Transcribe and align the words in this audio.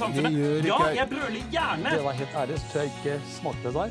samfunnet. 0.00 0.32
Det 0.32 0.40
gjør 0.40 0.54
Ja, 0.54 0.76
ikke 0.76 0.88
jeg. 0.88 0.96
jeg 1.00 1.08
brøler 1.14 1.42
gjerne. 1.56 1.90
Det 1.96 2.04
var 2.04 2.12
helt 2.22 2.34
ærlig, 2.42 2.58
så 2.60 2.72
tror 2.72 2.80
jeg 2.80 2.92
ikke 2.98 3.20
smakte 3.36 3.68
det 3.68 3.74
der. 3.74 3.90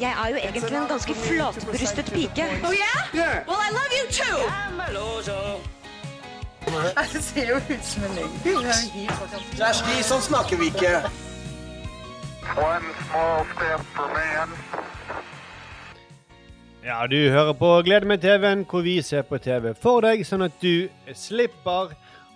Jeg 0.00 0.10
er 0.24 0.28
jo 0.32 0.36
egentlig 0.36 0.72
en 0.76 0.88
ganske 0.88 1.14
flatbrystet 1.14 2.04
pike. 2.14 2.44
Oh 2.66 2.72
yeah? 2.74 3.44
Well, 3.48 3.60
I 3.68 3.70
love 3.78 3.92
you 3.98 4.06
too. 4.10 4.38
Det 7.12 7.22
ser 7.24 7.48
jo 7.48 7.56
ut 7.56 7.84
som 7.84 8.04
en 8.06 8.14
løgn. 8.16 8.68
Kjersti, 9.58 9.96
sånn 10.06 10.22
snakker 10.22 10.56
vi 10.60 10.68
ikke. 10.70 10.92
One 12.56 12.92
small 13.08 13.42
step 13.52 13.82
for 13.96 14.14
man. 14.14 14.54
Ja, 16.86 17.00
du 17.06 17.16
hører 17.30 17.52
på 17.58 17.68
Glede 17.86 18.06
med 18.10 18.22
TV-en, 18.22 18.64
hvor 18.70 18.82
vi 18.82 18.96
ser 19.06 19.22
på 19.26 19.38
TV 19.42 19.74
for 19.82 20.02
deg, 20.06 20.24
sånn 20.26 20.42
at 20.48 20.54
du 20.62 20.88
slipper. 21.14 21.92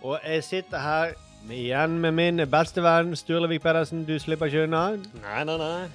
Og 0.06 0.20
jeg 0.23 0.45
sitter 0.46 0.78
her 0.83 1.15
igjen 1.51 1.96
med 2.02 2.14
min 2.14 2.42
bestevenn 2.51 3.14
Sturlevik 3.19 3.62
Pedersen. 3.64 4.05
Du 4.06 4.14
slipper 4.23 4.51
ikke 4.51 4.64
unna. 4.66 4.84
Nei, 5.23 5.41
nei, 5.48 5.56
nei. 5.59 5.88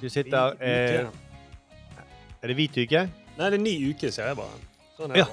Du 0.00 0.08
sitter 0.10 0.56
eh, 0.60 1.04
Er 2.42 2.50
det 2.50 2.56
hvit 2.58 2.78
uke? 2.82 3.04
Nei, 3.36 3.48
det 3.52 3.58
er 3.58 3.62
ni 3.62 3.74
uker, 3.90 4.10
sier 4.12 4.32
jeg 4.32 4.38
bare. 4.40 4.62
Sånn 4.96 5.12
er 5.14 5.22
Ja. 5.22 5.26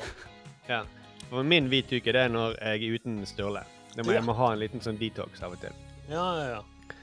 Ja. 0.70 0.82
For 1.30 1.44
min 1.46 1.68
hvit 1.72 1.90
uke 1.96 2.12
det 2.14 2.26
er 2.28 2.32
når 2.34 2.58
jeg 2.60 2.84
er 2.90 2.98
uten 3.00 3.22
Sturle. 3.30 3.64
Det 3.96 4.04
må, 4.06 4.12
Ja. 4.12 4.20
jeg 4.20 4.26
må 4.28 4.36
ha 4.38 4.52
en 4.54 4.60
liten 4.62 4.82
sånn 4.84 5.00
detox 5.00 5.42
av 5.44 5.56
og 5.56 5.62
til. 5.64 5.74
Ja, 6.10 6.26
ja, 6.38 6.46
ja. 6.58 6.96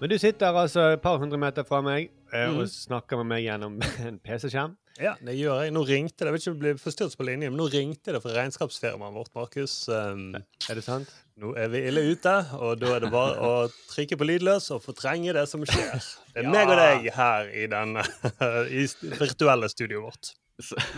Men 0.00 0.10
du 0.10 0.18
sitter 0.18 0.54
altså 0.54 0.92
et 0.94 1.02
par 1.02 1.18
hundre 1.18 1.38
meter 1.38 1.64
fra 1.66 1.80
meg. 1.82 2.10
Og 2.34 2.64
snakker 2.70 3.20
med 3.22 3.30
meg 3.32 3.44
gjennom 3.46 3.78
en 4.08 4.18
PC-skjerm. 4.24 4.76
Ja, 4.98 5.12
det 5.22 5.36
gjør 5.38 5.62
jeg. 5.62 5.72
Nå 5.76 5.84
ringte 5.86 6.24
det. 6.24 6.28
Jeg 6.28 6.34
vet 6.34 6.42
ikke 6.42 6.50
om 6.50 6.58
det 6.58 6.64
ble 6.64 6.82
forstyrret 6.82 7.16
på 7.18 7.26
linjen, 7.28 7.52
men 7.54 7.60
nå 7.60 7.68
ringte 7.70 8.14
det 8.16 8.20
fra 8.24 8.34
regnskapsfirmaet 8.34 9.14
vårt, 9.14 9.30
Markus. 9.38 9.76
Um, 9.86 10.32
Er 10.68 10.80
det 10.80 10.84
sant? 10.86 11.12
nå 11.38 11.52
er 11.54 11.68
vi 11.70 11.84
ille 11.86 12.02
ute, 12.10 12.32
og 12.58 12.80
da 12.80 12.96
er 12.96 13.04
det 13.04 13.12
bare 13.12 13.36
å 13.46 13.50
trykke 13.92 14.16
på 14.18 14.26
lydløs 14.26 14.64
og 14.74 14.82
fortrenge 14.82 15.30
det 15.36 15.44
som 15.46 15.62
skjer. 15.62 16.02
Det 16.34 16.42
er 16.42 16.50
meg 16.50 16.72
og 16.72 16.80
deg 16.80 17.06
her 17.14 17.52
i 17.54 17.68
denne 17.70 18.02
i 18.80 18.86
virtuelle 19.20 19.70
studioet 19.70 20.02
vårt. 20.08 20.32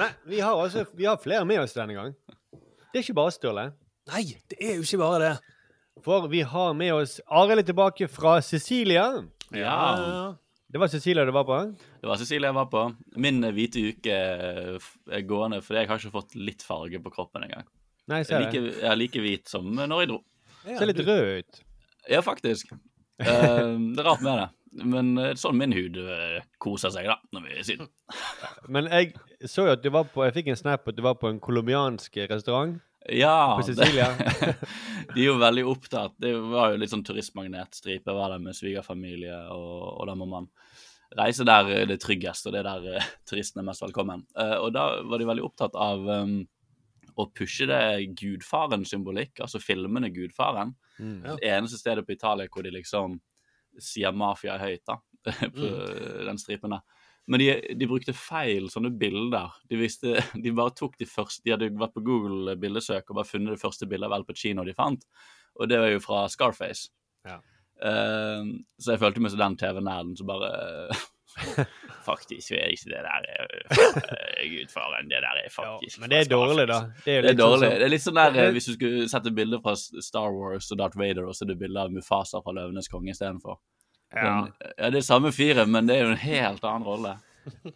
Men 0.00 0.14
vi 0.24 0.40
har, 0.40 0.56
altså, 0.56 0.86
vi 0.96 1.04
har 1.04 1.20
flere 1.20 1.44
med 1.44 1.60
oss 1.60 1.76
denne 1.76 1.92
gang. 1.98 2.14
Det 2.56 3.02
er 3.02 3.04
ikke 3.04 3.18
bare 3.20 3.34
Sturle. 3.36 3.66
Nei, 4.10 4.22
det 4.48 4.56
er 4.64 4.78
jo 4.78 4.86
ikke 4.86 5.02
bare 5.02 5.20
det. 5.26 5.34
For 6.00 6.24
vi 6.32 6.40
har 6.48 6.72
med 6.72 6.94
oss 6.96 7.18
Arild 7.28 7.68
tilbake 7.68 8.08
fra 8.08 8.38
Sicilia. 8.40 9.10
Ja. 9.52 9.76
Det 10.70 10.78
var 10.78 10.88
Cecilia 10.88 11.24
du 11.24 11.32
var 11.34 11.44
på? 11.44 11.56
Det 12.00 12.06
var 12.06 12.18
Cecilia 12.20 12.52
jeg 12.52 12.54
var 12.54 12.68
på. 12.70 12.84
Min 13.18 13.42
hvite 13.56 13.82
uke 13.90 14.14
er 14.14 15.24
gående 15.26 15.58
fordi 15.66 15.82
jeg 15.82 15.90
har 15.90 15.98
ikke 15.98 16.12
fått 16.14 16.36
litt 16.38 16.62
farge 16.62 17.00
på 17.02 17.10
kroppen 17.10 17.46
engang. 17.46 17.66
Nei, 18.10 18.20
Jeg 18.22 18.28
ser 18.28 18.36
er 18.36 18.44
like, 18.44 18.62
jeg 18.78 18.90
er 18.92 19.00
like 19.00 19.24
hvit 19.24 19.50
som 19.50 19.66
når 19.74 20.04
jeg 20.04 20.10
dro. 20.12 20.20
Ser 20.68 20.86
litt 20.86 21.02
rød 21.08 21.26
ut. 21.40 21.60
Ja, 22.10 22.20
faktisk. 22.22 22.70
uh, 22.70 23.26
det 23.26 23.98
er 23.98 24.06
rart 24.06 24.22
med 24.22 24.38
det. 24.38 24.48
Men 24.94 25.10
uh, 25.18 25.32
sånn 25.38 25.58
min 25.58 25.74
hud 25.74 25.98
uh, 25.98 26.38
koser 26.62 26.94
seg, 26.94 27.10
da, 27.10 27.18
når 27.34 27.48
vi 27.48 27.56
er 27.56 27.64
i 27.64 27.66
Syden. 27.66 27.90
Men 28.70 28.86
jeg 28.94 29.50
så 29.50 29.66
jo 29.66 29.74
at 29.74 29.82
du 29.82 29.90
var 29.90 30.06
på 30.12 30.22
Jeg 30.28 30.36
fikk 30.36 30.52
en 30.52 30.58
snap 30.60 30.86
at 30.86 30.96
du 30.96 31.02
var 31.02 31.18
på 31.18 31.30
en 31.32 31.42
colombiansk 31.42 32.18
restaurant 32.30 32.78
Ja. 33.08 33.56
på 33.56 33.62
Sicilia. 33.66 34.10
De 35.14 35.20
er 35.22 35.26
jo 35.30 35.38
veldig 35.40 35.64
opptatt. 35.66 36.14
Det 36.20 36.34
var 36.36 36.72
jo 36.74 36.80
litt 36.82 36.92
sånn 36.92 37.04
turistmagnetstripe. 37.06 38.12
Var 38.12 38.34
det 38.34 38.38
med 38.44 38.54
svigerfamilie, 38.58 39.38
og, 39.54 40.00
og 40.00 40.06
da 40.10 40.14
må 40.20 40.26
man 40.30 40.48
reise 41.18 41.42
der 41.48 41.66
det 41.88 41.96
er 41.96 42.02
tryggest, 42.04 42.46
og 42.46 42.52
det 42.54 42.60
er 42.60 42.68
der 42.68 42.98
eh, 43.00 43.08
turistene 43.26 43.64
er 43.64 43.70
mest 43.72 43.82
velkommen. 43.82 44.26
Eh, 44.38 44.56
og 44.60 44.70
da 44.76 44.84
var 45.02 45.18
de 45.18 45.26
veldig 45.26 45.42
opptatt 45.48 45.74
av 45.74 46.04
um, 46.06 46.36
å 47.18 47.26
pushe 47.34 47.66
det 47.66 47.80
gudfaren-symbolikk, 48.20 49.40
altså 49.42 49.58
filmene 49.62 50.12
Gudfaren. 50.14 50.76
Mm. 51.00 51.16
Ja. 51.24 51.34
Det 51.40 51.50
eneste 51.56 51.80
stedet 51.80 52.06
på 52.06 52.14
Italia 52.14 52.46
hvor 52.52 52.62
de 52.62 52.70
liksom 52.76 53.18
sier 53.80 54.12
mafia 54.14 54.54
høyt, 54.60 54.84
da, 54.86 55.00
på 55.50 55.66
Mm. 55.66 56.26
den 56.30 56.38
stripen 56.40 56.76
der. 56.76 56.84
Men 57.30 57.38
de, 57.42 57.48
de 57.78 57.86
brukte 57.86 58.12
feil 58.16 58.66
sånne 58.72 58.90
bilder. 58.98 59.52
De 59.70 59.78
visste, 59.78 60.16
de 60.44 60.50
bare 60.56 60.74
tok 60.74 60.96
de 60.98 61.06
første 61.06 61.44
De 61.46 61.52
hadde 61.54 61.68
vært 61.78 61.94
på 61.94 62.02
Google 62.06 62.56
bildesøk 62.58 63.12
og 63.12 63.20
bare 63.20 63.28
funnet 63.30 63.54
det 63.54 63.62
første 63.62 63.86
bildet 63.86 64.08
av 64.10 64.16
Al 64.18 64.26
Pacino 64.26 64.64
de 64.66 64.74
fant, 64.74 65.04
og 65.60 65.70
det 65.70 65.78
var 65.78 65.92
jo 65.94 66.02
fra 66.02 66.24
Scarface. 66.32 66.90
Ja. 67.28 67.38
Uh, 67.80 68.50
så 68.82 68.92
jeg 68.96 69.00
følte 69.00 69.22
meg 69.24 69.32
som 69.32 69.40
den 69.40 69.54
TV-nerden 69.60 70.16
som 70.18 70.26
bare 70.28 70.50
Faktisk 72.04 72.50
er 72.58 72.72
ikke 72.74 72.90
det 72.90 73.00
der 73.06 73.26
gudfaren. 74.50 75.08
Det 75.08 75.20
der 75.22 75.36
er 75.38 75.46
Ja, 75.46 75.52
faktisk 75.54 76.00
men 76.00 76.10
det 76.10 76.18
er 76.24 76.28
dårlig, 76.30 76.66
da. 76.68 76.78
Det 77.04 77.14
er, 77.18 77.22
Det 77.22 77.30
er 77.30 77.36
sånn 77.36 77.40
dårlig. 77.44 77.68
som- 77.70 77.78
Det 77.78 77.84
er 77.86 77.92
litt 77.94 78.04
sånn 78.06 78.18
der 78.20 78.52
hvis 78.56 78.66
du 78.66 78.72
skulle 78.74 79.08
sette 79.08 79.30
bilde 79.34 79.60
fra 79.62 79.74
Star 79.76 80.32
Wars 80.34 80.70
og 80.72 80.78
Darth 80.78 80.98
Vader, 80.98 81.26
og 81.28 81.34
så 81.34 81.44
er 81.46 81.52
det 81.52 81.58
bilde 81.60 81.80
av 81.80 81.90
Mufasa 81.92 82.40
fra 82.42 82.52
Løvenes 82.52 82.88
konge 82.90 83.10
istedenfor. 83.14 83.58
Ja. 84.14 84.22
Men, 84.22 84.52
ja, 84.76 84.90
det 84.90 85.00
er 85.02 85.06
samme 85.06 85.32
fyret, 85.32 85.68
men 85.68 85.88
det 85.88 85.96
er 85.96 86.06
jo 86.06 86.12
en 86.14 86.22
helt 86.22 86.64
annen 86.64 86.86
rolle. 86.86 87.16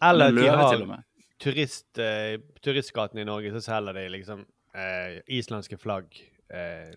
Eller 0.03 0.35
de 0.35 0.47
har 0.47 1.03
turist, 1.41 1.97
eh, 1.99 2.37
turistgaten 2.63 3.19
i 3.19 3.25
Norge, 3.27 3.51
så 3.55 3.61
selger 3.61 3.97
de 3.97 4.07
liksom 4.13 4.45
eh, 4.75 5.19
islandske 5.27 5.77
flagg. 5.77 6.15
Eh, 6.49 6.93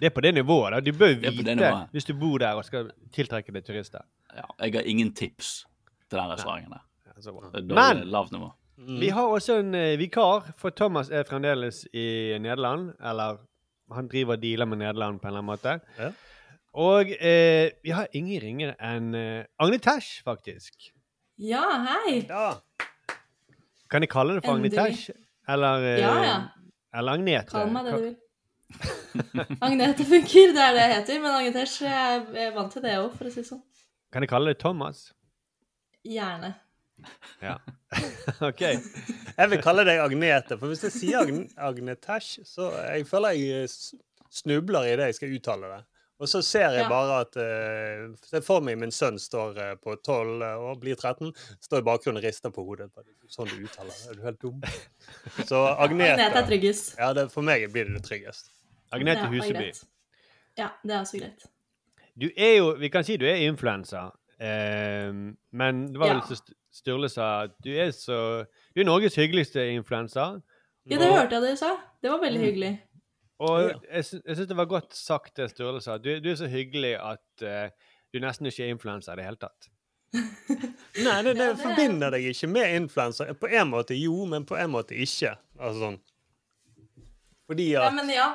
det 0.00 0.10
er 0.10 0.14
på 0.14 0.24
det 0.24 0.34
nivået. 0.34 0.72
da. 0.72 0.80
Du 0.80 0.92
bør 0.92 1.14
Det 1.14 1.32
på 1.36 1.44
vite 1.44 1.88
hvis 1.92 2.04
du 2.04 2.14
bor 2.14 2.38
der 2.38 2.58
og 2.58 2.64
skal 2.64 2.90
tiltrekke 3.14 3.52
deg 3.54 3.64
turister. 3.66 4.04
Ja, 4.34 4.46
jeg 4.64 4.74
har 4.74 4.86
ingen 4.86 5.12
tips 5.14 5.66
til 6.08 6.18
den 6.18 6.30
restauranten 6.30 6.72
der. 6.72 6.84
Ja. 7.74 7.92
Lavt 8.04 8.32
nivå. 8.32 8.52
Mm. 8.78 9.00
vi 9.00 9.08
har 9.08 9.26
også 9.26 9.56
en 9.58 9.74
eh, 9.74 9.96
vikar, 9.98 10.52
for 10.56 10.70
Thomas 10.70 11.10
er 11.10 11.24
fremdeles 11.26 11.82
i 11.92 12.38
Nederland. 12.38 12.92
Eller 13.02 13.40
han 13.94 14.08
driver 14.08 14.36
og 14.36 14.42
dealer 14.42 14.68
med 14.70 14.78
Nederland 14.78 15.20
på 15.20 15.26
en 15.26 15.34
eller 15.34 15.42
annen 15.42 15.50
måte. 15.50 15.80
Ja. 15.98 16.12
Og 16.78 17.10
eh, 17.10 17.72
vi 17.82 17.90
har 17.90 18.06
ingen 18.14 18.38
ringere 18.42 18.76
enn 18.78 19.10
eh, 19.18 19.46
Agne 19.58 19.80
Tesh, 19.82 20.20
faktisk. 20.26 20.92
Ja, 21.42 21.64
hei. 21.88 22.20
Da. 22.28 22.60
Kan 23.90 24.04
jeg 24.04 24.12
kalle 24.12 24.36
det 24.38 24.44
for 24.46 24.54
Agne 24.58 24.70
Tesh? 24.70 25.10
Eller, 25.48 25.84
eh, 25.88 26.00
Ja, 26.04 26.14
ja. 26.22 26.38
eller 26.94 27.18
Agnete? 27.18 27.50
Kall 27.50 27.72
meg 27.74 27.88
det 27.88 27.96
du 27.96 28.06
vil. 28.06 28.16
Agnete 29.64 30.04
funker, 30.06 30.52
det 30.54 30.62
er 30.62 30.76
det 30.76 30.84
jeg 30.84 30.94
heter. 30.94 31.20
Men 31.24 31.34
Agnetesh, 31.40 31.82
jeg 31.82 32.22
er 32.46 32.54
vant 32.54 32.72
til 32.72 32.84
det 32.84 32.94
òg, 33.00 33.10
for 33.16 33.26
å 33.26 33.32
si 33.32 33.40
det 33.42 33.48
sånn. 33.50 33.62
Kan 34.14 34.24
jeg 34.24 34.30
kalle 34.30 34.52
det 34.54 34.60
Thomas? 34.62 35.02
Gjerne. 36.06 36.54
Ja. 37.42 37.56
OK. 38.48 38.62
Jeg 38.68 39.50
vil 39.52 39.62
kalle 39.64 39.86
deg 39.88 40.02
Agnete, 40.04 40.58
for 40.60 40.70
hvis 40.70 40.84
jeg 40.86 40.94
sier 40.94 41.22
Agn 41.24 41.46
Agnetesh, 41.56 42.42
så 42.46 42.70
jeg 42.92 43.06
føler 43.08 43.34
jeg 43.38 43.64
eh, 43.64 43.78
snubler 44.42 44.88
i 44.92 44.96
det 45.00 45.10
jeg 45.10 45.18
skal 45.18 45.34
uttale 45.40 45.72
det. 45.74 45.82
Og 46.18 46.26
så 46.28 46.40
ser 46.42 46.72
jeg 46.74 46.88
bare 46.90 47.20
at 47.22 47.36
uh, 47.38 48.14
Se 48.26 48.40
for 48.42 48.64
meg 48.66 48.78
min 48.80 48.90
sønn 48.90 49.18
står 49.22 49.58
uh, 49.58 49.74
på 49.78 49.94
12 50.02 50.42
og 50.42 50.80
blir 50.82 50.96
13, 50.98 51.30
står 51.62 51.78
i 51.84 51.86
bakgrunnen 51.86 52.18
og 52.18 52.26
rister 52.26 52.50
på 52.54 52.64
hodet. 52.66 52.88
Sånn 53.30 53.46
du 53.52 53.60
uttaler 53.62 53.92
det. 53.94 54.08
Er 54.10 54.18
du 54.18 54.24
helt 54.26 54.40
dum? 54.42 54.58
Så 55.46 55.60
Agnete 55.76 56.16
Agnete 56.16 56.42
er 56.42 56.48
tryggest. 56.48 56.94
Ja, 56.98 57.12
det, 57.14 57.28
for 57.30 57.46
meg 57.46 57.68
blir 57.72 57.86
det 57.86 57.94
det 58.00 58.04
tryggest. 58.08 58.50
Agnete 58.90 59.28
Det 59.28 59.30
Huseby. 59.36 59.70
Ja, 60.58 60.72
det 60.82 60.94
er 60.96 61.00
også 61.04 61.20
greit. 61.22 61.46
Du 62.18 62.26
er 62.34 62.54
jo 62.56 62.72
Vi 62.80 62.88
kan 62.90 63.04
si 63.06 63.16
du 63.20 63.26
er 63.30 63.38
influenser. 63.46 64.10
Eh, 64.40 65.12
men 65.52 65.86
det 65.92 65.98
var 66.02 66.06
Ja. 66.06 66.14
vel 66.18 66.22
så 66.30 66.34
St- 66.42 66.54
Sturle 66.78 67.08
sa 67.10 67.42
at 67.46 67.54
du 67.64 67.70
er 67.74 67.90
så 67.94 68.44
Du 68.74 68.80
er 68.80 68.84
Norges 68.84 69.14
hyggeligste 69.18 69.62
influenser. 69.74 70.40
Ja, 70.88 70.96
det 70.98 71.08
hørte 71.12 71.34
jeg 71.36 71.42
dere 71.42 71.56
sa. 71.60 71.76
Det 72.02 72.10
var 72.10 72.18
veldig 72.22 72.40
hyggelig. 72.40 72.70
Og 73.38 73.68
Ja. 73.68 73.74
jeg, 73.94 74.04
sy 74.04 74.18
syns 74.24 74.48
det 74.50 74.56
var 74.58 74.66
godt 74.70 74.94
sagt 74.98 75.36
det 75.38 75.50
Sturle 75.52 75.80
sa. 75.82 75.98
Du, 76.02 76.10
du 76.20 76.30
er 76.32 76.38
så 76.38 76.48
hyggelig 76.50 76.96
at 76.98 77.44
uh, 77.46 77.92
du 78.12 78.18
nesten 78.22 78.48
ikke 78.50 78.66
er 78.66 78.74
influenser 78.74 79.14
i 79.14 79.20
det 79.20 79.28
hele 79.28 79.40
tatt. 79.42 79.68
Nei, 81.06 81.16
det, 81.26 81.34
det 81.36 81.48
forbinder 81.60 82.14
deg 82.14 82.30
ikke 82.30 82.48
med 82.50 82.74
influenser. 82.80 83.30
På 83.38 83.50
en 83.52 83.70
måte 83.70 83.94
jo, 83.98 84.24
men 84.26 84.46
på 84.48 84.56
en 84.58 84.72
måte 84.72 84.96
ikke. 84.96 85.36
Altså 85.58 85.84
sånn 85.84 85.98
Fordi 87.48 87.70
Ja, 87.74 87.90
men 87.94 88.10
ja. 88.12 88.32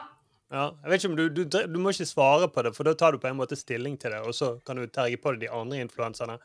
Ja, 0.53 0.67
jeg 0.83 0.91
vet 0.91 1.01
ikke 1.01 1.09
om 1.09 1.15
du, 1.17 1.23
du, 1.33 1.45
du 1.49 1.79
må 1.81 1.89
ikke 1.89 2.05
svare 2.05 2.47
på 2.53 2.61
det, 2.61 2.75
for 2.77 2.85
da 2.85 2.93
tar 2.93 3.15
du 3.15 3.21
på 3.21 3.25
en 3.25 3.39
måte 3.39 3.57
stilling 3.57 3.95
til 3.97 4.13
det, 4.13 4.19
og 4.21 4.35
så 4.37 4.51
kan 4.65 4.77
du 4.77 4.85
terge 4.85 5.17
på 5.17 5.33
det 5.33 5.47
de 5.47 5.49
andre 5.49 5.79
influenserne. 5.81 6.35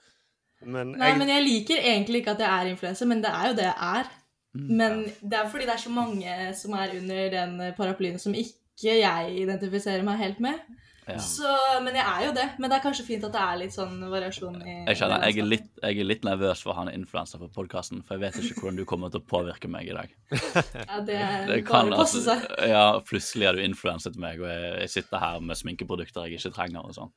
Men, 0.65 0.95
Nei, 0.97 1.11
jeg, 1.11 1.19
men 1.21 1.33
jeg 1.35 1.45
liker 1.45 1.83
egentlig 1.83 2.23
ikke 2.23 2.33
at 2.39 2.41
jeg 2.43 2.49
er 2.49 2.71
influenser, 2.73 3.11
men 3.11 3.21
det 3.23 3.31
er 3.37 3.51
jo 3.51 3.59
det 3.59 3.67
jeg 3.67 3.77
er. 4.01 4.09
Men 4.57 5.05
det 5.21 5.39
er 5.39 5.49
fordi 5.53 5.69
det 5.69 5.75
er 5.77 5.83
så 5.83 5.93
mange 5.93 6.35
som 6.57 6.75
er 6.79 6.97
under 6.99 7.33
den 7.35 7.59
paraplyen 7.77 8.19
som 8.21 8.37
ikke 8.37 8.95
jeg 8.99 9.35
identifiserer 9.43 10.07
meg 10.07 10.21
helt 10.23 10.41
med. 10.43 10.61
Ja. 11.09 11.17
Så, 11.25 11.49
men 11.81 11.97
jeg 11.97 12.05
er 12.05 12.25
jo 12.27 12.33
det. 12.37 12.45
Men 12.61 12.69
det 12.69 12.77
er 12.77 12.83
kanskje 12.85 13.05
fint 13.07 13.23
at 13.25 13.33
det 13.33 13.41
er 13.41 13.61
litt 13.63 13.73
sånn 13.73 13.95
variasjon 14.13 14.59
i 14.61 14.75
Jeg 14.91 14.99
kjenner 15.01 15.23
jeg 15.25 15.41
er 15.41 15.47
litt, 15.49 15.69
jeg 15.81 16.03
er 16.03 16.09
litt 16.09 16.27
nervøs 16.27 16.61
for 16.65 16.77
han 16.77 16.91
en 16.91 16.99
influenser 17.01 17.41
på 17.41 17.49
podkasten, 17.55 18.03
for 18.05 18.19
jeg 18.19 18.27
vet 18.27 18.37
ikke 18.43 18.65
hvordan 18.67 18.81
du 18.81 18.85
kommer 18.89 19.13
til 19.15 19.23
å 19.23 19.29
påvirke 19.31 19.71
meg 19.73 19.89
i 19.89 19.97
dag. 19.97 20.13
Ja, 20.35 21.01
det, 21.01 21.17
Det 21.17 21.17
bare 21.17 21.63
kan 21.65 21.95
passe 21.95 22.21
altså, 22.21 22.27
seg. 22.27 22.69
Ja, 22.69 22.85
plutselig 23.09 23.49
har 23.49 23.57
du 23.57 23.65
influenset 23.65 24.21
meg, 24.21 24.43
og 24.45 24.53
jeg, 24.53 24.75
jeg 24.83 24.95
sitter 24.99 25.25
her 25.25 25.41
med 25.49 25.61
sminkeprodukter 25.61 26.29
jeg 26.29 26.43
ikke 26.43 26.53
trenger 26.59 26.85
og 26.85 26.97
sånn. 26.99 27.15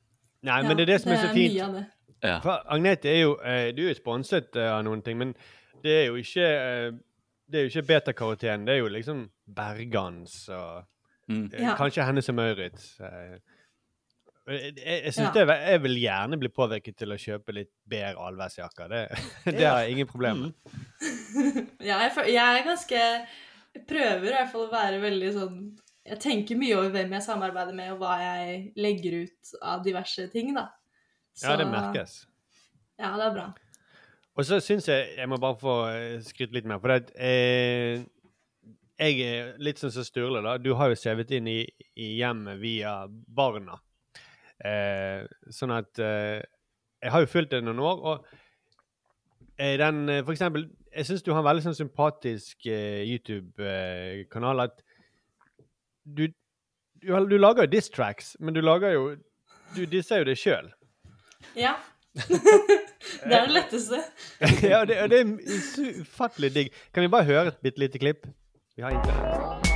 Nei, 0.48 0.62
men 0.64 0.78
det 0.78 0.86
er 0.86 0.94
det 0.94 1.02
som 1.04 1.12
er 1.12 1.20
så 1.20 1.34
fint. 1.36 1.52
Mye 1.52 1.66
av 1.68 1.76
det. 1.76 1.84
Ja. 2.22 2.36
For 2.42 2.64
Agnete 2.70 3.10
er 3.10 3.16
jo 3.18 3.32
eh, 3.42 3.72
Du 3.74 3.82
er 3.90 3.96
sponset 3.98 4.54
eh, 4.56 4.70
av 4.70 4.84
noen 4.86 5.02
ting, 5.02 5.18
men 5.18 5.34
det 5.82 5.94
er 6.00 6.04
jo 6.06 6.20
ikke 6.20 6.48
eh, 6.48 6.92
Det 7.52 7.58
er 7.60 7.66
jo 7.66 7.70
ikke 7.72 7.86
betakaroten. 7.92 8.64
Det 8.66 8.74
er 8.74 8.80
jo 8.82 8.88
liksom 8.92 9.26
bergans 9.60 10.48
og 10.56 10.88
Mm. 11.30 11.44
Eh, 11.54 11.60
Ja. 11.62 11.76
Kanskje 11.78 12.02
henne 12.04 12.20
som 12.22 12.34
Maurits. 12.34 12.96
eh. 13.00 13.38
Jeg, 14.48 14.72
jeg, 14.76 15.12
Ja. 15.16 15.30
det, 15.32 15.44
jeg 15.70 15.82
vil 15.84 15.94
gjerne 16.02 16.38
bli 16.40 16.48
påvirket 16.50 16.96
til 16.98 17.12
å 17.14 17.16
kjøpe 17.16 17.54
litt 17.54 17.70
bedre 17.88 18.18
allværsjakker. 18.26 18.88
Det, 18.90 19.02
det 19.56 19.62
har 19.68 19.78
jeg 19.84 19.92
ingen 19.94 20.08
problem 20.10 20.40
med. 20.42 20.52
Ja, 21.88 22.00
jeg, 22.02 22.12
jeg 22.34 22.42
er 22.58 22.64
ganske 22.66 22.98
Jeg 22.98 23.86
prøver 23.88 24.26
i 24.26 24.34
hvert 24.34 24.50
fall 24.52 24.66
å 24.66 24.72
være 24.74 24.98
veldig 25.00 25.30
sånn 25.32 25.56
Jeg 26.10 26.18
tenker 26.20 26.58
mye 26.58 26.76
over 26.76 26.90
hvem 26.90 27.14
jeg 27.16 27.22
samarbeider 27.22 27.72
med, 27.78 27.92
og 27.94 28.02
hva 28.02 28.18
jeg 28.20 28.72
legger 28.76 29.20
ut 29.22 29.54
av 29.62 29.84
diverse 29.86 30.26
ting, 30.34 30.50
da. 30.58 30.66
Ja, 31.40 31.54
det 31.56 31.68
merkes. 31.70 32.26
Ja, 32.98 33.14
det 33.16 33.28
er 33.30 33.34
bra. 33.38 33.46
Og 34.32 34.46
så 34.48 34.58
syns 34.64 34.88
jeg 34.88 35.14
Jeg 35.18 35.28
må 35.28 35.36
bare 35.40 35.58
få 35.60 35.76
eh, 35.90 36.18
skryte 36.24 36.56
litt 36.56 36.68
mer. 36.68 36.80
For 36.80 36.92
det, 36.94 37.12
eh, 37.16 38.04
jeg 39.02 39.18
er 39.26 39.56
litt 39.62 39.80
sånn 39.80 39.92
som 39.92 40.06
Sturle, 40.06 40.42
da. 40.44 40.58
Du 40.62 40.72
har 40.78 40.92
jo 40.92 40.98
sevet 40.98 41.32
inn 41.34 41.48
i, 41.50 41.60
i 41.98 42.12
hjemmet 42.20 42.60
via 42.62 43.02
barna. 43.08 43.78
Eh, 44.62 45.24
sånn 45.50 45.74
at 45.74 45.98
eh, 45.98 46.38
Jeg 47.02 47.10
har 47.10 47.24
jo 47.24 47.30
fulgt 47.32 47.50
det 47.50 47.64
noen 47.66 47.80
år, 47.82 48.02
og 48.12 48.26
eh, 49.58 49.74
den 49.80 50.04
eh, 50.08 50.22
For 50.22 50.36
eksempel, 50.36 50.68
jeg 50.92 51.08
syns 51.08 51.24
du 51.26 51.32
har 51.32 51.42
en 51.42 51.48
veldig 51.48 51.64
sånn 51.64 51.80
sympatisk 51.80 52.68
eh, 52.70 53.02
YouTube-kanal 53.10 54.68
at 54.68 54.84
du, 56.04 56.28
du, 57.02 57.10
du 57.10 57.36
lager 57.40 57.66
jo 57.66 57.72
diss-tracks, 57.74 58.36
men 58.38 58.54
du 58.54 58.62
lager 58.62 58.94
jo 58.94 59.04
Du 59.74 59.82
disser 59.88 60.20
jo 60.22 60.28
deg 60.28 60.38
sjøl. 60.38 60.70
Ja. 61.58 61.74
det 63.28 63.34
er 63.36 63.46
det 63.46 63.54
letteste. 63.56 64.02
ja, 64.72 64.84
det, 64.84 65.00
det 65.10 65.20
er 65.20 66.00
ufattelig 66.00 66.54
digg. 66.54 66.72
Kan 66.94 67.02
vi 67.06 67.08
bare 67.08 67.24
høre 67.24 67.46
et 67.54 67.60
bitte 67.64 67.80
lite 67.80 67.98
klipp? 67.98 68.26
Vi 68.76 68.82
har 68.82 68.90
internett. 68.90 69.72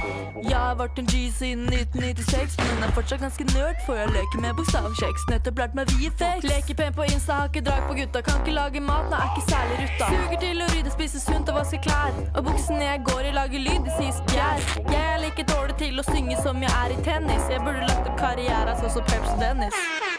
Jeg 0.49 0.57
har 0.57 0.75
vært 0.77 0.99
en 1.01 1.07
G 1.09 1.19
siden 1.33 1.67
1996, 1.73 2.57
men 2.61 2.85
er 2.85 2.93
fortsatt 2.97 3.21
ganske 3.21 3.45
nerd, 3.51 3.77
for 3.87 3.97
jeg 3.97 4.09
leker 4.15 4.41
med 4.41 4.57
bokstavkjeks. 4.57 5.27
Nettopp 5.31 5.61
lært 5.61 5.77
meg 5.77 5.93
VFX. 5.93 6.45
Leker 6.49 6.79
pen 6.81 6.97
på 6.97 7.07
Insta, 7.09 7.39
har 7.41 7.51
ikke 7.51 7.63
drag 7.69 7.85
på 7.89 7.97
gutta. 7.99 8.23
Kan 8.25 8.41
ikke 8.41 8.57
lage 8.57 8.81
mat, 8.81 9.09
nå 9.13 9.21
er 9.21 9.31
ikke 9.33 9.45
særlig 9.51 9.79
rutta. 9.83 10.11
Suger 10.13 10.43
til 10.45 10.65
å 10.65 10.71
rydde, 10.73 10.95
spise 10.97 11.23
sunt 11.25 11.53
og 11.53 11.61
vaske 11.61 11.81
klær. 11.85 12.17
Og 12.35 12.49
buksene 12.49 12.85
jeg 12.85 13.05
går 13.11 13.23
i, 13.31 13.37
lager 13.37 13.65
lyd, 13.69 13.81
de 13.85 13.97
sier 13.99 14.17
spjær. 14.21 14.69
Jeg 14.81 15.03
er 15.15 15.25
like 15.25 15.49
dårlig 15.53 15.81
til 15.85 16.01
å 16.01 16.09
synge 16.09 16.41
som 16.45 16.65
jeg 16.65 16.77
er 16.85 16.97
i 16.97 17.01
tennis. 17.09 17.49
Jeg 17.53 17.65
burde 17.65 17.85
lagt 17.85 18.13
opp 18.13 18.21
karrieren 18.21 18.81
sånn 18.81 18.97
som 18.97 19.09
Peps 19.13 19.33
og 19.35 19.43
Dennis. 19.45 20.16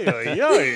Oi, 0.00 0.32
oi, 0.32 0.42
oi! 0.46 0.68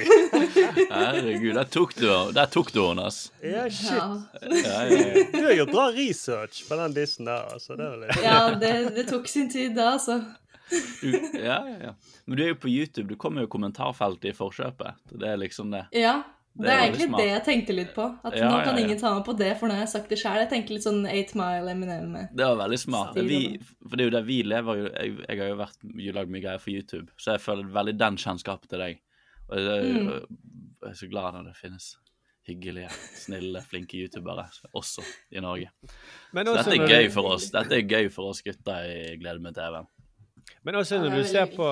Herregud, 0.90 1.54
der 1.56 1.68
tok 1.72 1.94
du 1.96 2.06
der 2.36 2.50
tok 2.52 2.72
du 2.74 2.80
henne, 2.84 3.06
ass. 3.08 3.20
Ja, 3.40 3.64
shit. 3.70 3.90
Ja, 3.92 4.08
Ja, 4.42 4.82
ja, 4.90 4.98
ja. 4.98 5.24
Du 5.32 5.40
har 5.46 5.54
gjort 5.60 5.72
bra 5.72 5.86
research 5.96 6.64
på 6.68 6.76
den 6.82 6.96
dissen 6.96 7.28
der, 7.30 7.46
altså. 7.54 7.76
Det 7.78 7.88
var 7.88 8.00
litt... 8.02 8.22
ja 8.24 8.38
det, 8.60 8.72
det 8.98 9.06
tok 9.08 9.28
sin 9.30 9.48
tid 9.52 9.76
da, 9.78 9.94
altså. 9.96 10.20
Du, 11.00 11.10
ja, 11.38 11.58
ja, 11.68 11.76
ja. 11.88 11.94
Men 12.24 12.38
du 12.38 12.44
er 12.44 12.52
jo 12.54 12.60
på 12.60 12.70
YouTube. 12.72 13.08
Du 13.12 13.18
kommer 13.20 13.44
jo 13.44 13.50
kommentarfeltet 13.52 14.30
i 14.32 14.36
forkjøpet. 14.36 15.02
Det 15.12 15.28
er 15.34 15.40
liksom 15.40 15.72
det. 15.74 15.86
Ja. 15.96 16.22
Det, 16.54 16.62
Det 16.68 16.70
er 16.70 16.80
egentlig 16.84 17.06
smart. 17.08 17.20
det 17.20 17.26
jeg 17.28 17.42
tenkte 17.48 17.74
litt 17.74 17.88
på. 17.96 18.04
At 18.22 18.36
Ja, 18.38 18.46
nå 18.46 18.60
kan 18.62 18.76
ja. 18.78 18.84
ingen 18.84 18.98
ta 19.00 19.10
meg 19.16 19.24
på 19.26 19.32
det, 19.34 19.48
for 19.58 19.66
nå 19.66 19.74
har 19.74 19.82
jeg 19.82 19.90
sagt 19.90 20.12
det 20.12 20.20
sjøl. 20.20 20.36
Jeg 20.38 20.50
tenker 20.52 20.76
litt 20.76 20.84
sånn 20.86 21.00
8 21.02 21.34
Mile 21.40 21.72
Eminem. 21.74 22.12
Det 22.30 22.46
var 22.46 22.60
veldig 22.60 22.78
smart. 22.78 23.18
Vi, 23.26 23.40
for 23.82 23.96
det 23.98 24.04
er 24.04 24.08
jo 24.08 24.14
der 24.14 24.28
vi 24.28 24.36
lever 24.46 24.78
jo 24.78 24.84
Jeg, 24.92 25.16
jeg 25.26 25.40
har 25.40 25.50
jo 25.50 25.56
vært 25.58 25.88
lagd 26.20 26.30
mye 26.30 26.44
greier 26.44 26.62
for 26.62 26.70
YouTube, 26.70 27.10
så 27.18 27.34
jeg 27.34 27.42
føler 27.42 27.72
veldig 27.74 27.96
den 27.98 28.20
kjennskapen 28.22 28.70
til 28.70 28.84
deg. 28.86 29.00
Og 29.50 29.58
jeg, 29.60 29.94
Mm. 29.94 30.08
jeg 30.82 30.90
er 30.90 30.94
så 30.94 31.08
glad 31.10 31.32
når 31.34 31.44
det 31.50 31.56
finnes 31.56 31.90
hyggelige, 32.46 32.88
snille, 33.16 33.60
flinke 33.64 33.96
youtubere 33.96 34.46
også 34.74 35.02
i 35.32 35.40
Norge. 35.40 35.70
Men 36.32 36.46
Så 36.46 36.56
dette 36.56 36.76
er 36.82 36.88
gøy 36.88 37.10
for 37.12 37.30
oss. 37.34 37.50
Dette 37.50 37.72
er 37.78 37.86
gøy 37.88 38.10
for 38.12 38.30
oss 38.32 38.42
gutter 38.44 38.84
i 38.84 39.16
Glede 39.16 39.40
med 39.40 39.54
TV. 39.56 39.84
Men 40.62 40.74
også 40.74 40.98
når 41.00 41.16
du 41.16 41.24
ser 41.24 41.46
på 41.56 41.68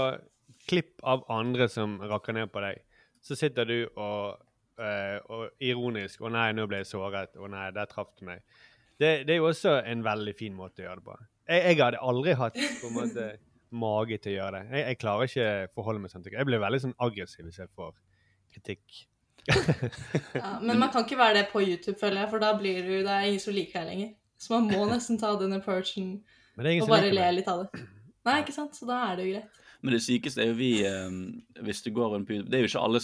klipp 0.68 1.00
av 1.02 1.24
andre 1.32 1.68
som 1.68 1.98
rakker 2.00 2.32
ned 2.32 2.52
på 2.52 2.60
deg, 2.64 2.80
så 3.22 3.36
sitter 3.36 3.64
du 3.68 3.76
og, 3.96 4.38
eh, 4.78 5.18
og 5.28 5.50
ironisk 5.60 6.20
'Å 6.20 6.30
nei, 6.32 6.52
nå 6.52 6.66
ble 6.66 6.78
jeg 6.78 6.86
såret. 6.86 7.36
Å 7.36 7.50
nei, 7.50 7.70
der 7.70 7.84
traff 7.86 8.08
du 8.18 8.24
meg'. 8.26 8.40
Det, 8.98 9.26
det 9.26 9.30
er 9.34 9.36
jo 9.38 9.48
også 9.48 9.84
en 9.86 10.02
veldig 10.02 10.34
fin 10.36 10.54
måte 10.54 10.82
å 10.82 10.86
gjøre 10.88 10.96
det 10.96 11.04
på. 11.04 11.16
Jeg, 11.48 11.62
jeg 11.64 11.76
hadde 11.84 11.98
aldri 12.00 12.34
hatt 12.34 12.54
på 12.54 12.86
en 12.88 12.94
måte 12.94 13.38
mage 13.72 14.18
til 14.22 14.34
å 14.34 14.36
gjøre 14.36 14.58
det. 14.58 14.64
Jeg, 14.76 14.84
jeg 14.88 15.00
klarer 15.00 15.30
ikke 15.30 15.46
å 15.52 15.70
forholde 15.78 16.02
meg 16.02 16.12
sånn 16.12 16.24
til 16.24 16.36
Jeg 16.36 16.48
blir 16.48 16.62
veldig 16.62 16.82
sånn 16.84 16.98
aggressiv 17.06 17.48
hvis 17.48 17.62
jeg 17.62 17.72
får 17.78 17.96
kritikk. 18.52 19.00
Ja, 20.38 20.60
men 20.62 20.78
man 20.78 20.92
kan 20.94 21.02
ikke 21.02 21.18
være 21.18 21.40
det 21.40 21.48
på 21.50 21.64
YouTube, 21.64 21.96
føler 21.98 22.20
jeg, 22.22 22.30
for 22.30 22.42
da 22.42 22.52
blir 22.54 22.78
du, 22.86 22.92
det 23.02 23.10
er 23.10 23.24
ingen 23.26 23.42
som 23.42 23.56
liker 23.56 23.82
deg 23.82 23.88
lenger. 23.90 24.12
Så 24.38 24.54
man 24.54 24.68
må 24.70 24.84
nesten 24.90 25.18
ta 25.18 25.32
den 25.38 25.56
approachen 25.56 26.12
og 26.58 26.88
bare 26.90 27.10
le 27.10 27.26
litt 27.38 27.50
av 27.50 27.64
det. 27.64 27.82
Nei, 28.26 28.36
ikke 28.42 28.54
sant? 28.54 28.76
Så 28.78 28.86
da 28.86 29.00
er 29.08 29.18
det 29.18 29.26
jo 29.26 29.34
greit. 29.34 29.60
Men 29.82 29.96
det 29.96 30.02
sykeste 30.04 30.38
er 30.44 30.52
jo 30.52 30.54
vi 30.54 30.68
eh, 30.86 31.14
Hvis 31.66 31.80
du 31.82 31.88
går 31.90 32.12
rundt 32.12 32.28
på 32.28 32.36
YouTube 32.36 32.50
Det 32.52 32.58
er 32.58 32.62
jo 32.62 32.68
ikke 32.70 32.82
alle 32.86 33.00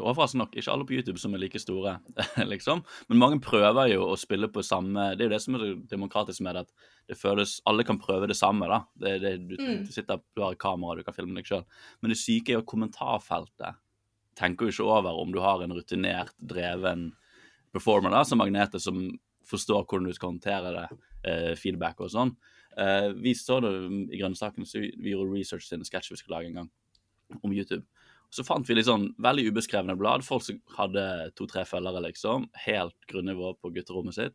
Overraskende 0.00 0.40
nok 0.42 0.56
ikke 0.58 0.72
alle 0.72 0.86
på 0.88 0.96
YouTube 0.96 1.20
som 1.22 1.34
er 1.36 1.42
like 1.44 1.60
store, 1.62 1.92
liksom. 2.52 2.82
Men 3.08 3.20
mange 3.20 3.38
prøver 3.44 3.92
jo 3.92 4.08
å 4.10 4.16
spille 4.18 4.48
på 4.50 4.64
samme 4.66 5.12
Det 5.14 5.22
er 5.24 5.28
jo 5.30 5.34
det 5.36 5.42
som 5.44 5.58
er 5.58 5.64
demokratisk 5.90 6.42
med 6.46 6.58
det, 6.58 6.64
at 6.66 6.90
det 7.12 7.18
føles 7.20 7.56
Alle 7.70 7.86
kan 7.86 8.00
prøve 8.02 8.26
det 8.30 8.36
samme, 8.38 8.66
da. 8.70 8.80
Det, 8.98 9.14
det, 9.22 9.34
du, 9.48 9.54
Mm. 9.60 9.84
du 9.86 9.92
sitter 9.94 10.18
du 10.34 10.42
har 10.42 10.52
et 10.56 10.60
kamera, 10.60 10.96
du 10.98 11.04
kan 11.06 11.14
filme 11.14 11.36
deg 11.38 11.46
sjøl. 11.48 11.62
Men 12.02 12.10
det 12.12 12.18
syke 12.20 12.52
er 12.52 12.58
jo 12.58 12.66
kommentarfeltet. 12.68 13.76
Tenker 14.36 14.66
jo 14.66 14.72
ikke 14.74 14.88
over 14.90 15.20
om 15.20 15.30
du 15.32 15.38
har 15.44 15.62
en 15.62 15.72
rutinert, 15.76 16.32
dreven 16.42 17.12
performer 17.74 18.10
da, 18.10 18.24
som 18.26 18.40
Magnete, 18.42 18.80
som 18.82 18.98
forstår 19.46 19.84
hvordan 19.84 20.08
du 20.08 20.16
skal 20.16 20.32
håndtere 20.32 20.72
det, 20.74 20.84
eh, 21.28 21.52
feedback 21.60 22.00
og 22.00 22.10
sånn. 22.12 22.34
Eh, 22.78 23.10
vi 23.14 23.34
så 23.38 23.60
det 23.62 23.70
i 24.14 24.18
grønnsakene, 24.20 24.66
så 24.66 24.80
vi, 24.82 24.92
vi 24.98 25.12
gjorde 25.14 25.34
research 25.34 25.68
til 25.68 25.78
en 25.78 25.86
sketsj 25.86 26.10
vi 26.10 26.16
skulle 26.20 26.38
lage 26.38 26.50
en 26.50 26.58
gang 26.62 26.70
om 27.42 27.52
YouTube. 27.54 27.84
Så 28.34 28.42
fant 28.46 28.66
vi 28.66 28.74
litt 28.74 28.88
sånn 28.88 29.12
veldig 29.22 29.46
ubeskrevne 29.52 29.94
blad, 29.98 30.24
folk 30.26 30.42
som 30.42 30.58
hadde 30.76 31.04
to-tre 31.38 31.62
følgere, 31.68 32.02
liksom. 32.08 32.48
Helt 32.66 32.96
grunnivå 33.10 33.52
på 33.62 33.70
gutterommet 33.76 34.16
sitt. 34.16 34.34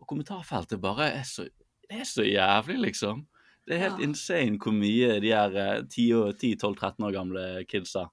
Og 0.00 0.06
kommentarfeltet 0.10 0.80
bare 0.80 1.10
er 1.20 1.24
så 1.28 1.48
Det 1.90 1.98
er 1.98 2.06
så 2.06 2.22
jævlig, 2.22 2.76
liksom. 2.84 3.24
Det 3.66 3.74
er 3.74 3.80
helt 3.88 3.98
Ja. 4.00 4.06
insane 4.06 4.58
hvor 4.58 4.72
mye 4.72 5.20
de 5.20 5.32
her 5.32 5.56
eh, 5.56 5.82
10-12-13 5.82 7.02
år 7.06 7.12
gamle 7.12 7.64
kidsa 7.66 8.04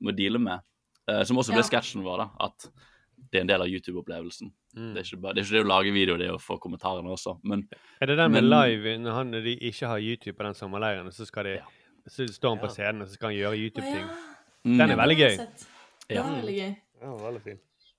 må 0.00 0.14
deale 0.14 0.38
med. 0.38 0.60
Uh, 1.10 1.22
som 1.24 1.36
også 1.38 1.52
ble 1.54 1.62
Ja. 1.62 1.68
sketsjen 1.68 2.02
vår, 2.04 2.18
da. 2.18 2.28
At 2.40 2.68
det 3.36 3.42
er 3.42 3.44
en 3.44 3.50
del 3.52 3.62
av 3.66 3.68
YouTube-opplevelsen. 3.68 4.50
Mm. 4.76 4.94
Det, 4.96 5.02
det 5.04 5.28
er 5.28 5.42
ikke 5.44 5.56
det 5.58 5.64
å 5.64 5.68
lage 5.68 5.92
video, 5.94 6.16
det 6.16 6.26
er 6.30 6.36
å 6.36 6.40
få 6.42 6.56
kommentarene 6.62 7.12
også. 7.12 7.36
Men 7.44 7.66
Er 8.00 8.06
det 8.10 8.16
den 8.16 8.32
med 8.32 8.44
Men- 8.44 8.50
live 8.50 8.96
når, 9.04 9.12
han, 9.20 9.30
når 9.36 9.44
de 9.44 9.54
ikke 9.70 9.86
har 9.92 10.00
YouTube 10.00 10.36
på 10.38 10.44
den 10.48 10.54
sommerleiren, 10.56 11.12
så 11.12 11.26
skal 11.28 11.44
de 11.44 11.54
Ja. 11.60 11.68
så 12.08 12.26
står 12.26 12.56
han 12.56 12.58
på 12.64 12.68
Ja. 12.70 12.74
scenen 12.74 13.02
og 13.02 13.08
så 13.08 13.12
skal 13.18 13.28
han 13.30 13.36
gjøre 13.38 13.60
YouTube-ting? 13.60 14.06
ja. 14.08 14.16
mm, 14.64 14.78
Den 14.78 14.90
er 14.90 14.96
veldig 14.96 15.18
gøy. 15.20 15.36
Ja. 15.38 15.46
Det 16.08 16.16
er 16.18 16.42
veldig 16.42 16.56
gøy. 16.56 16.76
Ja, 17.02 17.16
veldig 17.16 17.42
fin. 17.42 17.58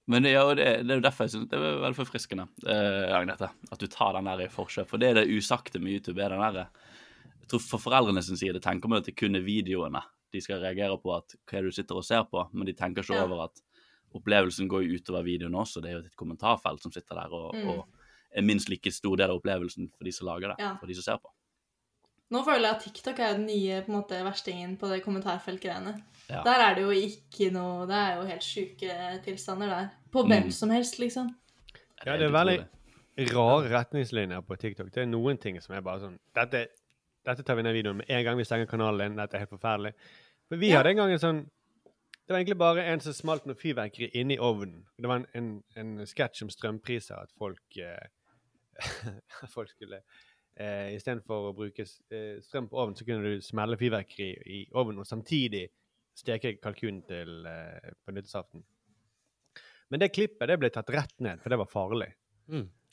Men 0.10 0.24
det, 0.24 0.32
ja, 0.32 0.44
og 0.48 0.56
det, 0.56 0.66
det 0.88 0.92
er 0.92 0.96
jo 1.02 1.02
derfor 1.04 1.24
jeg 1.26 1.32
synes 1.32 1.50
det 1.52 1.58
er 1.60 1.80
veldig 1.84 1.96
forfriskende, 1.98 2.48
eh, 2.66 3.12
Agnete, 3.18 3.50
at 3.72 3.80
du 3.80 3.88
tar 3.88 4.14
den 4.14 4.24
der 4.30 4.40
i 4.46 4.48
forkjøp. 4.48 4.88
For 4.88 4.98
det 4.98 5.10
er 5.10 5.14
det 5.20 5.28
usagte 5.36 5.80
med 5.84 5.92
YouTube. 6.00 6.20
er 6.24 6.30
den 6.30 6.40
der, 6.40 6.68
Jeg 7.42 7.50
tror 7.50 7.60
For 7.60 7.78
foreldrene 7.80 8.22
sin 8.24 8.36
side 8.38 8.60
tenker 8.60 8.88
man 8.90 9.00
at 9.00 9.06
det 9.06 9.16
kun 9.18 9.36
er 9.36 9.42
videoene 9.42 10.02
de 10.34 10.42
skal 10.42 10.60
reagere 10.60 10.98
på, 11.00 11.16
at 11.16 11.36
hva 11.48 11.58
er 11.58 11.62
det 11.64 11.72
du 11.72 11.76
sitter 11.82 11.96
og 11.96 12.04
ser 12.04 12.24
på, 12.24 12.50
men 12.54 12.66
de 12.66 12.74
tenker 12.74 13.02
ikke 13.04 13.16
Ja. 13.16 13.24
over 13.24 13.44
at 13.46 13.62
opplevelsen 14.20 14.68
går 14.70 14.84
jo 14.88 14.98
utover 15.00 15.24
videoen 15.24 15.54
også. 15.56 15.82
Det 15.82 15.90
er 15.92 15.96
jo 16.00 16.06
et 16.06 16.16
kommentarfelt 16.20 16.82
som 16.82 16.92
sitter 16.92 17.16
der 17.16 17.34
og, 17.34 17.56
Mm. 17.56 17.68
og 17.70 17.88
er 18.36 18.42
minst 18.42 18.70
like 18.70 18.92
stor 18.92 19.16
del 19.16 19.30
av 19.30 19.38
opplevelsen 19.42 19.90
for 19.98 20.04
de 20.04 20.12
som 20.12 20.28
lager 20.28 20.50
det, 20.50 20.56
Ja. 20.60 20.76
for 20.78 20.86
de 20.88 20.94
som 20.96 21.04
ser 21.04 21.18
på. 21.18 21.30
Nå 22.30 22.44
føler 22.44 22.68
jeg 22.68 22.76
at 22.76 22.82
TikTok 22.84 23.20
er 23.20 23.34
den 23.38 23.46
nye 23.48 23.82
på 23.84 23.88
en 23.88 23.96
måte, 24.02 24.18
verstingen 24.24 24.78
på 24.78 24.90
det 24.92 25.02
kommentarfeltgreiene. 25.06 25.94
Ja. 26.30 26.42
Der 26.44 26.60
er 26.60 26.74
det 26.76 26.82
jo 26.84 26.90
ikke 26.92 27.52
noe 27.54 27.86
Det 27.88 27.96
er 27.96 28.16
jo 28.18 28.26
helt 28.28 28.44
sjuke 28.44 29.24
tilstander 29.24 29.68
der. 29.70 29.90
På 30.12 30.24
Mm. 30.28 30.52
som 30.52 30.70
helst, 30.70 31.00
liksom. 31.00 31.30
Ja, 32.06 32.18
det 32.18 32.24
er 32.28 32.32
veldig 32.32 32.68
rare 33.34 33.70
retningslinjer 33.70 34.42
på 34.46 34.58
TikTok. 34.58 34.92
Det 34.92 35.04
er 35.04 35.06
noen 35.06 35.40
ting 35.40 35.60
som 35.62 35.76
er 35.76 35.82
bare 35.82 36.00
sånn 36.02 36.20
Dette, 36.36 36.68
dette 37.26 37.44
tar 37.44 37.56
vi 37.56 37.64
ned 37.64 37.74
videoen 37.74 37.98
med 37.98 38.06
en 38.10 38.24
gang 38.26 38.38
vi 38.38 38.44
stenger 38.44 38.68
kanalen 38.68 39.00
din. 39.00 39.16
Dette 39.16 39.36
er 39.36 39.40
helt 39.40 39.50
forferdelig. 39.50 39.94
For 40.50 40.58
vi 40.58 40.70
Ja. 40.70 40.78
hadde 40.78 40.90
en 40.90 40.96
gang 40.98 41.12
en 41.12 41.20
sånn 41.20 41.50
Det 42.28 42.34
var 42.34 42.42
egentlig 42.42 42.60
bare 42.60 42.84
en 42.92 43.00
som 43.00 43.14
smalt 43.16 43.46
noe 43.48 43.56
fyrverkeri 43.56 44.10
inni 44.20 44.36
ovnen. 44.44 44.82
Det 45.00 45.08
var 45.08 45.22
en, 45.22 45.28
en, 45.40 45.52
en 45.80 46.08
sketsj 46.08 46.44
om 46.44 46.50
strømpriser, 46.52 47.16
at 47.16 47.32
folk 47.40 47.78
eh, 47.80 48.10
folk 49.56 49.72
skulle 49.72 50.02
eh, 50.60 50.96
Istedenfor 50.98 51.50
å 51.50 51.54
bruke 51.56 51.86
eh, 51.86 52.42
strøm 52.44 52.68
på 52.68 52.82
ovnen, 52.82 52.98
så 53.00 53.08
kunne 53.08 53.32
du 53.32 53.46
smelle 53.46 53.80
fyrverkeri 53.80 54.32
i 54.58 54.60
ovnen 54.76 55.06
og 55.06 55.08
samtidig 55.08 55.70
steke 56.18 56.58
kalkunen 56.60 57.00
til 57.08 57.48
eh, 57.48 57.94
på 58.04 58.16
nyttårsaften. 58.16 58.66
Men 59.88 60.04
det 60.04 60.12
klippet 60.12 60.52
det 60.52 60.60
ble 60.60 60.72
tatt 60.74 60.92
rett 60.92 61.16
ned, 61.24 61.40
for 61.40 61.54
det 61.54 61.62
var 61.62 61.72
farlig. 61.72 62.12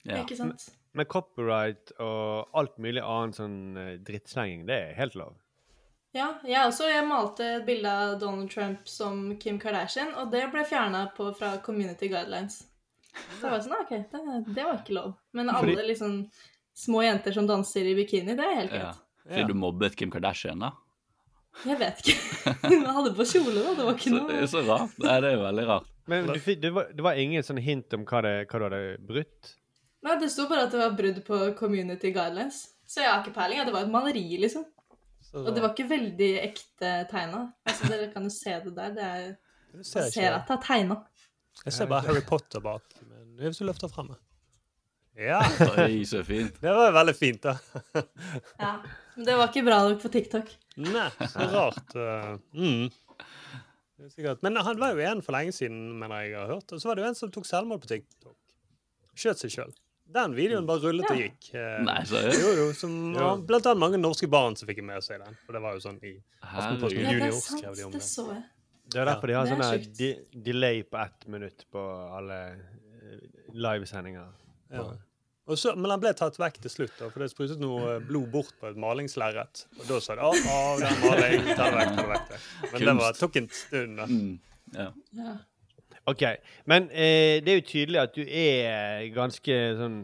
Ja. 0.04 0.20
Ikke 0.20 0.36
sant? 0.38 0.68
Men 0.94 1.08
copyright 1.10 1.90
og 1.98 2.54
alt 2.54 2.76
mulig 2.78 3.02
annen 3.02 3.34
sånn 3.34 3.58
eh, 3.80 3.94
drittslenging, 4.04 4.66
det 4.68 4.76
er 4.78 4.98
helt 5.00 5.18
lov. 5.18 5.40
Ja, 6.14 6.28
jeg 6.46 6.60
også. 6.68 6.86
Jeg 6.88 7.06
malte 7.08 7.46
et 7.56 7.64
bilde 7.66 7.90
av 7.90 8.18
Donald 8.20 8.50
Trump 8.52 8.86
som 8.88 9.32
Kim 9.42 9.58
Kardashian, 9.58 10.12
og 10.20 10.30
det 10.30 10.44
ble 10.52 10.62
fjerna 10.68 11.08
fra 11.16 11.56
Community 11.64 12.08
Guidelines. 12.12 12.60
Så 13.38 13.46
jeg 13.46 13.50
var 13.50 13.60
sånn, 13.64 13.74
ok, 13.80 13.90
det, 14.12 14.54
det 14.54 14.64
var 14.66 14.78
ikke 14.80 14.94
lov. 14.94 15.14
Men 15.32 15.50
alle 15.50 15.74
Fordi- 15.74 15.88
liksom 15.90 16.14
små 16.74 17.02
jenter 17.04 17.32
som 17.34 17.46
danser 17.46 17.86
i 17.86 17.94
bikini. 17.94 18.34
Det 18.36 18.44
er 18.44 18.54
helt 18.60 18.72
Ja. 18.72 18.78
greit. 18.78 19.02
Fordi 19.28 19.46
du 19.46 19.54
mobbet 19.54 19.96
Kim 19.96 20.10
Kardashian, 20.10 20.58
da? 20.58 20.72
Jeg 21.64 21.78
vet 21.78 22.00
ikke. 22.02 22.16
Hun 22.70 22.84
hadde 22.86 23.12
på 23.14 23.24
kjole, 23.30 23.62
da. 23.62 23.74
Det 23.78 23.84
var 23.86 23.94
ikke 23.94 24.10
Så, 24.10 24.22
det 24.28 24.34
er 24.34 24.40
noe 24.40 24.48
så 24.54 24.62
rart. 24.66 24.96
Nei, 24.98 25.20
det 25.22 25.28
er 25.30 25.36
jo 25.36 25.42
veldig 25.44 25.66
rart. 25.68 25.90
Men 26.06 26.26
du, 26.26 26.38
det, 26.60 26.70
var, 26.74 26.88
det 26.92 27.02
var 27.06 27.14
ingen 27.22 27.42
sånn 27.46 27.60
hint 27.62 27.94
om 27.96 28.02
hva, 28.04 28.20
det, 28.26 28.32
hva 28.50 28.58
du 28.58 28.64
hadde 28.66 28.80
brutt? 29.06 29.52
Nei, 30.04 30.16
det 30.20 30.30
sto 30.34 30.48
bare 30.50 30.66
at 30.66 30.74
det 30.74 30.80
var 30.82 30.96
brudd 30.98 31.20
på 31.24 31.38
community 31.56 32.10
guidelines. 32.12 32.58
Så 32.86 33.00
jeg 33.00 33.08
har 33.10 33.22
ikke 33.22 33.32
peiling. 33.38 33.62
Det 33.64 33.72
var 33.72 33.86
et 33.86 33.94
maleri, 33.94 34.26
liksom. 34.42 34.66
Og 35.34 35.50
det 35.54 35.62
var 35.64 35.72
ikke 35.72 35.88
veldig 35.90 36.30
ekte 36.44 36.90
tegna. 37.10 37.40
Altså, 37.66 37.88
dere 37.90 38.10
kan 38.12 38.26
jo 38.28 38.30
se 38.30 38.54
det 38.64 38.74
der. 38.76 38.92
Det 38.94 39.06
er, 39.08 39.24
Du 39.72 39.80
man 39.80 39.88
ser 39.88 40.10
ser 40.14 40.36
at 40.36 40.46
det 40.46 40.54
er 40.54 40.62
tegna. 40.62 41.00
Jeg 41.64 41.74
ser 41.76 41.90
bare 41.90 42.06
Harry 42.06 42.22
Potter 42.26 42.62
bak. 42.62 42.94
Men 43.02 43.34
hvis 43.42 43.58
du 43.58 43.66
løfter 43.66 43.90
frem 43.90 44.12
Ja. 45.18 45.40
Oi, 45.78 46.04
så 46.06 46.24
fint. 46.26 46.60
Det 46.60 46.74
var 46.74 46.94
veldig 46.94 47.14
fint, 47.14 47.42
da. 47.42 47.56
Ja. 48.58 48.76
Men 49.14 49.26
det 49.28 49.36
var 49.38 49.50
ikke 49.50 49.66
bra 49.66 49.80
nok 49.88 50.00
på 50.02 50.10
TikTok. 50.10 50.48
Nei, 50.82 51.08
så 51.30 51.46
rart. 51.52 51.94
uh, 51.94 52.34
mm. 52.54 52.90
Men 54.42 54.58
han 54.66 54.80
var 54.80 54.94
jo 54.94 55.04
en 55.06 55.22
for 55.22 55.36
lenge 55.36 55.54
siden, 55.54 55.92
mener 56.00 56.24
jeg 56.24 56.34
jeg 56.34 56.40
har 56.40 56.50
hørt. 56.56 56.72
Og 56.74 56.82
så 56.82 56.90
var 56.90 56.98
det 56.98 57.04
jo 57.04 57.10
en 57.12 57.18
som 57.18 57.30
tok 57.34 57.46
selvmord 57.46 57.84
på 57.84 57.92
TikTok. 57.92 58.36
Skjøt 59.14 59.44
seg 59.44 59.54
sjøl. 59.54 59.74
Den 60.14 60.34
videoen 60.36 60.66
bare 60.68 60.82
rullet 60.84 61.08
og 61.10 61.16
gikk. 61.18 61.54
eh, 61.56 61.78
Nei. 61.82 62.00
Jo, 62.04 62.50
jo, 62.58 62.66
som, 62.76 62.92
Ja. 63.16 63.30
Blant 63.36 63.66
annet 63.66 63.80
mange 63.80 63.98
norske 63.98 64.28
barn 64.30 64.54
som 64.56 64.68
fikk 64.68 64.82
med 64.84 65.02
seg 65.02 65.18
den. 65.24 65.36
For 65.46 65.52
det 65.56 65.62
var 65.64 65.74
jo 65.74 65.80
sånn 65.80 65.96
i 66.04 66.12
Aftenposten. 66.44 67.00
Ja, 67.00 67.10
Junior 67.16 67.40
skrev 67.40 67.74
de 67.76 67.84
om 67.88 67.90
Det 67.94 67.98
det. 67.98 68.06
så 68.08 68.26
jeg. 68.30 68.42
Det 68.92 69.00
er 69.00 69.08
derfor 69.08 69.26
de 69.26 69.34
har 69.34 69.46
sånn 69.48 69.92
de, 69.96 70.10
delay 70.44 70.82
på 70.84 70.98
ett 71.00 71.26
minutt 71.32 71.64
på 71.72 71.80
alle 72.18 72.38
eh, 72.52 73.18
livesendinger. 73.54 74.28
Ja. 74.70 74.84
Og 75.46 75.58
så, 75.60 75.74
men 75.76 75.90
han 75.92 76.00
ble 76.00 76.12
tatt 76.16 76.36
vekk 76.40 76.60
til 76.64 76.70
slutt, 76.72 76.92
da, 76.98 77.08
for 77.12 77.20
det 77.20 77.30
sprutet 77.32 77.58
noe 77.60 77.96
eh, 77.96 78.04
blod 78.04 78.30
bort 78.32 78.52
på 78.60 78.68
et 78.70 78.76
malingslerret. 78.80 79.64
Og 79.80 79.88
da 79.88 79.98
sa 80.00 80.14
de 80.16 80.22
å, 80.24 80.30
å, 80.30 80.60
det 80.80 80.88
er 80.88 81.00
maling, 81.02 81.48
ta 81.56 81.66
det 81.68 81.80
vekk, 81.80 81.90
ta 81.96 82.04
det 82.04 82.12
vekk. 82.12 82.28
det». 82.30 82.38
Men 82.72 82.86
det 82.88 82.94
var, 83.00 83.18
tok 83.18 83.36
en 83.42 83.48
stund. 83.52 83.98
da. 83.98 84.06
Mm, 84.06 84.38
ja. 84.78 84.88
Ja. 86.04 86.12
OK. 86.12 86.24
Men 86.70 86.90
eh, 86.90 87.40
det 87.44 87.52
er 87.52 87.60
jo 87.60 87.70
tydelig 87.70 88.00
at 88.02 88.14
du 88.16 88.22
er 88.24 89.08
ganske 89.14 89.58
sånn 89.78 89.98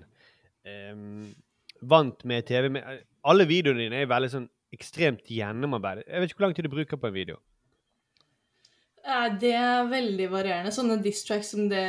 eh, 0.64 0.97
vant 1.80 2.25
med 2.25 2.49
TV. 2.49 2.71
Men 2.73 3.04
alle 3.28 3.47
videoene 3.49 3.87
dine 3.87 4.02
er 4.02 4.11
veldig 4.11 4.33
sånn 4.33 4.49
ekstremt 4.75 5.30
gjennomarbeidet. 5.30 6.07
Jeg 6.07 6.23
vet 6.23 6.33
ikke 6.33 6.40
hvor 6.40 6.49
lang 6.49 6.57
tid 6.57 6.69
du 6.69 6.75
bruker 6.75 7.00
på 7.00 7.11
en 7.11 7.16
video. 7.16 7.40
Det 9.40 9.52
er 9.57 9.88
veldig 9.88 10.26
varierende. 10.30 10.73
Sånne 10.75 10.99
diss 11.02 11.23
tracks 11.26 11.52
som 11.54 11.69
det 11.71 11.85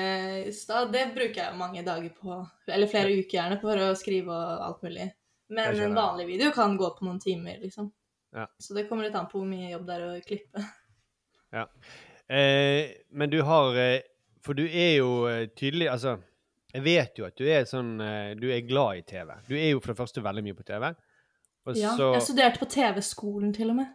i 0.47 0.53
stad, 0.55 0.93
det 0.93 1.09
bruker 1.15 1.43
jeg 1.43 1.59
mange 1.59 1.83
dager 1.85 2.13
på. 2.15 2.37
Eller 2.71 2.89
flere 2.89 3.17
uker 3.19 3.37
gjerne 3.37 3.59
for 3.61 3.83
å 3.83 3.91
skrive 3.99 4.31
og 4.31 4.63
alt 4.67 4.85
mulig. 4.87 5.09
Men 5.51 5.81
en 5.83 5.97
vanlig 5.97 6.29
video 6.29 6.53
kan 6.55 6.77
gå 6.79 6.87
på 6.95 7.05
noen 7.05 7.19
timer, 7.19 7.59
liksom. 7.61 7.91
Ja. 8.31 8.47
Så 8.57 8.73
det 8.73 8.85
kommer 8.87 9.03
litt 9.03 9.17
an 9.19 9.27
på 9.27 9.41
hvor 9.41 9.49
mye 9.49 9.73
jobb 9.73 9.83
det 9.89 9.97
er 9.97 10.05
å 10.07 10.13
klippe. 10.23 10.63
Eh, 12.31 12.91
men 13.11 13.31
du 13.31 13.41
har 13.43 13.75
eh, 13.75 14.01
For 14.45 14.55
du 14.55 14.63
er 14.63 14.93
jo 15.01 15.25
eh, 15.27 15.49
tydelig 15.51 15.89
Altså, 15.91 16.13
jeg 16.71 16.83
vet 16.85 17.19
jo 17.19 17.25
at 17.27 17.35
du 17.35 17.43
er 17.43 17.65
sånn 17.67 17.97
eh, 17.99 18.31
Du 18.39 18.45
er 18.47 18.63
glad 18.63 19.01
i 19.01 19.03
TV. 19.03 19.33
Du 19.49 19.55
er 19.57 19.73
jo 19.73 19.81
for 19.81 19.91
det 19.91 19.99
første 19.99 20.23
veldig 20.23 20.45
mye 20.45 20.55
på 20.55 20.63
TV. 20.67 20.93
Og 21.67 21.75
Ja, 21.77 21.91
så 21.99 22.13
Jeg 22.15 22.23
studerte 22.29 22.61
på 22.61 22.69
TV-skolen 22.71 23.51
til 23.53 23.73
og 23.73 23.81
med. 23.81 23.91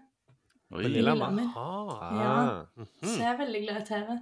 Oi. 0.75 0.83
På 0.83 0.91
Lillehammer. 0.91 1.49
Ja. 1.55 1.63
Ah. 1.63 2.65
ah. 2.77 2.87
Så 3.03 3.17
jeg 3.23 3.31
er 3.33 3.39
veldig 3.41 3.63
glad 3.65 3.81
i 3.81 3.87
TV. 3.89 4.17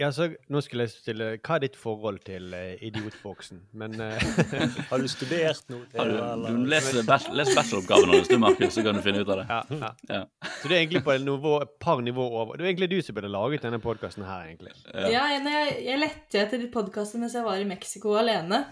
Ja, 0.00 0.08
så 0.12 0.30
nå 0.48 0.60
skulle 0.64 0.86
jeg 0.86 0.92
stille 0.94 1.26
Hva 1.44 1.56
er 1.58 1.62
ditt 1.66 1.74
forhold 1.76 2.22
til 2.24 2.54
eh, 2.56 2.78
idiotboksen? 2.88 3.58
Men 3.76 3.98
eh, 4.00 4.22
Har 4.90 5.02
du 5.02 5.08
studert 5.12 5.66
noe 5.68 5.84
til 5.90 6.00
Har 6.00 6.08
du, 6.08 6.16
eller? 6.16 6.56
du 6.56 6.70
leser 6.72 7.04
bas 7.08 7.26
les 7.36 7.50
bacheloroppgaven 7.56 8.12
hans, 8.14 8.30
du, 8.30 8.38
Markus, 8.40 8.72
så 8.78 8.84
kan 8.86 8.96
du 8.96 9.02
finne 9.04 9.20
ut 9.24 9.32
av 9.34 9.42
det. 9.42 9.46
ja, 9.50 9.60
ja. 9.82 9.90
Ja. 10.08 10.22
Så 10.62 10.70
du 10.70 10.74
er 10.74 10.78
egentlig 10.82 11.02
på 11.04 11.12
et 11.12 11.24
nivå, 11.26 11.56
et 11.66 11.74
par 11.82 12.00
nivå 12.04 12.24
over. 12.24 12.56
Det 12.56 12.64
er 12.64 12.70
egentlig 12.72 12.90
du 12.94 13.02
som 13.04 13.18
burde 13.18 13.28
laget 13.32 13.66
denne 13.66 13.80
podkasten 13.84 14.24
her, 14.24 14.46
egentlig. 14.48 14.72
Ja, 15.12 15.26
når 15.44 15.58
jeg, 15.58 15.74
jeg 15.90 16.00
lette 16.00 16.40
etter 16.46 16.64
podkasten 16.72 17.20
mens 17.22 17.36
jeg 17.36 17.44
var 17.46 17.60
i 17.60 17.68
Mexico 17.68 18.14
alene. 18.20 18.62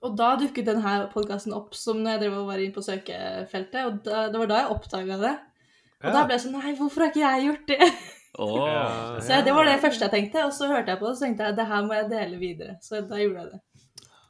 Og 0.00 0.14
da 0.16 0.30
dukket 0.40 0.64
denne 0.70 0.94
podkasten 1.12 1.52
opp 1.52 1.74
som 1.76 2.00
når 2.00 2.14
jeg 2.16 2.22
drev 2.24 2.38
og 2.40 2.46
var 2.48 2.62
inne 2.64 2.72
på 2.72 2.84
søkefeltet. 2.86 3.82
Og 3.90 4.00
da, 4.08 4.22
det 4.32 4.40
var 4.40 4.48
da 4.54 4.62
jeg 4.62 4.72
oppdaga 4.78 5.20
det. 5.26 5.34
Og 6.00 6.08
Ja. 6.08 6.14
da 6.16 6.24
ble 6.24 6.38
jeg 6.38 6.46
sånn 6.46 6.56
Nei, 6.56 6.72
hvorfor 6.78 7.04
har 7.04 7.10
ikke 7.12 7.26
jeg 7.26 7.44
gjort 7.50 7.66
det? 7.68 7.90
Åh, 8.38 8.68
Ja. 8.70 9.20
Så 9.20 9.40
det 9.44 9.54
var 9.54 9.66
det 9.68 9.78
første 9.82 10.06
jeg 10.06 10.14
tenkte. 10.14 10.44
Og 10.46 10.52
så 10.56 10.68
hørte 10.70 10.92
jeg 10.92 11.00
på 11.00 11.06
det, 11.06 11.12
og 11.12 11.18
så 11.18 11.26
tenkte 11.26 11.48
jeg 11.48 11.58
det 11.58 11.66
her 11.70 11.86
må 11.86 11.96
jeg 11.98 12.10
dele 12.12 12.40
videre. 12.40 12.76
Så 12.84 13.00
da 13.00 13.18
gjorde 13.20 13.44
jeg 13.44 13.52
det. 13.54 13.60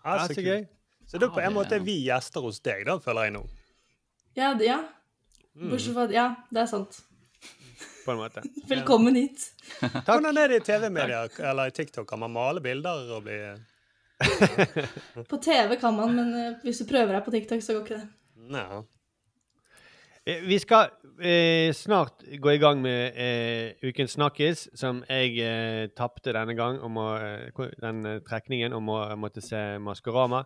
Ja, 0.04 0.16
så 0.24 0.34
så 0.34 0.44
gøy. 0.46 0.64
Så 1.10 1.18
da 1.18 1.28
på 1.34 1.42
en 1.42 1.54
måte 1.56 1.74
er 1.76 1.84
vi 1.84 1.96
gjester 2.06 2.44
hos 2.44 2.60
deg, 2.62 2.84
da, 2.86 2.96
føler 3.02 3.26
jeg 3.28 3.34
nå. 3.34 3.44
Ja, 4.38 4.52
det, 4.54 4.68
ja. 4.68 4.80
Bortsett 5.58 5.96
fra 5.96 6.06
Ja, 6.14 6.26
det 6.54 6.62
er 6.62 6.68
sant. 6.70 7.00
På 8.04 8.14
en 8.14 8.20
måte. 8.22 8.44
Velkommen 8.70 9.18
hit. 9.18 9.50
Hvordan 10.06 10.38
er 10.38 10.54
det 10.54 10.62
i 10.62 10.64
TV-media 10.70 11.24
eller 11.50 11.72
i 11.72 11.74
TikTok? 11.74 12.06
Kan 12.08 12.22
man 12.22 12.32
male 12.32 12.62
bilder 12.64 13.10
og 13.16 13.26
bli 13.26 13.40
På 15.28 15.40
TV 15.42 15.76
kan 15.80 15.96
man, 15.96 16.14
men 16.16 16.32
eh, 16.36 16.56
hvis 16.64 16.80
du 16.82 16.88
prøver 16.88 17.16
deg 17.16 17.26
på 17.26 17.34
TikTok, 17.34 17.62
så 17.64 17.76
går 17.76 17.84
ikke 17.86 18.00
det. 18.00 18.08
Nei. 18.54 18.64
Eh, 20.30 20.42
Vi 20.48 20.58
skal 20.58 20.90
eh, 21.22 21.72
snart 21.74 22.22
gå 22.42 22.50
i 22.50 22.58
gang 22.58 22.82
med 22.82 23.16
eh, 23.18 23.88
Ukens 23.88 24.14
snakkis, 24.14 24.68
som 24.78 25.02
jeg 25.08 25.38
eh, 25.42 25.88
tapte 25.96 26.34
denne 26.36 26.54
gang, 26.58 26.78
om 26.86 26.98
å, 27.00 27.08
eh, 27.18 27.72
den 27.82 28.04
eh, 28.06 28.20
trekningen 28.26 28.76
om 28.76 28.92
å 28.94 29.00
måtte 29.18 29.42
se 29.42 29.78
Maskorama. 29.82 30.44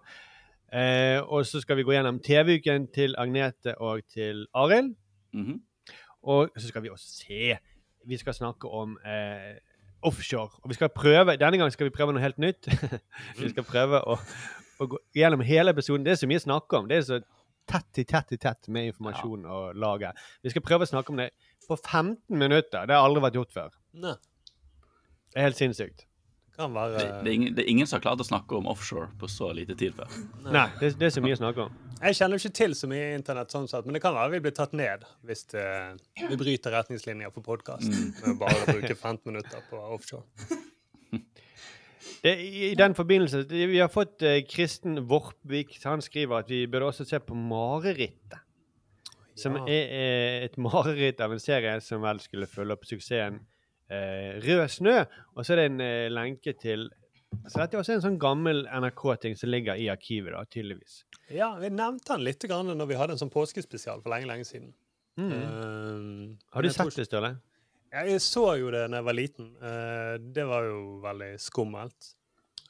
Eh, 0.73 1.21
og 1.21 1.45
så 1.47 1.61
skal 1.61 1.77
vi 1.79 1.85
gå 1.87 1.93
gjennom 1.95 2.23
TV-uken 2.25 2.89
til 2.95 3.15
Agnete 3.21 3.77
og 3.79 4.07
til 4.09 4.47
Arild. 4.55 4.95
Mhm. 5.37 5.61
Og 6.25 6.55
så 6.57 6.71
skal 6.71 6.81
vi 6.83 6.89
også 6.89 7.27
se 7.27 7.59
Vi 8.09 8.17
skal 8.17 8.35
snakke 8.35 8.69
om 8.69 8.97
eh, 9.05 9.59
offshore. 10.03 10.57
Og 10.63 10.69
vi 10.71 10.75
skal 10.75 10.89
prøve 10.89 11.37
Denne 11.37 11.59
gangen 11.59 11.73
skal 11.73 11.85
vi 11.85 11.93
prøve 11.93 12.13
noe 12.13 12.23
helt 12.23 12.39
nytt. 12.39 12.69
vi 13.41 13.49
skal 13.53 13.65
prøve 13.65 14.01
å, 14.01 14.17
å 14.81 14.87
gå 14.89 14.99
gjennom 15.17 15.41
hele 15.45 15.73
episoden. 15.77 16.05
Det 16.05 16.13
er 16.13 16.21
så 16.21 16.29
mye 16.29 16.41
å 16.41 16.45
snakke 16.47 16.81
om. 16.81 16.89
Det 16.89 16.97
er 16.97 17.07
så 17.09 17.21
tett 17.71 18.01
i 18.03 18.05
tett 18.09 18.33
i 18.33 18.39
tett 18.41 18.69
med 18.69 18.93
informasjon 18.93 19.45
å 19.47 19.61
lage. 19.77 20.13
Vi 20.45 20.53
skal 20.53 20.65
prøve 20.65 20.87
å 20.87 20.91
snakke 20.91 21.15
om 21.15 21.21
det 21.23 21.31
på 21.69 21.77
15 21.77 22.17
minutter. 22.39 22.87
Det 22.87 22.97
har 22.97 23.05
aldri 23.07 23.23
vært 23.25 23.39
gjort 23.41 23.55
før. 23.55 23.79
Nei. 24.05 24.17
Det 25.33 25.41
er 25.41 25.49
helt 25.49 25.59
sinnssykt. 25.59 26.05
Det 26.55 26.61
kan 26.61 26.75
være 26.75 26.93
Det, 26.95 27.07
det, 27.25 27.31
er 27.31 27.35
ingen, 27.35 27.55
det 27.55 27.65
er 27.65 27.71
ingen 27.73 27.89
som 27.91 27.97
har 27.97 28.05
klart 28.05 28.21
å 28.23 28.27
snakke 28.29 28.55
om 28.55 28.69
offshore 28.71 29.09
på 29.19 29.27
så 29.31 29.49
lite 29.57 29.75
tid 29.79 29.97
før. 29.97 30.13
Nei, 30.45 30.69
det, 30.79 30.93
det 31.01 31.09
er 31.09 31.15
så 31.17 31.23
mye 31.25 31.35
å 31.35 31.41
snakke 31.41 31.65
om. 31.67 31.81
Jeg 32.05 32.19
kjenner 32.21 32.39
ikke 32.39 32.55
til 32.61 32.77
så 32.79 32.91
mye 32.91 33.09
internett, 33.17 33.51
sånn 33.51 33.67
sett, 33.71 33.89
men 33.89 33.97
det 33.97 34.03
kan 34.05 34.15
være 34.15 34.37
vi 34.37 34.43
blir 34.45 34.55
tatt 34.55 34.77
ned 34.77 35.03
hvis 35.27 35.47
det, 35.51 35.65
vi 36.21 36.39
bryter 36.39 36.77
retningslinjer 36.77 37.33
for 37.35 37.47
podkast 37.47 37.89
med 37.91 38.29
å 38.35 38.37
bare 38.45 38.69
bruke 38.69 38.95
15 38.95 39.25
minutter 39.33 39.67
på 39.71 39.81
offshore. 39.97 40.29
Det, 42.25 42.33
I 42.41 42.75
den 42.79 42.95
forbindelse 42.97 43.45
Vi 43.51 43.79
har 43.79 43.89
fått 43.93 44.23
eh, 44.23 44.43
Kristen 44.49 44.99
Vorpvik. 45.09 45.77
Han 45.85 46.03
skriver 46.05 46.43
at 46.45 46.51
vi 46.51 46.67
burde 46.67 46.89
også 46.91 47.05
se 47.09 47.21
på 47.21 47.35
Marerittet. 47.37 48.41
Som 49.37 49.57
Ja. 49.59 49.65
er 49.67 49.89
eh, 49.91 50.45
et 50.45 50.57
mareritt 50.59 51.21
av 51.21 51.33
en 51.35 51.41
serie 51.43 51.81
som 51.83 52.03
vel 52.03 52.21
skulle 52.23 52.47
følge 52.47 52.77
opp 52.77 52.85
suksessen 52.87 53.41
eh, 53.91 54.37
Rød 54.45 54.69
snø. 54.71 55.01
Og 55.35 55.45
så 55.45 55.53
er 55.57 55.57
det 55.57 55.65
en 55.73 55.81
eh, 55.83 56.09
lenke 56.13 56.55
til 56.61 56.91
Så 57.51 57.59
dette 57.59 57.75
er 57.75 57.81
også 57.83 57.97
en 57.97 58.05
sånn 58.05 58.19
gammel 58.23 58.63
NRK-ting 58.71 59.35
som 59.37 59.51
ligger 59.51 59.75
i 59.75 59.89
arkivet, 59.91 60.31
da, 60.37 60.45
tydeligvis. 60.47 61.01
Ja, 61.35 61.49
vi 61.59 61.67
nevnte 61.75 62.15
den 62.15 62.23
litt 62.29 62.45
grann 62.47 62.71
når 62.71 62.87
vi 62.87 62.95
hadde 62.95 63.17
en 63.17 63.19
sånn 63.25 63.33
påskespesial 63.35 64.05
for 64.05 64.15
lenge, 64.15 64.29
lenge 64.31 64.47
siden. 64.47 64.71
Mm. 65.19 65.33
Uh, 65.33 66.37
Har 66.55 66.63
du 66.63 66.71
sett 66.71 66.95
det, 66.95 67.09
Sturle? 67.09 67.33
Ja, 67.95 68.03
jeg 68.11 68.19
så 68.25 68.43
jo 68.59 68.73
det 68.75 68.89
da 68.91 68.99
jeg 68.99 69.07
var 69.07 69.15
liten. 69.15 69.53
Eh, 69.63 70.15
det 70.35 70.45
var 70.51 70.65
jo 70.67 70.79
veldig 71.05 71.29
skummelt. 71.39 72.09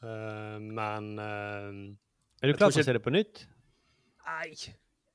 Eh, 0.05 0.59
men 0.61 1.07
eh, 1.17 1.79
Er 2.45 2.53
du 2.53 2.59
klar 2.59 2.69
for 2.69 2.83
å 2.83 2.85
se 2.85 2.93
det 2.93 3.01
på 3.01 3.13
nytt? 3.15 3.47
Nei, 4.27 4.51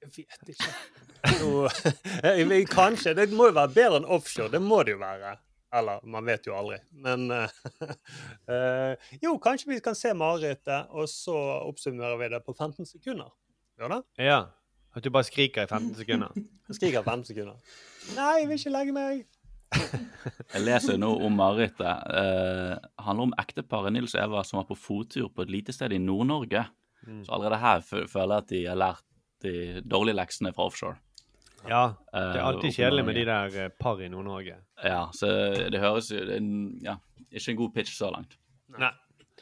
jeg 0.02 0.10
vet 0.16 0.52
ikke. 0.56 0.74
Nå, 1.44 2.66
kanskje. 2.74 3.14
Det 3.22 3.30
må 3.36 3.52
jo 3.52 3.58
være 3.60 3.74
bedre 3.76 4.02
enn 4.02 4.10
offshore. 4.18 4.50
Det 4.56 4.64
må 4.66 4.82
det 4.88 4.98
jo 4.98 5.04
være. 5.04 5.38
Eller 5.78 6.02
man 6.10 6.26
vet 6.26 6.50
jo 6.50 6.58
aldri. 6.58 6.80
Men 7.06 7.30
jo, 9.22 9.36
kanskje 9.44 9.76
vi 9.76 9.82
kan 9.86 9.98
se 9.98 10.16
marerittet, 10.18 10.90
og 10.90 11.06
så 11.12 11.38
oppsummerer 11.68 12.18
vi 12.18 12.34
det 12.34 12.42
på 12.48 12.56
15 12.58 12.96
sekunder. 12.96 13.30
Gjør 13.78 14.00
det? 14.00 14.06
Ja. 14.26 14.48
At 14.98 15.06
du 15.06 15.14
bare 15.14 15.28
skriker 15.30 15.68
i 15.68 15.70
15 15.70 16.00
sekunder? 16.02 16.34
Jeg 16.70 16.80
skriker 16.80 17.06
15 17.06 17.30
sekunder. 17.30 17.62
Nei, 18.16 18.40
jeg 18.40 18.50
vil 18.50 18.58
ikke 18.64 18.74
legge 18.74 18.96
meg. 18.96 19.28
Jeg 20.54 20.64
leser 20.66 20.98
nå 21.00 21.10
om 21.26 21.36
marerittet. 21.38 22.06
Eh, 22.20 22.74
handler 23.06 23.28
om 23.30 23.34
ekteparet 23.42 23.94
Nils 23.94 24.16
og 24.18 24.24
Eva 24.24 24.44
som 24.48 24.60
var 24.62 24.68
på 24.70 24.78
fottur 24.78 25.30
på 25.34 25.46
et 25.46 25.52
lite 25.54 25.76
sted 25.76 25.94
i 25.96 26.00
Nord-Norge. 26.02 26.64
Mm. 27.08 27.22
Så 27.26 27.36
allerede 27.36 27.62
her 27.62 27.84
føler 27.86 28.34
jeg 28.34 28.44
at 28.44 28.50
de 28.54 28.64
har 28.68 28.80
lært 28.82 29.06
de 29.46 29.54
dårlige 29.88 30.18
leksene 30.20 30.52
fra 30.56 30.66
offshore. 30.68 30.98
Ja. 31.68 31.84
Eh, 32.14 32.32
Det 32.34 32.40
er 32.40 32.48
alltid 32.48 32.70
oppe 32.70 32.76
kjedelig 32.80 33.06
med 33.08 33.20
de 33.20 33.26
der 33.30 33.60
eh, 33.66 33.70
par 33.80 34.02
i 34.02 34.10
Nord-Norge. 34.12 34.58
Ja, 34.84 35.04
så 35.16 35.30
det 35.72 35.80
høres 35.84 36.10
jo 36.12 36.20
er 36.24 36.40
Ja, 36.86 36.98
ikke 37.30 37.54
en 37.54 37.62
god 37.62 37.76
pitch 37.76 37.94
så 37.98 38.12
langt. 38.16 38.38
Nei. 38.80 38.92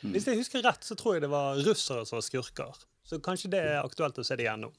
Hvis 0.03 0.27
jeg 0.29 0.37
husker 0.37 0.61
rett, 0.61 0.83
så 0.85 0.93
tror 0.97 1.15
jeg 1.17 1.23
det 1.25 1.31
var 1.31 1.57
russere 1.65 2.03
som 2.05 2.19
var 2.19 2.25
skurker. 2.25 2.75
Så 3.07 3.17
kanskje 3.23 3.49
det 3.55 3.61
er 3.63 3.79
aktuelt 3.81 4.17
å 4.19 4.25
se 4.25 4.35
det 4.37 4.45
igjen 4.45 4.67
nå. 4.67 4.69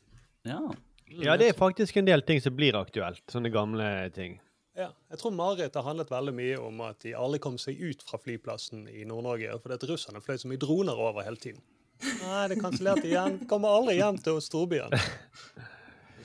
Ja. 0.46 0.60
Ja, 1.08 1.34
det 1.40 1.48
er 1.48 1.56
faktisk 1.56 1.96
en 1.96 2.06
del 2.06 2.22
ting 2.22 2.38
som 2.44 2.54
blir 2.54 2.76
aktuelt. 2.78 3.22
Sånne 3.32 3.50
gamle 3.50 3.86
ting. 4.14 4.36
Ja, 4.78 4.92
jeg 5.10 5.18
tror 5.18 5.32
Marit 5.34 5.74
har 5.74 5.82
handlet 5.82 6.10
veldig 6.12 6.32
mye 6.38 6.58
om 6.62 6.82
at 6.86 7.00
de 7.02 7.10
aldri 7.18 7.40
kom 7.42 7.56
seg 7.58 7.80
ut 7.82 8.04
fra 8.06 8.20
flyplassen 8.22 8.84
i 8.86 9.02
Nord-Norge 9.08 9.56
fordi 9.62 9.74
at 9.74 9.86
russerne 9.90 10.22
fløy 10.22 10.38
så 10.38 10.50
mye 10.50 10.60
droner 10.62 11.00
over 11.02 11.26
hele 11.26 11.40
tiden. 11.42 11.58
Nei, 11.98 12.44
det 12.46 12.58
er 12.58 12.62
kansellert 12.62 13.02
igjen. 13.02 13.40
Kommer 13.50 13.74
aldri 13.74 13.96
hjem 13.98 14.20
til 14.22 14.38
storbyen. 14.44 14.94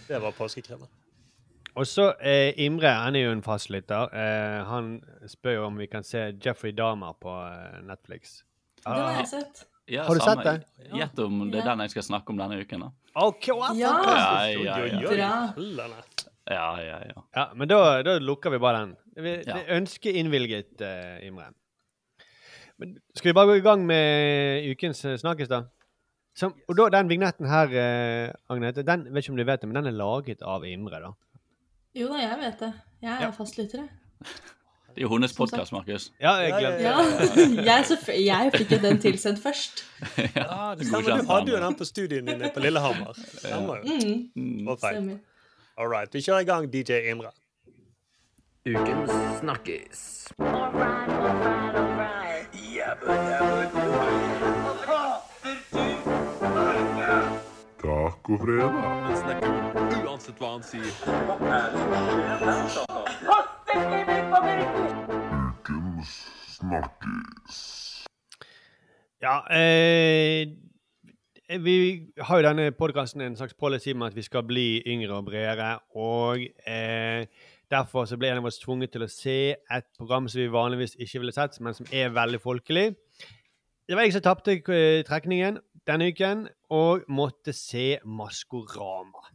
Det 0.06 0.20
var 0.22 0.36
påskekrimmen. 0.38 0.90
Og 1.74 1.88
så 1.90 2.12
eh, 2.22 2.54
Imre, 2.62 2.92
han 2.94 3.16
er 3.18 3.24
jo 3.26 3.32
en 3.34 3.42
fastlytter. 3.42 4.12
Eh, 4.14 4.60
han 4.70 4.92
spør 5.32 5.56
jo 5.56 5.64
om 5.72 5.80
vi 5.82 5.88
kan 5.90 6.06
se 6.06 6.28
Jeffrey 6.38 6.76
Dahmer 6.78 7.16
på 7.18 7.34
eh, 7.48 7.80
Netflix. 7.88 8.44
Den 8.84 9.00
har 9.00 9.18
jeg 9.24 9.32
sett. 9.32 9.64
Ja, 9.90 10.06
Har 10.06 10.16
du 10.16 10.22
samme. 10.22 10.44
sett 10.46 10.68
det? 10.78 10.92
Gjett 11.00 11.18
om 11.26 11.42
det 11.50 11.64
er 11.64 11.72
den 11.72 11.82
jeg 11.88 11.96
skal 11.96 12.06
snakke 12.12 12.32
om 12.36 12.38
denne 12.40 12.62
uken, 12.62 12.86
da. 12.86 12.92
OK, 13.26 13.50
what? 13.58 13.74
Ja. 13.82 13.96
Fantastisk. 13.98 14.62
Ja, 14.70 14.78
ja, 14.86 15.18
ja. 15.18 16.30
Ja, 16.52 16.76
ja, 16.84 16.98
ja. 17.08 17.22
Ja, 17.36 17.46
men 17.56 17.68
da, 17.72 18.02
da 18.04 18.18
lukker 18.20 18.52
vi 18.52 18.60
bare 18.60 18.80
den. 18.86 18.96
Vi, 19.16 19.34
Ja. 19.48 19.54
Det 19.62 19.66
ønske 19.78 20.12
innvilget, 20.12 20.74
uh, 20.82 21.20
Imre. 21.28 21.52
Men 22.82 22.98
skal 23.16 23.30
vi 23.30 23.34
bare 23.38 23.48
gå 23.48 23.56
i 23.60 23.64
gang 23.64 23.86
med 23.86 24.66
ukens 24.72 25.06
eh, 25.06 25.16
snakkes, 25.22 25.48
da? 25.48 25.62
Som, 26.36 26.56
og 26.68 26.76
da, 26.78 26.88
Den 26.90 27.08
vignetten 27.12 27.46
her, 27.48 27.70
uh, 27.70 28.34
Agnete, 28.50 28.84
den 28.84 29.06
vet 29.14 29.24
ikke 29.24 29.32
om 29.36 29.38
du 29.38 29.44
vet 29.46 29.62
det, 29.62 29.70
men 29.70 29.78
den 29.84 29.92
er 29.94 29.98
laget 29.98 30.42
av 30.42 30.66
Imre. 30.66 31.00
da. 31.00 31.14
Jo 31.96 32.08
da, 32.10 32.18
jeg 32.26 32.40
vet 32.42 32.60
det. 32.60 32.74
Jeg 33.02 33.12
er 33.14 33.22
Ja. 33.28 33.32
fastlytter, 33.32 33.84
jeg. 33.86 33.90
Det 34.94 35.02
er 35.02 35.08
jo 35.08 35.10
hennes 35.16 35.34
podkast, 35.34 35.72
Markus. 35.74 36.12
Ja, 36.22 36.36
jeg 36.42 36.50
Ja, 36.50 36.60
ja, 36.60 36.70
glemte 36.70 36.84
Ja. 36.84 36.98
det. 37.02 37.66
Jeg, 37.70 38.26
jeg 38.26 38.52
fikk 38.54 38.72
jo 38.72 38.78
den 38.84 39.00
tilsendt 39.02 39.40
først. 39.42 39.84
Ja, 40.36 40.76
det 40.78 40.86
stemmer. 40.88 41.18
Du 41.22 41.32
hadde 41.32 41.52
jo 41.52 41.58
den 41.64 41.76
på 41.80 41.86
studien 41.86 42.26
din 42.30 42.44
på 42.54 42.60
Lillehammer. 42.62 43.14
Stemmer 43.14 43.80
jo. 43.82 43.84
Mm, 44.36 44.66
Mm. 44.68 44.78
Stemmer. 44.78 45.18
All 45.76 45.88
right, 45.88 46.14
vi 46.14 46.22
kjører 46.22 46.40
i 46.40 46.46
gang 46.46 46.68
DJ 46.74 47.10
Imre. 47.10 47.32
Ukens 48.70 49.12
snakkis. 49.40 50.02
Uansett 60.04 60.38
hva 60.38 60.52
han 60.54 60.64
sier. 60.64 60.94
Ukens 65.50 66.14
snakkis. 66.54 67.58
Ja, 69.26 69.40
eh, 69.50 70.54
vi 71.62 72.10
har 72.18 72.40
jo 72.40 72.46
denne 72.48 72.72
podkasten 72.74 73.22
en 73.22 73.36
slags 73.38 73.54
policy 73.54 73.94
med 73.94 74.12
at 74.12 74.16
vi 74.16 74.26
skal 74.26 74.46
bli 74.48 74.82
yngre 74.90 75.18
og 75.18 75.28
bredere. 75.28 75.76
Og 76.00 76.42
eh, 76.66 77.28
derfor 77.72 78.08
så 78.10 78.18
ble 78.18 78.32
en 78.32 78.42
av 78.42 78.50
oss 78.50 78.62
tvunget 78.62 78.94
til 78.96 79.06
å 79.06 79.12
se 79.12 79.38
et 79.54 79.88
program 79.98 80.30
som 80.32 80.42
vi 80.42 80.50
vanligvis 80.54 80.96
ikke 80.98 81.22
ville 81.22 81.36
sett, 81.36 81.60
men 81.62 81.78
som 81.78 81.90
er 81.92 82.14
veldig 82.16 82.42
folkelig. 82.42 82.88
Det 83.84 83.98
var 83.98 84.08
jeg 84.08 84.16
som 84.16 84.26
tapte 84.26 84.58
eh, 84.58 85.04
trekningen 85.06 85.60
denne 85.88 86.10
uken, 86.14 86.48
og 86.72 87.04
måtte 87.12 87.54
se 87.56 87.98
Maskorama. 88.08 89.26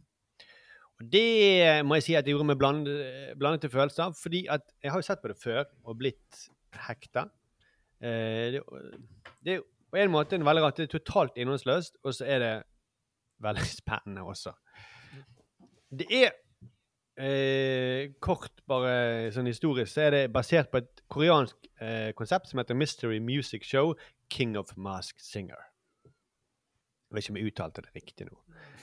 Og 0.99 1.07
det 1.13 1.83
må 1.87 1.99
jeg 1.99 2.07
si 2.09 2.15
at 2.17 2.25
jeg 2.25 2.33
gjorde 2.33 2.49
med 2.49 2.59
blandede, 2.59 3.35
blandede 3.39 3.69
følelser, 3.71 4.15
fordi 4.17 4.47
at 4.51 4.65
jeg 4.83 4.91
har 4.91 4.99
jo 4.99 5.07
sett 5.07 5.21
på 5.21 5.29
det 5.31 5.37
før 5.39 5.61
og 5.85 5.99
blitt 6.01 6.47
hekta. 6.89 7.29
Eh, 8.01 8.57
det, 8.57 8.63
det 9.45 9.53
er 9.53 9.61
jo 9.61 9.67
på 9.91 9.99
en 10.01 10.11
måte 10.13 10.37
en 10.37 10.45
veldig 10.45 10.63
rart. 10.63 10.77
Det 10.77 10.87
er 10.87 10.99
totalt 10.99 11.39
innholdsløst, 11.39 11.97
og 12.03 12.15
så 12.15 12.27
er 12.29 12.43
det 12.43 12.53
veldig 13.43 13.65
spennende 13.79 14.25
også. 14.27 14.53
Det 15.89 16.05
er 16.13 16.29
eh, 17.17 18.11
kort, 18.21 18.53
bare 18.69 19.31
sånn 19.33 19.49
historisk, 19.49 19.91
så 19.93 20.07
er 20.07 20.15
det 20.15 20.23
basert 20.33 20.69
på 20.71 20.83
et 20.83 21.03
koreansk 21.09 21.71
eh, 21.81 22.11
konsept 22.17 22.51
som 22.51 22.61
heter 22.61 22.77
Mystery 22.77 23.17
Music 23.23 23.65
Show 23.65 23.95
King 24.29 24.55
of 24.59 24.75
Mask 24.77 25.19
Singer. 25.23 25.65
Jeg 27.09 27.17
vet 27.17 27.25
ikke 27.25 27.33
om 27.33 27.39
jeg 27.41 27.49
uttalte 27.49 27.81
det 27.81 27.95
riktig 27.97 28.29
nå. 28.29 28.35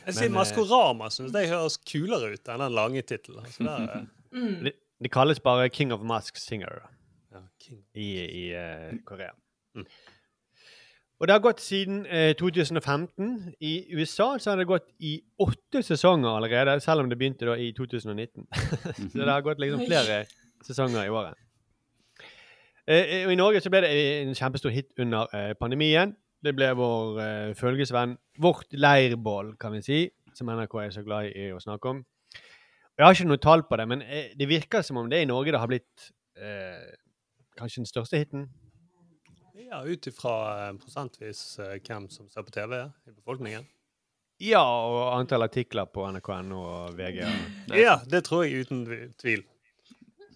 Jeg 0.06 0.16
sier 0.16 0.26
eh, 0.26 0.34
Maskorama 0.34 1.12
syns 1.14 1.34
jeg 1.34 1.52
høres 1.52 1.78
kulere 1.86 2.32
ut 2.34 2.50
enn 2.50 2.64
den 2.64 2.74
lange 2.74 3.06
tittelen. 3.06 3.46
Altså, 3.46 4.06
Mm. 4.36 4.64
Det, 4.64 4.72
det 5.00 5.08
kalles 5.14 5.38
bare 5.40 5.68
King 5.72 5.92
of 5.94 6.02
Mask 6.04 6.36
Singer 6.36 6.82
ja, 7.32 7.40
King. 7.62 7.78
i, 7.94 8.08
i 8.20 8.42
uh, 8.52 8.98
Korea. 9.04 9.32
Mm. 9.76 9.86
Og 11.16 11.28
det 11.28 11.32
har 11.32 11.40
gått 11.40 11.62
siden 11.64 12.02
eh, 12.06 12.34
2015. 12.36 13.54
I 13.60 13.94
USA 13.96 14.34
så 14.38 14.52
har 14.52 14.60
det 14.60 14.68
gått 14.68 14.90
i 15.00 15.14
åtte 15.40 15.80
sesonger 15.82 16.36
allerede, 16.36 16.76
selv 16.84 17.00
om 17.00 17.08
det 17.08 17.16
begynte 17.18 17.48
da 17.48 17.56
i 17.56 17.70
2019. 17.76 18.44
så 19.12 19.22
det 19.22 19.30
har 19.30 19.44
gått 19.46 19.62
liksom 19.62 19.86
flere 19.86 20.24
sesonger 20.66 21.06
i 21.06 21.12
året. 21.12 21.38
Eh, 22.86 23.24
og 23.24 23.32
I 23.32 23.38
Norge 23.40 23.62
så 23.64 23.72
ble 23.72 23.80
det 23.86 23.94
en 23.96 24.36
kjempestor 24.36 24.74
hit 24.74 24.92
under 25.00 25.32
eh, 25.32 25.54
pandemien. 25.58 26.12
Det 26.44 26.52
ble 26.54 26.68
vår 26.76 27.22
eh, 27.22 27.54
følgesvenn, 27.56 28.18
vårt 28.38 28.76
leirbål, 28.76 29.54
kan 29.60 29.72
vi 29.72 29.82
si, 29.82 30.02
som 30.36 30.52
NRK 30.52 30.76
er 30.84 30.92
så 30.94 31.06
glad 31.06 31.32
i 31.32 31.48
å 31.54 31.62
snakke 31.62 31.94
om. 31.94 32.04
Jeg 32.96 33.04
har 33.04 33.16
ikke 33.16 33.28
noe 33.28 33.40
tall 33.40 33.64
på 33.68 33.80
det, 33.80 33.88
men 33.88 34.04
eh, 34.04 34.30
det 34.36 34.52
virker 34.52 34.84
som 34.84 35.00
om 35.00 35.08
det 35.10 35.24
i 35.24 35.28
Norge 35.28 35.52
det 35.52 35.64
har 35.64 35.72
blitt 35.72 36.10
eh, 36.36 36.92
kanskje 37.56 37.82
den 37.82 37.88
største 37.88 38.20
hiten. 38.20 38.46
Ja, 39.56 39.84
ut 39.84 40.06
ifra 40.06 40.68
eh, 40.68 40.74
prosentvis 40.76 41.58
eh, 41.58 41.78
hvem 41.80 42.10
som 42.12 42.28
ser 42.28 42.44
på 42.44 42.50
TV 42.50 42.76
i 42.84 43.12
befolkningen. 43.14 43.64
Ja, 44.38 44.60
og 44.60 45.14
antall 45.16 45.46
artikler 45.46 45.88
på 45.88 46.04
nrk.no 46.12 46.58
og 46.60 46.96
VG. 46.98 47.22
Det. 47.24 47.76
Ja, 47.86 48.00
det 48.04 48.26
tror 48.26 48.44
jeg 48.44 48.66
uten 48.66 48.82
tvil. 49.16 49.46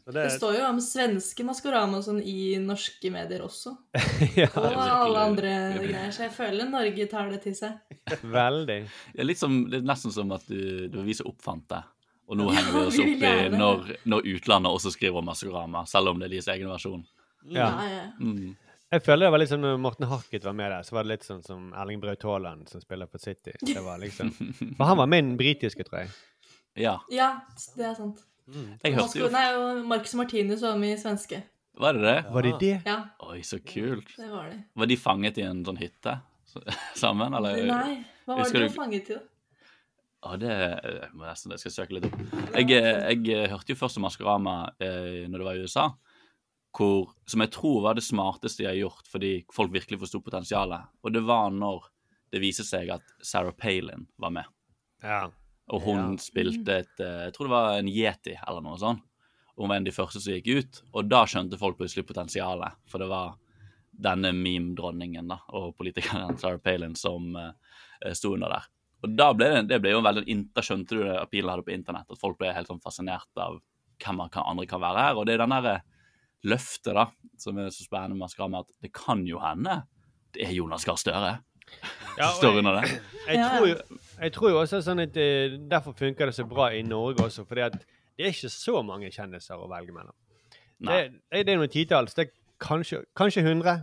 Det, 0.07 0.15
Det 0.17 0.31
står 0.33 0.57
jo 0.57 0.63
om 0.71 0.79
svenske 0.83 1.45
Maskorama 1.47 2.01
og 2.01 2.07
sånn 2.07 2.23
i 2.25 2.57
norske 2.65 3.13
medier 3.13 3.45
også. 3.45 3.75
ja, 4.41 4.49
Og 4.57 4.81
alle 4.81 5.27
andre 5.29 5.53
greier. 5.77 6.09
Så 6.17 6.25
jeg 6.25 6.35
føler 6.35 6.71
Norge 6.73 7.07
tar 7.13 7.29
det 7.31 7.43
til 7.45 7.55
seg. 7.59 7.77
veldig. 8.41 8.79
Det 9.13 9.21
er, 9.21 9.29
litt 9.29 9.43
som, 9.43 9.61
det 9.71 9.83
er 9.83 9.87
nesten 9.93 10.17
som 10.17 10.33
at 10.35 10.49
du, 10.49 10.89
du 10.91 10.99
viser 11.07 11.29
oppfant 11.29 11.69
det. 11.71 11.83
Og 12.31 12.41
nå 12.41 12.49
henger 12.55 12.73
vi 12.73 12.83
oss 12.89 12.99
opp 13.03 13.23
i 13.29 13.37
når, 13.53 13.95
når 14.09 14.27
utlandet 14.33 14.81
også 14.81 14.95
skriver 14.95 15.23
Maskorama, 15.27 15.85
selv 15.91 16.15
om 16.15 16.19
det 16.23 16.31
er 16.31 16.37
deres 16.39 16.51
egen 16.57 16.73
versjon. 16.73 17.05
Ja. 17.51 17.69
Ja, 17.69 17.87
ja. 17.91 18.03
Mm. 18.23 18.57
Jeg 18.91 19.05
føler 19.07 19.29
det 19.29 19.31
var 19.31 19.39
litt 19.39 19.51
sånn 19.53 19.63
når 19.63 19.77
Morten 19.79 20.09
Harket 20.11 20.47
var 20.49 20.55
med 20.59 20.73
der, 20.73 20.83
så 20.87 20.97
var 20.97 21.07
det 21.07 21.13
litt 21.13 21.27
sånn 21.27 21.45
som 21.47 21.69
Erling 21.79 22.01
Braut 22.03 22.25
Haaland 22.27 22.67
som 22.73 22.83
spiller 22.83 23.07
for 23.11 23.23
City. 23.23 23.55
Det 23.63 23.79
var 23.85 24.01
liksom 24.03 24.33
For 24.79 24.85
han 24.89 24.99
var 24.99 25.07
med 25.11 25.23
i 25.23 25.27
den 25.29 25.37
britiske, 25.39 25.87
tror 25.87 26.03
jeg. 26.03 26.11
Ja. 26.81 26.97
ja, 27.11 27.31
det 27.77 27.87
er 27.87 27.95
sant. 27.99 28.25
Jeg 28.51 28.97
hørte 28.97 29.21
jo 29.21 29.29
nei, 29.31 29.45
og 29.55 29.85
Marcus 29.87 30.17
Martinus 30.19 30.65
var 30.67 30.79
med 30.81 30.97
i 30.97 30.99
svenske. 30.99 31.39
Var 31.81 31.95
det 31.95 32.03
det? 32.03 32.17
Var 32.35 32.47
det 32.47 32.53
det? 32.61 32.75
Ja, 32.89 32.99
Oi, 33.31 33.39
så 33.47 33.61
kult. 33.63 34.11
det 34.19 34.27
var 34.31 34.51
det. 34.51 34.59
Var 34.75 34.91
de 34.91 34.99
fanget 34.99 35.39
i 35.39 35.47
en 35.47 35.63
sånn 35.67 35.79
hytte 35.79 36.17
sammen, 37.03 37.37
eller? 37.39 37.63
Nei, 37.71 38.01
hva 38.27 38.41
var 38.41 38.43
Husker 38.43 38.59
det 38.59 38.67
de 38.67 38.73
var 38.73 38.79
fanget 38.83 39.07
til? 39.13 39.23
Å, 40.21 40.35
det 40.37 40.51
jeg 40.53 41.13
må 41.15 41.25
nesten 41.25 41.55
jeg 41.55 41.63
skal 41.63 41.77
søke 41.79 41.97
litt 41.97 42.11
opp. 42.11 42.19
Jeg, 42.59 42.67
jeg, 42.75 43.23
jeg 43.23 43.39
eh, 43.39 43.47
hørte 43.55 43.73
jo 43.73 43.79
først 43.81 44.01
om 44.01 44.05
Maskorama 44.05 44.57
eh, 44.83 45.31
når 45.31 45.39
det 45.39 45.47
var 45.47 45.61
i 45.61 45.63
USA, 45.65 45.87
hvor, 46.77 47.11
som 47.27 47.43
jeg 47.43 47.53
tror 47.55 47.83
var 47.85 47.99
det 47.99 48.07
smarteste 48.07 48.65
jeg 48.65 48.71
har 48.71 48.81
gjort 48.85 49.11
fordi 49.11 49.33
folk 49.55 49.73
virkelig 49.75 50.01
forsto 50.05 50.21
potensialet. 50.23 50.91
Og 51.03 51.15
det 51.15 51.23
var 51.27 51.51
når 51.55 51.89
det 52.31 52.43
viste 52.43 52.65
seg 52.67 52.93
at 52.95 53.07
Sarah 53.27 53.55
Palin 53.57 54.07
var 54.21 54.35
med. 54.35 54.51
Ja. 55.03 55.25
Og 55.71 55.85
hun 55.87 56.17
spilte 56.23 56.81
et 56.83 57.03
eh, 57.03 57.27
Jeg 57.27 57.35
tror 57.35 57.49
det 57.49 57.55
var 57.55 57.79
en 57.79 57.91
yeti 57.91 58.35
eller 58.39 58.65
noe 58.65 58.79
sånt. 58.79 59.03
Og 59.57 59.65
hun 59.65 59.73
var 59.73 59.81
en 59.81 59.85
av 59.85 59.91
de 59.91 59.95
første 59.95 60.23
som 60.23 60.35
gikk 60.35 60.51
ut. 60.51 60.83
Og 60.95 61.09
da 61.11 61.25
skjønte 61.29 61.59
folk 61.61 61.79
plutselig 61.79 62.07
potensialet. 62.09 62.79
For 62.91 63.03
det 63.03 63.11
var 63.11 63.35
denne 64.01 64.31
meme-dronningen 64.33 65.29
da, 65.29 65.41
og 65.53 65.75
politikeren 65.77 66.39
Sarah 66.41 66.63
Palin 66.63 66.95
som 66.97 67.35
uh, 67.37 67.51
sto 68.17 68.33
under 68.37 68.55
der. 68.55 68.69
Og 69.05 69.17
da 69.17 69.31
ble 69.37 69.51
det, 69.51 69.61
det 69.69 69.81
ble 69.83 69.95
jo 69.95 70.03
veldig 70.05 70.37
Da 70.55 70.63
skjønte 70.65 70.97
du 70.97 71.05
det 71.05 71.19
appealen 71.19 71.55
hadde 71.55 71.67
på 71.67 71.75
internett, 71.75 72.09
at 72.09 72.21
folk 72.21 72.39
ble 72.41 72.53
helt 72.57 72.69
sånn 72.71 72.83
fascinert 72.85 73.29
av 73.41 73.59
hvem 74.01 74.21
man 74.23 74.33
andre 74.41 74.67
kan 74.69 74.81
være 74.81 75.05
her. 75.05 75.21
Og 75.21 75.29
det 75.29 75.37
er 75.37 75.43
den 75.43 75.55
derre 75.57 75.77
løftet 76.45 76.95
da, 76.97 77.07
som 77.39 77.59
er 77.59 77.69
så 77.75 77.85
spennende 77.85 78.15
med 78.17 78.25
Maskorama, 78.25 78.61
at 78.65 78.71
det 78.83 78.93
kan 78.97 79.25
jo 79.29 79.39
hende 79.43 79.83
det 80.35 80.45
er 80.47 80.53
Jonas 80.55 80.85
Gahr 80.87 80.97
Støre 81.01 81.39
Ja, 82.19 82.29
det. 82.81 83.01
Jeg 83.29 83.37
tror, 83.51 83.67
jo, 83.69 83.99
jeg 84.21 84.33
tror 84.35 84.51
jo 84.51 84.61
også 84.61 84.81
sånn 84.83 85.01
at 85.05 85.17
eh, 85.17 85.57
Derfor 85.71 85.93
funker 85.99 86.27
det 86.27 86.35
så 86.35 86.45
bra 86.51 86.69
i 86.75 86.83
Norge 86.83 87.25
også, 87.25 87.45
fordi 87.47 87.61
at 87.67 87.77
det 87.79 88.27
er 88.27 88.33
ikke 88.35 88.51
så 88.53 88.83
mange 88.83 89.11
kjendiser 89.15 89.55
å 89.59 89.69
velge 89.71 89.93
mellom. 89.95 90.15
Det, 90.81 91.13
det, 91.33 91.45
det 91.47 91.53
er 91.55 91.61
noen 91.61 91.71
titalls. 91.73 92.15
Det 92.17 92.27
er 92.27 92.33
kanskje, 92.61 93.03
kanskje 93.17 93.43
100. 93.47 93.77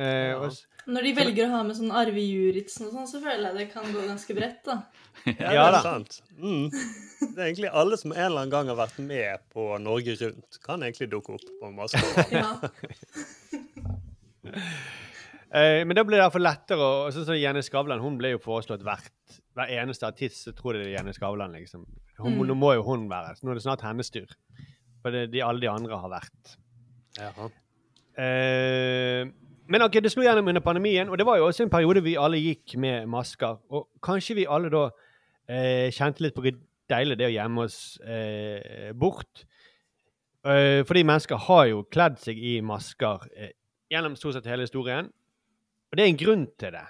Eh, 0.00 0.32
og 0.36 0.48
s- 0.52 0.64
Når 0.88 1.06
de 1.06 1.12
velger 1.18 1.44
å 1.46 1.50
ha 1.52 1.60
med 1.66 1.76
sånn 1.76 1.92
Arve 1.92 2.22
Juritzen 2.24 2.86
og 2.88 2.94
sånn, 2.94 3.08
så 3.10 3.20
føler 3.20 3.50
jeg 3.50 3.58
det 3.58 3.66
kan 3.74 3.84
gå 3.92 4.04
ganske 4.06 4.36
bredt, 4.36 4.62
da. 4.64 4.78
ja, 5.26 5.52
Ja 5.52 5.66
det 5.74 5.80
er 5.80 5.84
sant. 5.84 6.20
Mm. 6.40 6.70
Det 6.70 7.36
er 7.36 7.46
egentlig 7.50 7.72
alle 7.82 7.98
som 8.00 8.14
en 8.14 8.22
eller 8.24 8.40
annen 8.40 8.54
gang 8.54 8.70
har 8.72 8.78
vært 8.80 8.98
med 9.04 9.44
på 9.52 9.66
Norge 9.82 10.16
Rundt, 10.22 10.60
kan 10.64 10.82
egentlig 10.86 11.10
dukke 11.12 11.36
opp 11.36 11.46
på 11.60 11.72
Maskorama. 11.76 12.54
Ja. 14.44 14.50
Eh, 15.50 15.80
men 15.82 15.96
da 15.98 16.04
ble 16.06 16.14
det 16.14 16.22
iallfall 16.22 16.44
lettere. 16.46 16.78
Og 16.78 17.08
sånn 17.10 17.24
som 17.26 17.34
Jenny 17.34 17.58
Skavlan 17.66 17.98
hun 17.98 18.14
ble 18.20 18.36
jo 18.36 18.38
foreslått 18.38 18.84
hvert 18.86 19.40
hver 19.58 19.72
eneste 19.80 20.06
artist. 20.06 20.44
Så 20.46 20.52
tror 20.54 20.76
jeg 20.76 20.84
det 20.84 20.92
er 20.92 20.96
Jenny 21.00 21.14
Skavlan, 21.16 21.56
liksom. 21.58 21.82
Hun, 22.20 22.36
Mm. 22.36 22.44
Nå 22.52 22.54
må 22.54 22.74
jo 22.76 22.84
hun 22.84 23.08
være 23.10 23.32
Så 23.34 23.46
nå 23.46 23.50
er 23.50 23.58
det 23.58 23.64
snart 23.64 23.82
hennes 23.82 24.10
tur. 24.14 24.30
For 25.02 25.10
det, 25.10 25.32
de, 25.32 25.40
alle 25.42 25.58
de 25.64 25.70
andre 25.72 25.98
har 25.98 26.12
vært. 26.12 26.54
Jaha. 27.18 27.48
Eh, 28.14 29.26
men 29.70 29.84
ok, 29.86 30.00
det 30.02 30.10
slo 30.10 30.24
gjennom 30.24 30.50
under 30.50 30.62
pandemien, 30.64 31.08
og 31.08 31.18
det 31.18 31.26
var 31.28 31.38
jo 31.38 31.46
også 31.46 31.62
en 31.62 31.70
periode 31.70 32.02
vi 32.02 32.16
alle 32.18 32.40
gikk 32.42 32.74
med 32.82 33.06
masker. 33.10 33.60
Og 33.70 33.86
kanskje 34.02 34.40
vi 34.40 34.48
alle 34.50 34.70
da 34.72 34.88
eh, 35.46 35.92
kjente 35.94 36.24
litt 36.24 36.34
på 36.34 36.42
hvor 36.42 36.56
deilig 36.90 37.18
det 37.20 37.28
å 37.28 37.34
gjemme 37.36 37.66
oss 37.68 37.78
eh, 38.02 38.90
bort. 38.98 39.44
Eh, 40.42 40.82
fordi 40.88 41.04
mennesker 41.06 41.38
har 41.46 41.68
jo 41.70 41.84
kledd 41.92 42.18
seg 42.18 42.40
i 42.42 42.56
masker 42.66 43.28
eh, 43.36 43.52
gjennom 43.92 44.16
stort 44.18 44.38
sett 44.38 44.48
hele 44.50 44.66
historien. 44.66 45.10
Og 45.90 45.98
det 45.98 46.04
er 46.04 46.10
en 46.10 46.20
grunn 46.24 46.48
til 46.58 46.74
det. 46.74 46.86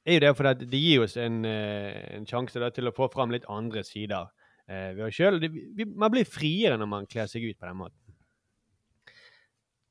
Det 0.00 0.14
er 0.14 0.18
jo 0.18 0.24
det 0.24 0.34
fordi 0.38 0.52
at 0.54 0.62
det 0.72 0.82
gir 0.82 1.04
oss 1.04 1.16
en, 1.20 1.42
eh, 1.48 1.98
en 2.16 2.28
sjanse 2.28 2.62
da, 2.62 2.70
til 2.74 2.90
å 2.90 2.94
få 2.94 3.10
fram 3.12 3.34
litt 3.34 3.48
andre 3.50 3.82
sider 3.86 4.30
eh, 4.70 4.92
ved 4.94 5.08
oss 5.08 5.18
sjøl. 5.18 5.42
Man 5.90 6.14
blir 6.14 6.28
friere 6.28 6.78
når 6.78 6.90
man 6.94 7.10
kler 7.10 7.30
seg 7.30 7.50
ut 7.50 7.58
på 7.58 7.66
den 7.66 7.82
måten. 7.82 7.99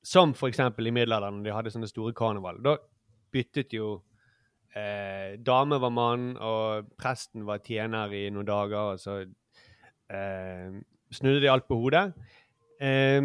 Som 0.06 0.32
eksempel 0.48 0.88
i 0.88 0.94
middelalderen, 0.96 1.42
de 1.44 1.52
hadde 1.52 1.72
sånne 1.74 1.90
store 1.90 2.14
karneval. 2.16 2.62
Da 2.64 2.78
byttet 3.34 3.74
jo 3.76 3.98
eh, 4.76 5.36
Dame 5.44 5.80
var 5.82 5.92
mann, 5.94 6.32
og 6.38 6.90
presten 7.00 7.46
var 7.48 7.60
tjener 7.66 8.14
i 8.16 8.30
noen 8.34 8.48
dager, 8.48 8.94
og 8.96 9.02
så 9.02 9.20
eh, 9.22 10.80
snudde 11.12 11.42
de 11.44 11.52
alt 11.52 11.68
på 11.68 11.78
hodet. 11.82 12.08
Eh, 12.80 13.20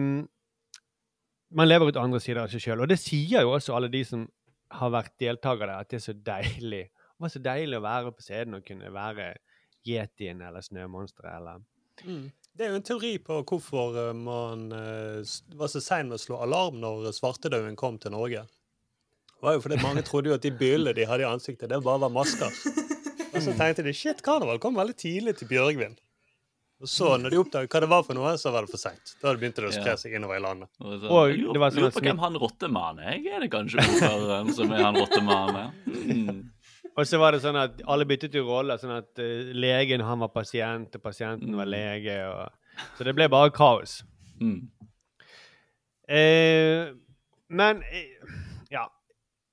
man 1.55 1.69
lever 1.71 1.93
ut 1.93 2.01
andre 2.01 2.19
sider 2.21 2.43
av 2.43 2.51
seg 2.51 2.65
sjøl, 2.65 2.83
og 2.83 2.91
det 2.91 2.99
sier 2.99 3.47
jo 3.47 3.55
også 3.55 3.77
alle 3.77 3.93
de 3.93 4.03
som 4.09 4.27
har 4.75 4.91
vært 4.91 5.15
deltakere, 5.23 5.77
at 5.79 5.93
det 5.93 6.01
er 6.01 6.07
så 6.09 6.17
deilig. 6.27 6.85
Det 6.91 7.23
var 7.23 7.31
så 7.31 7.45
deilig 7.45 7.79
å 7.79 7.85
være 7.85 8.13
på 8.17 8.25
scenen 8.27 8.59
og 8.59 8.65
kunne 8.67 8.91
være 8.91 9.29
yetien 9.87 10.43
eller 10.43 10.65
snømonsteret 10.65 11.39
eller 11.39 11.63
Mm. 12.03 12.25
Det 12.55 12.63
er 12.67 12.71
jo 12.71 12.79
en 12.79 12.87
teori 12.87 13.17
på 13.19 13.41
hvorfor 13.51 13.97
eh, 13.99 14.13
man 14.15 14.69
eh, 14.73 15.33
var 15.59 15.71
så 15.73 15.81
sein 15.83 16.07
med 16.07 16.21
å 16.21 16.23
slå 16.23 16.39
alarm 16.45 16.77
når 16.83 17.09
svartedauden 17.17 17.75
kom 17.79 17.99
til 17.99 18.15
Norge. 18.15 18.45
Det 19.35 19.43
var 19.43 19.57
jo 19.57 19.65
fordi 19.65 19.81
mange 19.83 20.05
trodde 20.07 20.31
jo 20.31 20.37
at 20.39 20.45
de 20.45 20.53
byllene 20.55 20.95
de 20.95 21.07
hadde 21.09 21.27
i 21.27 21.29
ansiktet, 21.29 21.67
det 21.73 21.83
bare 21.83 22.05
var 22.07 22.15
masker. 22.15 22.55
Og 23.35 23.43
så 23.43 23.57
tenkte 23.59 23.83
de 23.83 23.93
shit, 23.97 24.23
karneval 24.23 24.61
kom 24.63 24.79
veldig 24.79 24.95
tidlig 24.97 25.35
til 25.41 25.51
Bjørgvin. 25.51 25.99
Og 26.85 26.91
så, 26.91 27.15
når 27.19 27.33
de 27.35 27.39
oppdaget 27.41 27.75
hva 27.75 27.81
det 27.83 27.89
var 27.91 28.03
for 28.07 28.19
noe, 28.19 28.33
så 28.39 28.51
var 28.55 28.67
det 28.67 28.71
for 28.71 28.83
seint. 28.83 29.15
Da 29.23 29.33
begynte 29.35 29.63
det 29.65 29.71
å 29.71 29.75
spre 29.75 29.95
seg 29.99 30.15
innover 30.15 30.39
i 30.39 30.43
landet. 30.45 30.71
Og 30.83 30.95
så, 31.01 31.11
Og 31.11 31.31
jeg 31.31 31.39
det 31.39 31.45
lurer, 31.47 31.61
var 31.63 31.75
sånn 31.75 31.83
lurer 31.83 31.95
på 31.97 32.03
hvem 32.07 32.23
han 32.23 32.39
rottemannen 32.43 33.05
er. 33.11 33.21
Er 33.35 33.45
det 33.45 33.51
kanskje 33.55 33.83
ordføreren 33.83 34.51
som 34.55 34.75
er 34.75 34.83
han 34.85 34.99
rottemannen? 34.99 35.79
Mm. 35.87 36.43
Og 36.97 37.07
så 37.11 37.19
var 37.19 37.35
det 37.35 37.41
sånn 37.43 37.57
at 37.59 37.81
alle 37.91 38.07
byttet 38.07 38.35
jo 38.39 38.45
rolle, 38.47 38.77
sånn 38.79 38.95
at 39.01 39.19
uh, 39.19 39.51
legen 39.55 40.05
han 40.07 40.21
var 40.23 40.31
pasient, 40.35 40.95
og 40.95 41.03
pasienten 41.03 41.57
var 41.59 41.67
lege. 41.67 42.15
Og, 42.31 42.85
så 42.99 43.07
det 43.09 43.15
ble 43.19 43.27
bare 43.33 43.51
kaos. 43.55 44.03
Mm. 44.41 44.61
Eh, 46.09 46.93
men 47.49 47.83
eh, 47.83 48.35
ja. 48.71 48.85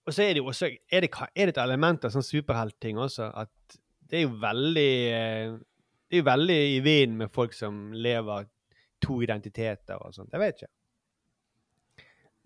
Og 0.04 0.14
så 0.14 0.26
er 0.26 0.34
det 0.34 0.42
jo 0.42 0.50
også 0.52 0.68
Er 0.92 1.06
det, 1.06 1.10
er 1.14 1.48
det 1.48 1.54
et 1.54 1.60
element 1.64 2.04
av 2.04 2.12
sånn 2.12 2.26
superheltting 2.26 2.98
også? 3.00 3.30
At 3.40 3.78
det 4.12 4.20
er 4.20 4.26
jo 4.26 4.34
veldig 4.42 4.90
eh, 5.16 5.54
Det 6.10 6.18
er 6.18 6.24
jo 6.24 6.28
veldig 6.28 6.58
i 6.74 6.82
vinden 6.84 7.22
med 7.22 7.32
folk 7.32 7.56
som 7.56 7.94
lever 7.94 8.50
to 9.02 9.22
identiteter 9.24 9.96
og 10.02 10.12
sånt. 10.14 10.34
Jeg 10.36 10.42
vet 10.44 10.60
ikke. 10.60 10.74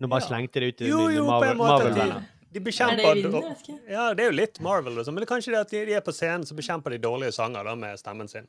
Nå 0.00 0.08
bare 0.12 0.22
Ja. 0.22 0.28
slengte 0.28 0.60
det 0.62 0.68
ut 0.70 0.80
i 0.86 0.92
mine 0.92 1.24
Marvel-venner. 1.26 2.22
De, 2.56 2.60
bekjemper, 2.64 3.04
Er 3.04 3.18
det 3.18 3.28
vinden? 3.28 3.80
Ja, 3.84 4.06
det 4.16 4.24
er 4.24 4.30
jo 4.30 4.36
litt 4.38 4.60
Marvel, 4.64 4.94
liksom. 4.96 5.12
men 5.12 5.20
det 5.20 5.26
er 5.26 5.32
kanskje 5.34 5.52
det 5.52 5.58
at 5.60 5.72
de, 5.74 5.82
er 5.98 6.04
på 6.04 6.14
scenen, 6.16 6.46
så 6.48 6.56
bekjemper 6.56 6.94
de 6.94 7.00
dårlige 7.04 7.34
sanger 7.36 7.66
da, 7.68 7.74
med 7.76 8.00
stemmen 8.00 8.30
sin. 8.32 8.48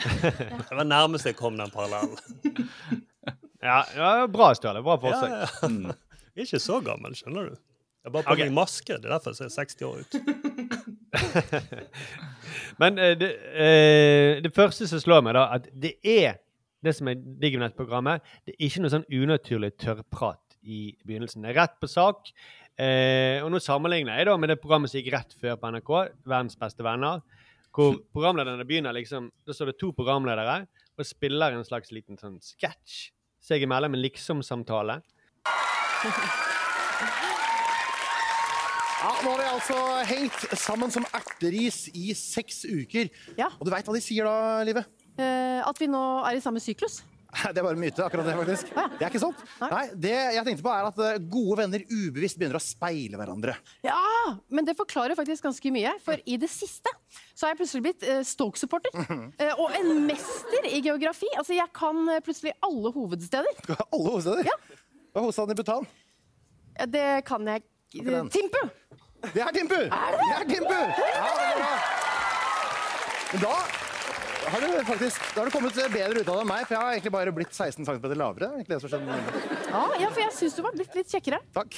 Det 0.68 0.76
var 0.76 0.86
nærmest 0.86 1.26
jeg 1.26 1.36
kom 1.38 1.58
den 1.58 1.72
parallellen. 1.74 2.16
Ja, 3.60 3.82
ja, 3.92 4.26
bra, 4.32 4.54
Ståle. 4.56 4.80
Bra 4.80 4.94
forsøk. 4.96 5.32
ja. 5.34 5.68
Mm. 5.68 5.90
Ikke 6.40 6.56
så 6.64 6.78
gammel, 6.80 7.12
skjønner 7.12 7.50
du. 7.50 7.58
Jeg 8.00 8.08
har 8.08 8.14
bare 8.14 8.24
på 8.24 8.32
okay. 8.32 8.46
meg 8.48 8.54
maske. 8.56 8.94
Det 8.96 9.04
er 9.04 9.12
derfor 9.12 9.34
jeg 9.34 9.36
ser 9.36 9.50
60 9.52 9.82
år 9.84 9.98
ut. 10.00 10.12
Men 12.80 12.96
eh, 12.96 13.12
det, 13.20 13.28
eh, 13.52 14.40
det 14.40 14.54
første 14.56 14.88
som 14.88 15.02
slår 15.02 15.26
meg, 15.26 15.36
da, 15.36 15.42
at 15.58 15.68
det 15.76 15.98
er 16.00 16.38
det 16.80 16.94
som 16.96 17.10
er 17.12 17.20
digg 17.20 17.58
med 17.58 17.68
dette 17.68 17.76
programmet, 17.76 18.24
det 18.48 18.54
er 18.54 18.64
ikke 18.70 18.80
noe 18.80 18.94
sånn 18.94 19.04
unaturlig 19.12 19.74
tørrprat 19.82 20.56
i 20.60 20.80
begynnelsen. 21.04 21.44
Det 21.44 21.52
er 21.52 21.60
rett 21.60 21.76
på 21.80 21.88
sak. 21.90 22.30
Eh, 22.80 23.42
og 23.44 23.50
nå 23.52 23.58
sammenligner 23.60 24.16
jeg 24.16 24.30
da 24.30 24.34
med 24.40 24.54
det 24.54 24.60
programmet 24.62 24.88
som 24.88 25.00
gikk 25.00 25.10
rett 25.12 25.34
før 25.36 25.58
på 25.60 25.68
NRK, 25.74 25.90
'Verdens 26.24 26.56
beste 26.56 26.84
venner', 26.86 27.20
hvor 27.76 27.98
programlederne 28.14 28.64
begynner 28.64 28.96
liksom 28.96 29.28
Da 29.46 29.52
står 29.52 29.72
det 29.72 29.80
to 29.82 29.92
programledere 29.92 30.64
og 30.96 31.06
spiller 31.06 31.52
en 31.52 31.64
slags 31.64 31.92
liten 31.92 32.16
sånn 32.18 32.38
sketsj 32.40 33.10
seg 33.40 33.64
imellom, 33.64 33.94
en 33.96 34.02
liksom-samtale. 34.04 34.98
Ja, 39.00 39.12
nå 39.24 39.32
har 39.32 39.38
vi 39.40 39.46
altså 39.48 39.78
hengt 40.10 40.42
sammen 40.60 40.92
som 40.92 41.06
erteris 41.16 41.86
i 41.96 42.12
seks 42.16 42.66
uker. 42.68 43.08
Og 43.56 43.64
du 43.64 43.72
veit 43.72 43.88
hva 43.88 43.96
de 43.96 44.02
sier 44.04 44.28
da, 44.28 44.60
Live? 44.68 44.84
Eh, 45.16 45.60
at 45.64 45.80
vi 45.80 45.88
nå 45.88 46.02
er 46.28 46.36
i 46.36 46.44
samme 46.44 46.60
syklus. 46.60 47.00
Det 47.54 47.60
er 47.60 47.64
bare 47.66 47.78
myte, 47.78 48.02
akkurat 48.04 48.26
det, 48.26 48.34
faktisk. 48.40 48.70
Det 48.74 49.04
er 49.04 49.08
ikke 49.10 49.22
sant. 49.22 49.42
Nei, 49.62 49.82
Det 49.94 50.14
jeg 50.36 50.44
tenkte 50.48 50.64
på, 50.66 50.72
er 50.74 50.88
at 50.88 51.00
eh, 51.06 51.18
gode 51.30 51.58
venner 51.62 51.84
ubevisst 51.86 52.38
begynner 52.40 52.58
å 52.58 52.62
speile 52.64 53.20
hverandre. 53.20 53.54
Ja, 53.86 53.98
men 54.50 54.66
det 54.66 54.74
forklarer 54.78 55.14
faktisk 55.18 55.46
ganske 55.46 55.72
mye. 55.74 55.94
For 56.04 56.20
i 56.26 56.38
det 56.42 56.50
siste 56.52 56.90
så 57.34 57.46
har 57.46 57.54
jeg 57.54 57.60
plutselig 57.62 57.84
blitt 57.86 58.06
eh, 58.06 58.22
Stoke-supporter. 58.26 58.94
Eh, 59.40 59.52
og 59.62 59.72
en 59.76 60.02
mester 60.04 60.66
i 60.68 60.80
geografi. 60.84 61.28
Altså, 61.38 61.54
jeg 61.56 61.70
kan 61.76 61.96
plutselig 62.24 62.52
alle 62.66 62.90
hovedsteder. 62.92 63.60
Alle 63.70 64.10
hovedsteder? 64.10 64.48
Ja. 64.50 64.56
Hva 65.10 65.20
er 65.20 65.24
hovedstaden 65.26 65.54
i 65.54 65.58
Bhutan? 65.58 65.86
Ja, 66.78 66.86
Det 66.90 67.06
kan 67.28 67.46
jeg 67.48 67.64
Timpu! 67.90 68.60
Det 69.34 69.42
er 69.42 69.50
Timpu! 69.54 69.80
Er 69.80 70.14
det 70.14 70.20
det? 70.20 70.26
Det 70.26 70.36
er 70.36 70.44
Timpu! 70.50 70.76
Ja, 70.76 71.30
veldig 71.40 71.56
bra. 71.60 71.72
Men 73.30 73.42
da 73.44 73.54
har 74.50 74.60
du 74.64 74.84
faktisk 74.88 75.26
da 75.34 75.40
har 75.42 75.48
du 75.48 75.54
kommet 75.54 75.76
bedre 75.92 76.20
ut 76.20 76.28
av 76.28 76.36
det 76.38 76.42
enn 76.42 76.48
meg, 76.50 76.64
for 76.66 76.74
jeg 76.74 76.80
har 76.82 76.94
egentlig 76.96 77.12
bare 77.14 77.32
blitt 77.36 77.52
16 77.54 77.86
cm 77.86 78.06
lavere. 78.18 78.48
Egentlig 78.56 78.76
det 78.76 78.80
som 78.82 78.92
skjedde. 78.92 79.18
Ja, 79.70 79.82
ja, 80.02 80.08
for 80.10 80.22
jeg 80.24 80.34
syns 80.36 80.56
du 80.58 80.62
var 80.66 80.76
blitt 80.76 80.96
litt 80.98 81.14
kjekkere. 81.14 81.38
Takk. 81.56 81.76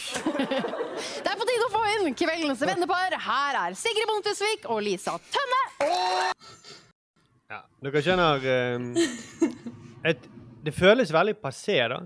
Det 1.22 1.28
er 1.32 1.38
på 1.40 1.46
tide 1.48 1.66
å 1.66 1.72
få 1.72 1.82
inn 1.96 2.16
kveldens 2.16 2.62
vennepar. 2.64 3.16
Her 3.26 3.58
er 3.64 3.76
Sigrid 3.78 4.08
Bonde 4.08 4.24
Tusvik 4.28 4.66
og 4.70 4.82
Lisa 4.84 5.16
Tønne. 5.32 5.60
Ja, 7.52 7.60
dere 7.84 8.02
skjønner 8.04 8.44
eh, 8.48 8.84
et, 10.12 10.28
Det 10.64 10.72
føles 10.76 11.12
veldig 11.12 11.34
passé, 11.42 11.80
da. 11.92 11.98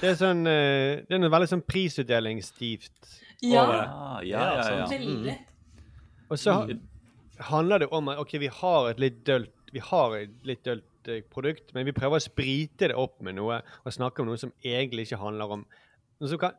Det 0.00 0.10
er 0.12 0.18
sånn 0.18 0.42
eh, 0.46 1.00
Det 1.06 1.16
er 1.16 1.22
noe 1.22 1.32
veldig 1.32 1.48
sånn 1.54 1.64
prisutdelingsstivt 1.66 3.16
Ja. 3.46 3.62
over 3.62 3.72
det. 3.78 3.86
Ja, 3.86 4.12
ja, 4.28 4.42
ja, 4.58 4.74
ja. 4.82 4.88
Veldig. 4.92 5.36
Og 6.32 6.38
så 6.40 6.58
handler 7.48 7.82
det 7.82 7.88
om 7.92 8.08
at 8.12 8.20
okay, 8.22 8.38
vi 8.42 8.50
har 8.52 8.90
et 8.92 9.00
litt 9.02 9.22
dølt 9.26 9.52
Vi 9.72 9.82
har 9.82 10.16
et 10.18 10.34
litt 10.48 10.64
dølt 10.66 11.10
eh, 11.10 11.24
produkt, 11.32 11.72
men 11.76 11.86
vi 11.88 11.96
prøver 11.96 12.20
å 12.20 12.24
sprite 12.24 12.90
det 12.92 12.98
opp 12.98 13.20
med 13.24 13.38
noe 13.38 13.62
og 13.82 13.94
snakke 13.94 14.22
om 14.22 14.30
noe 14.30 14.40
som 14.40 14.52
egentlig 14.64 15.08
ikke 15.08 15.22
handler 15.22 15.56
om 15.58 15.64
noe 15.64 16.30
som 16.30 16.40
kan, 16.40 16.58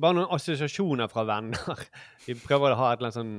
Bare 0.00 0.16
noen 0.16 0.30
assosiasjoner 0.32 1.10
fra 1.12 1.26
venner. 1.28 1.82
Vi 2.24 2.32
prøver 2.40 2.72
å 2.72 2.78
ha 2.78 2.86
et 2.88 3.02
eller 3.02 3.10
annet 3.10 3.18
sånn 3.18 3.34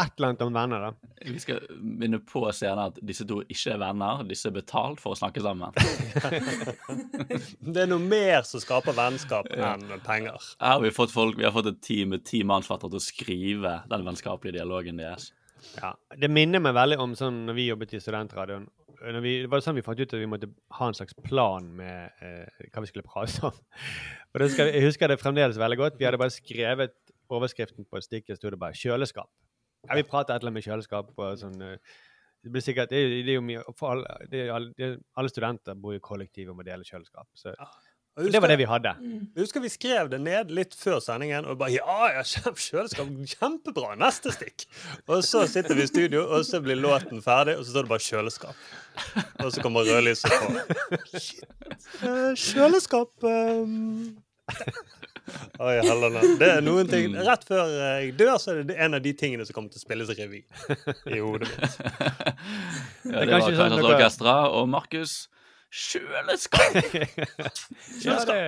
et 0.00 0.12
eller 0.16 0.30
annet 0.30 0.42
om 0.46 0.54
venner, 0.54 0.84
da. 0.86 1.10
Vi 1.26 1.40
skal 1.42 1.58
minne 1.76 2.20
på 2.24 2.44
senere 2.56 2.86
at 2.88 3.00
disse 3.04 3.26
to 3.28 3.40
ikke 3.42 3.74
er 3.74 3.80
venner. 3.82 4.22
Disse 4.28 4.48
er 4.48 4.54
betalt 4.54 5.02
for 5.02 5.12
å 5.12 5.18
snakke 5.18 5.42
sammen. 5.44 5.74
Det 7.74 7.82
er 7.82 7.90
noe 7.90 8.00
mer 8.00 8.46
som 8.48 8.62
skaper 8.62 8.96
vennskap 8.96 9.50
enn 9.52 9.90
penger. 10.06 10.38
Har 10.62 10.80
vi 10.80 10.94
fått 10.94 11.12
folk, 11.12 11.36
vi 11.36 11.44
har 11.44 11.52
fått 11.52 11.72
et 11.72 11.82
team 11.84 12.14
med 12.14 12.24
ti 12.24 12.40
mannsfatter 12.46 12.88
til 12.88 13.00
å 13.00 13.04
skrive 13.04 13.74
den 13.90 14.06
vennskapelige 14.06 14.60
dialogen 14.60 15.02
deres. 15.02 15.34
Ja, 15.80 15.94
Det 16.16 16.30
minner 16.32 16.62
meg 16.62 16.74
veldig 16.76 16.98
om 17.02 17.14
sånn 17.18 17.44
når 17.46 17.56
vi 17.58 17.66
jobbet 17.68 17.94
i 17.94 18.00
studentradioen. 18.02 18.68
Vi, 19.00 19.32
det 19.42 19.48
var 19.48 19.62
sånn 19.64 19.78
vi 19.78 19.84
fant 19.84 20.00
ut 20.00 20.12
at 20.12 20.20
vi 20.20 20.28
måtte 20.28 20.50
ha 20.76 20.88
en 20.90 20.96
slags 20.96 21.14
plan 21.24 21.64
med 21.76 22.10
eh, 22.20 22.66
hva 22.68 22.82
vi 22.84 22.90
skulle 22.90 23.06
prate 23.06 23.46
om. 23.48 23.56
Og 24.34 24.44
skal, 24.52 24.72
jeg 24.74 24.84
husker 24.84 25.08
det 25.08 25.20
fremdeles 25.22 25.60
veldig 25.60 25.78
godt. 25.80 25.96
Vi 26.00 26.04
hadde 26.04 26.20
bare 26.20 26.34
skrevet 26.34 26.96
overskriften 27.32 27.86
på 27.88 28.02
stikket, 28.04 28.36
sto 28.36 28.50
det 28.52 28.60
bare 28.60 28.76
'kjøleskap'. 28.76 29.30
Ja, 29.88 29.96
Vi 29.96 30.04
prater 30.04 30.34
et 30.34 30.42
eller 30.42 30.50
annet 30.50 30.60
med 30.60 30.66
kjøleskap 30.66 31.12
og 31.16 31.38
sånn. 31.40 31.60
eh, 31.62 31.78
Det 32.42 32.50
blir 32.52 32.62
sikkert, 32.64 32.88
det, 32.88 33.00
det 33.26 33.34
er 33.34 33.36
jo 33.36 33.44
mye, 33.44 33.62
alle, 33.84 34.12
det 34.32 34.46
alle, 34.48 34.72
er, 34.80 35.28
studenter 35.28 35.74
bor 35.76 35.92
i 35.92 36.00
kollektiv 36.00 36.48
og 36.48 36.56
må 36.56 36.64
dele 36.64 36.84
kjøleskap. 36.88 37.28
Så 37.36 37.52
Og 38.18 38.26
det 38.32 38.40
var 38.42 38.50
det 38.50 38.56
vi 38.58 38.66
hadde. 38.68 38.90
Jeg 39.00 39.44
husker 39.44 39.62
vi 39.62 39.70
skrev 39.70 40.08
det 40.10 40.18
ned 40.20 40.50
litt 40.54 40.74
før 40.76 40.98
sendingen 41.04 41.46
og 41.48 41.60
bare 41.60 41.76
ja, 41.76 41.98
ja, 42.16 42.24
kjøleskap, 42.26 43.12
kjempebra, 43.32 43.94
neste 44.00 44.34
stikk. 44.34 44.66
Og 45.06 45.22
så 45.24 45.46
sitter 45.50 45.78
vi 45.78 45.86
i 45.86 45.90
studio, 45.90 46.24
og 46.26 46.44
så 46.48 46.60
blir 46.64 46.80
låten 46.80 47.22
ferdig, 47.24 47.56
og 47.58 47.64
så 47.64 47.74
står 47.74 47.86
det 47.86 47.92
bare 47.94 48.06
kjøleskap. 48.08 48.66
Og 49.44 49.52
så 49.54 49.62
kommer 49.64 49.86
rødlyset 49.86 50.34
på. 50.34 50.50
Eh, 52.00 52.32
kjøleskap 52.38 53.24
um... 53.24 54.18
Oi, 55.60 55.74
helvete. 55.84 56.22
Det 56.40 56.48
er 56.56 56.62
noen 56.64 56.88
ting 56.90 57.12
Rett 57.14 57.44
før 57.46 57.68
jeg 57.70 58.14
dør, 58.18 58.36
så 58.42 58.52
er 58.52 58.64
det 58.66 58.76
en 58.82 58.96
av 58.98 59.02
de 59.04 59.12
tingene 59.16 59.46
som 59.46 59.56
kommer 59.56 59.70
til 59.70 59.78
å 59.80 59.84
spilles 59.84 60.10
revy 60.18 60.40
i 61.06 61.20
hodet 61.22 61.50
mitt. 61.50 61.76
Ja, 63.06 63.22
det 63.22 63.30
var 63.30 63.30
kanskje 63.36 63.54
sånn 63.58 63.76
Kaisers 63.76 63.90
Orkestra 63.94 64.34
og 64.58 64.66
Markus 64.72 65.14
Kjøleskap. 65.70 66.76
Ja, 68.04 68.18
det, 68.26 68.38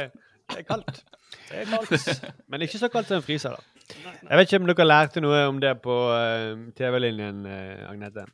det 0.51 0.59
er 0.59 0.67
kaldt. 0.67 1.03
Det 1.49 1.63
er 1.63 1.71
kaldt. 1.71 2.25
Men 2.51 2.65
ikke 2.67 2.81
så 2.81 2.89
kaldt 2.93 3.09
som 3.11 3.21
en 3.21 3.27
fryser, 3.27 3.55
da. 3.57 3.89
Jeg 3.93 4.39
vet 4.39 4.47
ikke 4.49 4.61
om 4.63 4.69
dere 4.71 4.87
lærte 4.87 5.21
noe 5.23 5.43
om 5.51 5.59
det 5.61 5.73
på 5.85 5.97
uh, 6.11 6.71
TV-linjen, 6.79 7.45
uh, 7.47 7.91
Agnete? 7.91 8.27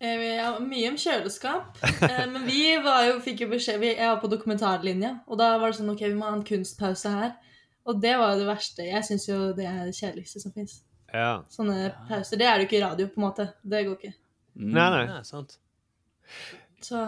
Eh, 0.00 0.22
Ja, 0.38 0.54
mye 0.64 0.88
om 0.88 0.96
kjøleskap. 0.96 1.76
Eh, 1.84 2.22
men 2.32 2.46
vi 2.46 2.62
var 2.80 3.04
jo, 3.04 3.18
fikk 3.20 3.42
jo 3.44 3.50
beskjed 3.50 3.82
vi, 3.82 3.90
Jeg 3.92 4.08
var 4.08 4.20
på 4.22 4.30
dokumentarlinja, 4.32 5.10
og 5.28 5.36
da 5.40 5.50
var 5.60 5.70
det 5.72 5.76
sånn 5.80 5.92
OK, 5.92 6.06
vi 6.06 6.16
må 6.16 6.24
ha 6.30 6.38
en 6.38 6.46
kunstpause 6.46 7.12
her. 7.12 7.34
Og 7.88 8.00
det 8.00 8.14
var 8.16 8.32
jo 8.32 8.40
det 8.40 8.48
verste. 8.48 8.86
Jeg 8.86 9.04
syns 9.04 9.26
jo 9.28 9.38
det 9.56 9.66
er 9.68 9.82
det 9.88 9.96
kjedeligste 9.98 10.40
som 10.40 10.54
fins. 10.56 10.78
Ja. 11.12 11.42
Sånne 11.52 11.90
pauser. 12.08 12.40
Det 12.40 12.46
er 12.48 12.56
det 12.56 12.64
jo 12.64 12.70
ikke 12.70 12.78
i 12.78 12.84
radio, 12.84 13.10
på 13.12 13.20
en 13.20 13.26
måte. 13.26 13.46
Det 13.60 13.82
går 13.86 13.98
ikke. 13.98 14.14
Nei, 14.60 14.88
nei. 14.94 15.04
Ja, 15.10 15.20
sant. 15.26 15.58
Så 16.90 17.00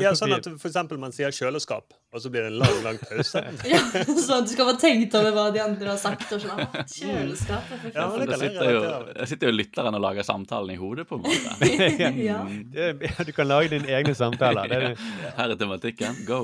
Ja, 0.00 0.10
sånn 0.16 0.32
at 0.36 0.46
for 0.60 0.68
eksempel 0.68 0.98
man 1.00 1.12
sier 1.12 1.32
kjøleskap, 1.32 1.92
og 2.12 2.20
så 2.20 2.30
blir 2.32 2.44
det 2.46 2.50
en 2.52 2.58
lang, 2.60 2.76
lang 2.84 2.98
pause. 3.00 3.40
ja, 3.72 3.80
Sånn 4.04 4.42
at 4.42 4.48
du 4.48 4.52
skal 4.52 4.68
få 4.70 4.74
tenkt 4.80 5.16
over 5.18 5.32
hva 5.36 5.44
de 5.54 5.60
andre 5.64 5.90
har 5.92 6.00
sagt. 6.00 6.26
og 6.36 6.42
sånn, 6.42 6.62
Kjøleskap, 6.92 7.70
ja, 7.72 7.92
Ja, 7.94 8.06
men 8.12 8.26
det 8.28 8.38
sitter 8.42 8.70
jo, 8.72 8.82
det 9.10 9.28
sitter 9.32 9.50
jo 9.52 9.56
lytteren 9.58 9.96
og 9.98 10.04
lager 10.04 10.26
samtalen 10.28 10.74
i 10.74 10.78
hodet, 10.80 11.06
på 11.08 11.18
en 11.20 11.24
måte. 11.24 11.70
Ja. 12.24 12.40
Det, 12.74 12.90
ja, 13.04 13.24
du 13.26 13.32
kan 13.36 13.48
lage 13.48 13.72
dine 13.74 13.88
egne 13.96 14.14
samtaler. 14.16 14.68
Det 14.68 14.76
er 14.76 14.86
det. 14.90 15.08
Her 15.38 15.54
er 15.54 15.60
tematikken. 15.60 16.20
Go. 16.28 16.42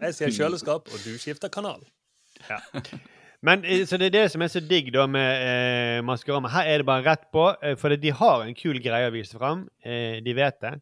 Jeg 0.00 0.14
sier 0.18 0.34
kjøleskap, 0.40 0.90
og 0.90 1.06
du 1.06 1.14
skifter 1.22 1.50
kanal. 1.52 1.82
Men 3.46 3.62
eh, 3.64 3.84
så 3.86 3.98
det 4.00 4.10
er 4.10 4.14
det 4.16 4.24
som 4.32 4.42
er 4.42 4.50
så 4.50 4.62
digg 4.64 4.90
da 4.94 5.06
med 5.10 5.42
eh, 5.46 5.98
Maskorama. 6.06 6.50
Her 6.50 6.70
er 6.72 6.82
det 6.82 6.88
bare 6.88 7.06
rett 7.06 7.26
på, 7.34 7.44
eh, 7.62 7.76
for 7.78 7.94
de 7.94 8.10
har 8.20 8.44
en 8.46 8.56
kul 8.58 8.80
greie 8.82 9.10
å 9.10 9.14
vise 9.14 9.38
fram. 9.38 9.66
Eh, 9.84 10.18
de 10.24 10.34
vet 10.38 10.58
det. 10.64 10.74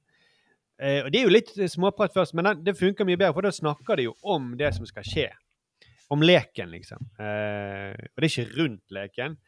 Eh, 0.76 1.04
og 1.04 1.12
det 1.12 1.20
er 1.20 1.24
jo 1.24 1.32
litt 1.32 1.52
eh, 1.56 1.70
småprat 1.72 2.12
først, 2.12 2.34
men 2.36 2.50
det 2.64 2.76
funker 2.76 3.08
mye 3.08 3.16
bedre, 3.16 3.32
for 3.36 3.46
da 3.46 3.52
snakker 3.54 3.96
de 3.96 4.10
jo 4.10 4.16
om 4.28 4.52
det 4.60 4.74
som 4.76 4.88
skal 4.88 5.06
skje. 5.08 5.30
Om 6.12 6.22
leken, 6.22 6.70
liksom. 6.70 7.08
Eh, 7.18 7.94
og 7.96 8.20
det 8.20 8.28
er 8.28 8.28
ikke 8.28 8.58
rundt 8.58 8.94
leken. 8.94 9.38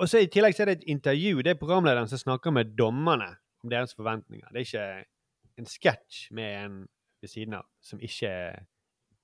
Og 0.00 0.08
så 0.08 0.22
I 0.22 0.30
tillegg 0.32 0.56
så 0.56 0.64
er 0.64 0.72
det 0.72 0.78
et 0.80 0.88
intervju. 0.94 1.42
Det 1.44 1.52
er 1.52 1.60
programlederen 1.60 2.08
som 2.10 2.18
snakker 2.18 2.54
med 2.54 2.72
dommerne 2.78 3.28
om 3.62 3.70
deres 3.70 3.92
forventninger. 3.94 4.48
Det 4.50 4.62
er 4.62 4.66
ikke 4.66 5.60
en 5.60 5.68
sketsj 5.68 6.24
med 6.34 6.56
en 6.64 6.80
ved 7.22 7.30
siden 7.30 7.54
av 7.54 7.68
som 7.84 8.00
ikke 8.02 8.32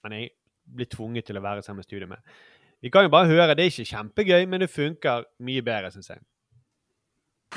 man 0.05 0.15
er, 0.15 0.29
blir 0.63 0.87
tvunget 0.93 1.27
til 1.27 1.41
å 1.41 1.43
være 1.43 1.65
sammen 1.65 1.81
med 1.81 1.89
studiet 1.89 2.13
med. 2.13 2.21
Vi 2.85 2.93
kan 2.95 3.09
jo 3.09 3.11
bare 3.11 3.27
høre. 3.27 3.57
Det 3.57 3.65
er 3.65 3.73
ikke 3.73 3.89
kjempegøy, 3.89 4.45
men 4.47 4.63
det 4.63 4.71
funker 4.71 5.25
mye 5.43 5.65
bedre, 5.67 5.91
syns 5.91 6.13
jeg. 6.13 6.23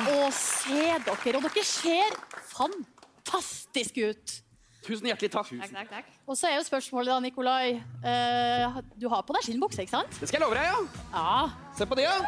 Å 0.01 0.31
se 0.33 0.87
dere, 1.03 1.37
og 1.37 1.45
dere 1.45 1.67
ser 1.67 2.15
fantastisk 2.39 3.00
ut. 4.11 4.41
Tusen 4.81 5.05
hjertelig 5.11 5.29
takk. 5.29 5.51
Og 6.25 6.33
så 6.37 6.47
er 6.49 6.55
jo 6.57 6.63
spørsmålet 6.65 7.11
da, 7.11 7.19
Nikolai. 7.21 7.77
eh, 8.01 8.79
du 8.97 9.05
har 9.11 9.21
på 9.21 9.33
deg 9.35 9.43
skinnbukse, 9.45 9.81
ikke 9.85 9.93
sant? 9.93 10.09
Det 10.17 10.25
skal 10.29 10.39
jeg 10.39 10.45
love 10.47 10.57
deg, 10.57 10.65
ja. 10.65 10.79
Ja. 11.13 11.49
Se 11.77 11.85
på 11.85 11.95
det, 11.99 12.03
ja. 12.07 12.17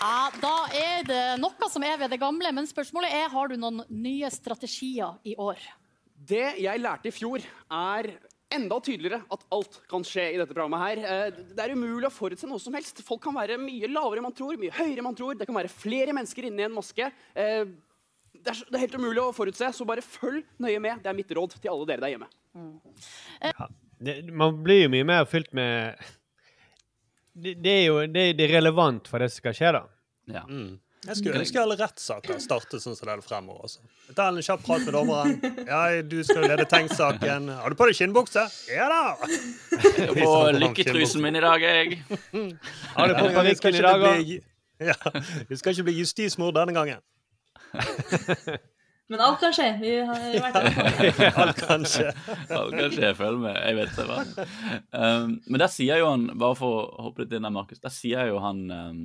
ja. 0.00 0.16
Da 0.40 0.56
er 0.74 1.06
det 1.06 1.22
noe 1.38 1.68
som 1.70 1.82
er 1.86 1.96
ved 2.02 2.10
det 2.10 2.18
gamle, 2.22 2.50
men 2.56 2.66
spørsmålet 2.66 3.14
er 3.14 3.30
har 3.30 3.46
du 3.52 3.56
noen 3.60 3.84
nye 3.94 4.30
strategier 4.34 5.14
i 5.22 5.36
år. 5.38 5.62
Det 6.20 6.58
jeg 6.60 6.82
lærte 6.82 7.08
i 7.08 7.14
fjor, 7.14 7.38
er 7.70 8.10
enda 8.54 8.78
tydeligere 8.82 9.20
at 9.30 9.44
alt 9.54 9.76
kan 9.90 10.02
skje 10.06 10.24
i 10.34 10.38
dette 10.40 10.54
programmet 10.54 10.82
her. 10.82 11.02
Eh, 11.04 11.30
Det 11.54 11.64
er 11.64 11.74
umulig 11.76 12.08
å 12.08 12.12
forutse 12.14 12.48
noe 12.50 12.58
som 12.62 12.74
helst. 12.74 13.02
Folk 13.06 13.22
kan 13.22 13.36
være 13.36 13.58
mye 13.60 13.88
lavere 13.90 14.18
enn 14.20 14.26
man 14.26 14.34
tror, 14.36 14.58
mye 14.60 14.74
høyere 14.74 14.98
enn 14.98 15.06
man 15.06 15.18
tror. 15.18 15.36
Det 15.38 15.46
kan 15.48 15.54
være 15.56 15.70
flere 15.72 16.14
mennesker 16.16 16.48
inne 16.48 16.64
i 16.64 16.68
en 16.68 16.74
maske. 16.76 17.10
Eh, 17.34 17.64
Det 18.40 18.54
er, 18.54 18.78
helt 18.78 18.94
umulig 18.94 19.20
å 19.20 19.32
forutse, 19.36 19.68
så 19.74 19.84
bare 19.84 20.00
følg 20.00 20.44
nøye 20.62 20.80
med. 20.80 21.02
Det 21.02 21.10
er 21.10 21.16
mitt 21.18 21.28
råd 21.36 21.58
til 21.60 21.70
alle 21.70 21.86
dere 21.86 22.00
der 22.00 22.14
hjemme. 22.14 22.28
Det, 24.00 24.14
man 24.32 24.62
blir 24.64 24.84
jo 24.86 24.92
mye 24.94 25.04
mer 25.04 25.24
fylt 25.28 25.52
med 25.52 25.98
Det, 27.34 27.54
det 27.62 27.70
er 27.70 27.84
jo 27.86 27.98
det, 28.06 28.24
det 28.36 28.46
er 28.48 28.54
relevant 28.58 29.06
for 29.08 29.18
det 29.22 29.28
som 29.30 29.42
skal 29.42 29.54
skje, 29.54 29.72
da. 29.76 29.82
Ja. 30.26 30.42
Mm. 30.48 30.78
Jeg 31.00 31.16
skulle 31.16 31.40
ønske 31.40 31.56
alle 31.62 31.76
rettssaker 31.80 32.40
startet 32.44 32.82
sånn 32.82 32.96
som 32.96 33.08
det 33.08 33.14
er 33.14 33.22
fremover. 33.24 33.64
Også. 33.64 33.80
Ta 34.16 34.26
en 34.28 34.42
kjapp 34.44 34.60
prat 34.66 34.82
med 34.84 34.92
dommeren. 34.92 35.38
Ja, 35.64 35.80
du 36.04 36.18
skal 36.28 36.44
lede 36.44 36.66
tenksaken. 36.68 37.48
Har 37.56 37.72
du 37.72 37.76
på 37.78 37.88
deg 37.88 37.96
skinnbukse? 37.96 38.44
Ja 38.68 38.88
da! 38.92 39.14
På 40.12 40.34
lykketrusen 40.58 41.24
min 41.24 41.40
i 41.40 41.44
dag, 41.44 41.64
jeg. 41.64 42.02
Har 42.98 43.08
du 43.08 43.16
på 43.16 43.30
parykken 43.38 43.80
i 43.80 43.84
dag 43.86 44.04
òg? 44.10 44.34
Ja, 44.80 44.96
Vi 45.48 45.56
skal 45.60 45.72
ikke 45.72 45.88
bli 45.88 45.96
justismord 46.02 46.54
denne 46.56 46.76
gangen. 46.76 47.00
Men 49.10 49.24
alt 49.24 49.40
kan 49.42 49.56
skje. 49.56 49.66
Vi 49.80 49.96
har 50.06 50.20
vært 50.44 50.56
der. 50.60 51.32
Alt 51.42 51.64
kan 51.66 51.88
skje. 51.88 52.12
Alt 52.46 52.76
kan 52.76 52.92
skje, 52.94 53.10
følg 53.18 53.40
med. 53.42 53.56
Jeg 53.58 53.78
vet 53.80 53.96
det. 53.96 54.04
hva. 54.06 54.20
Um, 54.94 55.32
men 55.48 55.62
der 55.64 55.72
sier 55.72 55.98
jo 55.98 56.12
han, 56.12 56.28
bare 56.38 56.56
for 56.60 56.76
å 56.84 57.08
hoppe 57.08 57.24
litt 57.24 57.34
inn 57.34 57.48
der, 57.48 57.56
Markus, 57.56 57.80
der 57.82 57.90
sier 57.90 58.30
jo 58.30 58.38
han 58.44 58.62
um, 58.70 59.00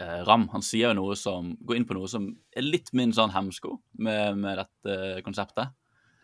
Ram 0.00 0.48
han 0.50 0.62
sier 0.62 0.88
jo 0.90 0.94
noe 0.98 1.14
som 1.16 1.52
går 1.62 1.76
inn 1.76 1.84
på 1.86 1.94
noe 1.94 2.08
som 2.10 2.24
er 2.56 2.62
litt 2.66 2.88
min 2.92 3.12
sånn 3.12 3.30
hemsko 3.30 3.76
med, 3.98 4.36
med 4.38 4.58
dette 4.58 5.22
konseptet. 5.22 5.70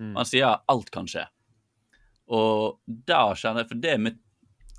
Mm. 0.01 0.14
Han 0.16 0.25
sier 0.25 0.57
'alt 0.68 0.90
kan 0.90 1.07
skje'. 1.07 1.27
Og 2.31 2.79
da 2.87 3.33
kjenner 3.35 3.62
jeg 3.64 3.68
For 3.68 3.75
det 3.83 3.90
er 3.94 3.99
mitt 3.99 4.18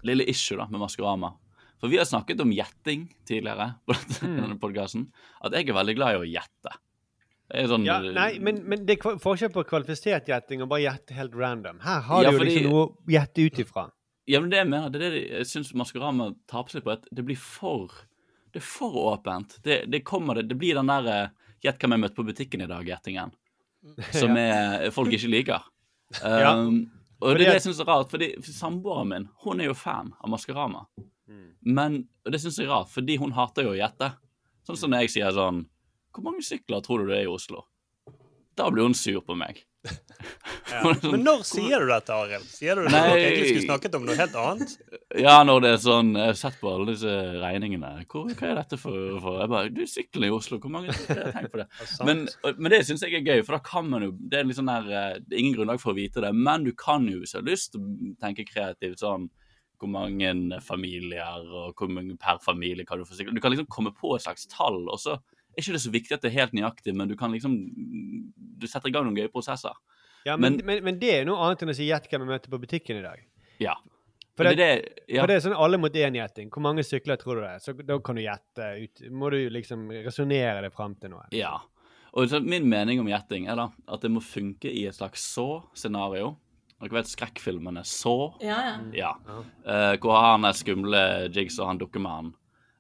lille 0.04 0.26
issue 0.28 0.58
da 0.58 0.66
med 0.68 0.82
Maskorama. 0.82 1.34
For 1.80 1.90
vi 1.90 1.98
har 1.98 2.06
snakket 2.06 2.42
om 2.42 2.52
gjetting 2.54 3.08
tidligere 3.26 3.76
på 3.88 3.94
Mm. 4.26 4.36
denne 4.42 4.60
podkasten. 4.60 5.08
At 5.44 5.52
jeg 5.54 5.70
er 5.70 5.74
veldig 5.74 5.96
glad 5.96 6.16
i 6.16 6.20
å 6.22 6.32
gjette. 6.32 6.76
Sånn 7.68 7.84
Ja, 7.86 8.00
nei, 8.00 8.40
men, 8.40 8.62
men 8.68 8.86
det 8.86 8.98
er 9.00 9.18
forskjell 9.20 9.52
på 9.52 9.66
kvalifisert 9.68 10.26
gjetting 10.30 10.62
og 10.64 10.70
bare 10.70 10.86
gjette 10.86 11.12
helt 11.14 11.34
random. 11.36 11.80
Her 11.82 12.00
har 12.02 12.24
Ja, 12.24 12.30
du 12.32 12.38
jo 12.38 12.44
fordi- 12.44 12.52
liksom 12.56 12.72
noe 12.72 12.86
å 12.88 12.96
gjette 13.08 13.46
ut 13.46 13.60
ifra. 13.60 13.92
Ja, 14.28 14.40
men 14.40 14.50
det 14.50 14.58
jeg 14.58 14.70
mener, 14.70 14.90
det 14.90 15.02
er 15.02 15.10
det 15.12 15.30
jeg 15.32 15.46
syns 15.50 15.74
Maskorama 15.74 16.36
taper 16.48 16.70
seg 16.72 16.84
på. 16.84 16.92
At 16.94 17.06
det 17.14 17.26
blir 17.26 17.38
for 17.38 17.90
Det 18.52 18.60
er 18.60 18.68
for 18.68 18.96
åpent. 19.14 19.58
Det, 19.64 19.84
det 19.92 20.04
kommer 20.08 20.36
det 20.40 20.50
Det 20.50 20.58
blir 20.60 20.76
den 20.80 20.92
der 20.92 21.12
eh, 21.12 21.30
Gjett 21.62 21.78
hvem 21.78 21.94
jeg 21.94 22.02
møtte 22.02 22.18
på 22.18 22.26
butikken 22.26 22.64
i 22.66 22.68
dag-gjettingen. 22.70 23.36
Som 24.18 24.34
er, 24.40 24.88
folk 24.94 25.14
ikke 25.14 25.30
liker. 25.30 25.68
Ja. 26.22 26.58
Um, 26.60 26.90
og 27.22 27.38
det 27.38 27.46
er 27.46 27.54
det 27.54 27.54
jeg 27.54 27.64
syns 27.68 27.78
er 27.80 27.88
rart, 27.88 28.10
fordi 28.12 28.28
samboeren 28.44 29.08
min 29.08 29.28
hun 29.46 29.62
er 29.62 29.70
jo 29.70 29.76
fan 29.78 30.10
av 30.20 30.32
Maskorama. 30.34 30.82
Mm. 31.30 31.46
Men 31.78 31.94
og 32.26 32.34
det 32.34 32.42
syns 32.44 32.58
jeg 32.60 32.68
er 32.68 32.74
rart, 32.74 32.90
fordi 32.92 33.16
hun 33.22 33.32
hater 33.38 33.64
jo 33.64 33.72
å 33.72 33.78
gjette. 33.78 34.10
Sånn 34.68 34.80
som 34.82 34.92
når 34.92 35.06
jeg 35.06 35.14
sier 35.16 35.32
sånn 35.34 35.64
Hvor 36.12 36.26
mange 36.26 36.44
sykler 36.46 36.84
tror 36.86 37.02
du 37.02 37.14
det 37.14 37.22
er 37.22 37.30
i 37.30 37.32
Oslo? 37.32 37.64
Da 38.60 38.68
blir 38.74 38.90
hun 38.90 38.98
sur 38.98 39.22
på 39.24 39.38
meg. 39.40 39.64
Men 41.12 41.24
når 41.26 41.42
sier 41.48 41.84
du 41.84 41.90
dette, 41.90 42.16
Arild? 42.16 42.46
Sier 42.48 42.78
du 42.78 42.86
det 42.86 42.92
når 42.94 43.08
dere 43.10 43.22
egentlig 43.22 43.48
skulle 43.50 43.66
snakket 43.66 43.98
om 43.98 44.06
noe 44.08 44.18
helt 44.20 44.38
annet? 44.40 44.76
Ja, 45.20 45.34
når 45.48 45.64
det 45.66 45.72
er 45.74 45.82
sånn 45.84 46.12
Jeg 46.16 46.30
har 46.30 46.38
sett 46.40 46.60
på 46.62 46.72
alle 46.72 46.94
disse 46.94 47.16
regningene. 47.42 47.92
Hvor, 48.12 48.30
hva 48.30 48.52
er 48.52 48.60
dette 48.62 48.80
for, 48.80 49.18
for? 49.24 49.42
Jeg 49.42 49.52
bare 49.52 49.74
Du, 49.74 49.84
sykkelen 49.90 50.30
i 50.30 50.34
Oslo, 50.36 50.62
hvor 50.64 50.74
mange 50.74 50.96
har 50.96 51.34
tenkt 51.36 51.52
på 51.54 51.62
det. 51.64 51.68
Men, 52.08 52.24
men 52.58 52.74
det 52.74 52.84
syns 52.88 53.04
jeg 53.06 53.20
er 53.20 53.26
gøy, 53.26 53.44
for 53.46 53.58
da 53.58 53.62
kan 53.66 53.90
man 53.90 54.06
jo 54.06 54.14
Det 54.16 54.40
er 54.40 54.48
litt 54.48 54.58
sånn 54.58 54.72
der 54.72 54.88
eh, 54.90 55.20
Det 55.20 55.36
er 55.36 55.44
ingen 55.44 55.58
grunnlag 55.58 55.82
for 55.82 55.94
å 55.94 55.98
vite 55.98 56.24
det, 56.24 56.32
men 56.36 56.66
du 56.66 56.72
kan 56.78 57.06
jo, 57.10 57.20
hvis 57.22 57.34
du 57.34 57.40
har 57.40 57.48
lyst 57.48 57.78
tenke 58.22 58.46
kreativt 58.48 59.02
sånn 59.02 59.28
hvor 59.82 59.90
mange 59.90 60.60
familier 60.62 61.42
og 61.50 61.80
hvor 61.80 61.90
mange 61.90 62.14
per 62.22 62.38
familie 62.44 62.86
kan 62.86 63.02
du 63.02 63.08
få 63.08 63.18
sykkel 63.18 63.34
Du 63.34 63.42
kan 63.42 63.54
liksom 63.54 63.70
komme 63.72 63.94
på 63.98 64.14
et 64.16 64.26
slags 64.26 64.46
tall, 64.52 64.84
og 64.86 65.00
så 65.02 65.18
er 65.58 65.64
ikke 65.64 65.76
det 65.78 65.84
så 65.84 65.92
viktig 65.94 66.16
at 66.16 66.22
det 66.24 66.32
er 66.32 66.40
helt 66.40 66.54
nøyaktig, 66.58 66.94
men 66.96 67.10
du 67.12 67.16
kan 67.20 67.32
liksom 67.34 67.56
Du 68.62 68.68
setter 68.70 68.90
i 68.90 68.94
gang 68.94 69.08
noen 69.08 69.18
gøye 69.18 69.32
prosesser. 69.34 69.74
Ja, 70.26 70.36
men, 70.38 70.58
Men- 70.58 70.66
men, 70.66 70.84
men 70.84 71.00
det 71.00 71.10
er 71.16 71.26
noe 71.26 71.42
annet 71.42 71.64
enn 71.64 71.74
å 71.74 71.76
si 71.76 71.88
'gjett 71.90 72.08
hvem 72.10 72.22
jeg 72.22 72.30
møter 72.30 72.50
på 72.54 72.60
butikken 72.62 73.00
i 73.00 73.02
dag'. 73.02 73.24
Ja. 73.60 73.76
For 74.38 74.44
det, 74.46 74.56
det 74.58 74.68
ja. 75.10 75.22
for 75.22 75.28
det 75.28 75.36
er 75.36 75.42
sånn 75.44 75.58
alle 75.58 75.78
mot 75.78 75.92
én-gjetting. 75.94 76.50
Hvor 76.50 76.62
mange 76.64 76.84
sykler 76.88 77.18
tror 77.20 77.36
du 77.36 77.42
det 77.42 77.50
er? 77.56 77.60
Så 77.60 77.74
da 77.74 77.98
kan 78.00 78.16
du 78.16 78.22
gjette 78.22 78.68
ut. 78.84 79.02
Må 79.12 79.30
du 79.34 79.50
liksom 79.50 79.90
resonnere 80.06 80.62
det 80.62 80.72
fram 80.74 80.96
til 80.96 81.10
noe. 81.12 81.26
Ja. 81.36 81.58
Og 82.14 82.30
så 82.30 82.40
min 82.44 82.68
mening 82.70 83.00
om 83.00 83.08
gjetting 83.08 83.48
er 83.50 83.56
da 83.60 83.68
at 83.88 84.02
det 84.02 84.12
må 84.12 84.22
funke 84.24 84.72
i 84.72 84.86
et 84.88 84.96
slags 84.96 85.24
så-scenario. 85.34 86.38
Dere 86.82 86.96
vet 86.98 87.12
skrekkfilmene 87.12 87.84
Så? 87.86 88.34
Ja, 88.42 88.58
ja. 88.72 88.78
Ja. 88.94 89.12
Uh, 89.66 89.98
hvor 90.02 90.18
han 90.18 90.46
er 90.46 90.54
skumle 90.58 91.04
jigs 91.30 91.60
og 91.60 91.68
han 91.68 91.78
dukkemannen 91.82 92.34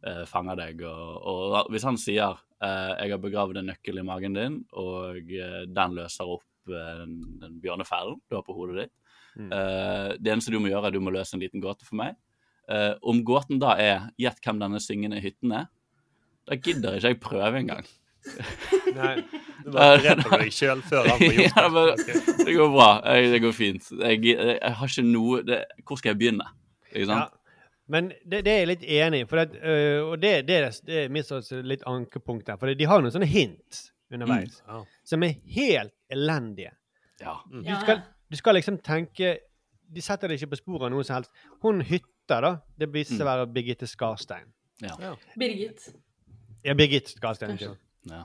uh, 0.07 0.23
fanger 0.25 0.55
deg. 0.57 0.81
Og, 0.81 1.21
og 1.21 1.69
hvis 1.69 1.85
han 1.85 1.97
sier 2.01 2.39
'Jeg 2.61 3.11
har 3.11 3.21
begravd 3.21 3.57
en 3.57 3.69
nøkkel 3.71 3.99
i 3.99 4.05
magen 4.05 4.35
din', 4.37 4.59
og 4.77 5.17
eh, 5.17 5.63
den 5.65 5.95
løser 5.97 6.29
opp 6.29 6.69
eh, 6.69 7.05
den 7.41 7.55
bjørnefellen 7.61 8.19
du 8.29 8.37
har 8.37 8.43
på 8.45 8.53
hodet 8.53 8.83
ditt 8.83 8.93
eh, 9.49 10.11
Det 10.21 10.29
eneste 10.33 10.53
du 10.53 10.59
må 10.59 10.69
gjøre, 10.69 10.91
er 10.91 10.93
du 10.93 11.01
må 11.01 11.13
løse 11.13 11.35
en 11.35 11.41
liten 11.41 11.63
gåte 11.63 11.87
for 11.87 11.97
meg. 11.97 12.19
Eh, 12.69 12.93
om 13.01 13.23
gåten 13.25 13.59
da 13.61 13.73
er 13.79 14.11
'Gjett 14.17 14.43
hvem 14.45 14.61
denne 14.61 14.79
syngende 14.83 15.21
hytten 15.23 15.51
er', 15.57 15.71
da 16.47 16.55
gidder 16.55 16.97
ikke 16.97 17.07
jeg 17.07 17.19
prøve 17.21 17.57
engang. 17.59 17.85
Nei. 18.99 19.15
Du 19.65 19.71
bare 19.73 19.97
dreper 19.97 20.43
deg 20.43 20.53
selv 20.53 20.85
før 20.85 21.07
han 21.09 21.17
får 21.17 21.35
gjort 21.37 21.57
ja, 21.57 22.45
det 22.45 22.55
går 22.57 22.71
bra. 22.73 22.89
Jeg, 23.05 23.31
det 23.33 23.41
går 23.41 23.53
fint. 23.57 23.91
Jeg, 23.97 24.23
jeg, 24.25 24.73
har 24.77 24.93
ikke 24.93 25.05
noe 25.05 25.41
det, 25.45 25.63
Hvor 25.85 25.97
skal 25.97 26.13
jeg 26.13 26.21
begynne? 26.21 26.47
Ikke 26.91 27.09
sant? 27.09 27.40
Men 27.91 28.07
det, 28.23 28.39
det 28.45 28.51
er 28.53 28.59
jeg 28.61 28.67
litt 28.69 28.83
enig 28.87 29.19
i, 29.23 29.27
for 29.27 29.41
øh, 29.43 30.11
og 30.13 30.13
det, 30.21 30.29
det, 30.47 30.57
er- 30.63 30.77
det 30.87 30.99
er 31.05 31.09
mitt 31.11 31.31
litt 31.67 31.81
ankepunkt 31.89 32.47
der. 32.47 32.59
For 32.61 32.71
de 32.79 32.87
har 32.87 33.01
noen 33.03 33.11
sånne 33.13 33.27
hint 33.27 33.81
underveis 34.11 34.61
Mm. 34.67 34.85
Som 35.07 35.23
er 35.27 35.33
helt 35.55 35.93
elendige. 36.11 36.71
Ja. 37.21 37.33
Du 37.51 37.67
skal, 37.81 38.01
du 38.31 38.37
skal 38.39 38.55
liksom 38.57 38.77
tenke 38.83 39.37
De 39.91 40.01
setter 40.01 40.31
deg 40.31 40.39
ikke 40.39 40.53
på 40.53 40.59
sporet 40.61 40.87
av 40.87 40.91
noe 40.93 41.03
som 41.03 41.17
helst. 41.17 41.31
Hun 41.65 41.81
hytta, 41.83 42.37
da, 42.45 42.51
det 42.79 42.87
viste 42.93 43.17
seg 43.17 43.25
å 43.25 43.29
være 43.29 43.47
Birgitte 43.51 43.87
Skarstein. 43.91 44.47
Ja. 44.81 44.95
Birgit. 45.37 45.89
Ja, 46.63 46.73
Birgitte 46.79 47.11
Skarstein. 47.11 47.57
Ja. 48.07 48.21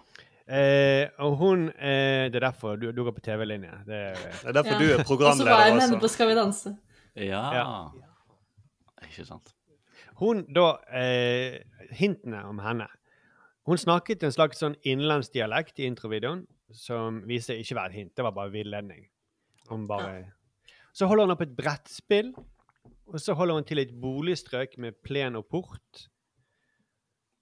Eh, 0.47 1.09
og 1.27 1.35
hun 1.41 1.65
eh, 1.75 2.29
Det 2.31 2.39
er 2.39 2.45
derfor 2.47 2.77
du, 2.79 2.93
du 2.95 3.03
går 3.03 3.17
på 3.19 3.25
TV-linje. 3.27 3.81
Det 3.89 3.99
er, 4.13 4.15
Det 4.15 4.47
er 4.53 4.59
derfor 4.61 4.77
Ja. 4.77 4.79
du 4.79 4.93
er 4.95 5.03
programleder. 5.05 5.43
Og 5.43 5.43
så 5.43 5.51
var 5.51 5.67
jeg 5.67 5.75
med 5.75 5.87
henne 5.89 6.01
på. 6.07 6.09
Skal 6.15 6.29
vi 6.31 6.39
danse. 6.39 6.77
ja. 7.19 7.43
Ja. 7.59 7.67
Ikke 9.07 9.27
sant. 9.27 9.56
Hun, 10.21 10.45
da 10.49 10.79
eh, 10.97 11.61
Hintene 11.97 12.45
om 12.49 12.61
henne. 12.65 12.89
Hun 13.67 13.81
snakket 13.81 14.23
en 14.25 14.35
slags 14.35 14.63
sånn 14.63 14.77
innenlandsdialekt 14.87 15.81
i 15.83 15.89
introvideoen 15.91 16.45
som 16.75 17.21
viste 17.27 17.57
ikke 17.59 17.79
et 17.85 17.97
hint. 17.97 18.13
Det 18.17 18.25
var 18.25 18.35
bare 18.35 18.53
villedning. 18.55 19.07
Bare 19.89 20.33
Så 20.95 21.09
holder 21.11 21.27
hun 21.27 21.35
opp 21.35 21.43
et 21.43 21.57
brettspill. 21.57 22.33
Og 23.07 23.21
så 23.23 23.35
holder 23.39 23.59
hun 23.59 23.67
til 23.67 23.79
et 23.83 23.95
boligstrøk 24.03 24.79
med 24.83 24.99
plen 25.05 25.39
og 25.39 25.47
port. 25.51 26.07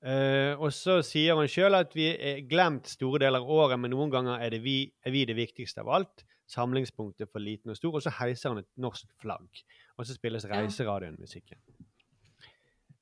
Eh, 0.04 0.52
og 0.60 0.68
så 0.76 0.98
sier 1.06 1.36
hun 1.38 1.48
sjøl 1.48 1.76
at 1.78 1.94
vi 1.96 2.10
er 2.12 2.42
glemt 2.48 2.90
store 2.90 3.22
deler 3.22 3.40
av 3.40 3.48
året, 3.48 3.80
men 3.80 3.94
noen 3.94 4.12
ganger 4.12 4.42
er, 4.44 4.52
det 4.52 4.60
vi, 4.64 4.92
er 5.04 5.14
vi 5.14 5.24
det 5.24 5.36
viktigste 5.38 5.80
av 5.80 5.92
alt. 6.00 6.26
Samlingspunktet 6.52 7.30
for 7.32 7.40
liten 7.40 7.72
og 7.72 7.78
stor. 7.78 7.96
Og 7.96 8.04
så 8.04 8.12
heiser 8.18 8.52
hun 8.52 8.60
et 8.60 8.70
norsk 8.80 9.08
flagg. 9.22 9.64
Og 9.96 10.04
så 10.04 10.16
spilles 10.16 10.44
Reiseradioen-musikken. 10.50 11.60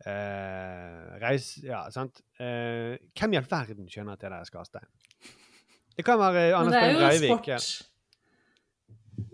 Eh, 0.07 1.19
reis, 1.23 1.53
ja, 1.63 1.85
sant? 1.95 2.21
Eh, 2.43 2.97
hvem 3.19 3.35
i 3.37 3.39
all 3.39 3.47
verden 3.51 3.87
skjønner 3.89 4.17
at 4.17 4.21
det 4.25 4.31
der 4.33 4.41
er 4.41 4.49
Skarstein? 4.49 4.89
Det 5.97 6.05
kan 6.07 6.19
være 6.19 6.47
Men 6.51 6.55
Anders 6.59 6.75
det 6.75 6.83
er 6.83 6.93
jo 6.93 7.03
Breivik. 7.07 7.49
ja. 7.53 7.59
sport. 7.63 7.89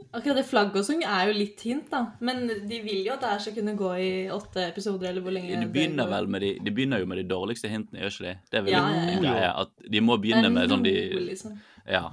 Akkurat 0.09 0.39
det 0.41 0.47
flagget 0.49 0.77
og 0.81 0.85
sånn 0.89 1.03
er 1.05 1.29
jo 1.29 1.35
litt 1.37 1.61
hint, 1.69 1.91
da. 1.93 1.99
Men 2.25 2.47
de 2.49 2.79
vil 2.83 3.03
jo 3.07 3.13
at 3.13 3.21
det 3.23 3.29
her 3.29 3.43
skal 3.45 3.55
kunne 3.59 3.75
gå 3.79 3.91
i 4.01 4.11
åtte 4.33 4.63
episoder, 4.71 5.11
eller 5.11 5.21
hvor 5.25 5.35
lenge 5.37 5.51
De 5.53 5.59
det 5.67 5.69
begynner 5.75 6.07
går. 6.09 6.13
vel 6.15 6.29
med 6.33 6.41
de, 6.47 6.51
de 6.65 6.73
begynner 6.75 7.03
jo 7.03 7.09
med 7.11 7.21
de 7.21 7.27
dårligste 7.29 7.69
hintene, 7.71 8.01
gjør 8.01 8.15
ikke 8.15 8.25
de? 8.25 8.33
Det 8.51 8.59
er 8.59 8.65
vel 8.67 8.73
Ja, 8.73 8.83
ja, 9.23 9.35
ja. 9.45 9.51
at 9.67 9.91
de 9.93 10.01
må 10.01 10.17
begynne 10.21 10.51
med 10.55 10.73
sånn 10.73 10.83
de 10.87 10.95
liksom. 11.29 11.59
Ja. 11.87 12.07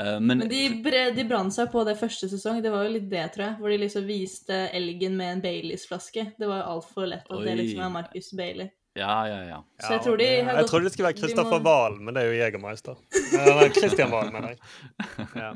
Eh, 0.00 0.16
men, 0.20 0.38
Men 0.44 0.48
de, 0.48 0.60
bre- 0.84 1.10
de 1.16 1.24
brant 1.28 1.52
seg 1.54 1.70
på 1.72 1.84
det 1.88 1.96
første 2.00 2.28
sesong. 2.32 2.62
Det 2.64 2.72
var 2.72 2.86
jo 2.86 2.92
litt 2.96 3.08
det, 3.12 3.24
tror 3.34 3.46
jeg. 3.46 3.56
Hvor 3.60 3.72
de 3.74 3.78
liksom 3.84 4.06
viste 4.08 4.60
elgen 4.76 5.16
med 5.20 5.34
en 5.36 5.42
Baileys-flaske. 5.44 6.26
Det 6.40 6.48
var 6.48 6.62
jo 6.62 6.68
altfor 6.76 7.08
lett 7.10 7.26
at 7.30 7.42
det 7.46 7.56
liksom 7.60 7.82
er 7.86 7.94
Marcus 8.00 8.30
Bailey. 8.38 8.70
Ja, 8.98 9.16
ja, 9.30 9.40
ja. 9.46 9.58
Så 9.84 9.92
jeg 9.94 10.02
tror 10.02 10.16
de 10.18 10.26
har 10.26 10.54
Jeg 10.56 10.64
gått- 10.64 10.70
trodde 10.72 10.84
det 10.88 10.92
skulle 10.96 11.08
være 11.12 11.20
Kristoffer 11.20 11.60
må- 11.62 11.98
men 12.00 12.14
det 12.14 12.22
er 12.24 12.32
jo 12.32 12.38
Jegermeister. 12.40 12.96
Christian 13.76 14.10
Valen, 14.10 14.32
mener 14.32 14.48
jeg. 14.56 14.58
Ja. 15.44 15.52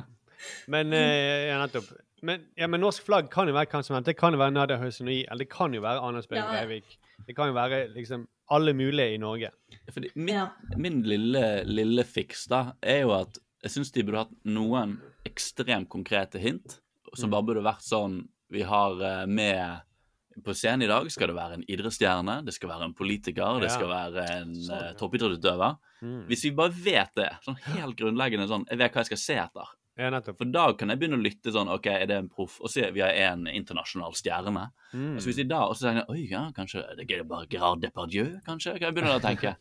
Men 0.68 0.92
eh, 0.92 1.48
ja, 1.48 1.59
nettopp. 1.64 1.88
Men, 2.24 2.44
ja, 2.57 2.66
men 2.68 2.80
norsk 2.80 3.04
flagg 3.04 3.30
kan 3.33 3.48
jo 3.48 3.54
være 3.57 3.68
hvem 3.72 3.83
som 3.85 3.96
helst. 3.96 4.07
Det 4.09 4.16
kan 4.16 4.33
jo 4.33 4.38
være 4.40 4.52
Nadia 4.54 4.76
Hausenoi, 4.80 5.22
eller 5.26 5.44
det 5.44 5.50
kan 5.52 5.74
jo 5.76 5.80
være 5.85 6.00
Anders 6.04 6.28
ja. 6.30 6.44
Breivik. 6.50 6.98
Det 7.26 7.35
kan 7.37 7.48
jo 7.50 7.57
være 7.57 7.88
liksom 7.94 8.26
alle 8.52 8.72
mulige 8.76 9.14
i 9.14 9.18
Norge. 9.20 9.50
Fordi 9.92 10.11
min, 10.16 10.40
min 10.76 11.02
lille, 11.02 11.64
lille 11.64 12.04
fiks 12.04 12.46
da, 12.52 12.62
er 12.83 13.02
jo 13.04 13.12
at 13.16 13.38
jeg 13.64 13.72
syns 13.72 13.92
de 13.94 14.05
burde 14.05 14.27
hatt 14.27 14.37
noen 14.44 14.98
ekstremt 15.24 15.88
konkrete 15.92 16.40
hint, 16.42 16.79
som 17.16 17.33
bare 17.33 17.46
burde 17.48 17.64
vært 17.64 17.85
sånn 17.87 18.24
Vi 18.53 18.64
har 18.66 19.00
eh, 19.00 19.27
med 19.27 20.42
På 20.44 20.55
scenen 20.55 20.85
i 20.85 20.90
dag 20.90 21.07
skal 21.12 21.31
det 21.31 21.37
være 21.37 21.59
en 21.59 21.64
idrettsstjerne, 21.70 22.40
det 22.44 22.55
skal 22.57 22.72
være 22.72 22.88
en 22.90 22.96
politiker, 22.98 23.61
det 23.62 23.70
skal 23.72 23.88
være 23.88 24.24
en 24.35 24.53
eh, 24.59 24.90
toppidrettsutøver. 24.98 25.79
Mm. 26.03 26.20
Hvis 26.29 26.44
vi 26.48 26.53
bare 26.59 26.74
vet 26.74 27.14
det, 27.16 27.31
sånn 27.46 27.61
helt 27.70 27.96
grunnleggende 27.96 28.48
sånn 28.50 28.66
Jeg 28.68 28.81
vet 28.83 28.92
hva 28.92 29.05
jeg 29.05 29.12
skal 29.12 29.22
se 29.22 29.38
etter. 29.46 29.72
For 29.94 30.50
da 30.50 30.64
kan 30.74 30.90
jeg 30.90 30.98
begynne 30.98 31.20
å 31.20 31.22
lytte 31.22 31.53
sånn 31.55 31.70
OK, 31.70 31.87
er 31.87 32.09
det 32.11 32.16
en 32.18 32.29
proff? 32.33 32.57
Og 32.66 32.72
se, 32.72 32.83
vi 32.90 33.03
har 33.05 33.14
en 33.29 33.46
internasjonal 33.46 34.16
stjerne. 34.18 34.66
Mm. 34.90 35.12
Og 35.14 35.22
så 35.22 35.31
hvis 35.31 35.38
de 35.38 35.46
da 35.53 35.61
og 35.68 35.79
så 35.79 35.87
tenker 35.87 36.03
jeg, 36.03 36.11
Oi, 36.11 36.24
ja, 36.33 36.42
kanskje 36.57 36.83
det 36.98 37.07
er 37.07 37.22
bare 37.31 37.46
Gerard 37.50 37.85
Depardieu, 37.87 38.40
kanskje? 38.48 38.74
Kan 38.81 38.90
jeg 38.90 38.98
begynne 38.98 39.20
å 39.20 39.22
tenke. 39.22 39.55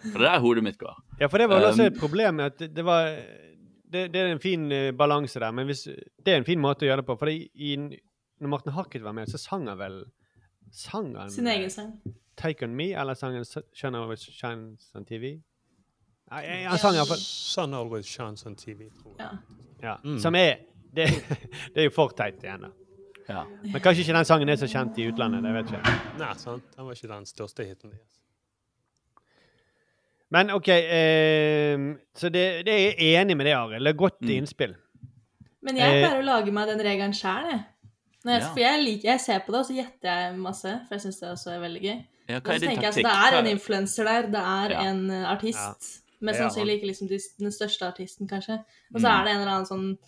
For 0.00 0.18
det 0.18 0.26
er 0.26 0.32
der 0.32 0.42
hodet 0.44 0.64
mitt 0.64 0.78
går. 0.80 0.96
Ja, 1.20 1.28
for 1.28 1.38
det 1.38 1.48
var 1.50 1.64
også 1.66 1.84
Um, 1.84 1.92
et 1.92 1.98
problem 2.00 2.40
at 2.40 2.58
det, 2.58 2.70
det 2.76 2.84
var 2.84 3.10
det, 3.92 4.06
det 4.14 4.20
er 4.20 4.32
en 4.32 4.40
fin 4.40 4.70
eh, 4.72 4.92
balanse 4.96 5.40
der, 5.40 5.50
men 5.50 5.66
hvis, 5.66 5.88
det 6.26 6.32
er 6.32 6.40
en 6.40 6.46
fin 6.46 6.60
måte 6.60 6.86
å 6.86 6.88
gjøre 6.88 7.02
det 7.02 7.06
på. 7.08 7.16
For 7.20 7.30
i, 7.32 7.74
når 8.40 8.48
Martin 8.48 8.72
Harket 8.72 9.04
var 9.04 9.12
med, 9.12 9.28
så 9.28 9.38
sang 9.38 9.68
han 9.68 9.78
vel 9.78 10.02
Sang 10.72 11.16
han 11.18 11.30
Sin 11.34 11.48
egen 11.50 11.70
sang. 11.70 11.96
Take 12.38 12.64
On 12.64 12.74
Me, 12.76 12.92
eller 12.94 13.14
sangen 13.18 13.44
Shun 13.44 13.94
Always 13.98 14.22
Shines 14.22 14.92
on 14.94 15.04
TV? 15.04 15.40
Nei, 16.30 16.42
eh, 16.44 16.68
han 16.70 16.78
sang 16.78 16.94
iallfall 16.94 17.18
Sun 17.18 17.74
always 17.74 18.06
shines 18.06 18.46
on 18.46 18.54
TV, 18.56 18.86
tror 19.00 19.16
jeg. 19.18 19.26
Ja. 19.26 19.30
Ja. 19.82 19.96
Mm. 20.04 20.18
Som 20.22 20.34
er 20.38 20.62
det, 20.94 21.08
det 21.74 21.82
er 21.82 21.88
jo 21.88 21.94
for 21.94 22.14
teit 22.16 22.38
igjen, 22.44 22.68
da. 22.68 22.70
Ja. 23.30 23.44
Men 23.62 23.82
kanskje 23.82 24.04
ikke 24.04 24.14
den 24.14 24.26
sangen 24.26 24.50
er 24.50 24.58
så 24.58 24.68
kjent 24.70 24.98
i 24.98 25.08
utlandet. 25.10 25.42
det 25.42 25.52
vet 25.54 25.74
jeg 25.74 25.82
ikke. 25.82 26.14
Nei, 26.22 26.30
sant? 26.38 26.70
Den 26.76 26.86
var 26.86 26.98
ikke 26.98 27.10
den 27.12 27.26
største 27.26 27.66
hiten 27.66 27.92
deres. 27.92 28.19
Men 30.30 30.50
OK, 30.54 30.68
eh, 30.68 31.78
så 32.14 32.28
det, 32.30 32.44
det 32.66 32.74
er 32.74 32.94
jeg 32.94 33.20
enig 33.24 33.36
med 33.36 33.46
det, 33.46 33.54
Arild. 33.56 33.84
Det 33.84 33.94
er 33.94 33.98
godt 33.98 34.20
Mm. 34.22 34.30
innspill. 34.36 34.74
Men 35.62 35.76
jeg 35.76 35.90
Eh, 35.90 36.06
pleier 36.08 36.22
å 36.22 36.24
lage 36.24 36.52
meg 36.52 36.68
den 36.68 36.78
regelen 36.86 37.12
sjæl, 37.12 37.50
jeg. 37.50 37.64
Når 38.24 38.32
jeg, 38.32 38.40
Ja. 38.42 38.48
For 38.52 38.60
jeg, 38.60 38.84
liker, 38.84 39.08
jeg 39.10 39.20
ser 39.20 39.38
på 39.40 39.52
det, 39.52 39.58
og 39.60 39.66
så 39.66 39.74
gjetter 39.74 40.08
jeg 40.10 40.36
masse, 40.38 40.72
for 40.86 40.94
jeg 40.94 41.00
syns 41.00 41.20
det 41.20 41.28
også 41.30 41.50
er 41.54 41.60
veldig 41.60 41.82
gøy. 41.82 42.04
Ja, 42.28 42.38
hva 42.40 42.52
så 42.52 42.54
er 42.54 42.58
din 42.60 42.68
tenker 42.68 42.82
jeg 42.82 42.88
at 42.90 42.96
altså, 42.96 43.02
Det 43.02 43.34
er 43.34 43.38
en 43.40 43.46
influenser 43.56 44.04
der, 44.04 44.22
det 44.22 44.40
er 44.40 44.70
Ja. 44.70 44.82
en 44.90 45.10
artist. 45.10 45.58
artist. 45.58 46.02
Mest 46.20 46.38
sannsynlig 46.38 46.74
ikke 46.76 46.86
liksom 46.92 47.08
den 47.08 47.50
største 47.50 47.82
artisten, 47.86 48.28
kanskje. 48.28 48.58
Og 48.94 49.00
så 49.00 49.08
Mm. 49.08 49.20
er 49.20 49.24
det 49.24 49.30
en 49.34 49.40
eller 49.40 49.52
annen 49.52 49.66
sånn 49.66 49.98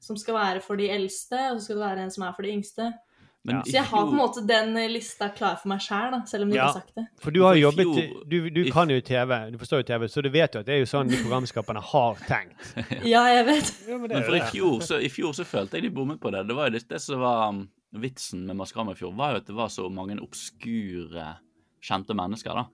som 0.00 0.16
skal 0.16 0.34
være 0.34 0.62
for 0.62 0.76
de 0.76 0.88
eldste, 0.90 1.38
og 1.52 1.58
så 1.60 1.64
skal 1.64 1.76
det 1.76 1.84
være 1.84 1.98
en 2.04 2.10
som 2.10 2.24
er 2.24 2.32
for 2.32 2.42
de 2.42 2.48
yngste. 2.48 2.94
Men 3.44 3.56
Ja. 3.56 3.62
Så 3.62 3.72
jeg 3.72 3.84
har 3.84 4.04
på 4.04 4.10
en 4.10 4.18
måte 4.18 4.42
den 4.46 4.74
lista 4.92 5.28
klar 5.30 5.56
for 5.56 5.68
meg 5.68 5.78
sjæl, 5.80 6.16
selv 6.26 6.42
om 6.42 6.50
de 6.50 6.56
ikke 6.56 6.64
Ja. 6.64 6.72
har 6.72 6.80
sagt 6.80 6.94
det. 6.96 7.04
For 7.22 7.30
du 7.30 7.42
har 7.42 7.54
jo 7.54 7.70
jobbet 7.70 8.28
Du, 8.28 8.50
du 8.50 8.70
kan 8.70 8.90
jo 8.90 9.00
TV, 9.00 9.50
du 9.52 9.58
forstår 9.58 9.78
jo 9.84 9.86
TV, 9.92 10.08
så 10.08 10.22
du 10.22 10.28
vet 10.28 10.52
jo 10.54 10.60
at 10.60 10.66
det 10.66 10.74
er 10.74 10.78
jo 10.82 10.88
sånn 10.90 11.08
de 11.08 11.16
programskaperne 11.22 11.80
har 11.80 12.14
tenkt. 12.26 12.74
Ja, 13.06 13.22
jeg 13.32 13.46
vet. 13.46 13.72
Men 13.88 14.24
for 14.24 14.34
i 14.36 14.40
fjor, 14.50 14.80
så, 14.82 14.98
i 15.00 15.08
fjor 15.08 15.32
så 15.32 15.44
følte 15.46 15.78
jeg 15.78 15.82
de 15.82 15.90
bommet 15.90 16.20
på 16.20 16.30
det. 16.34 16.46
Det 16.48 16.56
var 16.56 16.68
jo 16.68 16.76
det, 16.78 16.88
det 16.88 17.00
som 17.00 17.20
var 17.20 17.48
um, 17.48 17.68
vitsen 17.94 18.44
med 18.46 18.56
Maskorama 18.56 18.92
i 18.92 18.98
fjor, 18.98 19.14
var 19.16 19.30
jo 19.32 19.36
at 19.36 19.46
det 19.46 19.54
var 19.56 19.68
så 19.68 19.88
mange 19.88 20.18
obskure, 20.20 21.36
kjente 21.80 22.14
mennesker, 22.18 22.54
da. 22.54 22.66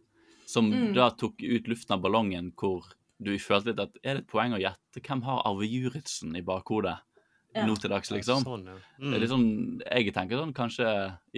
Som 0.47 0.71
Mm. 0.73 0.95
da 0.95 1.11
tok 1.11 1.41
ut 1.43 1.69
luften 1.69 1.93
av 1.95 2.01
ballongen 2.03 2.53
hvor 2.57 2.85
du 3.23 3.37
følte 3.39 3.67
litt 3.73 3.81
at 3.81 3.91
er 4.05 4.15
det 4.15 4.25
et 4.25 4.27
poeng 4.29 4.53
å 4.53 4.61
gjette 4.61 5.01
hvem 5.01 5.23
har 5.25 5.43
Arve 5.47 5.65
Juritzen 5.69 6.35
i 6.37 6.43
bakhodet 6.43 6.99
Ja. 7.55 7.67
nå 7.69 7.77
til 7.79 7.91
dags, 7.93 8.11
liksom? 8.11 8.43
Sånn, 8.43 8.65
ja. 8.67 8.75
Det 8.99 9.15
er 9.15 9.21
litt 9.23 9.31
sånn, 9.31 9.47
jeg 9.87 10.13
tenker 10.17 10.41
sånn 10.41 10.53
kanskje 10.57 10.89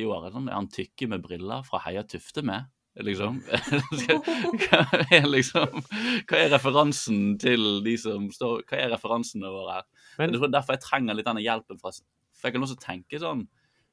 i 0.00 0.04
år 0.08 0.26
er 0.26 0.32
sånn, 0.32 0.48
er 0.48 0.54
han 0.56 0.68
tykke 0.72 1.08
med 1.12 1.22
briller 1.22 1.62
fra 1.68 1.78
Heia 1.84 2.02
Tufte 2.08 2.42
med? 2.42 2.64
Liksom. 2.96 3.42
hva 4.00 4.78
er 5.12 5.26
liksom 5.28 5.82
Hva 6.30 6.38
er 6.40 6.48
referansen 6.54 7.36
til 7.42 7.82
de 7.84 7.92
som 8.00 8.30
står 8.32 8.62
Hva 8.70 8.78
er 8.80 8.92
referansene 8.94 9.50
våre 9.52 9.74
her? 9.74 9.84
Men- 10.16 10.32
jeg 10.32 10.40
tror 10.40 10.52
derfor 10.54 10.72
jeg 10.78 10.84
trenger 10.86 11.18
litt 11.18 11.26
denne 11.28 11.42
hjelpen 11.44 11.76
fra 11.82 11.92
For 11.92 12.48
jeg 12.48 12.54
kan 12.56 12.64
også 12.64 12.78
tenke 12.80 13.20
sånn 13.20 13.42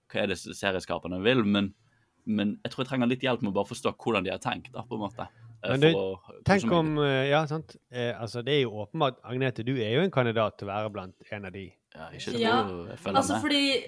Hva 0.07 0.23
er 0.23 0.31
det 0.31 0.37
serieskaperne 0.39 1.19
vil? 1.25 1.43
Men, 1.43 1.73
men 2.25 2.55
jeg 2.63 2.71
tror 2.71 2.85
jeg 2.85 2.91
trenger 2.93 3.11
litt 3.11 3.25
hjelp 3.27 3.43
med 3.43 3.51
å 3.51 3.57
bare 3.59 3.71
forstå 3.73 3.91
hvordan 3.99 4.23
de 4.23 4.31
har 4.31 4.39
tenkt, 4.39 4.71
da, 4.71 4.83
på 4.87 4.95
en 4.95 5.03
måte. 5.03 5.27
Eh, 5.63 5.71
Men 5.75 5.81
du, 5.83 5.87
å- 5.99 6.39
tenk 6.47 6.71
om 6.71 6.95
eh, 7.03 7.27
Ja, 7.33 7.43
sant. 7.51 7.75
Eh, 7.91 8.13
altså, 8.15 8.39
det 8.45 8.53
er 8.55 8.61
jo 8.63 8.85
åpenbart 8.85 9.19
Agnete, 9.27 9.65
du 9.67 9.73
er 9.83 9.97
jo 9.97 10.03
en 10.07 10.11
kandidat 10.15 10.55
til 10.59 10.69
å 10.69 10.71
være 10.77 10.91
blant 10.95 11.15
en 11.31 11.45
av 11.49 11.51
de. 11.55 11.65
Ja, 11.95 12.07
ikke 12.13 12.39
Ja, 12.39 12.57
jeg 12.89 12.99
følger 12.99 13.17
Altså 13.17 13.33
med. 13.33 13.41
fordi 13.41 13.83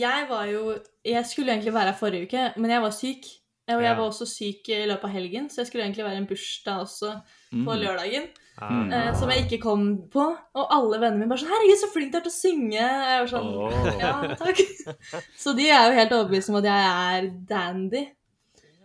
jeg 0.00 0.26
var 0.28 0.44
jo 0.46 0.78
Jeg 1.04 1.26
skulle 1.26 1.52
egentlig 1.52 1.72
være 1.74 1.90
her 1.92 1.96
forrige 1.98 2.22
uke, 2.28 2.52
men 2.56 2.70
jeg 2.70 2.82
var 2.82 2.90
syk. 2.90 3.24
Og 3.68 3.74
jeg 3.82 3.90
Ja. 3.90 3.94
var 3.94 4.04
også 4.10 4.26
syk 4.26 4.68
i 4.68 4.86
løpet 4.86 5.04
av 5.04 5.10
helgen, 5.10 5.48
så 5.50 5.60
jeg 5.60 5.66
skulle 5.66 5.82
egentlig 5.84 6.04
være 6.04 6.14
i 6.14 6.16
en 6.18 6.26
bursdag 6.26 6.80
også 6.80 7.20
på 7.52 7.72
Mm. 7.72 7.78
lørdagen. 7.82 8.22
Mm. 8.60 8.92
Eh, 8.92 9.14
som 9.18 9.28
jeg 9.30 9.44
ikke 9.44 9.60
kom 9.62 9.98
på. 10.10 10.36
Og 10.54 10.66
alle 10.74 10.98
vennene 11.00 11.18
mine 11.20 11.28
bare 11.28 11.38
sånn 11.38 11.48
'Herregud, 11.48 11.78
så 11.78 11.92
flink 11.92 12.12
du 12.12 12.18
er 12.18 12.22
til 12.22 12.30
å 12.30 12.40
synge!' 12.42 12.72
Jeg 12.72 13.20
var 13.20 13.26
sånn 13.26 13.46
oh. 13.56 13.98
Ja, 14.00 14.34
takk. 14.34 14.56
Så 15.38 15.56
de 15.56 15.68
er 15.70 15.86
jo 15.90 15.94
helt 15.98 16.12
overbevist 16.12 16.48
om 16.48 16.56
at 16.56 16.64
jeg 16.64 16.74
er 17.14 17.30
dandy. 17.48 18.06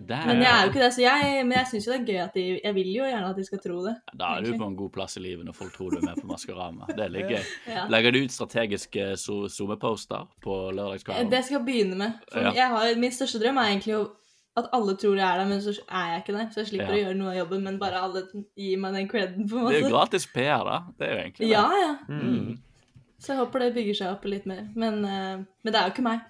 Der, 0.08 0.26
Men 0.28 0.42
jeg 0.44 0.52
er 0.52 0.64
jo 0.66 0.72
ikke 0.72 0.84
det, 0.84 0.90
så 0.96 1.02
jeg, 1.04 1.46
men 1.48 1.56
jeg 1.58 1.70
syns 1.72 1.88
jo 1.88 1.94
det 1.94 2.00
er 2.00 2.08
gøy 2.08 2.20
at 2.24 2.34
de 2.38 2.46
Jeg 2.64 2.76
vil 2.76 2.90
jo 2.94 3.06
gjerne 3.10 3.30
at 3.30 3.38
de 3.40 3.46
skal 3.48 3.62
tro 3.64 3.84
det. 3.86 3.94
Da 4.20 4.32
er 4.38 4.48
du 4.48 4.58
på 4.58 4.68
en 4.68 4.76
god 4.80 4.92
plass 4.96 5.18
i 5.20 5.24
livet 5.24 5.46
når 5.48 5.58
folk 5.58 5.76
tror 5.76 5.94
du 5.94 6.00
er 6.02 6.08
med 6.10 6.22
på 6.22 6.28
Maskorama. 6.32 6.90
Det 6.90 7.06
er 7.08 7.14
litt 7.14 7.32
gøy. 7.32 7.46
Ja. 7.74 7.86
Legger 7.90 8.14
du 8.14 8.20
ut 8.26 8.34
strategiske 8.34 9.14
so- 9.18 9.48
SoMe-poster 9.50 10.28
på 10.44 10.58
lørdagskvelden? 10.76 10.76
lørdagskanalen? 10.76 11.32
Det 11.32 11.46
skal 11.46 11.58
jeg 11.60 11.66
begynne 11.70 11.96
med. 12.00 12.20
Ja. 12.36 12.68
har, 12.74 13.00
min 13.00 13.16
største 13.16 13.40
drøm 13.42 13.58
er 13.62 13.72
egentlig 13.72 14.02
at 14.58 14.68
alle 14.74 14.94
tror 15.02 15.16
jeg 15.18 15.26
er 15.26 15.40
der, 15.42 15.48
men 15.50 15.62
så 15.62 15.74
er 15.90 16.10
jeg 16.12 16.22
ikke 16.22 16.36
der. 16.36 16.50
Så 16.54 16.62
jeg 16.62 16.68
slipper 16.70 16.94
å 16.94 17.00
gjøre 17.00 17.18
noe 17.18 17.32
av 17.32 17.40
jobben, 17.40 17.64
men 17.66 17.80
bare 17.82 18.02
alle 18.06 18.22
gir 18.60 18.78
meg 18.82 18.94
den 19.00 19.10
creden, 19.10 19.48
på 19.50 19.58
en 19.58 19.66
måte. 19.66 19.74
Det 19.74 19.80
er 19.80 19.88
jo 19.88 19.96
gratis 19.96 20.28
PR, 20.30 20.68
da. 20.68 20.76
Det 21.00 21.08
er 21.08 21.16
jo 21.16 21.24
egentlig 21.24 21.48
det. 21.48 21.50
Ja, 21.56 21.66
ja. 21.82 21.96
Mm. 22.10 22.60
Så 23.24 23.32
jeg 23.34 23.40
håper 23.40 23.64
det 23.64 23.72
bygger 23.78 23.98
seg 23.98 24.12
opp 24.14 24.28
litt 24.30 24.46
mer. 24.50 24.66
Men, 24.76 25.00
eh, 25.08 25.42
men 25.42 25.74
det 25.74 25.80
er 25.80 25.88
jo 25.88 25.94
ikke 25.96 26.06
meg. 26.06 26.22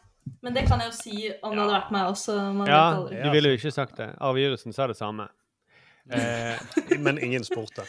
Men 0.43 0.55
det 0.55 0.65
kan 0.67 0.81
jeg 0.81 0.91
jo 0.91 0.95
si 0.97 1.17
om 1.41 1.53
det 1.53 1.61
hadde 1.61 1.73
vært 1.73 1.91
meg 1.95 2.09
også. 2.11 2.35
Man 2.55 2.67
Ja, 2.67 2.83
du 2.99 3.29
ville 3.31 3.53
jo 3.53 3.59
ikke 3.59 3.71
sagt 3.75 3.97
det. 3.99 4.09
Avgjørelsen 4.23 4.75
sa 4.75 4.87
det 4.91 4.97
samme. 4.99 5.27
Eh, 6.11 6.59
Men 6.99 7.19
ingen 7.23 7.43
spurte. 7.47 7.85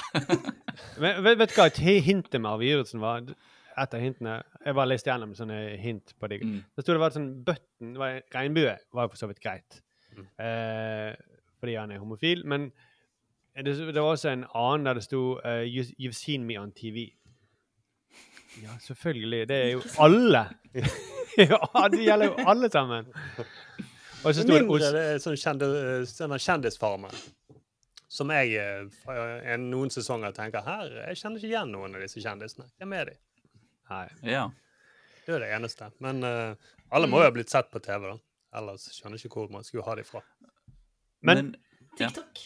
men, 1.02 1.20
vet, 1.24 1.38
vet 1.38 1.52
du 1.52 1.56
hva 1.58 1.66
et 1.68 1.80
hintet 2.06 2.40
med 2.40 2.50
avgjørelsen 2.50 3.02
var? 3.02 3.26
Et 3.80 3.94
av 3.96 4.00
hintene 4.00 4.38
Jeg 4.64 4.76
bare 4.76 4.88
leste 4.90 5.10
gjennom 5.10 5.34
sånne 5.36 5.58
hint 5.80 6.14
på 6.20 6.30
det. 6.32 6.40
Mm. 6.44 6.60
Det 6.76 6.84
sto 6.84 6.96
det 6.96 7.02
var 7.02 7.14
sånn 7.14 7.30
button 7.44 7.94
var, 8.00 8.20
Regnbue 8.34 8.76
var 8.96 9.06
jo 9.06 9.12
for 9.12 9.20
så 9.20 9.28
vidt 9.30 9.42
greit. 9.44 9.80
Eh, 10.40 11.12
fordi 11.60 11.76
han 11.76 11.92
er 11.92 12.00
homofil. 12.02 12.44
Men 12.48 12.70
det, 13.56 13.76
det 13.76 14.00
var 14.00 14.14
også 14.14 14.32
en 14.32 14.44
annen 14.56 14.88
der 14.88 15.00
det 15.00 15.04
sto 15.04 15.38
uh, 15.44 15.62
you, 15.64 15.84
'You've 15.98 16.16
seen 16.16 16.44
me 16.48 16.56
on 16.60 16.72
TV'. 16.72 17.10
Ja, 18.62 18.76
selvfølgelig. 18.80 19.48
Det 19.48 19.56
er 19.56 19.70
jo 19.76 19.82
alle. 20.06 20.48
ja, 21.50 21.88
det 21.92 22.02
gjelder 22.04 22.30
jo 22.30 22.46
alle 22.52 22.70
sammen. 22.72 23.10
Og 24.20 24.34
så 24.34 24.42
sto 24.42 24.52
det 24.52 24.64
Mindre 24.64 24.74
hos 24.74 24.86
det 24.94 25.04
er 25.14 25.20
sånn 25.22 25.38
kjendis, 25.40 26.16
kjendisfarmen. 26.44 27.20
Som 28.10 28.32
jeg 28.34 28.58
en, 28.58 29.68
noen 29.70 29.92
sesonger 29.94 30.34
tenker 30.34 30.64
her, 30.66 30.90
jeg 31.06 31.20
kjenner 31.20 31.38
ikke 31.38 31.52
igjen 31.52 31.70
noen 31.70 31.94
av 31.94 32.02
disse 32.02 32.22
kjendisene. 32.22 32.66
Hvem 32.80 32.96
er 32.98 33.12
de? 33.12 33.16
Nei. 33.90 34.06
Ja. 34.32 34.48
Det 35.24 35.36
er 35.36 35.44
det 35.44 35.50
eneste. 35.54 35.90
Men 36.02 36.24
uh, 36.26 36.72
alle 36.90 37.10
må 37.10 37.22
jo 37.22 37.28
ha 37.28 37.34
blitt 37.34 37.52
sett 37.52 37.70
på 37.70 37.82
TV, 37.84 38.08
da. 38.08 38.16
Ellers 38.58 38.88
skjønner 38.96 39.20
jeg 39.20 39.30
ikke 39.30 39.44
hvor 39.44 39.52
man 39.54 39.66
skulle 39.66 39.86
ha 39.86 39.94
de 39.94 40.04
fra. 40.06 40.24
Men, 41.26 41.52
TikTok. 41.98 42.42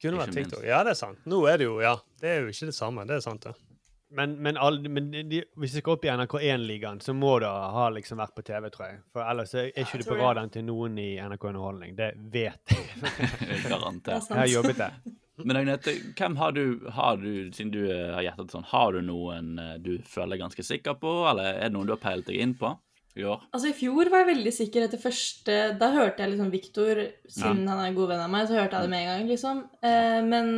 Kunne 0.00 0.20
vært 0.20 0.36
TikTok. 0.36 0.64
Ja, 0.68 0.82
det 0.84 0.94
er 0.94 1.00
sant. 1.00 1.24
Nå 1.28 1.40
er 1.48 1.60
det 1.60 1.68
jo 1.68 1.80
Ja, 1.80 1.96
det 2.20 2.28
er 2.34 2.44
jo 2.44 2.52
ikke 2.52 2.68
det 2.68 2.76
samme. 2.76 3.06
Det 3.08 3.16
er 3.16 3.24
sant, 3.24 3.48
det. 3.48 3.69
Men, 4.10 4.32
men, 4.42 4.56
all, 4.58 4.80
men 4.90 5.10
de, 5.30 5.44
hvis 5.60 5.76
du 5.76 5.78
skal 5.78 5.94
opp 5.94 6.04
i 6.04 6.10
NRK1-ligaen, 6.10 6.98
så 7.04 7.14
må 7.14 7.36
du 7.42 7.46
ha 7.46 7.86
liksom 7.94 8.18
vært 8.18 8.34
på 8.34 8.42
TV, 8.46 8.66
tror 8.74 8.88
jeg. 8.88 9.00
For 9.14 9.22
ellers 9.22 9.54
er 9.54 9.70
ikke 9.70 10.00
du 10.00 10.06
på 10.08 10.18
radaren 10.18 10.50
til 10.50 10.64
noen 10.66 10.98
i 10.98 11.12
NRK 11.22 11.46
Underholdning. 11.52 11.94
Det 11.98 12.08
vet 12.32 12.74
jeg. 12.74 12.88
Garantert. 13.70 14.26
Jeg 14.32 14.40
har 14.40 14.50
jobbet 14.50 14.80
der. 14.80 14.98
Men 15.40 15.56
Agnete, 15.56 15.94
hvem 16.18 16.36
har 16.36 16.52
du, 16.52 16.64
har 16.92 17.16
du, 17.22 17.30
siden 17.54 17.70
du 17.72 17.80
eh, 17.86 18.10
har 18.12 18.26
gjettet 18.26 18.52
sånn, 18.52 18.66
har 18.72 18.92
du 18.92 19.00
noen 19.06 19.54
eh, 19.62 19.76
du 19.80 19.94
føler 20.04 20.34
deg 20.34 20.42
ganske 20.42 20.64
sikker 20.66 20.98
på, 21.00 21.12
eller 21.30 21.54
er 21.54 21.68
det 21.70 21.74
noen 21.76 21.88
du 21.88 21.94
har 21.94 22.02
peilt 22.02 22.26
deg 22.28 22.42
inn 22.44 22.52
på 22.60 22.74
i 23.16 23.24
år? 23.24 23.46
Altså 23.54 23.70
I 23.70 23.76
fjor 23.78 24.10
var 24.12 24.24
jeg 24.24 24.28
veldig 24.34 24.52
sikker 24.54 24.84
etter 24.86 25.00
første 25.02 25.56
Da 25.80 25.88
hørte 25.94 26.22
jeg 26.22 26.34
liksom 26.34 26.50
Victor, 26.52 27.00
siden 27.30 27.64
han 27.70 27.80
er 27.80 27.88
en 27.88 27.96
god 27.96 28.12
venn 28.12 28.24
av 28.26 28.34
meg, 28.34 28.50
så 28.50 28.58
hørte 28.58 28.76
jeg 28.76 28.86
det 28.90 28.92
med 28.92 29.06
en 29.06 29.08
gang, 29.14 29.30
liksom. 29.30 29.62
Eh, 29.80 30.18
men 30.28 30.52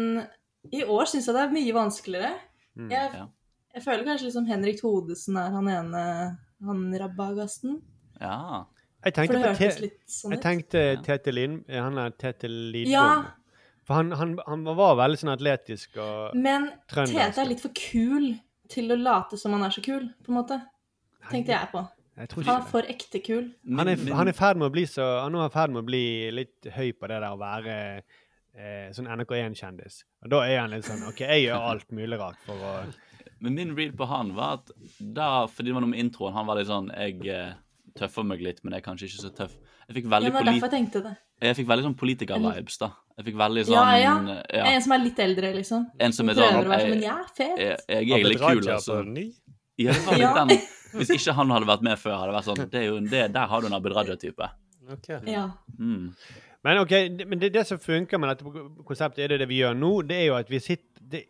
i 0.72 0.82
år 0.84 1.08
syns 1.10 1.28
jeg 1.30 1.36
det 1.36 1.44
er 1.44 1.54
mye 1.54 1.76
vanskeligere. 1.78 2.34
Mm, 2.78 2.90
Jeg, 2.90 3.14
ja. 3.20 3.24
Jeg 3.74 3.84
føler 3.84 4.04
kanskje 4.06 4.28
liksom 4.28 4.46
Henrik 4.50 4.80
Thodesen 4.80 5.38
er 5.40 5.50
han 5.54 5.68
ene 5.72 6.04
han 6.62 6.82
rabagasten. 7.00 7.80
Ja. 8.20 8.64
Jeg 9.02 9.14
tenkte, 9.16 9.34
For 9.34 9.38
det 9.38 9.42
på 9.42 9.52
hørtes 9.58 9.76
Te- 9.78 9.82
litt 9.82 10.02
sånn 10.14 10.34
jeg 10.36 10.42
tenkte 10.44 10.82
Tete 11.02 11.32
Lind, 11.34 11.62
han 11.74 11.98
er 11.98 12.12
Tete 12.14 12.50
Lidbom. 12.50 12.92
Ja. 12.92 13.06
For 13.82 13.98
han, 13.98 14.12
han, 14.14 14.36
han 14.46 14.62
var 14.78 14.94
veldig 15.00 15.18
sånn 15.18 15.32
atletisk 15.32 15.98
og 15.98 16.36
Men 16.38 16.68
trøndersk. 16.92 17.18
Tete 17.18 17.42
er 17.42 17.50
litt 17.50 17.64
for 17.64 17.74
kul 17.74 18.28
til 18.70 18.94
å 18.94 18.98
late 19.00 19.36
som 19.40 19.56
han 19.56 19.66
er 19.66 19.74
så 19.74 19.82
kul, 19.84 20.06
på 20.22 20.30
en 20.32 20.38
måte. 20.38 20.60
Tenkte 21.32 21.52
jeg 21.56 21.70
på. 21.72 21.82
Jeg 22.22 22.28
Han 22.44 22.48
er 22.60 22.64
for 22.68 22.88
ekte 22.92 23.18
kul. 23.24 23.46
Han 23.72 23.88
er, 23.88 24.00
han 24.12 24.28
er 24.28 24.34
i 24.34 24.36
ferd 24.36 24.58
med 24.60 24.68
å 24.68 24.72
bli 24.74 24.84
så 24.86 25.04
Han 25.24 25.34
er 25.34 25.48
i 25.48 25.54
ferd 25.54 25.72
med 25.72 25.80
å 25.82 25.88
bli 25.88 26.04
litt 26.34 26.68
høy 26.76 26.92
på 26.92 27.08
det 27.08 27.18
der 27.24 27.30
å 27.32 27.38
være 27.40 27.76
eh, 28.54 28.90
sånn 28.94 29.08
NRK1-kjendis. 29.08 30.02
Og 30.22 30.30
da 30.34 30.42
er 30.46 30.60
han 30.60 30.74
litt 30.74 30.86
sånn 30.86 31.02
OK, 31.08 31.24
jeg 31.24 31.46
gjør 31.46 31.68
alt 31.72 31.88
mulig 31.96 32.20
rart 32.20 32.38
for 32.46 32.60
å 32.68 32.74
Men 33.42 33.58
min 33.58 33.74
read 33.74 33.96
på 33.98 34.06
han 34.06 34.32
var 34.36 34.60
at 34.60 34.72
da, 34.98 35.48
fordi 35.50 35.72
det 35.72 35.76
var 35.76 35.84
noe 35.84 35.92
med 35.92 36.02
introen, 36.04 36.34
han 36.36 36.46
var 36.46 36.60
litt 36.60 36.68
sånn 36.70 36.92
Jeg 36.94 37.18
eh, 37.26 37.54
tøffer 37.98 38.26
meg 38.26 38.42
litt, 38.44 38.60
men 38.62 38.76
jeg 38.76 38.84
er 38.84 38.86
kanskje 38.86 39.08
ikke 39.08 39.22
så 39.24 39.30
tøff. 39.36 39.56
Jeg 39.88 39.96
fikk 39.98 40.10
veldig, 40.12 40.30
ja, 40.30 40.34
men 40.36 40.46
derfor 40.48 40.68
jeg 40.68 40.74
tenkte 40.76 41.02
det. 41.04 41.14
jeg 41.42 41.56
fikk 41.58 41.70
veldig 41.72 41.86
sånn 41.88 41.96
politiker-vibes, 42.00 42.78
da. 42.80 42.92
Jeg 43.18 43.26
fikk 43.26 43.40
veldig 43.40 43.64
sånn 43.68 43.76
Ja, 43.76 43.88
ja. 43.98 44.36
ja. 44.46 44.68
En 44.70 44.84
som 44.84 44.94
er 44.94 45.02
litt 45.02 45.18
eldre, 45.24 45.50
liksom. 45.58 45.88
En 45.98 46.14
som 46.16 46.30
er 46.30 46.38
Prøver 46.38 46.54
sånn 46.54 46.70
å 46.70 46.72
være 46.72 46.86
sånn, 46.86 46.94
men 46.94 47.02
jeg 47.02 47.16
er 47.16 47.34
fet. 47.34 47.58
Jeg, 47.64 47.82
jeg 47.90 48.06
er 48.06 48.14
Abid 48.14 48.30
litt 48.30 48.44
kul, 48.44 48.70
altså. 48.76 49.00
Ja, 49.82 49.96
det 49.96 50.06
var 50.06 50.22
litt 50.22 50.38
den. 50.38 50.64
Hvis 50.92 51.12
ikke 51.16 51.34
han 51.36 51.52
hadde 51.56 51.68
vært 51.68 51.84
med 51.88 52.00
før, 52.00 52.16
hadde 52.20 52.30
det 52.30 52.38
vært 52.38 52.48
sånn 52.50 52.62
det 52.62 52.80
er 52.80 52.88
jo, 52.88 52.96
det, 53.10 53.26
Der 53.34 53.52
har 53.52 53.62
du 53.62 53.68
en 53.68 53.76
Abid 53.76 53.94
Raja-type. 53.96 54.48
Ja. 55.26 55.44
Mm. 55.78 56.08
Men 56.62 56.80
ok, 56.82 56.92
det, 57.18 57.26
men 57.26 57.40
det, 57.42 57.52
det 57.54 57.66
som 57.66 57.80
funker 57.82 58.20
med 58.22 58.32
dette 58.32 58.66
konseptet, 58.86 59.24
er 59.24 59.34
det, 59.34 59.42
det 59.42 59.48
vi 59.50 59.62
gjør 59.62 59.76
nå, 59.78 59.92
det 60.06 60.18
er 60.20 60.28
jo 60.30 60.38
at 60.38 60.50
vi 60.52 60.60
sitter 60.62 60.88
Det, 61.12 61.24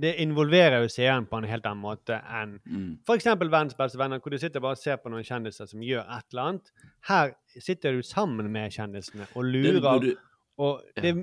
det 0.00 0.14
involverer 0.22 0.82
jo 0.84 0.88
seeren 0.88 1.26
på 1.26 1.38
en 1.38 1.44
helt 1.50 1.66
annen 1.66 1.82
måte 1.82 2.16
enn 2.24 2.58
Mm. 2.66 2.98
f.eks. 3.06 3.24
Verdens 3.40 3.74
beste 3.74 3.98
venner, 3.98 4.18
hvor 4.20 4.30
du 4.30 4.38
sitter 4.38 4.60
bare 4.60 4.76
og 4.76 4.78
ser 4.78 4.96
på 4.96 5.10
noen 5.10 5.24
kjendiser 5.24 5.66
som 5.68 5.80
gjør 5.80 6.04
et 6.18 6.24
eller 6.32 6.42
annet. 6.42 6.72
Her 7.08 7.32
sitter 7.60 7.92
du 7.92 8.02
sammen 8.02 8.50
med 8.52 8.70
kjendisene 8.72 9.26
og 9.34 9.44
lurer. 9.44 9.80
burde- 9.80 10.16
Og, 10.58 10.82
det, 10.96 11.14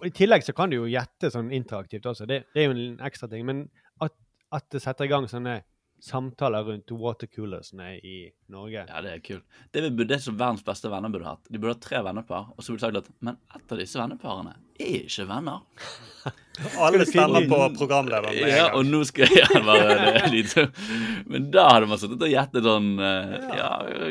og 0.00 0.06
I 0.06 0.10
tillegg 0.10 0.42
så 0.42 0.54
kan 0.56 0.70
du 0.70 0.76
jo 0.76 0.86
gjette 0.88 1.30
sånn 1.30 1.50
interaktivt 1.52 2.06
også. 2.06 2.26
Det, 2.26 2.44
det 2.54 2.62
er 2.62 2.68
jo 2.70 2.76
en 2.78 2.98
ekstra 3.04 3.28
ting. 3.28 3.44
Men 3.44 3.68
at, 4.00 4.12
at 4.52 4.64
det 4.72 4.80
setter 4.82 5.04
i 5.04 5.08
gang 5.08 5.26
sånne 5.28 5.62
samtaler 6.02 6.64
rundt 6.66 6.90
watercoolersene 6.96 7.92
i 8.00 8.16
Norge 8.50 8.84
Ja, 8.88 9.00
det 9.04 9.12
er 9.12 9.22
kult. 9.24 9.44
Det, 9.74 9.82
det 10.08 10.18
som 10.24 10.36
verdens 10.40 10.64
beste 10.66 10.90
venner 10.92 11.12
burde 11.12 11.28
hatt. 11.28 11.44
De 11.48 11.58
burde 11.60 11.74
hatt 11.76 11.84
tre 11.84 12.00
vennepar, 12.06 12.48
og 12.56 12.64
så 12.64 12.72
burde 12.74 12.80
de 12.80 12.86
sagt 12.88 13.00
at 13.02 13.10
Men 13.24 13.36
ett 13.54 13.72
av 13.74 13.78
disse 13.82 14.00
venneparene 14.00 14.54
er 14.80 14.94
ikke 15.04 15.26
venner. 15.28 15.60
Alle 16.80 17.04
stemmer 17.08 17.46
på 17.48 17.58
programlederen 17.78 18.34
med 18.36 18.42
en 18.44 18.50
Ja, 18.52 18.64
gang. 18.68 18.78
og 18.80 18.88
nå 18.90 19.00
skal 19.08 19.30
jeg 19.32 19.62
bare 19.68 19.94
det, 20.30 20.42
er. 20.60 20.72
Men 21.30 21.50
da 21.54 21.66
hadde 21.70 21.88
man 21.90 22.00
sittet 22.00 22.24
og 22.26 22.32
gjettet 22.32 22.66
sånn 22.66 22.90
eh, 23.00 23.36
Ja, 23.60 23.70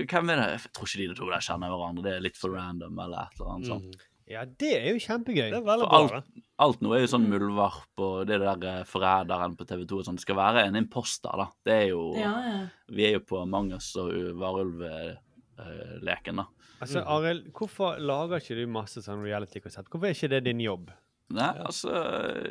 hvem 0.09 0.31
er 0.33 0.41
det? 0.43 0.47
Jeg 0.55 0.71
tror 0.77 0.89
ikke 0.89 1.01
de 1.03 1.17
to 1.19 1.29
der 1.33 1.45
kjenner 1.45 1.73
hverandre. 1.73 2.05
Det 2.07 2.15
er 2.15 2.23
litt 2.25 2.39
for 2.39 2.55
random, 2.57 2.97
eller 3.05 3.27
et 3.27 3.37
eller 3.41 3.51
annet 3.55 3.69
sånt. 3.73 3.99
Ja, 4.29 4.43
det 4.45 4.69
er 4.77 4.91
jo 4.93 4.99
kjempegøy. 5.01 5.47
Det 5.49 5.57
er 5.57 5.65
veldig 5.65 5.87
For 5.87 6.11
bra. 6.13 6.19
alt, 6.21 6.43
alt 6.61 6.81
nå 6.85 6.91
er 6.93 6.99
jo 7.01 7.07
sånn 7.09 7.25
muldvarp 7.31 8.03
og 8.05 8.27
det 8.29 8.37
der 8.43 8.65
eh, 8.69 8.83
forræderen 8.85 9.55
på 9.57 9.65
TV 9.65 9.87
2 9.89 10.01
og 10.01 10.05
sånn. 10.05 10.19
Det 10.19 10.25
skal 10.27 10.37
være 10.37 10.67
en 10.69 10.77
imposter, 10.77 11.33
da. 11.41 11.47
Det 11.65 11.73
er 11.73 11.87
jo 11.95 12.03
Ja, 12.19 12.33
ja. 12.45 12.59
Vi 12.93 13.07
er 13.07 13.15
jo 13.17 13.23
på 13.25 13.41
Mangas 13.49 13.89
og 13.97 14.13
varulv-leken, 14.37 16.43
da. 16.43 16.45
Altså, 16.79 17.01
Arild, 17.11 17.49
hvorfor 17.57 17.97
lager 17.99 18.39
ikke 18.39 18.55
du 18.55 18.63
masse 18.71 19.01
sånn 19.03 19.19
reality-konsept? 19.25 19.89
Hvorfor 19.91 20.07
er 20.07 20.15
ikke 20.15 20.29
det 20.31 20.43
din 20.45 20.61
jobb? 20.63 20.93
Nei, 21.35 21.49
altså 21.61 21.91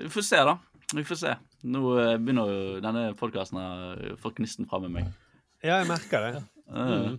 Vi 0.04 0.10
får 0.12 0.26
se, 0.28 0.42
da. 0.50 0.58
Vi 0.94 1.04
får 1.04 1.18
se. 1.20 1.32
Nå 1.68 1.80
eh, 2.00 2.16
begynner 2.20 2.50
jo 2.52 2.58
denne 2.84 3.06
podkasten 3.18 3.58
å 3.60 4.18
få 4.20 4.32
gnisten 4.36 4.68
fram 4.68 4.84
med 4.86 4.94
meg. 4.98 5.08
Ja, 5.62 5.78
jeg 5.80 5.88
merker 5.90 6.26
det. 6.26 6.42
Mm. 6.68 7.16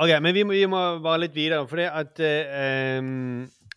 OK, 0.00 0.12
men 0.24 0.34
vi 0.34 0.44
må, 0.46 0.54
vi 0.56 0.68
må 0.70 0.80
bare 1.04 1.24
litt 1.26 1.34
videre, 1.36 1.66
for 1.68 1.80
det 1.80 1.88
at 1.92 2.22
eh, 2.24 3.02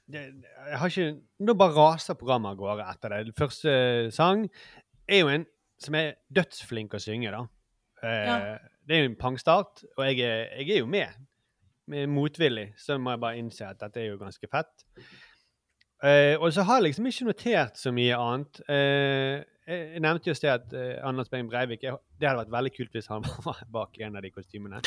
det, 0.07 0.21
Jeg 0.69 0.79
har 0.79 0.93
ikke 0.93 1.09
Nå 1.45 1.55
bare 1.59 1.75
raser 1.75 2.15
programmet 2.15 2.53
av 2.53 2.59
gårde 2.61 2.87
etter 2.93 3.11
det. 3.11 3.35
Første 3.35 3.73
sang 4.15 4.45
er 5.07 5.19
jo 5.19 5.33
en 5.33 5.43
som 5.81 5.97
er 5.99 6.15
dødsflink 6.31 6.95
å 6.95 7.01
synge, 7.03 7.33
da. 7.35 7.43
Eh, 8.01 8.23
Ja. 8.25 8.39
Det 8.85 8.93
er 8.93 9.01
jo 9.01 9.09
en 9.09 9.17
pangstart, 9.17 9.81
og 9.97 10.03
jeg 10.05 10.19
er, 10.21 10.43
jeg 10.59 10.75
er 10.75 10.83
jo 10.83 10.85
med. 10.85 11.09
med 11.89 12.07
motvillig, 12.09 12.67
så 12.77 12.99
må 13.01 13.15
jeg 13.15 13.21
bare 13.23 13.37
innse 13.41 13.65
at 13.65 13.79
dette 13.81 13.97
er 13.97 14.11
jo 14.11 14.19
ganske 14.21 14.47
fett. 14.49 14.85
Uh, 16.05 16.35
og 16.37 16.51
så 16.53 16.61
har 16.67 16.77
jeg 16.79 16.91
liksom 16.91 17.07
ikke 17.09 17.25
notert 17.25 17.79
så 17.81 17.89
mye 17.95 18.17
annet. 18.17 18.59
Uh, 18.69 19.41
jeg 19.65 20.03
nevnte 20.05 20.29
jo 20.29 20.35
i 20.35 20.37
sted 20.37 20.51
at 20.51 20.73
uh, 20.77 21.07
Anders 21.07 21.31
Behring 21.31 21.49
Breivik 21.49 21.81
Det 21.81 22.27
hadde 22.27 22.43
vært 22.43 22.51
veldig 22.53 22.71
kult 22.75 22.93
hvis 22.93 23.09
han 23.09 23.25
var 23.47 23.63
bak 23.73 23.97
en 24.05 24.19
av 24.19 24.25
de 24.25 24.29
kostymene. 24.33 24.83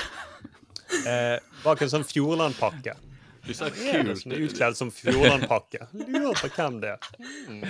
Eh, 1.06 1.36
Bak 1.64 1.82
en 1.84 1.92
sånn 1.92 2.06
Fjordland-pakke. 2.06 2.96
Du 3.46 3.54
sa 3.56 3.68
det 3.72 4.16
som 4.20 4.32
er 4.34 4.42
utkledd 4.44 4.76
som 4.76 4.90
Fjordland-pakke? 4.92 5.86
Lurer 5.94 6.34
på 6.36 6.50
hvem 6.56 6.80
det 6.82 6.96
er. 6.96 7.06
Mm. 7.48 7.62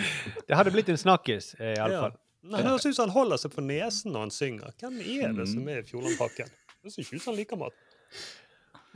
det 0.49 0.57
hadde 0.59 0.72
blitt 0.74 0.89
en 0.91 0.99
snakkis, 0.99 1.53
iallfall. 1.61 2.16
Ja. 2.16 2.24
Nei, 2.49 2.62
Det 2.62 2.70
høres 2.70 2.87
ut 2.87 2.97
som 2.97 3.09
han 3.09 3.14
holder 3.14 3.41
seg 3.43 3.53
på 3.53 3.62
nesen 3.66 4.14
når 4.14 4.26
han 4.26 4.33
synger. 4.35 4.74
Hvem 4.81 4.99
er 5.03 5.37
det 5.37 5.49
som 5.51 5.68
er 5.68 5.83
i 5.83 5.87
Fjordland-pakken? 5.87 6.51
Det 6.83 6.93
ser 6.95 7.05
ikke 7.05 7.18
ut 7.18 7.24
som 7.24 7.33
han 7.35 7.41
liker 7.43 7.61
mat. 7.61 7.87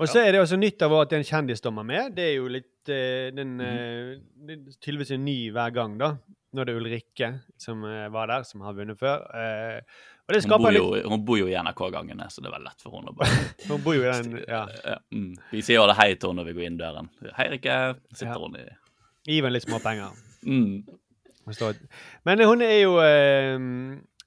Og 0.00 0.08
så 0.08 0.22
er 0.22 0.32
det 0.32 0.40
også 0.40 0.56
nytt 0.58 0.82
av 0.82 0.94
at 0.96 1.10
det 1.10 1.18
er 1.18 1.22
en 1.22 1.28
kjendisdommer 1.28 1.84
med. 1.86 2.14
Det 2.16 2.24
er 2.30 2.36
jo 2.38 2.46
litt 2.50 2.90
eh, 2.90 3.28
den, 3.34 3.58
eh, 3.60 4.14
Det 4.46 4.56
er 4.56 4.78
tydeligvis 4.78 5.12
en 5.14 5.26
ny 5.26 5.36
hver 5.54 5.74
gang, 5.74 5.98
da. 6.00 6.14
Nå 6.52 6.62
er 6.62 6.68
det 6.68 6.76
Ulrikke 6.78 7.28
som 7.60 7.84
eh, 7.88 8.08
var 8.12 8.30
der, 8.32 8.46
som 8.48 8.64
har 8.64 8.74
vunnet 8.76 8.98
før. 9.00 9.26
Eh, 9.36 10.00
Hun 10.30 10.62
bor, 10.62 10.72
jo, 10.72 10.84
litt 10.94 11.06
hun 11.10 11.24
bor 11.26 11.36
jo 11.36 11.46
i 11.50 11.56
NRK-gangene, 11.58 12.28
så 12.30 12.40
det 12.40 12.48
er 12.48 12.54
vel 12.54 12.62
lett 12.64 12.80
for 12.80 12.94
henne 12.94 13.10
å 13.10 13.16
bare 13.18 13.40
Hun 13.68 13.82
bor 13.82 13.94
jo 13.96 14.04
i 14.06 14.12
den 14.12 14.36
Ja. 14.48 14.62
Mm. 15.12 15.32
Vi 15.50 15.60
sier 15.66 15.76
jo 15.80 15.82
alle 15.82 15.96
hei 15.98 16.14
til 16.14 16.30
henne 16.30 16.40
når 16.42 16.48
vi 16.48 16.54
går 16.60 16.66
inn 16.68 16.78
døren. 16.78 17.08
Hei, 17.36 17.48
Rikke. 17.56 17.78
Sitter 18.14 18.30
Ja. 18.32 18.38
hun 18.38 18.56
i 18.56 18.64
Gi 19.28 19.40
henne 19.40 19.52
litt 19.52 19.66
småpenger. 19.66 20.14
mm. 20.46 20.98
Forstår. 21.44 21.74
Men 22.24 22.38
hun 22.46 22.62
er 22.62 22.76
jo 22.84 22.92
eh, 23.02 23.58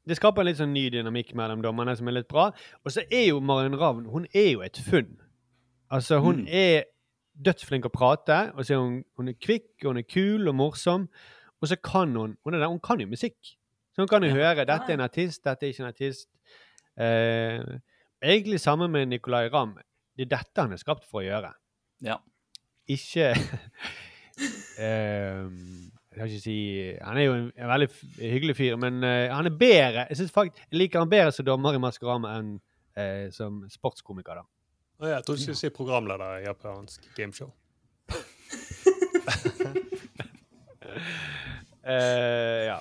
Det 0.05 0.17
skaper 0.19 0.43
en 0.43 0.49
litt 0.49 0.59
sånn 0.59 0.73
ny 0.75 0.89
dynamikk 0.91 1.31
mellom 1.39 1.61
dommerne 1.63 1.95
som 1.97 2.07
er 2.11 2.17
litt 2.19 2.27
bra. 2.29 2.49
Og 2.83 2.91
så 2.91 3.05
er 3.09 3.29
jo 3.31 3.39
Marion 3.39 3.77
Ravn 3.79 4.05
Hun 4.11 4.27
er 4.35 4.51
jo 4.51 4.61
et 4.67 4.77
funn. 4.77 5.15
Altså, 5.89 6.19
hun 6.19 6.43
Mm. 6.43 6.47
er 6.51 6.83
dødsflink 7.41 7.85
å 7.87 7.91
prate, 7.91 8.51
og 8.55 8.63
så 8.65 8.73
er 8.75 8.79
hun, 8.83 9.03
hun 9.17 9.27
er 9.29 9.33
kvikk, 9.39 9.71
og 9.83 9.93
hun 9.93 9.97
er 9.97 10.05
kul 10.07 10.47
og 10.47 10.55
morsom. 10.55 11.07
Og 11.61 11.67
så 11.71 11.75
kan 11.81 12.13
hun 12.15 12.37
Hun, 12.43 12.53
er, 12.53 12.59
der- 12.59 12.67
hun 12.69 12.79
kan 12.79 12.99
jo 12.99 13.07
musikk. 13.07 13.55
Så 13.95 14.03
kan 14.03 14.21
kan 14.21 14.27
ja. 14.27 14.33
høre 14.35 14.65
dette 14.67 14.91
er 14.91 14.97
en 14.97 15.05
artist, 15.05 15.43
dette 15.43 15.65
er 15.65 15.71
ikke 15.71 15.83
en 15.83 15.87
artist. 15.87 16.29
Eh, 16.99 17.61
egentlig 18.21 18.59
sammen 18.59 18.91
med 18.91 19.05
Nicolay 19.07 19.47
Ramm. 19.53 19.77
Det 20.17 20.25
er 20.25 20.37
dette 20.37 20.61
han 20.61 20.73
er 20.75 20.81
skapt 20.81 21.05
for 21.07 21.21
å 21.21 21.25
gjøre. 21.25 21.53
Ja. 22.03 22.17
Ikke 22.91 23.31
eh, 24.83 25.47
Jeg 25.47 26.19
skal 26.19 26.27
ikke 26.27 26.41
si 26.43 26.57
Han 27.01 27.17
er 27.17 27.23
jo 27.23 27.33
en, 27.33 27.47
en 27.55 27.71
veldig 27.71 27.87
hyggelig 28.19 28.55
fyr, 28.59 28.75
men 28.79 29.03
eh, 29.03 29.31
han 29.31 29.47
er 29.47 29.55
bedre. 29.59 30.05
Jeg, 30.09 30.19
synes 30.19 30.35
faktisk, 30.35 30.67
jeg 30.71 30.79
liker 30.83 30.99
han 30.99 31.09
bedre 31.09 31.31
som 31.31 31.47
dommer 31.47 31.75
i 31.75 31.81
Maskorama 31.81 32.35
enn 32.39 32.51
eh, 32.99 33.31
som 33.31 33.63
sportskomiker. 33.71 34.41
da. 34.41 34.45
Oh, 34.99 35.07
ja, 35.07 35.15
jeg 35.17 35.25
trodde 35.27 35.39
du 35.39 35.43
skulle 35.47 35.59
si 35.59 35.71
programleder 35.75 36.41
i 36.41 36.45
japansk 36.49 37.07
gameshow. 37.15 37.51
Eh, 41.85 42.65
ja. 42.65 42.79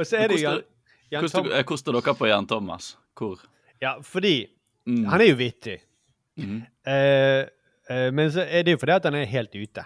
Og 0.00 0.06
så 0.08 0.16
er 0.22 0.32
det 0.32 0.40
Jan, 0.40 0.62
Jan 1.12 1.24
Hvordan 1.26 1.44
Tom, 1.44 1.52
eh, 1.52 1.64
koster 1.68 1.92
dere 1.98 2.14
på 2.16 2.28
Jan 2.30 2.46
Thomas? 2.48 2.94
Hvor? 3.18 3.42
Ja, 3.82 3.98
fordi 4.00 4.48
Mm. 4.88 5.04
han 5.12 5.20
er 5.20 5.26
jo 5.28 5.34
vittig. 5.36 5.74
Mm. 6.40 6.62
Eh, 6.88 7.44
eh, 7.90 8.10
men 8.16 8.30
så 8.32 8.40
er 8.48 8.62
det 8.64 8.72
jo 8.72 8.78
fordi 8.80 8.94
at 8.96 9.04
han 9.04 9.14
er 9.14 9.26
helt 9.28 9.52
ute. 9.54 9.84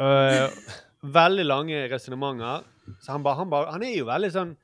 uh, 0.00 0.48
veldig 1.18 1.44
lange 1.46 1.88
resonnementer. 1.90 2.66
Så 3.00 3.12
han, 3.14 3.22
bare, 3.24 3.36
han, 3.40 3.50
bare, 3.50 3.72
han 3.72 3.82
er 3.84 3.96
jo 3.98 4.06
veldig 4.08 4.30
sånn 4.32 4.54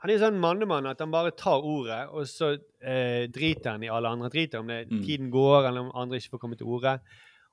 Han 0.00 0.10
er 0.14 0.18
sånn 0.22 0.36
mannemann 0.40 0.86
at 0.88 1.00
han 1.04 1.10
bare 1.12 1.30
tar 1.36 1.60
ordet, 1.60 2.06
og 2.08 2.24
så 2.28 2.54
eh, 2.80 3.26
driter 3.28 3.74
han 3.74 3.82
i 3.84 3.90
alle 3.92 4.08
andre. 4.08 4.30
Driter 4.32 4.62
om 4.62 4.70
det 4.72 4.86
Mm. 4.88 5.02
tiden 5.04 5.30
går, 5.30 5.66
eller 5.68 5.80
om 5.84 5.90
andre 5.94 6.16
ikke 6.16 6.30
får 6.38 6.40
komme 6.40 6.56
til 6.56 6.66
orde. 6.72 6.94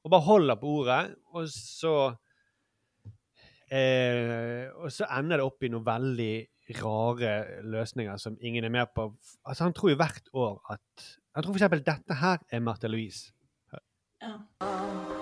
Og 0.05 0.11
bare 0.13 0.23
holder 0.23 0.55
på 0.55 0.67
ordet, 0.79 1.15
og 1.35 1.43
så 1.51 2.15
eh, 3.71 4.67
Og 4.75 4.91
så 4.93 5.07
ender 5.17 5.39
det 5.39 5.47
opp 5.47 5.63
i 5.63 5.71
noen 5.73 5.85
veldig 5.85 6.33
rare 6.81 7.33
løsninger 7.63 8.19
som 8.19 8.35
ingen 8.43 8.67
er 8.67 8.73
med 8.73 8.91
på. 8.95 9.09
Altså, 9.45 9.63
han 9.63 9.75
tror 9.75 9.93
jo 9.93 10.01
hvert 10.01 10.29
år 10.33 10.59
at 10.75 11.07
Han 11.37 11.43
tror 11.45 11.53
eksempel 11.53 11.83
dette 11.85 12.15
her 12.17 12.41
er 12.49 12.59
Martha 12.65 12.89
Louise. 12.89 13.31
There's 14.19 15.16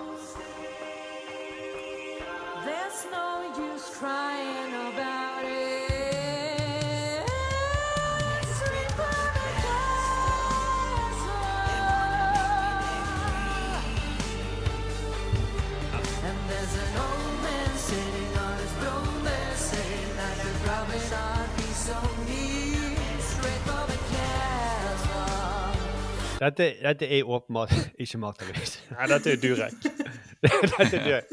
Dette, 26.36 26.66
dette 26.82 27.08
er 27.08 27.24
åpenbart 27.24 27.72
ikke 28.02 28.18
Martha 28.20 28.46
Louise. 28.48 28.80
Nei, 28.92 29.06
dette 29.12 29.32
er 29.32 29.40
Durek. 29.40 29.76
dette 30.44 30.82
er 30.84 31.04
Durek. 31.06 31.30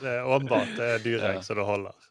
Det 0.00 0.14
er 0.16 0.24
åpenbart 0.26 0.72
det 0.78 0.88
er 0.96 1.04
Durek 1.04 1.44
så 1.46 1.54
det 1.58 1.66
holder. 1.68 2.06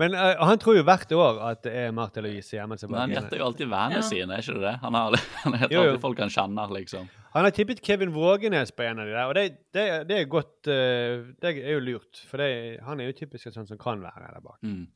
Men 0.00 0.14
uh, 0.16 0.38
han 0.48 0.56
tror 0.62 0.78
jo 0.78 0.82
hvert 0.88 1.10
år 1.12 1.38
at 1.50 1.60
det 1.66 1.72
er 1.76 1.90
Martha 1.92 2.22
Louise 2.24 2.56
hjemme 2.56 2.78
Men 2.88 2.98
han 3.02 3.12
gjetter 3.12 3.40
jo 3.42 3.48
alltid 3.50 3.68
vennene 3.68 4.00
Ja. 4.00 4.06
sine, 4.08 4.38
er 4.38 4.44
ikke 4.44 4.54
det 4.56 4.64
det? 4.64 4.74
Han 4.82 4.96
har, 4.96 5.16
han 5.44 5.56
heter 5.60 5.74
Jo, 5.74 5.82
jo. 5.82 5.90
alltid 5.92 6.04
folk 6.06 6.22
han 6.24 6.32
kjenner, 6.32 6.72
liksom. 6.78 7.10
Han 7.34 7.44
har 7.44 7.52
tippet 7.54 7.82
Kevin 7.84 8.14
Vågenes 8.14 8.72
på 8.72 8.86
en 8.86 9.02
av 9.02 9.10
de 9.10 9.12
der, 9.12 9.26
og 9.28 9.34
det, 9.36 9.44
det, 9.76 9.86
det 10.08 10.20
er 10.22 10.30
godt 10.32 10.70
uh, 10.70 11.28
Det 11.42 11.52
er 11.60 11.74
jo 11.76 11.82
lurt, 11.84 12.22
for 12.30 12.40
det, 12.40 12.78
han 12.86 13.02
er 13.04 13.10
jo 13.10 13.18
typisk 13.20 13.50
en 13.50 13.58
sånn 13.60 13.68
som 13.68 13.80
kan 13.80 14.00
være 14.02 14.30
der 14.32 14.40
bak. 14.42 14.58
Mm. 14.64 14.86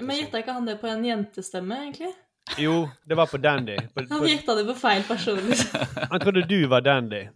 Men 0.00 0.16
gjetta 0.16 0.40
ikke 0.40 0.56
han 0.56 0.70
det 0.70 0.78
på 0.80 0.88
en 0.88 1.04
jentestemme, 1.04 1.82
egentlig? 1.84 2.14
Jo, 2.58 2.88
det 3.04 3.14
var 3.14 3.26
på 3.26 3.38
Dandy. 3.38 3.76
På, 3.94 4.04
Han 4.10 4.18
på, 4.18 4.28
gjetta 4.28 4.54
det 4.54 4.64
på 4.66 4.74
feil 4.74 5.04
person. 5.08 5.38
liksom. 5.48 5.80
han 6.10 6.20
trodde 6.20 6.42
du 6.48 6.66
var 6.66 6.80
Dandy. 6.80 7.28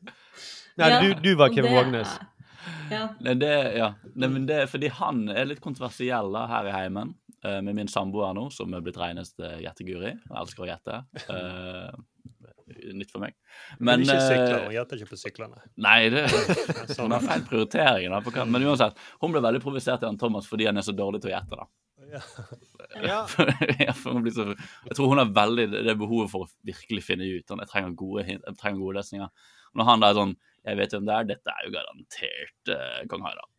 Nei, 0.76 0.88
Ja, 0.90 1.00
du, 1.00 1.14
du 1.22 1.34
var 1.34 1.54
Kevin 1.54 1.92
det 1.92 2.04
Ja. 2.90 3.08
Nei, 3.20 3.34
det, 3.34 3.52
ja. 3.78 3.94
Nei, 4.14 4.28
men 4.28 4.46
det 4.46 4.58
er 4.62 4.68
fordi 4.70 4.90
han 4.92 5.28
er 5.32 5.48
litt 5.48 5.62
kontroversiell 5.64 6.28
da, 6.34 6.44
her 6.50 6.68
i 6.68 6.74
heimen. 6.74 7.14
Uh, 7.46 7.60
med 7.62 7.76
min 7.78 7.88
samboer 7.88 8.34
nå, 8.34 8.48
som 8.50 8.74
er 8.74 8.82
blitt 8.84 8.98
reneste 8.98 9.56
gjetteguri. 9.62 10.12
Jeg 10.16 10.36
elsker 10.42 10.66
å 10.66 10.68
gjette. 10.70 11.00
Eh, 11.30 11.96
nytt 12.94 13.10
for 13.10 13.22
meg. 13.24 13.34
Men, 13.80 14.04
ikke 14.04 14.14
eh, 14.18 14.28
sykler, 14.28 14.60
hun 14.66 14.74
gjetter 14.76 15.00
ikke 15.00 15.10
på 15.14 15.18
syklene. 15.20 15.62
Nei, 15.82 15.98
det 16.14 16.26
sånn. 16.94 17.06
hun 17.08 17.16
har 17.16 17.24
feil 17.26 17.42
prioritering. 17.48 18.12
Da, 18.14 18.20
på 18.22 18.34
hva- 18.36 18.46
men 18.48 18.66
uansett, 18.68 19.00
hun 19.24 19.34
ble 19.34 19.42
veldig 19.44 19.62
provosert 19.64 20.06
av 20.06 20.16
Thomas 20.20 20.46
fordi 20.50 20.68
han 20.70 20.76
er 20.78 20.86
så 20.86 20.94
dårlig 20.96 21.22
til 21.24 21.32
å 21.32 21.36
gjette. 21.36 21.58
da. 21.58 21.68
Ja. 22.06 22.20
Ja. 23.02 23.20
Jeg 23.80 24.94
tror 24.94 25.08
hun 25.10 25.18
har 25.18 25.32
veldig 25.34 25.64
det 25.72 25.82
det 25.88 25.96
behovet 25.98 26.30
for 26.30 26.44
å 26.46 26.50
virkelig 26.68 27.02
finne 27.04 27.26
ut. 27.26 27.44
Sånn, 27.48 27.60
jeg 27.64 27.70
trenger 27.72 27.96
gode, 27.98 28.22
jeg 28.28 28.40
trenger 28.60 28.78
gode 28.84 29.00
løsninger. 29.00 29.32
Når 29.76 29.88
han 29.90 30.04
da 30.04 30.10
er 30.12 30.16
sånn 30.20 30.36
Jeg 30.66 30.78
vet 30.78 30.94
hvem 30.94 31.04
det 31.08 31.14
er. 31.16 31.26
Dette 31.32 31.52
er 31.52 31.66
jo 31.66 31.72
garantert 31.74 32.70
uh, 32.72 33.02
kong 33.10 33.22
Harald. 33.26 33.50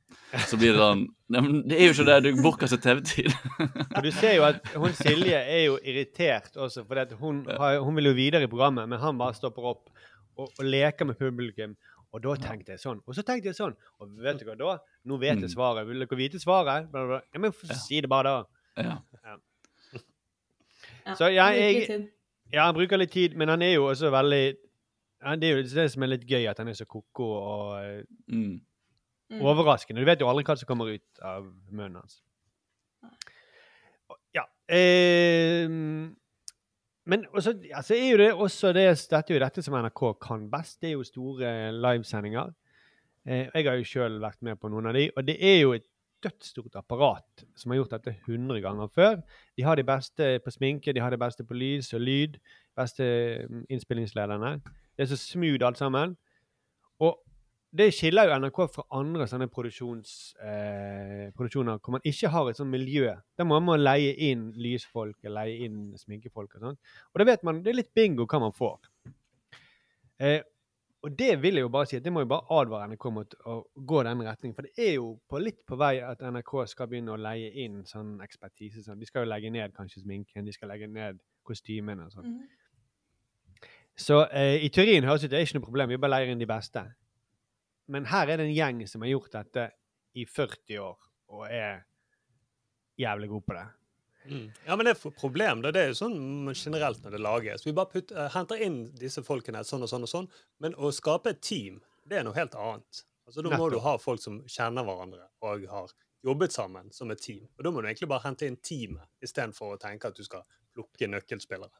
Så 0.47 0.57
blir 0.59 0.73
det 0.75 0.79
sånn 0.81 1.05
Nei, 1.31 1.41
men 1.43 1.61
det 1.67 1.77
er 1.79 1.87
jo 1.89 1.93
ikke 1.95 2.05
det. 2.07 2.15
Du 2.23 2.41
bortkaster 2.43 2.79
TV-tid. 2.83 3.31
Og 3.95 4.03
du 4.03 4.09
ser 4.15 4.33
jo 4.37 4.43
at 4.47 4.61
hun 4.79 4.93
Silje 4.95 5.39
er 5.39 5.65
jo 5.65 5.77
irritert 5.83 6.55
også, 6.55 6.83
for 6.87 7.15
hun, 7.19 7.41
har, 7.47 7.79
hun 7.83 7.95
vil 7.99 8.09
jo 8.11 8.13
videre 8.15 8.47
i 8.47 8.51
programmet, 8.51 8.87
men 8.91 8.99
han 9.03 9.17
bare 9.19 9.35
stopper 9.35 9.67
opp 9.73 9.89
og, 10.37 10.47
og 10.47 10.63
leker 10.63 11.07
med 11.09 11.17
publikum. 11.19 11.75
Og 12.15 12.21
da 12.23 12.35
tenkte 12.39 12.71
jeg 12.75 12.79
sånn. 12.79 13.01
Og 13.03 13.15
så 13.17 13.23
tenkte 13.27 13.51
jeg 13.51 13.57
sånn. 13.57 13.73
Og 13.99 14.13
vet 14.23 14.39
du 14.39 14.45
hva 14.47 14.55
da? 14.59 14.77
Nå 15.07 15.17
vet 15.19 15.33
jeg 15.35 15.49
Mm. 15.49 15.53
svaret. 15.55 15.87
Vil 15.89 15.99
dere 16.05 16.19
vite 16.19 16.39
svaret? 16.39 16.87
Bla, 16.91 17.03
bla, 17.03 17.17
bla. 17.17 17.19
Ja, 17.35 17.39
men 17.43 17.51
si 17.83 17.99
det 18.01 18.09
bare, 18.11 18.31
da. 18.37 18.85
Ja. 18.87 18.95
Ja, 19.27 21.15
Så 21.15 21.29
jeg, 21.31 21.59
jeg, 21.59 22.07
ja, 22.53 22.65
han 22.69 22.75
bruker 22.75 22.99
litt 22.99 23.11
tid, 23.11 23.35
men 23.39 23.49
han 23.51 23.61
er 23.63 23.73
jo 23.77 23.85
også 23.91 24.09
veldig 24.13 24.43
ja, 25.23 25.35
Det 25.35 25.47
er 25.49 25.55
jo 25.57 25.63
det 25.67 25.85
som 25.91 26.03
er 26.03 26.11
litt 26.13 26.25
gøy, 26.29 26.45
at 26.51 26.59
han 26.61 26.67
er 26.71 26.75
så 26.79 26.85
ko-ko 26.87 27.27
og 27.41 27.77
eh, 27.83 28.01
Mm. 28.31 28.57
Mm. 29.29 29.41
overraskende. 29.43 30.01
Du 30.01 30.07
vet 30.07 30.21
jo 30.23 30.29
aldri 30.29 30.45
hva 30.47 30.55
som 30.55 30.69
kommer 30.69 30.93
ut 30.95 31.19
av 31.25 31.49
munnen 31.69 31.99
hans. 31.99 32.21
Ja. 34.35 34.45
Eh, 34.71 35.67
men 37.07 37.25
også, 37.31 37.53
altså, 37.73 37.95
er 37.95 38.09
jo 38.11 38.17
det 38.21 38.31
også 38.33 38.71
det, 38.75 38.87
dette 39.11 39.33
er 39.33 39.37
jo 39.37 39.43
dette 39.43 39.63
som 39.63 39.75
NRK 39.75 40.01
kan 40.23 40.47
best. 40.51 40.79
Det 40.81 40.91
er 40.91 40.95
jo 40.95 41.03
store 41.07 41.51
livesendinger. 41.75 42.53
Eh, 43.27 43.47
jeg 43.53 43.67
har 43.67 43.75
jo 43.79 43.87
sjøl 43.87 44.19
vært 44.23 44.41
med 44.47 44.59
på 44.59 44.71
noen 44.71 44.87
av 44.87 44.95
de, 44.95 45.09
og 45.15 45.27
det 45.27 45.37
er 45.43 45.61
jo 45.61 45.73
et 45.75 45.87
dødsstort 46.23 46.75
apparat 46.79 47.43
som 47.55 47.71
har 47.71 47.81
gjort 47.81 47.97
dette 47.97 48.15
100 48.25 48.61
ganger 48.63 48.87
før. 48.95 49.19
De 49.57 49.63
har 49.63 49.75
de 49.75 49.85
beste 49.85 50.29
på 50.43 50.53
sminke, 50.55 50.93
de 50.93 51.03
har 51.03 51.13
de 51.13 51.19
beste 51.21 51.43
på 51.45 51.53
lys 51.53 51.91
og 51.93 52.01
lyd. 52.01 52.39
Beste 52.77 53.05
mm, 53.49 53.65
innspillingslederne. 53.69 54.57
Det 54.95 55.05
er 55.05 55.11
så 55.11 55.19
smooth 55.19 55.65
alt 55.65 55.77
sammen. 55.77 56.15
Og 56.99 57.19
det 57.75 57.89
skiller 57.91 58.29
jo 58.29 58.35
NRK 58.39 58.59
fra 58.71 58.83
andre 58.95 59.27
sånne 59.27 59.47
eh, 59.49 61.29
produksjoner 61.35 61.79
hvor 61.81 61.97
man 61.97 62.05
ikke 62.07 62.31
har 62.31 62.49
et 62.49 62.59
sånt 62.59 62.71
miljø. 62.71 63.11
Der 63.37 63.47
må 63.47 63.59
man 63.59 63.83
leie 63.83 64.13
inn 64.29 64.53
lysfolk, 64.55 65.17
leie 65.23 65.65
inn 65.65 65.97
sminkefolk 65.99 66.55
og 66.55 66.67
sånt. 66.69 66.93
Og 67.11 67.19
da 67.19 67.27
vet 67.27 67.43
man, 67.43 67.59
det 67.63 67.73
er 67.73 67.81
litt 67.81 67.93
bingo 67.97 68.25
hva 68.25 68.39
man 68.45 68.55
får. 68.55 68.79
Eh, 70.23 70.39
og 71.05 71.13
det 71.13 71.35
vil 71.43 71.59
jeg 71.59 71.63
jo 71.63 71.71
bare 71.71 71.87
si 71.87 71.99
det 72.01 72.11
må 72.11 72.23
jo 72.23 72.29
bare 72.31 72.57
advare 72.57 72.87
NRK 72.89 73.05
mot 73.13 73.35
å 73.47 73.57
gå 73.89 74.03
den 74.07 74.23
retningen. 74.25 74.55
For 74.57 74.67
det 74.67 74.87
er 74.87 74.93
jo 74.95 75.09
på 75.29 75.41
litt 75.41 75.59
på 75.67 75.77
vei 75.79 75.97
at 76.03 76.23
NRK 76.25 76.53
skal 76.71 76.89
begynne 76.89 77.13
å 77.13 77.19
leie 77.21 77.51
inn 77.63 77.83
sånn 77.87 78.15
ekspertise. 78.25 78.83
Sånn. 78.85 78.99
De 78.99 79.07
skal 79.07 79.25
jo 79.25 79.31
legge 79.31 79.51
ned 79.53 79.75
kanskje 79.75 80.05
sminken, 80.05 80.47
de 80.47 80.55
skal 80.55 80.71
legge 80.73 80.89
ned 80.89 81.19
kostymene 81.47 82.07
og 82.07 82.15
sånn. 82.15 82.31
Mm. 82.31 83.67
Så 83.97 84.23
eh, 84.29 84.63
i 84.65 84.71
teorien 84.73 85.05
høres 85.07 85.23
det 85.23 85.29
ut 85.29 85.35
det 85.35 85.39
er 85.39 85.47
ikke 85.47 85.59
noe 85.59 85.67
problem, 85.67 85.91
vi 85.91 85.99
bare 86.01 86.15
leier 86.15 86.33
inn 86.33 86.41
de 86.41 86.49
beste. 86.49 86.83
Men 87.87 88.07
her 88.11 88.27
er 88.27 88.39
det 88.39 88.47
en 88.47 88.55
gjeng 88.55 88.81
som 88.89 89.03
har 89.03 89.13
gjort 89.13 89.35
dette 89.35 89.69
i 90.17 90.25
40 90.25 90.79
år 90.83 90.97
og 91.35 91.43
er 91.47 91.83
jævlig 92.99 93.29
god 93.29 93.45
på 93.47 93.57
det. 93.57 93.67
Mm. 94.27 94.47
Ja, 94.65 94.75
men 94.75 94.85
det 94.85 94.91
er 94.91 94.97
et 94.97 95.19
problem. 95.19 95.61
Det, 95.63 95.75
er 95.79 95.91
jo 95.91 95.99
sånn 96.01 96.17
generelt 96.51 97.03
når 97.03 97.15
det 97.15 97.21
lages. 97.23 97.65
Vi 97.67 97.75
bare 97.75 97.91
putt, 97.91 98.11
uh, 98.15 98.27
henter 98.33 98.59
inn 98.63 98.81
disse 98.99 99.23
folkene 99.23 99.63
sånn 99.67 99.85
og 99.85 99.91
sånn 99.91 100.07
og 100.07 100.11
sånn, 100.11 100.27
men 100.63 100.75
å 100.75 100.91
skape 100.95 101.31
et 101.31 101.43
team, 101.43 101.79
det 102.07 102.19
er 102.19 102.27
noe 102.27 102.35
helt 102.35 102.57
annet. 102.59 103.03
Altså, 103.27 103.43
Da 103.43 103.59
må 103.59 103.69
du 103.71 103.79
ha 103.83 103.97
folk 103.99 104.23
som 104.23 104.41
kjenner 104.47 104.87
hverandre 104.87 105.27
og 105.43 105.65
har 105.71 105.95
jobbet 106.27 106.55
sammen 106.55 106.91
som 106.95 107.11
et 107.11 107.21
team. 107.23 107.47
Og 107.57 107.63
Da 107.63 107.71
må 107.71 107.81
du 107.81 107.87
egentlig 107.87 108.09
bare 108.11 108.25
hente 108.27 108.47
inn 108.47 108.59
teamet, 108.59 109.07
istedenfor 109.23 109.75
å 109.75 109.81
tenke 109.81 110.07
at 110.07 110.15
du 110.15 110.23
skal 110.23 110.43
plukke 110.75 111.09
nøkkelspillere. 111.11 111.75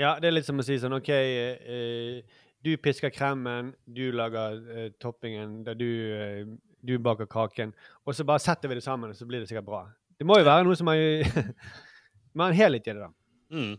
Ja, 0.00 0.16
det 0.20 0.30
er 0.30 0.36
litt 0.36 0.48
som 0.48 0.60
å 0.60 0.64
si 0.64 0.78
sånn 0.80 0.96
OK, 0.96 1.10
eh, 1.12 2.22
du 2.64 2.76
pisker 2.78 3.10
kremen, 3.10 3.72
du 3.86 4.04
lager 4.14 4.58
uh, 4.62 4.88
toppingen, 5.02 5.62
du, 5.78 5.88
uh, 6.14 6.76
du 6.82 6.96
baker 7.02 7.26
kaken. 7.30 7.74
Og 8.06 8.14
så 8.14 8.26
bare 8.28 8.42
setter 8.42 8.70
vi 8.70 8.78
det 8.78 8.84
sammen, 8.86 9.10
og 9.10 9.18
så 9.18 9.26
blir 9.26 9.42
det 9.42 9.50
sikkert 9.50 9.68
bra. 9.68 9.82
Det 10.18 10.26
må 10.28 10.38
jo 10.38 10.46
være 10.46 10.66
noe 10.66 10.78
som 10.78 10.90
er 10.92 11.24
en 12.38 12.54
helhet 12.54 12.86
i 12.86 12.94
det, 12.94 13.00
da. 13.02 13.10
Mm. 13.52 13.74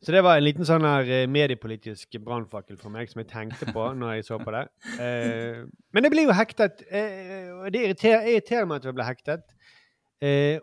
Så 0.00 0.14
det 0.14 0.22
var 0.24 0.38
en 0.38 0.46
liten 0.46 0.64
sånn 0.64 0.84
her 0.86 1.08
eh, 1.12 1.26
mediepolitisk 1.28 2.16
brannfakkel 2.24 2.78
for 2.80 2.92
meg 2.92 3.10
som 3.10 3.20
jeg 3.20 3.28
tenkte 3.28 3.68
på 3.68 3.90
når 4.00 4.14
jeg 4.16 4.26
så 4.30 4.38
på 4.40 4.54
det. 4.54 4.62
Eh, 4.96 5.66
men 5.92 6.06
jeg 6.06 6.14
blir 6.14 6.28
jo 6.30 6.36
hektet, 6.36 6.80
eh, 6.88 7.50
og 7.52 7.68
det 7.74 7.82
irriterer, 7.84 8.24
jeg 8.24 8.38
irriterer 8.38 8.70
meg 8.70 8.80
at 8.80 8.88
jeg 8.88 8.96
ble 8.96 9.08
hektet. 9.10 9.44
Eh, 10.24 10.56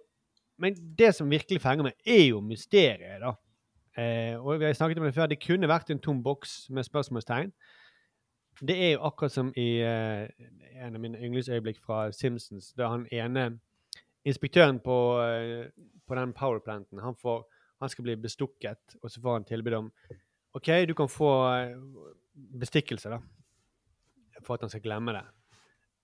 men 0.58 0.80
det 0.98 1.12
som 1.14 1.30
virkelig 1.30 1.62
fenger 1.62 1.86
meg, 1.86 2.00
er 2.02 2.24
jo 2.32 2.42
mysteriet, 2.42 3.22
da. 3.22 3.36
Eh, 3.98 4.36
og 4.38 4.60
vi 4.60 4.66
har 4.66 4.74
snakket 4.78 5.00
om 5.02 5.08
det 5.08 5.16
før, 5.16 5.30
det 5.32 5.42
kunne 5.42 5.70
vært 5.70 5.90
en 5.90 6.00
tom 6.00 6.20
boks 6.24 6.68
med 6.70 6.86
spørsmålstegn. 6.86 7.52
Det 8.68 8.76
er 8.78 8.92
jo 8.92 9.06
akkurat 9.06 9.34
som 9.34 9.50
i 9.58 9.82
eh, 9.86 10.30
en 10.82 10.96
av 10.98 11.02
mine 11.02 11.18
yndlingsøyeblikk 11.18 11.82
fra 11.82 12.08
Simpsons, 12.14 12.72
da 12.78 12.92
han 12.94 13.08
ene 13.14 13.50
inspektøren 14.28 14.80
på, 14.84 14.98
eh, 15.22 15.70
på 16.08 16.18
den 16.18 16.34
powerplanten, 16.34 17.02
han, 17.02 17.16
får, 17.16 17.44
han 17.82 17.90
skal 17.90 18.08
bli 18.08 18.16
bestukket, 18.22 18.98
og 19.02 19.12
så 19.12 19.22
får 19.22 19.40
han 19.40 19.50
tilbud 19.50 19.78
om 19.78 19.92
OK, 20.58 20.72
du 20.90 20.94
kan 20.98 21.10
få 21.10 21.32
eh, 21.54 21.76
bestikkelse, 22.60 23.14
da, 23.14 23.22
for 24.44 24.58
at 24.58 24.66
han 24.66 24.74
skal 24.74 24.86
glemme 24.86 25.14
det. 25.14 25.26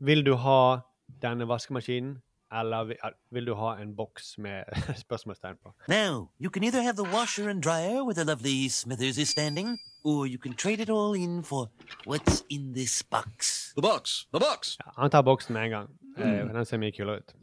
Vil 0.03 0.25
du 0.25 0.35
ha 0.41 0.81
denne 1.21 1.47
vaskemaskinen, 1.49 2.17
eller 2.59 2.93
vil, 3.31 3.45
du 3.45 3.53
ha 3.55 3.75
en 3.81 3.95
boks 3.95 4.37
med 4.37 4.63
spørsmålstegn 5.05 5.57
på? 5.63 5.73
Now, 5.87 6.29
you 6.39 6.49
can 6.49 6.63
either 6.63 6.81
have 6.81 6.95
the 6.95 7.09
washer 7.15 7.49
and 7.49 7.63
dryer 7.63 8.03
where 8.03 8.13
the 8.13 8.23
lovely 8.23 8.69
Smithers 8.69 9.17
is 9.17 9.29
standing, 9.29 9.79
or 10.03 10.27
you 10.27 10.39
can 10.39 10.53
trade 10.53 10.79
it 10.79 10.89
all 10.89 11.15
in 11.15 11.43
for 11.43 11.69
what's 12.07 12.43
in 12.49 12.73
this 12.73 13.03
box. 13.03 13.73
The 13.75 13.81
box! 13.81 14.27
The 14.33 14.39
box! 14.39 14.77
Ja, 14.85 14.91
han 14.97 15.09
tar 15.09 15.21
boksen 15.21 15.53
med 15.53 15.63
en 15.63 15.69
gang. 15.69 15.89
Eh, 16.17 16.53
den 16.53 16.65
ser 16.65 16.77
mye 16.77 16.91
kulere 16.91 17.17
ut. 17.17 17.35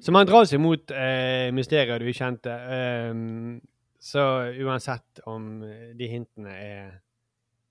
Så 0.00 0.12
man 0.12 0.26
drar 0.28 0.44
seg 0.44 0.60
mot 0.60 0.90
eh, 0.92 1.48
mysteriet 1.56 2.00
du 2.00 2.12
kjente. 2.12 2.52
ukjente. 2.52 2.52
Ehm, 2.52 3.60
så 4.06 4.22
uansett 4.62 5.20
om 5.26 5.62
eh, 5.64 5.92
de 5.96 6.08
hintene 6.08 6.52
er 6.52 6.90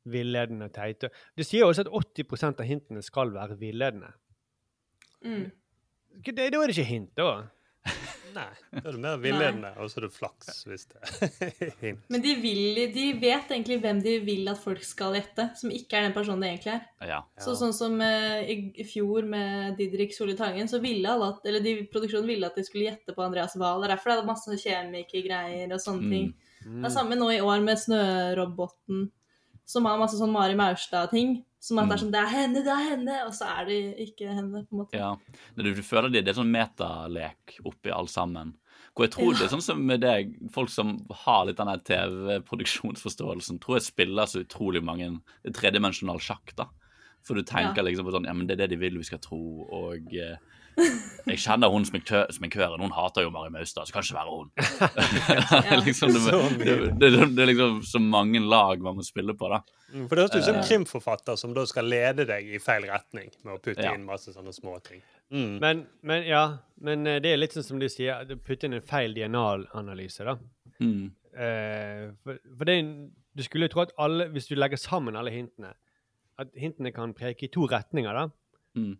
villedende 0.06 0.68
og 0.68 0.74
teite 0.76 1.10
Det 1.38 1.46
sier 1.48 1.66
også 1.66 1.86
at 1.86 1.94
80% 2.20 2.62
av 2.62 2.68
hintene 2.70 3.02
skal 3.02 3.32
være 3.34 3.58
villedende. 3.60 4.12
Mm. 5.26 5.48
Da 6.26 6.46
er 6.46 6.56
det 6.56 6.76
ikke 6.76 6.88
hint, 6.88 7.12
da. 7.18 7.44
Nei, 8.36 8.52
da 8.74 8.82
er 8.82 8.96
det 8.96 9.00
mer 9.00 9.20
villedende, 9.22 9.70
og 9.80 9.88
så 9.88 10.02
er 10.02 10.06
det 10.08 10.16
flaks 10.16 10.64
hvis 10.68 10.88
det 10.92 10.98
er 11.00 11.76
hint. 11.84 12.02
Men 12.12 12.24
de, 12.24 12.34
vil, 12.42 12.82
de 12.92 13.06
vet 13.22 13.52
egentlig 13.54 13.78
hvem 13.84 14.02
de 14.04 14.16
vil 14.26 14.50
at 14.52 14.60
folk 14.60 14.84
skal 14.84 15.16
gjette, 15.16 15.48
som 15.60 15.72
ikke 15.72 16.00
er 16.00 16.08
den 16.08 16.16
personen 16.16 16.44
det 16.44 16.50
egentlig 16.52 16.74
er. 16.74 16.82
Ja. 17.14 17.20
Så 17.42 17.56
sånn 17.60 17.76
som 17.76 17.96
uh, 18.02 18.42
i, 18.44 18.88
fjor 18.90 19.28
med 19.30 19.80
Didrik 19.80 20.16
Solli 20.16 20.36
Tangen, 20.40 20.68
så 20.72 20.82
ville 20.84 21.12
alle 21.12 21.32
at, 21.36 21.46
eller 21.48 21.64
de, 21.64 21.78
produksjonen 21.92 22.28
ville 22.34 22.50
at 22.50 22.60
de 22.60 22.66
skulle 22.68 22.90
gjette 22.90 23.16
på 23.16 23.24
Andreas 23.24 23.56
Wahl. 23.62 23.84
Det 23.84 23.90
er 23.90 23.96
derfor 23.96 24.12
det 24.12 24.18
er 24.18 24.32
masse 24.34 24.60
kjemikergreier 24.66 25.78
og 25.78 25.84
sånne 25.86 26.12
ting. 26.12 26.34
Mm. 26.66 26.82
Det 26.82 26.90
er 26.90 26.98
samme 26.98 27.20
nå 27.20 27.30
i 27.38 27.44
år 27.46 27.64
med 27.64 27.80
Snøroboten, 27.80 29.08
som 29.66 29.86
har 29.90 29.98
masse 29.98 30.18
sånn 30.20 30.32
Mari 30.34 30.56
Maurstad-ting. 30.56 31.44
Som 31.66 31.80
at 31.82 31.88
det 31.90 31.96
er 31.96 32.02
sånn 32.04 32.12
Det 32.14 32.20
er 32.22 32.30
henne, 32.30 32.62
det 32.62 32.70
er 32.70 32.84
henne! 32.92 33.14
Og 33.26 33.34
så 33.34 33.48
er 33.50 33.66
det 33.66 33.78
ikke 34.04 34.28
henne, 34.30 34.62
på 34.70 34.76
en 34.76 34.82
måte. 34.84 34.94
Ja. 35.00 35.16
Du, 35.58 35.64
du 35.74 35.82
føler 35.82 36.12
det, 36.14 36.22
det 36.26 36.34
er 36.36 36.38
sånn 36.38 36.52
metalek 36.54 37.56
oppi 37.66 37.90
alt 37.90 38.12
sammen. 38.14 38.54
Hvor 38.94 39.08
jeg 39.08 39.16
tror 39.16 39.32
Ja. 39.34 39.38
det 39.40 39.46
er 39.48 39.54
sånn 39.56 39.64
som 39.66 39.82
med 39.86 40.02
deg, 40.06 40.36
folk 40.54 40.70
som 40.70 40.94
har 41.26 41.46
litt 41.50 41.58
den 41.58 41.72
TV-produksjonsforståelsen, 41.90 43.60
tror 43.60 43.78
jeg 43.80 43.88
spiller 43.90 44.30
så 44.30 44.44
utrolig 44.46 44.84
mange 44.86 45.10
tredimensjonal 45.56 46.22
sjakk, 46.24 46.54
da. 46.56 46.70
For 47.26 47.34
du 47.36 47.42
tenker 47.44 47.82
Ja. 47.82 47.84
liksom 47.90 48.06
på 48.06 48.14
sånn 48.14 48.26
Ja, 48.30 48.34
men 48.34 48.46
det 48.48 48.54
er 48.60 48.68
det 48.68 48.78
de 48.78 48.82
vil 48.86 48.98
vi 48.98 49.04
skal 49.04 49.20
tro, 49.20 49.66
og 49.72 50.14
eh, 50.14 50.38
jeg 51.30 51.40
kjenner 51.42 51.72
hun 51.72 51.86
sminkø- 51.88 52.28
sminkøren, 52.36 52.82
hun 52.84 52.92
hater 52.96 53.24
jo 53.26 53.32
Mari 53.34 53.50
Maustad, 53.54 53.88
så 53.88 53.96
kan 53.96 54.04
ikke 54.06 54.18
være 54.18 54.34
hun. 54.36 54.50
det, 54.56 55.72
er 55.72 55.82
liksom, 55.88 56.14
det, 56.14 56.22
Så 56.26 56.42
det, 56.60 56.76
det, 57.00 57.12
det 57.38 57.44
er 57.46 57.50
liksom 57.52 57.82
så 57.88 58.02
mange 58.04 58.42
lag 58.44 58.82
man 58.84 58.98
må 59.00 59.06
spille 59.08 59.34
på, 59.40 59.50
da. 59.54 59.62
Mm, 59.94 60.08
For 60.10 60.16
det 60.20 60.26
høres 60.26 60.36
ut 60.36 60.48
som 60.50 60.60
en 60.60 60.68
krimforfatter 60.68 61.40
som 61.40 61.54
da 61.56 61.64
skal 61.70 61.88
lede 61.90 62.26
deg 62.28 62.50
i 62.58 62.60
feil 62.64 62.88
retning 62.90 63.32
med 63.46 63.56
å 63.56 63.60
putte 63.64 63.86
Ja. 63.86 63.94
inn 63.96 64.06
masse 64.08 64.34
sånne 64.36 64.54
småting. 64.56 65.02
Mm. 65.34 65.54
Men, 65.64 65.86
men 66.06 66.26
ja, 66.28 66.44
men 66.86 67.08
eh, 67.10 67.22
det 67.24 67.32
er 67.34 67.40
litt 67.42 67.56
sånn 67.56 67.66
som 67.66 67.80
de 67.82 67.88
sier, 67.90 68.28
putte 68.46 68.68
inn 68.68 68.76
en 68.78 68.86
feil 68.86 69.16
DNA-analyse, 69.18 70.26
da. 70.28 70.36
Mm. 70.84 71.08
Eh, 71.36 72.04
for 72.24 72.38
for 72.60 72.70
det, 72.70 72.76
du 73.36 73.44
skulle 73.44 73.68
jo 73.68 73.74
tro 73.74 73.82
at 73.88 73.96
alle, 74.00 74.28
hvis 74.36 74.48
du 74.52 74.56
legger 74.60 74.80
sammen 74.80 75.16
alle 75.20 75.32
hintene, 75.34 75.74
at 76.40 76.52
hintene 76.60 76.92
kan 76.96 77.14
preke 77.16 77.48
i 77.48 77.52
to 77.52 77.66
retninger, 77.72 78.12
da. 78.16 78.28
Mm. 78.76 78.94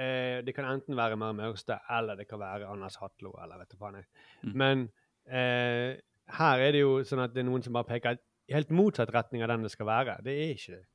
Eh, 0.00 0.38
det 0.46 0.54
kan 0.56 0.64
enten 0.70 0.96
være 0.96 1.16
Mari 1.20 1.36
Maurstad, 1.36 1.82
eller 1.92 2.16
det 2.16 2.26
kan 2.30 2.40
være 2.40 2.68
Anders 2.70 2.96
Hatlo, 3.02 3.34
eller 3.42 3.58
vet 3.60 3.74
du 3.74 3.76
faen 3.80 3.98
jeg. 3.98 4.06
Mm. 4.46 4.54
Men 4.62 4.84
eh, 5.28 5.98
her 6.38 6.62
er 6.64 6.72
det 6.76 6.80
jo 6.84 6.94
sånn 7.04 7.24
at 7.26 7.34
det 7.34 7.42
er 7.42 7.48
noen 7.50 7.64
som 7.66 7.74
bare 7.76 7.88
peker 7.90 8.16
i 8.48 8.54
helt 8.56 8.70
motsatt 8.74 9.12
retning 9.14 9.44
av 9.44 9.52
den 9.52 9.66
det 9.66 9.72
skal 9.74 9.86
være. 9.90 10.16
Det 10.24 10.32
er 10.38 10.54
ikke 10.56 10.78
det. 10.78 10.86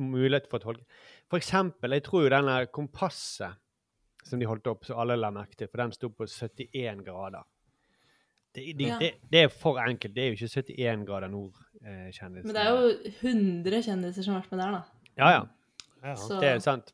mulighet 0.00 0.48
for 0.50 0.58
å 0.60 0.64
tolke. 0.64 0.84
For 1.30 1.38
eksempel, 1.40 1.94
jeg 1.96 2.04
tror 2.06 2.24
jo 2.26 2.32
denne 2.32 2.58
kompasset 2.74 3.56
som 4.26 4.40
de 4.40 4.48
holdt 4.48 4.66
opp, 4.68 4.84
så 4.84 4.98
alle 5.00 5.16
la 5.16 5.30
merke 5.32 5.56
til, 5.56 5.68
for 5.70 5.80
den 5.82 5.92
sto 5.96 6.10
på 6.12 6.26
71 6.28 7.02
grader. 7.06 7.46
Det, 8.52 8.64
de, 8.76 8.84
Ja. 8.88 8.98
det, 8.98 9.12
det 9.30 9.42
er 9.44 9.48
for 9.48 9.78
enkelt. 9.78 10.14
Det 10.14 10.22
er 10.24 10.32
jo 10.32 10.36
ikke 10.38 10.50
71 10.74 11.04
grader 11.06 11.28
nord, 11.30 11.54
eh. 11.84 12.10
Men 12.28 12.42
det 12.50 12.56
er 12.64 12.70
jo 12.74 13.12
100 13.22 13.82
kjendiser 13.86 14.26
som 14.26 14.34
har 14.34 14.42
vært 14.42 14.50
med 14.50 14.60
der, 14.64 14.72
da. 14.72 14.82
Ja, 15.16 15.30
ja. 15.30 15.44
Ja. 16.02 16.14
Så- 16.16 16.40
Det 16.40 16.48
er 16.48 16.58
sant. 16.58 16.92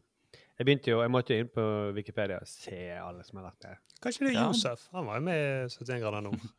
Jeg 0.57 0.65
begynte 0.67 0.91
jo, 0.91 1.03
jeg 1.05 1.13
måtte 1.13 1.35
jo 1.37 1.45
inn 1.45 1.51
på 1.53 1.65
Wikipedia 1.97 2.39
og 2.41 2.49
se 2.49 2.79
alle 2.97 3.25
som 3.27 3.41
har 3.41 3.51
vært 3.51 3.67
der. 3.67 3.81
Kanskje 4.03 4.25
det 4.25 4.31
er 4.33 4.39
Ja. 4.39 4.47
Josef? 4.49 4.87
Han 4.97 5.07
var 5.07 5.19
jo 5.21 5.25
med 5.27 5.37
i 5.37 5.69
71 5.69 6.01
grader 6.01 6.21
nord. 6.29 6.41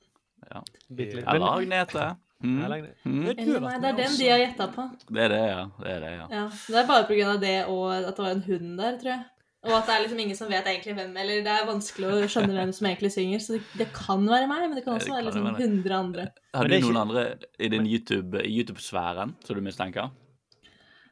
Ja. 0.53 0.59
Eller 0.93 1.47
Agnete. 1.49 2.03
Mm. 2.43 2.59
Mm. 2.61 2.83
Mm. 3.09 3.23
Eller 3.31 3.59
nei, 3.63 3.71
det 3.81 3.87
er 3.89 3.95
den 3.97 4.17
de 4.19 4.27
har 4.29 4.37
gjetta 4.43 4.67
på. 4.75 4.83
Det 5.09 5.23
er 5.23 5.31
det, 5.33 5.39
ja. 5.49 5.63
Det 5.81 5.89
er 5.95 6.03
det, 6.03 6.11
ja. 6.13 6.27
Ja, 6.29 6.43
Det 6.67 6.77
er 6.77 6.85
bare 6.87 7.07
pga. 7.09 7.31
det 7.41 7.55
og 7.65 7.95
at 7.95 8.11
det 8.13 8.23
var 8.23 8.35
en 8.35 8.43
hund 8.45 8.77
der, 8.77 8.99
tror 9.01 9.11
jeg. 9.15 9.23
Og 9.65 9.73
at 9.73 9.89
det 9.89 9.95
er 9.95 10.03
liksom 10.05 10.19
ingen 10.21 10.37
som 10.37 10.51
vet 10.51 10.69
egentlig 10.69 10.93
hvem 10.95 11.17
Eller 11.17 11.41
det 11.43 11.51
er 11.51 11.65
vanskelig 11.67 12.11
å 12.13 12.29
skjønne 12.29 12.53
hvem 12.53 12.71
som 12.77 12.87
egentlig 12.87 13.11
synger. 13.11 13.41
Så 13.41 13.57
det, 13.57 13.63
det 13.81 13.87
kan 13.95 14.21
være 14.29 14.47
meg, 14.47 14.67
men 14.69 14.77
det 14.77 14.85
kan 14.85 14.93
også 14.93 15.09
det 15.09 15.15
være 15.17 15.23
kan 15.23 15.31
liksom 15.31 15.49
være 15.49 15.57
det. 15.57 15.71
100 15.73 15.97
andre. 15.97 16.27
Har 16.53 16.69
du 16.69 16.75
er 16.77 16.85
noen 16.85 17.01
andre 17.01 17.25
i 17.57 17.71
din 17.73 17.89
YouTube-sfæren 17.89 18.53
YouTube-sfæren 18.53 19.35
som 19.43 19.57
du 19.57 19.65
mistenker? 19.65 20.13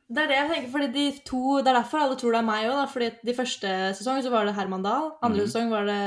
Det 0.05 0.21
er 0.21 0.29
det 0.29 0.35
jeg 0.37 0.49
tenker, 0.51 0.69
fordi 0.69 0.87
de 0.93 1.03
to, 1.25 1.43
det 1.65 1.71
er 1.71 1.79
derfor 1.79 2.03
alle 2.03 2.17
tror 2.19 2.35
det 2.35 2.39
er 2.43 2.47
meg 2.47 2.67
òg. 2.69 2.81
Fordi 2.91 3.07
de 3.25 3.33
første 3.37 3.71
sesong 3.97 4.19
så 4.21 4.33
var 4.33 4.45
det 4.45 4.53
Herman 4.57 4.85
Dahl, 4.85 5.15
andre 5.25 5.45
mm. 5.45 5.47
sesong 5.49 5.71
var 5.73 5.87
det 5.89 6.01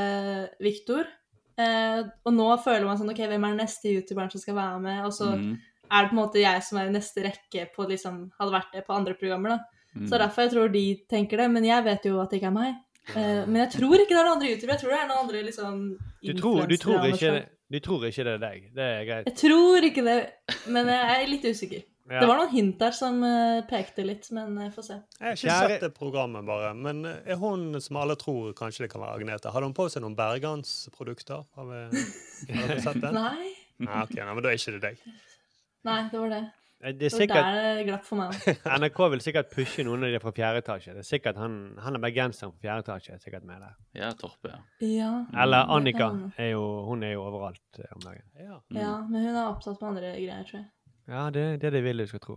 Viktor. 0.63 1.09
Eh, 1.59 2.05
og 2.23 2.35
nå 2.37 2.47
føler 2.63 2.87
man 2.87 3.01
sånn 3.01 3.11
OK, 3.11 3.25
hvem 3.27 3.47
er 3.49 3.57
den 3.57 3.65
neste 3.65 3.91
youtuberen 3.91 4.31
som 4.31 4.43
skal 4.43 4.55
være 4.59 4.79
med? 4.85 5.01
Og 5.09 5.15
så 5.17 5.33
mm. 5.35 5.49
er 5.89 6.05
det 6.05 6.13
på 6.13 6.15
en 6.15 6.21
måte 6.21 6.45
jeg 6.45 6.63
som 6.69 6.79
er 6.79 6.91
i 6.91 6.95
neste 6.95 7.25
rekke 7.27 7.67
på 7.75 7.89
liksom 7.91 8.29
Hadde 8.39 8.55
vært 8.55 8.77
det 8.77 8.85
på 8.87 8.95
andre 8.95 9.17
programmer, 9.19 9.57
da. 9.57 9.83
Mm. 9.97 10.05
Så 10.05 10.13
det 10.13 10.19
er 10.21 10.25
derfor 10.29 10.47
jeg 10.47 10.55
tror 10.55 10.71
de 10.77 10.85
tenker 11.11 11.43
det. 11.43 11.51
Men 11.57 11.67
jeg 11.67 11.87
vet 11.91 12.07
jo 12.07 12.23
at 12.23 12.31
det 12.31 12.39
ikke 12.39 12.53
er 12.53 12.59
meg. 12.61 12.79
Eh, 13.17 13.43
men 13.49 13.63
jeg 13.65 13.75
tror 13.75 13.99
ikke 13.99 14.15
det 14.15 14.21
er 14.21 14.29
noen 14.29 14.37
andre 14.37 14.53
youtubere. 14.53 14.77
Jeg 14.77 14.85
tror 14.85 14.95
det 14.95 15.03
er 15.03 15.11
noen 15.11 15.23
andre 15.27 15.45
liksom 15.49 15.85
Du 16.23 16.35
tror, 16.39 16.65
du, 16.71 16.77
tror 16.79 17.11
ikke, 17.11 17.37
du 17.75 17.79
tror 17.83 18.11
ikke 18.13 18.31
det 18.31 18.35
er 18.39 18.43
deg. 18.47 18.73
Det 18.79 18.91
er 18.95 19.07
greit. 19.11 19.31
Jeg 19.33 19.41
tror 19.43 19.91
ikke 19.91 20.07
det, 20.07 20.19
men 20.71 20.95
jeg 20.95 21.15
er 21.17 21.31
litt 21.35 21.51
usikker. 21.51 21.87
Ja. 22.09 22.21
Det 22.23 22.29
var 22.31 22.39
noen 22.41 22.53
hint 22.55 22.79
der 22.81 22.95
som 22.97 23.19
eh, 23.27 23.61
pekte 23.69 24.05
litt, 24.07 24.31
men 24.33 24.55
jeg 24.63 24.73
får 24.73 24.87
se. 24.87 24.95
Jeg 25.19 25.27
har 25.27 25.37
ikke 25.37 25.49
Kjære- 25.51 25.73
sett 25.75 25.83
det 25.85 25.91
programmet, 25.99 26.47
bare. 26.49 26.71
Men 26.75 27.03
er 27.07 27.37
hun 27.37 27.81
som 27.85 27.97
alle 28.01 28.17
tror 28.17 28.55
kanskje 28.57 28.87
det 28.87 28.91
kan 28.95 29.03
være 29.05 29.19
Agnete, 29.21 29.53
hadde 29.53 29.69
hun 29.69 29.75
på 29.77 29.89
seg 29.93 30.03
noen 30.07 30.17
bergansprodukter? 30.17 31.45
Har 31.59 31.67
vi, 31.69 31.83
har 32.55 32.75
vi 32.75 32.81
sett 32.81 33.01
det? 33.03 33.13
Nei. 33.13 33.51
Nei, 33.79 33.99
ok, 34.03 34.15
nei, 34.19 34.33
men 34.35 34.43
da 34.43 34.51
er 34.51 34.57
ikke 34.59 34.73
det 34.79 34.81
deg. 34.89 35.03
Nei, 35.87 35.99
det 36.11 36.19
var 36.23 36.33
det. 36.33 36.41
Det 36.79 36.89
er 36.89 36.93
Det 36.99 37.09
var 37.13 37.27
der 37.43 37.77
det 37.79 37.85
glapp 37.89 38.05
for 38.07 38.17
meg. 38.21 38.35
NRK 38.79 38.99
vil 39.13 39.23
sikkert 39.25 39.49
pushe 39.51 39.83
noen 39.87 40.05
av 40.07 40.13
de 40.15 40.21
fra 40.23 40.31
fjerde 40.35 40.61
etasje. 40.63 40.93
Det 40.95 41.03
er 41.03 41.09
sikkert 41.09 41.37
Han, 41.43 41.55
han 41.83 41.99
er 41.99 42.03
bergenseren 42.05 42.53
fra 42.55 42.61
fjerde 42.63 42.85
etasje 42.87 43.15
er 43.17 43.23
sikkert 43.23 43.47
med 43.49 43.61
der. 43.65 43.75
Ja, 43.99 44.11
Torpe, 44.19 44.53
ja. 44.53 44.61
Ja, 44.87 45.13
Eller 45.43 45.67
Annika. 45.75 46.09
Er 46.39 46.53
jo, 46.53 46.65
hun 46.87 47.03
er 47.03 47.17
jo 47.17 47.25
overalt 47.27 47.81
eh, 47.83 47.91
om 47.97 48.05
dagen. 48.07 48.23
Ja. 48.39 48.61
Ja, 48.79 48.93
men 49.11 49.27
hun 49.27 49.35
er 49.35 49.49
opptatt 49.51 49.81
med 49.83 49.89
andre 49.91 50.13
greier, 50.21 50.45
tror 50.47 50.61
jeg. 50.61 50.69
Ja, 51.09 51.31
det 51.33 51.43
er 51.43 51.57
det 51.63 51.73
de 51.73 51.81
vil 51.83 52.03
du 52.05 52.07
skal 52.11 52.21
tro. 52.21 52.37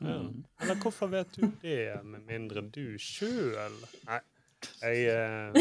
Ja. 0.00 0.16
Eller 0.62 0.78
hvorfor 0.82 1.10
vet 1.10 1.30
du 1.36 1.48
det, 1.62 1.78
med 2.06 2.20
mindre 2.26 2.62
du 2.70 2.98
sjøl 3.02 3.72
Nei, 4.06 4.20
jeg, 4.82 5.00
eh, 5.10 5.56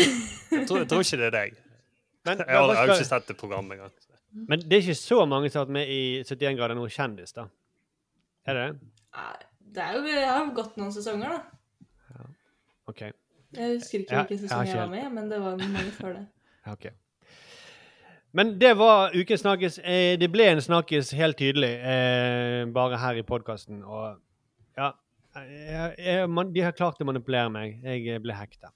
jeg, 0.52 0.68
tror, 0.70 0.84
jeg 0.84 0.90
tror 0.92 1.02
ikke 1.02 1.18
det 1.22 1.26
er 1.30 1.34
deg. 1.34 1.56
Men, 2.28 2.44
Jeg 2.44 2.58
har, 2.58 2.70
jeg 2.74 2.78
har 2.78 2.94
ikke 2.94 3.08
sett 3.10 3.28
det 3.32 3.38
programmet 3.38 3.78
engang. 3.78 3.94
men 4.50 4.62
det 4.62 4.78
er 4.78 4.84
ikke 4.86 4.96
så 5.00 5.26
mange 5.26 5.50
som 5.50 5.60
har 5.62 5.66
vært 5.66 5.74
med 5.80 5.90
i 5.94 6.02
71 6.22 6.58
grader 6.60 6.78
nord 6.78 6.94
kjendis, 6.94 7.34
da? 7.34 7.48
Er 8.46 8.58
det 8.58 8.66
det? 8.68 8.90
Nei, 9.18 9.36
Det 9.78 9.84
er 9.84 9.94
jo, 9.98 10.04
jeg 10.08 10.28
har 10.30 10.46
jo 10.46 10.54
gått 10.58 10.78
noen 10.78 10.94
sesonger, 10.94 11.38
da. 11.38 12.28
OK. 12.88 13.02
Jeg 13.58 13.74
husker 13.78 14.04
ikke 14.04 14.16
Ja, 14.16 14.24
hvilken 14.24 14.40
sesong 14.44 14.68
jeg 14.68 14.78
var 14.80 14.90
med 14.92 15.12
men 15.18 15.30
det 15.32 15.40
var 15.44 15.58
mange 15.60 15.92
før 15.98 16.14
det. 16.20 16.26
okay. 16.66 16.92
ok. 16.92 17.07
Men 18.38 18.54
det 18.62 18.76
var 18.78 19.16
ukens 19.18 19.42
snakkes. 19.42 19.80
Eh, 19.82 20.14
det 20.22 20.30
ble 20.30 20.46
en 20.52 20.62
snakkes 20.62 21.12
helt 21.18 21.40
tydelig, 21.40 21.74
eh, 21.82 22.64
bare 22.74 23.00
her 23.02 23.18
i 23.18 23.26
podkasten. 23.26 23.82
Og 23.84 24.20
ja 24.78 24.94
man, 26.28 26.54
De 26.54 26.62
har 26.66 26.76
klart 26.76 27.02
å 27.02 27.08
manipulere 27.08 27.50
meg. 27.54 27.80
Jeg 27.84 28.06
eh, 28.14 28.22
ble 28.22 28.36
hekta. 28.38 28.72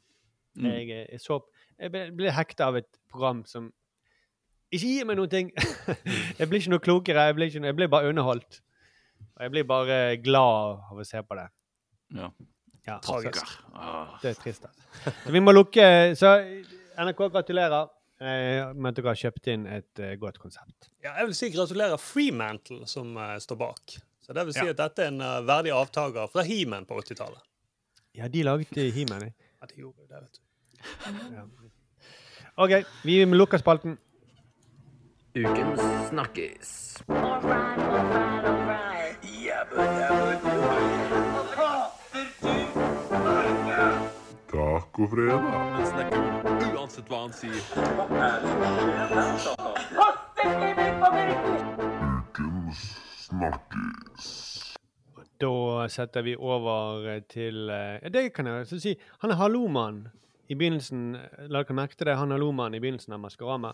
Mm. 0.57 0.65
Jeg, 0.67 0.89
eh, 0.89 1.05
jeg, 1.13 1.21
så, 1.23 1.39
jeg 1.79 1.93
ble, 1.93 2.07
ble 2.17 2.33
hekta 2.35 2.71
av 2.71 2.81
et 2.81 2.89
program 3.11 3.45
som 3.47 3.71
Ikke 4.71 4.87
gi 4.87 5.05
meg 5.07 5.17
noen 5.19 5.31
ting! 5.31 5.49
jeg 6.39 6.47
blir 6.47 6.61
ikke 6.61 6.71
noe 6.71 6.83
klokere, 6.83 7.25
jeg 7.27 7.35
blir, 7.35 7.49
ikke, 7.51 7.65
jeg 7.67 7.75
blir 7.75 7.89
bare 7.91 8.11
underholdt. 8.11 8.61
Og 9.35 9.41
jeg 9.43 9.51
blir 9.51 9.65
bare 9.67 9.97
glad 10.23 10.85
av 10.91 11.01
å 11.01 11.07
se 11.07 11.19
på 11.23 11.35
det. 11.35 11.47
Ja. 12.15 12.29
Ja, 12.87 12.95
Tragisk. 13.03 13.51
Ah. 13.77 14.15
Det 14.23 14.31
er 14.31 14.37
trist. 14.39 14.63
Altså. 14.65 15.11
Så 15.21 15.33
vi 15.35 15.41
må 15.43 15.53
lukke 15.53 15.83
Så 16.17 16.31
NRK, 16.97 17.19
gratulerer 17.35 17.75
eh, 17.83 17.91
med 18.21 18.91
at 18.91 18.95
dere 18.99 19.09
har 19.11 19.17
kjøpt 19.17 19.47
inn 19.53 19.63
et 19.65 19.99
eh, 20.03 20.13
godt 20.21 20.37
konsept. 20.41 20.89
Ja, 21.03 21.15
jeg 21.17 21.25
vil 21.31 21.35
si 21.37 21.49
gratulerer 21.53 21.97
Freemantle, 22.01 22.83
som 22.87 23.15
eh, 23.17 23.37
står 23.41 23.57
bak. 23.57 23.95
Så 24.21 24.33
det 24.37 24.43
vil 24.45 24.53
si 24.53 24.65
Ja. 24.65 24.69
at 24.75 24.81
dette 24.83 25.03
er 25.07 25.13
en 25.13 25.21
eh, 25.25 25.39
verdig 25.47 25.71
avtaker 25.73 26.27
fra 26.29 26.43
He-Man 26.45 26.85
på 26.85 26.99
80-tallet. 27.01 27.41
Ja, 28.19 28.27
de 28.27 28.43
laget 28.43 28.77
eh, 28.77 28.91
He-Man. 28.93 29.23
eh. 29.23 29.31
Ja, 29.61 29.65
de 29.71 29.75
gjorde 29.81 30.05
det, 30.07 30.21
vet 30.21 30.37
du. 30.37 30.41
Ja. 31.35 31.43
OK, 32.61 32.71
vi 33.07 33.23
må 33.25 33.35
lukke 33.39 33.57
spalten. 33.61 33.97
Ukens 35.33 35.79
Snakkis. 36.09 37.01
Tacofredag. 44.51 45.41
Uansett 46.81 47.09
hva 47.11 47.19
han 47.27 47.33
sier. 47.35 48.71
Ukens 51.61 52.79
Snakkis. 53.27 54.29
Da 55.41 55.87
setter 55.89 56.25
vi 56.25 56.33
over 56.37 57.21
til 57.29 57.69
eh, 57.73 58.09
Det 58.13 58.27
kan 58.33 58.49
jeg 58.49 58.67
så 58.69 58.79
si. 58.81 58.95
Han 59.21 59.33
er 59.33 59.39
Halloman 59.39 60.01
i 60.51 60.57
begynnelsen. 60.57 61.15
La 61.49 61.61
dere 61.63 61.77
merke 61.77 61.97
til 61.97 62.09
det. 62.09 62.17
Han 62.19 62.31
er 62.31 62.37
Halloman 62.39 62.77
i 62.77 62.81
begynnelsen 62.81 63.13
av 63.15 63.21
Maskorama. 63.23 63.73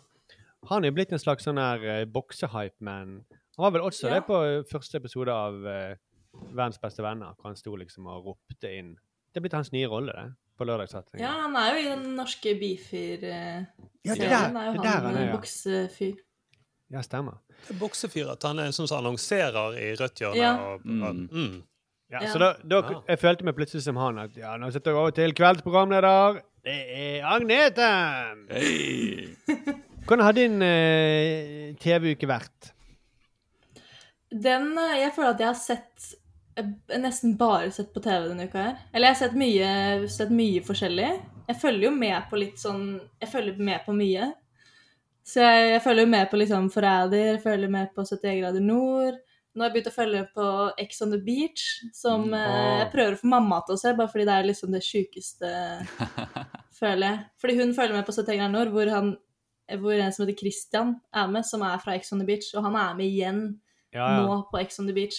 Han 0.68 0.86
er 0.88 0.92
blitt 0.96 1.14
en 1.14 1.22
slags 1.22 1.46
sånn 1.48 1.60
her 1.62 1.84
uh, 1.86 2.04
boksehype-man. 2.12 3.22
Han 3.58 3.64
var 3.68 3.74
vel 3.76 3.86
også 3.88 4.10
Ja. 4.10 4.18
det 4.18 4.26
på 4.28 4.38
eh, 4.44 4.64
første 4.68 5.00
episode 5.00 5.32
av 5.34 5.64
eh, 5.68 5.96
Verdens 6.52 6.80
beste 6.82 7.02
venner, 7.06 7.34
hvor 7.38 7.50
han 7.52 7.58
sto 7.58 7.76
liksom 7.78 8.08
og 8.12 8.26
ropte 8.32 8.70
inn. 8.74 8.92
Det 9.32 9.40
er 9.40 9.46
blitt 9.46 9.56
hans 9.58 9.72
nye 9.74 9.88
rolle, 9.90 10.14
det. 10.14 10.28
På 10.58 10.66
lørdagssatsingen. 10.66 11.22
Ja, 11.22 11.32
han 11.44 11.56
er 11.56 11.68
jo 11.76 11.82
i 11.84 11.90
den 11.92 12.16
norske 12.18 12.56
Beefyr-serien. 12.60 13.68
Ja, 14.04 14.14
det 14.16 14.30
der- 14.30 14.58
er 14.58 14.66
jo 14.66 14.74
det 14.74 14.82
der 14.84 14.90
han, 14.90 15.06
han 15.06 15.16
er, 15.16 15.22
eh, 15.22 15.28
ja. 15.28 15.36
boksefyr. 15.36 16.16
Ja, 16.92 17.02
stemmer. 17.04 17.38
Det 17.68 17.76
er 17.76 17.80
boksefyr 17.80 18.32
at 18.32 18.44
han 18.48 18.60
er 18.60 18.72
sånn 18.72 18.88
som 18.88 18.98
annonserer 19.04 19.76
i 19.78 19.92
rødt 20.00 20.22
hjørne. 20.24 20.38
Ja. 20.40 20.54
Og, 20.58 20.86
og, 20.86 21.16
mm. 21.32 21.64
Ja, 22.10 22.22
Ja. 22.24 22.30
Så 22.32 22.40
da, 22.40 22.54
da 22.64 22.76
Ja. 22.90 23.02
jeg 23.10 23.20
følte 23.20 23.44
meg 23.44 23.56
plutselig 23.58 23.82
som 23.84 23.98
han. 23.98 24.18
At 24.20 24.36
ja, 24.38 24.56
nå 24.58 24.72
sitter 24.72 24.92
jeg 24.92 24.98
over 24.98 25.12
til 25.12 25.34
kveldsprogramleder. 25.34 26.42
Det 26.64 26.78
er 26.98 27.26
Agnete! 27.28 27.90
Hei! 28.50 29.36
Hvordan 30.08 30.24
har 30.24 30.32
din 30.32 30.62
eh, 30.62 31.74
TV-uke 31.84 32.28
vært? 32.28 32.72
Den 34.32 34.78
eh, 34.78 35.02
Jeg 35.04 35.12
føler 35.16 35.34
at 35.36 35.40
jeg 35.44 35.48
har 35.52 35.60
sett 35.60 36.08
eh, 36.58 36.98
Nesten 37.00 37.38
bare 37.40 37.72
sett 37.72 37.94
på 37.94 38.04
TV 38.04 38.28
denne 38.32 38.50
uka 38.50 38.64
her. 38.70 38.82
Eller 38.94 39.12
jeg 39.12 39.16
har 39.16 39.22
sett 39.22 39.38
mye, 39.40 39.70
sett 40.12 40.34
mye 40.34 40.64
forskjellig. 40.66 41.12
Jeg 41.48 41.62
følger 41.62 41.88
jo 41.88 41.94
med 41.96 42.28
på 42.30 42.40
litt 42.42 42.60
sånn 42.60 42.98
Jeg 43.22 43.32
følger 43.32 43.62
med 43.70 43.86
på 43.86 43.96
mye. 43.96 44.32
Så 45.28 45.44
jeg, 45.44 45.72
jeg 45.74 45.84
følger 45.84 46.06
jo 46.06 46.12
med 46.12 46.30
på 46.32 46.40
liksom 46.40 46.68
Forræder, 46.72 47.34
jeg 47.34 47.42
følger 47.44 47.72
med 47.72 47.90
på 47.96 48.06
71 48.08 48.42
grader 48.42 48.64
nord. 48.64 49.18
Nå 49.58 49.64
har 49.64 49.72
jeg 49.72 49.74
begynt 49.74 49.90
å 49.90 49.96
følge 49.96 50.20
på 50.38 50.48
Ex 50.84 51.02
on 51.02 51.12
the 51.12 51.18
Beach, 51.26 51.64
som 51.98 52.28
eh, 52.38 52.82
jeg 52.84 52.90
prøver 52.94 53.16
å 53.16 53.20
få 53.24 53.30
mamma 53.32 53.58
til 53.66 53.74
å 53.74 53.80
se, 53.82 53.94
bare 53.98 54.12
fordi 54.12 54.28
det 54.30 54.36
er 54.36 54.46
liksom 54.46 54.76
det 54.76 54.84
sjukeste, 54.86 55.50
føler 56.80 57.08
jeg. 57.08 57.24
Fordi 57.42 57.56
hun 57.58 57.74
følger 57.74 57.98
med 57.98 58.06
på 58.06 58.14
71 58.14 58.38
grader 58.38 58.54
nord, 58.54 58.72
hvor, 58.76 58.92
han, 58.94 59.10
hvor 59.82 59.98
en 59.98 60.14
som 60.14 60.24
heter 60.24 60.38
Christian 60.44 60.94
er 61.10 61.32
med, 61.34 61.48
som 61.50 61.66
er 61.66 61.82
fra 61.82 61.96
Ex 61.98 62.14
on 62.14 62.22
the 62.22 62.28
Beach, 62.30 62.52
og 62.54 62.68
han 62.68 62.78
er 62.78 62.94
med 63.00 63.10
igjen 63.10 63.42
Ja, 63.96 64.06
ja. 64.06 64.22
nå 64.22 64.38
på 64.52 64.62
Ex 64.62 64.78
on 64.80 64.88
the 64.88 64.96
Beach. 64.96 65.18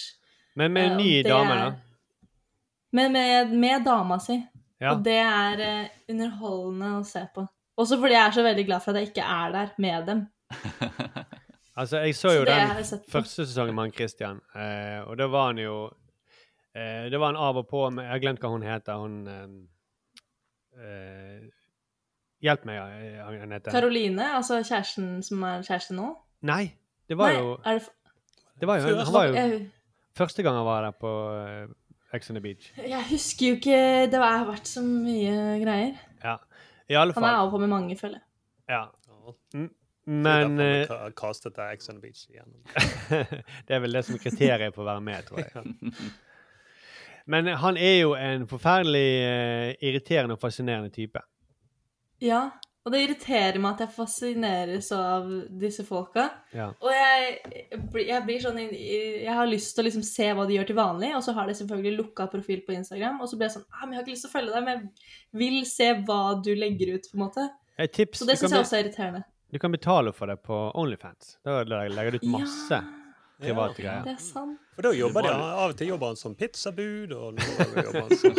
Men 0.59 0.73
med 0.75 0.91
Eh, 0.91 0.97
ny 0.99 1.11
dame, 1.23 1.55
da? 1.59 1.69
Men 2.91 3.13
med, 3.15 3.53
med 3.61 3.85
dama 3.85 4.17
si. 4.19 4.35
Ja. 4.81 4.93
Og 4.93 5.03
det 5.05 5.17
er 5.21 5.61
eh, 5.63 5.89
underholdende 6.11 6.93
å 6.99 7.03
se 7.07 7.21
på. 7.35 7.45
Også 7.79 7.95
fordi 7.99 8.15
jeg 8.17 8.25
er 8.27 8.35
så 8.35 8.43
veldig 8.43 8.65
glad 8.67 8.83
for 8.83 8.91
at 8.91 8.99
jeg 9.03 9.11
ikke 9.13 9.27
er 9.39 9.53
der 9.55 9.75
med 9.77 10.09
dem. 10.09 10.25
Altså, 11.79 12.01
jeg 12.03 12.15
så 12.17 12.31
jo 12.35 12.41
Så 12.43 12.95
den 12.97 13.03
første 13.07 13.45
sesongen 13.47 13.75
med 13.75 13.85
han 13.85 13.93
Christian, 13.95 14.41
eh, 14.51 14.97
og 15.07 15.13
da 15.15 15.29
var 15.31 15.45
han 15.53 15.61
jo 15.61 15.75
eh, 16.75 17.05
Det 17.07 17.19
var 17.21 17.29
han 17.31 17.37
av 17.39 17.55
og 17.61 17.67
på 17.69 17.85
med 17.89 18.03
Jeg 18.03 18.11
har 18.11 18.19
glemt 18.19 18.41
hva 18.43 18.49
hun 18.51 18.65
heter. 18.67 18.97
Hun 18.99 19.13
eh, 19.31 19.45
eh, 20.83 21.45
Hjelp 22.43 22.65
meg, 22.67 22.81
Agnete. 23.23 23.71
Karoline, 23.71 24.27
altså 24.41 24.59
kjæresten 24.63 25.23
som 25.23 25.43
er 25.47 25.63
kjæreste 25.67 25.95
nå. 25.95 26.09
Nei, 26.47 26.65
det 27.07 27.17
var 27.19 27.31
Nei, 27.31 27.39
jo 27.39 27.55
er 27.63 27.79
det, 27.79 27.87
Det 28.59 28.67
var 28.69 28.79
jo, 28.83 28.95
han 28.99 29.13
var 29.15 29.25
jo 29.29 29.33
Jeg- 29.39 29.63
Første 30.19 30.43
gang 30.43 30.57
han 30.59 30.67
var 30.67 30.83
der 30.83 30.95
på 30.99 31.11
uh, 31.31 31.71
Ex 32.15 32.29
on 32.31 32.35
the 32.39 32.43
Beach. 32.43 32.69
Jeg 32.77 33.03
husker 33.11 33.51
jo 33.53 33.57
ikke 33.59 33.81
Det 34.11 34.19
har 34.21 34.45
vært 34.49 34.67
så 34.69 34.83
mye 34.83 35.35
greier. 35.63 35.99
Ja. 36.23 36.37
I 36.89 36.97
alle 36.97 37.13
fall. 37.15 37.23
Han 37.23 37.33
er 37.35 37.41
av 37.43 37.49
og 37.49 37.53
på 37.55 37.61
med 37.63 37.71
mange, 37.71 37.97
føler 37.99 38.19
jeg. 38.19 38.25
Ja. 38.69 38.85
M- 39.55 39.69
er 40.09 40.47
Men 40.49 40.55
derfor 40.57 41.03
eh, 41.05 41.11
kastet 41.17 41.53
deg 41.57 41.75
Ex 41.75 41.89
on 41.91 41.99
the 41.99 42.01
Beach 42.01 42.23
igjen. 42.31 42.49
det 43.67 43.75
er 43.77 43.83
vel 43.83 43.93
det 43.93 44.01
som 44.07 44.17
er 44.17 44.23
kriteriet 44.23 44.73
på 44.73 44.81
å 44.81 44.87
være 44.87 45.03
med, 45.05 45.27
tror 45.27 45.43
jeg. 45.43 45.93
Men 47.29 47.51
han 47.61 47.77
er 47.77 47.99
jo 47.99 48.15
en 48.17 48.47
forferdelig 48.49 49.09
eh, 49.21 49.75
irriterende 49.85 50.33
og 50.33 50.41
fascinerende 50.41 50.89
type. 50.89 51.21
Ja, 52.25 52.47
og 52.89 52.95
det 52.95 53.03
irriterer 53.05 53.59
meg 53.61 53.75
at 53.75 53.83
jeg 53.85 53.93
fascineres 53.93 54.87
av 54.97 55.27
disse 55.61 55.83
folka. 55.85 56.23
Ja. 56.57 56.71
Og 56.81 56.89
jeg, 56.89 57.35
jeg 58.01 58.23
blir 58.25 58.41
sånn 58.41 58.57
Jeg 58.65 59.29
har 59.37 59.45
lyst 59.45 59.75
til 59.77 59.83
å 59.83 59.85
liksom 59.85 60.05
se 60.07 60.31
hva 60.33 60.47
de 60.49 60.55
gjør 60.57 60.71
til 60.71 60.79
vanlig, 60.79 61.11
og 61.13 61.21
så 61.21 61.35
har 61.37 61.45
de 61.45 61.53
selvfølgelig 61.59 61.99
lukka 61.99 62.25
profil 62.33 62.63
på 62.65 62.73
Instagram. 62.73 63.21
Og 63.21 63.29
så 63.29 63.37
blir 63.37 63.45
jeg 63.45 63.59
sånn 63.59 63.67
ah, 63.69 63.83
men 63.85 63.93
Jeg 63.93 63.99
har 63.99 64.07
ikke 64.07 64.15
lyst 64.15 64.25
til 64.25 64.31
å 64.31 64.35
følge 64.39 64.55
deg, 64.55 64.65
men 64.65 64.81
jeg 64.89 65.41
vil 65.43 65.59
se 65.69 65.89
hva 66.09 66.21
du 66.41 66.49
legger 66.57 66.95
ut. 66.95 67.11
på 67.11 67.19
en 67.19 67.25
måte. 67.27 67.45
Et 67.77 67.93
tips 67.93 68.23
Så 68.23 68.25
det 68.25 68.39
syns 68.41 68.57
jeg 68.57 68.65
også 68.65 68.79
er 68.79 68.87
irriterende. 68.87 69.23
Du 69.53 69.59
kan 69.61 69.71
betale 69.71 70.11
for 70.13 70.27
det 70.33 70.39
på 70.45 70.57
Onlyfans. 70.77 71.37
Da 71.45 71.61
legger 71.63 72.17
du 72.17 72.17
ut 72.23 72.27
masse 72.33 72.81
private 73.39 73.77
Ja. 73.77 73.83
greier. 73.85 74.03
Det 74.09 74.17
er 74.17 74.23
sant. 74.23 74.57
For 74.79 74.85
da 74.87 74.93
jobber 74.95 75.25
de, 75.27 75.31
av 75.35 75.73
og 75.73 75.75
til 75.75 75.89
jobber 75.91 76.13
han 76.13 76.19
som 76.19 76.35
pizzabud, 76.39 77.11
og 77.11 77.33
nå 77.35 77.47
jobber 77.83 77.97
han 77.99 78.13
som 78.15 78.31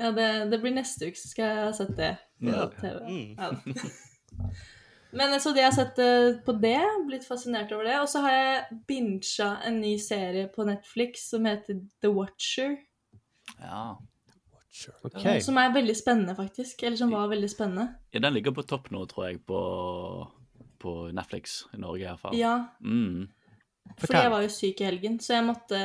Ja, 0.00 0.10
det, 0.16 0.26
det 0.50 0.58
blir 0.62 0.74
neste 0.74 1.06
uke, 1.10 1.18
så 1.20 1.30
skal 1.30 1.44
jeg 1.52 1.64
ha 1.68 1.72
sett 1.76 1.92
det 1.98 2.10
på 2.40 2.50
Ja. 2.50 2.66
TV. 2.80 3.00
Mm. 3.06 3.30
Ja. 3.38 3.50
Men 5.20 5.34
så 5.42 5.50
det 5.54 5.62
jeg 5.64 5.70
har 5.72 5.74
sett 5.74 5.98
eh, 6.02 6.36
på 6.46 6.52
det, 6.62 6.76
blitt 7.08 7.24
fascinert 7.26 7.72
over 7.74 7.86
det. 7.88 7.96
Og 8.02 8.06
så 8.10 8.20
har 8.22 8.34
jeg 8.34 8.76
bincha 8.86 9.48
en 9.66 9.80
ny 9.82 9.96
serie 10.02 10.46
på 10.54 10.62
Netflix 10.68 11.24
som 11.32 11.46
heter 11.50 11.80
The 12.02 12.12
Watcher. 12.14 12.76
Ja. 13.58 13.96
Ok. 15.02 15.16
eh, 15.24 15.40
Som 15.42 15.58
er 15.58 15.72
veldig 15.74 15.96
spennende, 15.98 16.36
faktisk. 16.38 16.82
Eller 16.86 16.96
som 17.00 17.10
var 17.14 17.26
veldig 17.32 17.50
spennende. 17.50 17.88
ja, 18.14 18.22
den 18.22 18.34
ligger 18.38 18.54
på 18.54 18.62
topp 18.70 18.90
nå, 18.94 19.02
tror 19.10 19.26
jeg, 19.32 19.40
på, 19.50 19.58
på 20.78 20.94
Netflix 21.14 21.64
i 21.74 21.82
Norge 21.82 22.04
i 22.04 22.08
hvert 22.08 22.22
fall. 22.22 22.38
Ja. 22.38 22.54
Mm. 22.82 23.26
Fordi 24.00 24.20
jeg 24.22 24.32
var 24.32 24.44
jo 24.44 24.52
syk 24.52 24.80
i 24.80 24.86
helgen, 24.86 25.16
så 25.20 25.34
jeg 25.36 25.46
måtte 25.46 25.78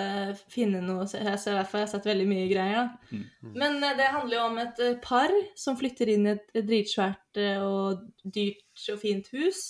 finne 0.52 0.82
noe 0.84 1.06
Så 1.10 1.20
jeg, 1.20 1.26
hvert 1.28 1.70
fall 1.70 1.82
jeg 1.82 1.88
har 1.88 1.92
sett 1.92 2.08
veldig 2.08 2.28
mye 2.30 2.46
greier. 2.52 2.78
da. 2.86 3.16
Mm. 3.18 3.56
Men 3.56 3.78
eh, 3.84 3.96
det 4.00 4.12
handler 4.14 4.38
jo 4.38 4.44
om 4.50 4.60
et 4.64 4.84
eh, 4.84 5.00
par 5.04 5.34
som 5.60 5.80
flytter 5.80 6.12
inn 6.14 6.30
i 6.30 6.36
et, 6.36 6.46
dritsvært 6.68 7.42
eh, 7.42 7.64
og 7.64 8.06
dyrt 8.24 8.86
og 8.94 9.02
fint 9.02 9.32
hus. 9.36 9.66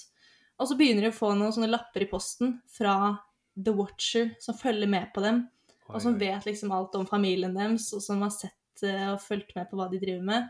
Og 0.59 0.69
så 0.69 0.77
begynner 0.79 1.07
de 1.07 1.13
å 1.13 1.17
få 1.17 1.33
noen 1.35 1.53
sånne 1.55 1.71
lapper 1.71 2.05
i 2.05 2.09
posten 2.11 2.59
fra 2.71 3.15
The 3.55 3.73
Watcher, 3.75 4.35
som 4.43 4.57
følger 4.57 4.89
med 4.91 5.09
på 5.15 5.23
dem. 5.25 5.45
Og 5.91 5.99
som 6.01 6.15
vet 6.17 6.47
liksom 6.47 6.71
alt 6.73 6.95
om 6.97 7.05
familien 7.05 7.53
deres, 7.53 7.91
og 7.93 8.01
som 8.01 8.23
har 8.25 8.31
sett 8.33 8.85
og 8.85 9.19
fulgt 9.23 9.53
med 9.55 9.67
på 9.69 9.77
hva 9.77 9.85
de 9.91 9.99
driver 10.01 10.23
med. 10.25 10.47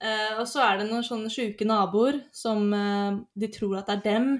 Eh, 0.00 0.34
og 0.40 0.44
så 0.48 0.64
er 0.64 0.80
det 0.80 0.88
noen 0.90 1.04
sånne 1.06 1.30
sjuke 1.32 1.66
naboer 1.68 2.20
som 2.34 2.68
de 2.70 3.48
tror 3.52 3.80
at 3.80 3.88
det 3.88 3.96
er 3.98 4.04
dem. 4.08 4.34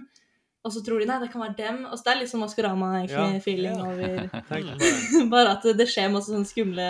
Og 0.64 0.72
så 0.74 0.82
tror 0.84 1.00
de 1.00 1.06
nei, 1.08 1.16
det 1.22 1.30
kan 1.32 1.40
være 1.40 1.56
dem. 1.56 1.78
Og 1.88 1.96
så 1.96 2.04
det 2.04 2.12
er 2.12 2.18
litt 2.20 2.30
sånn 2.32 2.42
Maskorama, 2.42 2.90
egentlig, 3.00 3.64
Ja. 3.64 3.76
over 3.80 3.96
det. 4.04 5.28
Bare 5.32 5.54
at 5.56 5.64
det 5.78 5.86
skjer 5.88 6.10
masse 6.12 6.28
sånne 6.32 6.48
skumle 6.50 6.88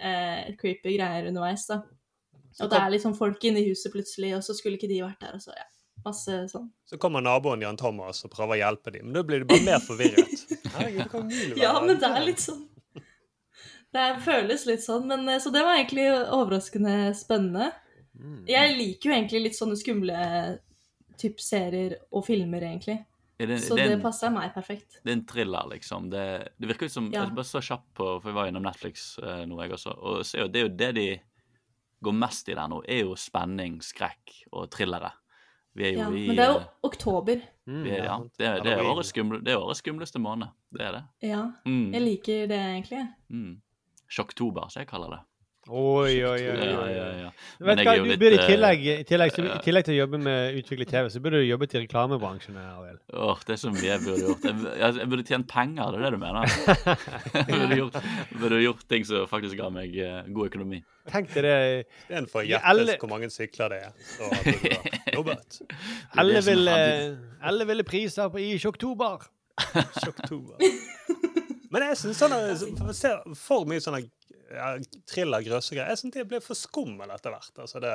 eh, 0.00 0.54
creepy 0.60 0.96
greier 0.96 1.28
underveis, 1.28 1.66
da. 1.68 1.82
Og 2.62 2.70
det 2.70 2.78
er 2.78 2.92
liksom 2.94 3.16
folk 3.18 3.42
inne 3.44 3.60
i 3.60 3.68
huset 3.68 3.92
plutselig, 3.92 4.30
og 4.36 4.42
så 4.46 4.54
skulle 4.56 4.78
ikke 4.78 4.88
de 4.88 5.02
vært 5.02 5.20
der, 5.26 5.34
og 5.36 5.42
så 5.44 5.52
ja. 5.56 5.66
Masse 6.04 6.34
sånn. 6.50 6.66
Så 6.84 6.98
kommer 7.00 7.22
naboen 7.24 7.62
Jan 7.64 7.78
Thomas 7.80 8.18
og 8.26 8.32
prøver 8.34 8.58
å 8.58 8.60
hjelpe 8.60 8.92
dem, 8.92 9.06
men 9.06 9.14
da 9.16 9.22
blir 9.24 9.40
de 9.40 9.46
bare 9.48 9.64
mer 9.64 9.80
forvirret. 9.80 10.42
Herregud, 10.74 11.30
det 11.30 11.60
Ja, 11.62 11.70
men 11.80 11.96
det 12.02 12.10
er 12.10 12.24
litt 12.26 12.42
sånn 12.42 12.64
Det 13.94 14.02
er- 14.02 14.18
føles 14.20 14.66
litt 14.68 14.82
sånn, 14.84 15.06
men 15.08 15.22
eh, 15.32 15.38
Så 15.40 15.52
det 15.54 15.62
var 15.64 15.78
egentlig 15.78 16.04
overraskende 16.12 17.14
spennende. 17.16 17.70
Mm. 18.20 18.42
Jeg 18.50 18.74
liker 18.76 19.08
jo 19.10 19.14
egentlig 19.16 19.42
litt 19.46 19.56
sånne 19.56 19.78
skumle 19.80 20.18
typ 21.20 21.40
serier 21.40 21.96
og 22.12 22.24
filmer, 22.26 22.60
egentlig. 22.62 23.04
Det, 23.38 23.58
Så 23.60 23.74
det, 23.76 23.88
det 23.90 24.02
passer 24.02 24.30
meg 24.30 24.52
perfekt. 24.54 25.00
det 25.04 25.10
er 25.10 25.16
en 25.18 25.26
thriller, 25.26 25.66
liksom. 25.72 26.08
Det, 26.10 26.24
det 26.58 26.68
virker 26.70 26.86
ut 26.86 26.92
som 26.92 27.08
Ja. 27.12 27.24
Jeg 27.24 27.34
bare 27.34 27.44
så 27.44 27.60
kjapt 27.60 27.88
på, 27.98 28.06
for 28.22 28.30
jeg 28.30 28.34
var 28.36 28.46
innom 28.46 28.62
Netflix 28.62 29.18
eh, 29.18 29.44
nå, 29.46 29.58
jeg 29.62 29.72
også. 29.74 29.94
Og 29.98 30.24
ser 30.24 30.44
jo, 30.44 30.48
det 30.48 30.60
er 30.60 30.68
jo 30.68 30.74
det 30.76 30.92
de 30.94 31.06
går 32.04 32.12
mest 32.14 32.48
i 32.48 32.54
der 32.54 32.68
nå, 32.68 32.82
er 32.86 33.00
jo 33.02 33.16
spenning, 33.18 33.80
skrekk 33.82 34.36
og 34.52 34.70
thrillere. 34.70 35.10
Vi 35.74 35.88
er 35.88 35.92
jo 35.96 35.98
Ja, 35.98 36.08
i 36.14 36.26
men 36.28 36.36
det 36.38 36.44
er 36.44 36.52
jo 36.52 36.58
eh, 36.60 36.68
oktober. 36.86 37.40
Mm, 37.66 37.84
er, 37.90 38.04
ja, 38.04 38.16
det, 38.38 38.46
er- 38.46 38.62
det, 38.62 38.72
er 38.78 38.86
årets 38.92 39.08
skumle, 39.10 39.40
det 39.42 39.52
er 39.52 39.58
årets 39.58 39.80
skumleste 39.82 40.20
måned. 40.22 40.48
Det 40.70 40.80
er 40.86 40.92
det. 40.92 41.04
Ja, 41.26 41.42
Mm. 41.66 41.92
jeg 41.92 42.02
liker 42.02 42.46
det 42.46 42.60
egentlig. 42.60 43.02
Mm. 43.30 43.60
Sjokktober, 44.08 44.68
som 44.70 44.80
jeg 44.84 44.88
kaller 44.88 45.10
det. 45.16 45.20
Oi, 45.64 46.18
oi, 46.20 46.40
oi. 46.44 46.56
Ja, 46.60 46.80
ja, 46.92 47.04
ja. 47.22 47.28
Vet 47.64 47.78
du 47.78 47.84
hva, 47.86 47.92
er 47.96 48.02
du 48.04 48.10
burde 48.20 48.36
i 48.36 48.40
eh, 48.42 48.48
tillegg, 48.50 48.82
i 48.84 49.04
tillegg, 49.08 49.30
til- 49.32 49.46
i 49.48 49.60
tillegg 49.64 49.84
til 49.86 49.94
å 49.94 49.96
jobbe 50.02 50.18
med 50.20 50.58
utvikle 50.60 50.84
TV, 50.90 51.06
så 51.08 51.22
burde 51.24 51.38
du 51.40 51.46
jobbet 51.48 51.72
i 51.72 51.80
reklamebransjen. 51.86 52.58
Arild. 52.60 52.98
Åh, 53.16 53.40
det 53.48 53.54
er 53.54 53.60
så 53.62 53.72
mye 53.72 53.86
jeg 53.88 54.02
burde 54.04 54.18
gjort. 54.26 54.44
Jeg, 54.44 54.58
jeg, 54.82 54.98
jeg 55.00 55.08
burde 55.14 55.24
tjent 55.30 55.48
penger, 55.48 55.88
det 55.94 55.96
er 55.96 56.04
det 56.04 56.10
du 56.12 56.20
mener? 56.20 56.44
Jeg 57.34 57.46
burde 57.48 57.78
gjort, 57.80 57.96
burde 58.42 58.60
gjort 58.60 58.84
ting 58.92 59.06
som 59.08 59.24
faktisk 59.30 59.56
ga 59.62 59.70
meg 59.72 59.96
eh, 59.96 60.20
god 60.36 60.50
økonomi. 60.52 60.82
Tenk 61.08 61.32
deg 61.32 61.46
det. 61.48 61.56
Istedenfor 62.04 62.42
å 62.42 62.44
I 62.44 62.52
gjette 62.52 62.98
hvor 63.00 63.12
mange 63.14 63.30
sykler 63.32 63.72
det 63.72 63.80
er, 63.86 63.92
så 64.04 64.28
hadde 64.28 64.52
du 64.60 65.16
jobbet. 65.16 65.60
Elle 66.20 66.44
ville, 66.50 66.76
Elle 67.40 67.66
ville 67.72 67.84
priser 67.88 68.28
på 68.32 68.40
i 68.44 68.52
Sjokktober. 68.60 69.30
Men 71.74 71.88
jeg 71.90 71.98
syns 72.00 72.22
sånne 72.22 73.34
for 73.36 73.66
mye 73.70 73.82
sånne 73.82 74.04
ja, 74.54 74.70
thriller, 75.10 75.42
grøssegreier. 75.46 75.90
Jeg 75.92 76.00
syns 76.04 76.14
de 76.14 76.24
blir 76.30 76.42
for 76.44 76.54
skummel 76.58 77.10
etter 77.14 77.34
hvert. 77.34 77.52
Altså 77.64 77.82
det 77.82 77.92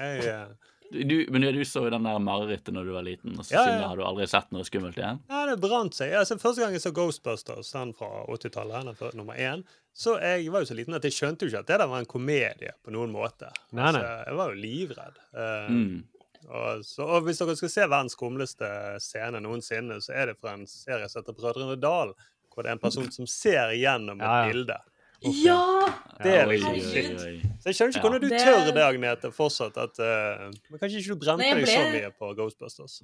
jeg, 0.00 0.24
eh, 0.32 0.46
Du, 0.90 1.14
men 1.30 1.44
du 1.54 1.60
så 1.68 1.84
jo 1.84 1.90
den 1.92 2.02
der 2.08 2.16
marerittet 2.18 2.72
når 2.74 2.88
du 2.88 2.92
var 2.96 3.04
liten, 3.06 3.36
og 3.38 3.44
så 3.46 3.52
Ja, 3.54 3.64
ja. 3.68 3.88
har 3.92 3.96
du 3.96 4.02
aldri 4.02 4.26
sett 4.26 4.48
noe 4.50 4.64
skummelt 4.66 4.96
igjen? 4.98 5.20
Ja, 5.30 5.44
det 5.46 5.60
brant 5.62 5.94
seg. 5.94 6.14
Altså, 6.18 6.34
første 6.40 6.64
gang 6.64 6.72
jeg 6.74 6.82
så 6.82 6.90
Ghostbusters, 6.96 7.70
den 7.76 7.92
fra 7.94 8.08
80-tallet, 8.26 8.88
den 8.88 8.96
før- 8.98 9.14
nummer 9.14 9.34
én, 9.38 9.62
så 9.94 10.16
jeg 10.18 10.50
var 10.50 10.64
jo 10.64 10.70
så 10.72 10.74
liten 10.74 10.94
at 10.98 11.04
jeg 11.06 11.12
skjønte 11.14 11.46
jo 11.46 11.52
ikke 11.52 11.60
at 11.62 11.66
det 11.70 11.78
der 11.84 11.86
var 11.92 11.98
en 12.02 12.06
komedie 12.10 12.72
på 12.82 12.90
noen 12.90 13.12
måte. 13.14 13.52
Nei, 13.70 13.92
nei. 13.92 14.00
Altså, 14.00 14.24
jeg 14.26 14.36
var 14.40 14.50
jo 14.50 14.60
livredd. 14.64 15.20
Uh, 15.30 15.70
Mm. 15.70 16.04
Og, 16.50 16.84
så, 16.84 17.06
og 17.06 17.22
hvis 17.26 17.38
dere 17.40 17.54
skal 17.56 17.70
se 17.72 17.86
verdens 17.86 18.16
skumleste 18.18 18.68
scene 19.00 19.40
noensinne, 19.44 20.00
så 20.02 20.12
er 20.18 20.32
det 20.32 20.38
fra 20.40 20.56
en 20.58 20.66
serie 20.66 21.08
som 21.08 21.22
heter 21.22 21.36
Brødrene 21.38 21.76
Dal, 21.80 22.12
hvor 22.50 22.62
det 22.66 22.72
er 22.72 22.76
en 22.78 22.82
person 22.82 23.10
som 23.14 23.26
ser 23.30 23.70
gjennom 23.78 24.18
et 24.20 24.26
Ja, 24.26 24.38
ja. 24.40 24.48
bilde. 24.52 24.78
Ja! 25.20 25.60
Det 26.24 26.32
er 26.32 26.46
litt 26.48 26.62
liksom 26.64 26.88
shit. 26.90 27.42
Så 27.60 27.68
jeg 27.70 27.76
skjønner 27.76 27.92
ikke 27.96 28.04
hvordan 28.06 28.22
du 28.24 28.28
Det- 28.32 28.40
tør 28.40 28.70
det, 28.72 28.82
Agnete, 28.86 29.30
fortsatt. 29.36 29.76
At, 29.76 29.98
uh, 30.00 30.50
men 30.70 30.78
kanskje 30.80 30.98
ikke 31.02 31.12
du 31.14 31.20
brente 31.26 31.44
deg 31.54 31.66
så 31.68 31.82
mye 31.92 32.10
på 32.18 32.30
Ghostbusters? 32.38 33.02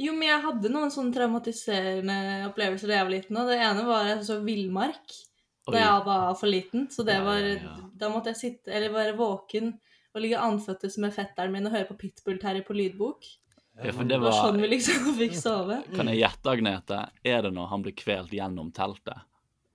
Jo, 0.00 0.12
men 0.16 0.26
jeg 0.28 0.40
hadde 0.42 0.70
noen 0.72 0.90
sånne 0.90 1.14
traumatiserende 1.14 2.16
opplevelser 2.48 2.88
da 2.90 2.96
jeg 2.98 3.04
var 3.06 3.14
liten. 3.14 3.36
Og 3.38 3.46
det 3.52 3.58
ene 3.60 3.84
var 3.86 4.08
jeg 4.08 4.24
så 4.26 4.38
villmark 4.44 5.14
da 5.70 5.78
jeg 5.78 6.04
var 6.08 6.34
for 6.40 6.50
liten. 6.50 6.88
Så 6.90 7.04
det 7.06 7.14
Ja, 7.20 7.24
var, 7.24 7.38
ja, 7.38 7.54
ja. 7.60 7.76
da 7.96 8.08
måtte 8.10 8.32
jeg 8.32 8.40
sitte, 8.40 8.72
eller 8.72 8.90
være 8.90 9.16
våken 9.16 9.74
og 10.14 10.22
ligge 10.22 10.38
andføttes 10.38 10.96
med 11.02 11.12
fetteren 11.12 11.52
min 11.52 11.66
og 11.66 11.72
høre 11.74 11.88
på 11.90 11.96
Pitbull 11.98 12.38
Terry 12.38 12.62
på 12.62 12.74
lydbok. 12.76 13.24
Ja, 13.82 13.90
for 13.90 14.04
Det 14.06 14.20
var 14.22 14.30
var 14.30 14.40
sånn 14.52 14.60
vi 14.62 14.68
liksom 14.70 15.14
fikk 15.20 15.34
sove. 15.34 15.80
Kan 15.96 16.06
jeg 16.12 16.20
gjette, 16.22 16.46
Agnete? 16.52 17.00
Er 17.26 17.42
det 17.42 17.50
når 17.56 17.66
han 17.72 17.82
blir 17.82 17.96
kvelt 17.98 18.30
gjennom 18.30 18.70
teltet? 18.72 19.24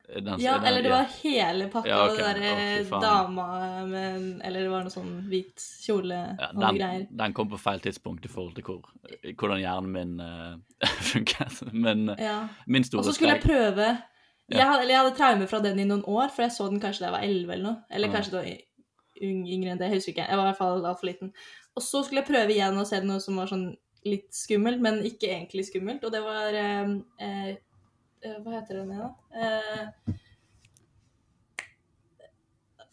Den- 0.09 0.39
Ja, 0.41 0.55
den- 0.57 0.65
eller 0.65 0.81
det 0.81 0.89
ja. 0.89 0.95
var 0.95 1.09
hele 1.21 1.67
pakka, 1.69 1.87
Ja, 1.91 1.97
okay. 2.05 2.09
og 2.09 2.17
det 2.17 2.41
derre 2.41 2.95
oh, 2.95 3.01
dama 3.03 3.85
med 3.85 4.41
Eller 4.43 4.63
det 4.63 4.69
var 4.71 4.81
noe 4.87 4.89
sånn 4.89 5.11
hvit 5.29 5.61
kjole 5.85 6.17
Ja, 6.39 6.47
og 6.49 6.55
noe 6.63 6.71
greier. 6.79 7.03
den 7.19 7.33
kom 7.37 7.49
på 7.51 7.59
feil 7.61 7.79
tidspunkt 7.83 8.25
i 8.25 8.31
forhold 8.31 8.55
til 8.55 8.63
hvor, 8.63 8.81
hvordan 9.35 9.59
hjernen 9.61 9.91
min 9.93 10.15
uh, 10.19 10.55
funket. 11.11 11.61
Men 11.73 12.09
eh, 12.15 12.23
Ja. 12.25 12.47
min 12.65 12.81
Og 12.95 13.03
så 13.05 13.13
skulle 13.13 13.35
jeg 13.37 13.43
prøve 13.43 13.99
jeg, 14.49 14.65
hadde, 14.65 14.81
eller 14.81 14.95
jeg 14.95 15.03
hadde 15.03 15.15
traume 15.19 15.45
fra 15.47 15.59
den 15.61 15.77
i 15.77 15.85
noen 15.85 16.01
år, 16.09 16.31
for 16.33 16.41
jeg 16.41 16.51
så 16.55 16.65
den 16.71 16.79
kanskje 16.81 17.03
da 17.03 17.11
jeg 17.11 17.13
var 17.13 17.27
11 17.27 17.53
eller 17.53 17.63
noe. 17.67 17.83
Eller 17.91 18.07
Ja. 18.09 18.13
kanskje 18.15 18.31
da 18.31 18.41
yng- 19.21 19.47
yngre 19.47 19.71
enn 19.73 19.77
det, 19.81 19.89
jeg 19.91 19.97
husker 19.99 20.13
ikke. 20.15 20.27
Jeg 20.29 20.37
var 20.37 20.45
i 20.45 20.49
hvert 20.51 20.57
fall 20.61 20.85
altfor 20.85 21.07
liten. 21.09 21.33
Og 21.75 21.83
så 21.85 22.03
skulle 22.03 22.21
jeg 22.23 22.29
prøve 22.31 22.51
igjen 22.55 22.77
å 22.81 22.85
se 22.87 22.99
noe 23.01 23.19
som 23.23 23.35
var 23.39 23.47
sånn 23.51 23.67
litt 24.05 24.29
skummelt, 24.33 24.79
men 24.81 25.01
ikke 25.03 25.27
egentlig 25.29 25.65
skummelt. 25.67 26.03
Og 26.07 26.11
det 26.11 26.21
var 26.23 26.53
eh, 26.55 26.95
eh, 27.19 27.49
eh, 28.23 28.37
Hva 28.43 28.55
heter 28.59 28.79
den 28.79 28.91
igjen, 28.91 29.05
da? 29.05 29.11
Eh, 29.39 30.13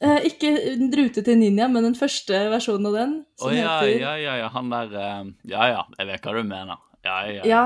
eh, 0.03 0.21
ikke 0.29 0.51
den 0.79 0.91
Rute 0.99 1.23
til 1.25 1.39
ninja, 1.41 1.69
men 1.73 1.87
den 1.89 1.97
første 1.99 2.41
versjonen 2.53 2.91
av 2.91 2.97
den. 3.01 3.15
Å 3.43 3.53
ja, 3.55 3.77
ja, 3.91 4.15
ja, 4.21 4.35
ja, 4.43 4.49
han 4.55 4.71
der 4.73 4.97
eh, 5.01 5.21
Ja 5.53 5.69
ja, 5.73 5.85
jeg 5.99 6.11
vet 6.13 6.27
hva 6.27 6.35
du 6.37 6.43
mener. 6.47 6.83
Ja, 7.07 7.21
ja. 7.31 7.45
Ja, 7.47 7.63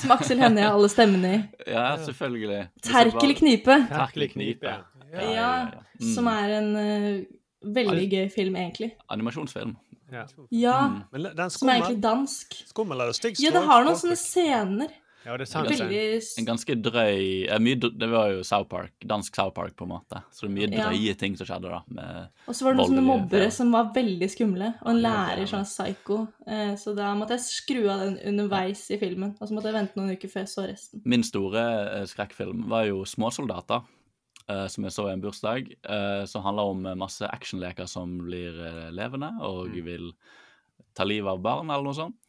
som 0.00 0.10
Aksel 0.16 0.40
Hennie 0.42 0.64
har 0.66 0.74
alle 0.74 0.88
stemmene 0.92 1.30
i. 1.36 1.40
Ja, 1.74 1.94
selvfølgelig. 2.02 2.64
Terkel 2.84 3.34
knipe. 3.38 3.78
Terkel 3.90 4.28
knipe. 4.34 4.76
Ja, 5.14 5.30
Ja, 5.30 5.50
Mm. 5.94 6.08
som 6.10 6.26
er 6.26 6.48
en 6.56 6.70
eh, 6.76 7.18
veldig 7.64 8.08
gøy 8.10 8.28
film, 8.32 8.56
egentlig. 8.56 8.92
Animasjonsfilm. 9.08 9.76
Ja. 10.12 10.26
Ja, 10.50 10.78
Men 11.12 11.30
den 11.34 11.50
som 11.50 11.68
er 11.68 11.80
egentlig 11.80 12.02
dansk. 12.02 12.54
skummel 12.68 13.00
eller 13.00 13.16
stygg 13.16 13.40
Ja, 13.40 13.50
det 13.50 13.64
har 13.64 13.84
noen 13.86 13.96
sånne 13.98 14.18
scener. 14.20 14.92
Ja, 15.24 15.38
det 15.40 15.46
er 15.46 15.48
sant. 15.48 15.70
Veldig 15.70 16.38
En 16.42 16.44
ganske 16.50 16.74
drøy 16.84 17.46
eh, 17.48 17.88
Det 17.96 18.08
var 18.12 18.28
jo 18.34 18.42
South 18.44 18.68
Park, 18.68 18.92
dansk 19.08 19.34
South 19.34 19.54
Park, 19.56 19.72
på 19.76 19.86
en 19.86 19.94
måte. 19.94 20.20
Så 20.30 20.44
det 20.44 20.50
er 20.50 20.54
mye 20.58 20.68
Ja. 20.76 20.90
drøye 20.90 21.14
ting 21.16 21.36
som 21.36 21.46
skjedde 21.46 21.70
da. 21.70 21.80
Med 21.88 22.28
Og 22.46 22.54
så 22.54 22.64
var 22.64 22.74
det 22.74 22.82
noen 22.82 22.90
sånne 22.92 23.06
mobbere 23.06 23.44
ja. 23.48 23.50
som 23.50 23.72
var 23.72 23.92
veldig 23.94 24.28
skumle. 24.30 24.74
Og 24.82 24.90
en 24.92 25.00
lærer 25.00 25.40
ja. 25.40 25.46
sånn 25.46 25.64
psycho. 25.64 26.28
Eh, 26.46 26.74
Så 26.76 26.94
da 26.94 27.14
måtte 27.14 27.38
jeg 27.38 27.40
skru 27.40 27.88
av 27.88 28.00
den 28.04 28.18
underveis 28.34 28.90
i 28.90 28.98
filmen. 28.98 29.34
Og 29.40 29.48
så 29.48 29.54
måtte 29.54 29.72
jeg 29.72 29.78
vente 29.80 29.96
noen 29.96 30.12
uker 30.12 30.28
før 30.28 30.44
jeg 30.44 30.52
så 30.52 30.68
resten. 30.68 31.02
Min 31.04 31.22
store 31.22 31.64
eh, 32.00 32.04
skrekkfilm 32.04 32.68
var 32.68 32.84
jo 32.86 33.02
'Småsoldater', 33.04 33.82
eh, 34.50 34.66
som 34.70 34.86
jeg 34.86 34.94
så 34.94 35.08
i 35.08 35.14
en 35.14 35.22
bursdag. 35.24 35.72
uh, 35.88 36.24
som 36.26 36.42
handler 36.42 36.72
om 36.72 36.86
eh, 36.86 36.98
masse 36.98 37.26
actionleker 37.26 37.86
som 37.86 38.18
blir 38.18 38.56
uh, 38.60 38.90
levende 38.90 39.32
og 39.42 39.74
vil 39.74 40.12
ta 40.94 41.04
livet 41.04 41.30
av 41.30 41.40
barn, 41.42 41.70
eller 41.70 41.84
noe 41.84 41.96
sånt. 41.96 42.20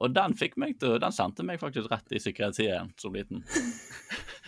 Og 0.00 0.12
den 0.14 0.34
fikk 0.38 0.56
meg 0.62 0.76
til, 0.78 0.96
den 1.02 1.14
sendte 1.14 1.42
meg 1.46 1.58
faktisk 1.58 1.90
rett 1.90 2.12
i 2.14 2.20
psykiatrien 2.22 2.92
som 2.98 3.14
liten. 3.14 3.42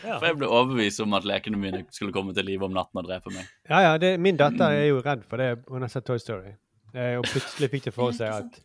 Ja. 0.03 0.17
For 0.19 0.27
jeg 0.27 0.39
ble 0.41 0.49
overbevist 0.51 0.99
om 1.05 1.13
at 1.15 1.23
lekene 1.23 1.59
mine 1.63 1.85
skulle 1.95 2.11
komme 2.11 2.33
til 2.35 2.49
live 2.49 2.67
om 2.67 2.73
natten 2.75 2.99
og 2.99 3.07
drepe 3.07 3.31
meg. 3.31 3.47
Ja, 3.71 3.85
ja, 3.85 3.93
det, 4.03 4.17
min 4.19 4.35
datter 4.35 4.75
er 4.81 4.89
jo 4.89 4.99
redd 4.99 5.23
for 5.31 5.39
det. 5.39 5.63
Hun 5.71 5.87
har 5.87 5.93
sett 5.93 6.09
Toy 6.09 6.19
Story. 6.19 6.57
Eh, 6.93 7.15
og 7.17 7.25
plutselig 7.25 7.71
fikk 7.73 7.87
det 7.87 7.93
for 7.97 8.13
seg 8.13 8.29
at 8.29 8.57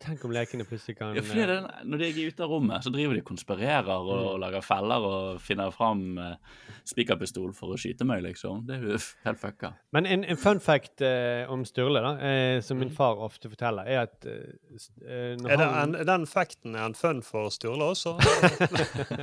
Tenk 0.00 0.22
om 0.24 0.32
lekene 0.32 0.64
plutselig 0.64 0.94
kan 0.96 1.12
Ja, 1.16 1.20
fordi 1.24 1.44
det, 1.50 1.56
Når 1.84 2.00
de 2.00 2.06
er 2.08 2.30
ute 2.30 2.44
av 2.46 2.52
rommet, 2.54 2.84
så 2.84 2.92
driver 2.94 3.18
de 3.18 3.24
konspirerer 3.28 3.90
og, 3.92 4.08
og 4.32 4.38
lager 4.40 4.64
feller 4.64 5.04
og 5.04 5.42
finner 5.44 5.74
fram 5.74 6.16
uh, 6.16 6.62
spikerpistol 6.88 7.52
for 7.56 7.74
å 7.74 7.78
skyte 7.80 8.06
meg, 8.08 8.22
liksom. 8.24 8.62
Det 8.68 8.78
er 8.78 8.86
jo 8.94 9.00
helt 9.26 9.42
fucka. 9.42 9.74
Men 9.92 10.08
en, 10.08 10.24
en 10.24 10.40
fun 10.40 10.62
fact 10.64 11.04
uh, 11.04 11.44
om 11.52 11.66
Sturle, 11.68 12.00
da, 12.04 12.14
uh, 12.16 12.56
som 12.64 12.80
min 12.80 12.92
far 12.94 13.20
ofte 13.28 13.52
forteller, 13.52 13.84
er 13.84 14.06
at 14.06 14.24
når 14.24 15.52
Er 15.52 15.60
det 15.60 15.68
han- 15.68 15.96
en, 15.96 16.06
den 16.08 16.26
facten 16.30 16.76
er 16.76 16.88
en 16.88 16.96
fun 16.96 17.20
for 17.26 17.52
Sturle 17.52 17.92
også? 17.92 18.16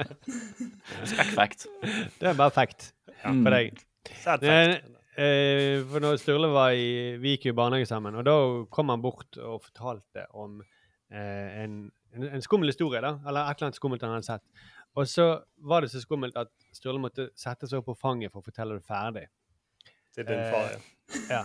Skrekkfact. 1.10 1.66
Det 2.22 2.30
er 2.30 2.38
bare 2.38 2.54
fact 2.54 2.92
ja. 3.24 3.32
for 3.32 3.58
deg. 3.58 3.82
Sad 4.22 4.46
fact. 4.46 4.46
fact. 4.46 4.92
Eh, 5.18 5.82
for 5.90 6.04
når 6.04 6.18
Sturle 6.22 6.50
var 6.54 6.76
i 6.76 7.16
Vi 7.22 7.36
gikk 7.36 7.50
jo 7.50 7.54
i 7.56 7.58
barnehage 7.58 7.88
sammen, 7.90 8.16
og 8.20 8.26
da 8.28 8.36
kom 8.74 8.90
han 8.94 9.04
bort 9.04 9.38
og 9.42 9.62
fortalte 9.66 10.26
om 10.36 10.60
eh, 10.62 11.64
en, 11.64 11.78
en, 12.16 12.28
en 12.38 12.46
skummel 12.46 12.72
historie, 12.72 13.02
da, 13.04 13.16
eller 13.28 13.46
et 13.50 13.58
eller 13.60 13.70
annet 13.72 13.80
skummelt 13.82 14.06
han 14.06 14.16
hadde 14.18 14.30
sett. 14.30 14.46
Og 14.96 15.08
så 15.12 15.28
var 15.68 15.84
det 15.84 15.92
så 15.92 16.00
skummelt 16.04 16.38
at 16.40 16.52
Sturle 16.76 17.02
måtte 17.04 17.30
sette 17.36 17.68
seg 17.68 17.82
opp 17.82 17.90
på 17.92 17.98
fanget 18.00 18.32
for 18.32 18.40
å 18.40 18.48
fortelle 18.48 18.78
det 18.80 18.88
ferdig. 18.88 19.26
Til 20.16 20.28
din 20.30 20.44
far, 20.52 20.72
ja. 20.72 20.82
Eh, 21.12 21.30
ja. 21.34 21.44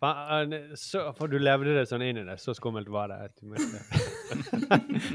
For, 0.00 0.54
så, 0.78 1.02
for 1.14 1.30
du 1.30 1.36
levde 1.38 1.74
det 1.76 1.84
sånn 1.86 2.02
inn 2.02 2.18
i 2.18 2.24
det. 2.26 2.36
Så 2.42 2.54
skummelt 2.58 2.88
var 2.90 3.10
det. 3.12 3.18
at 3.28 3.36
du 3.38 3.46
måtte- 3.50 3.82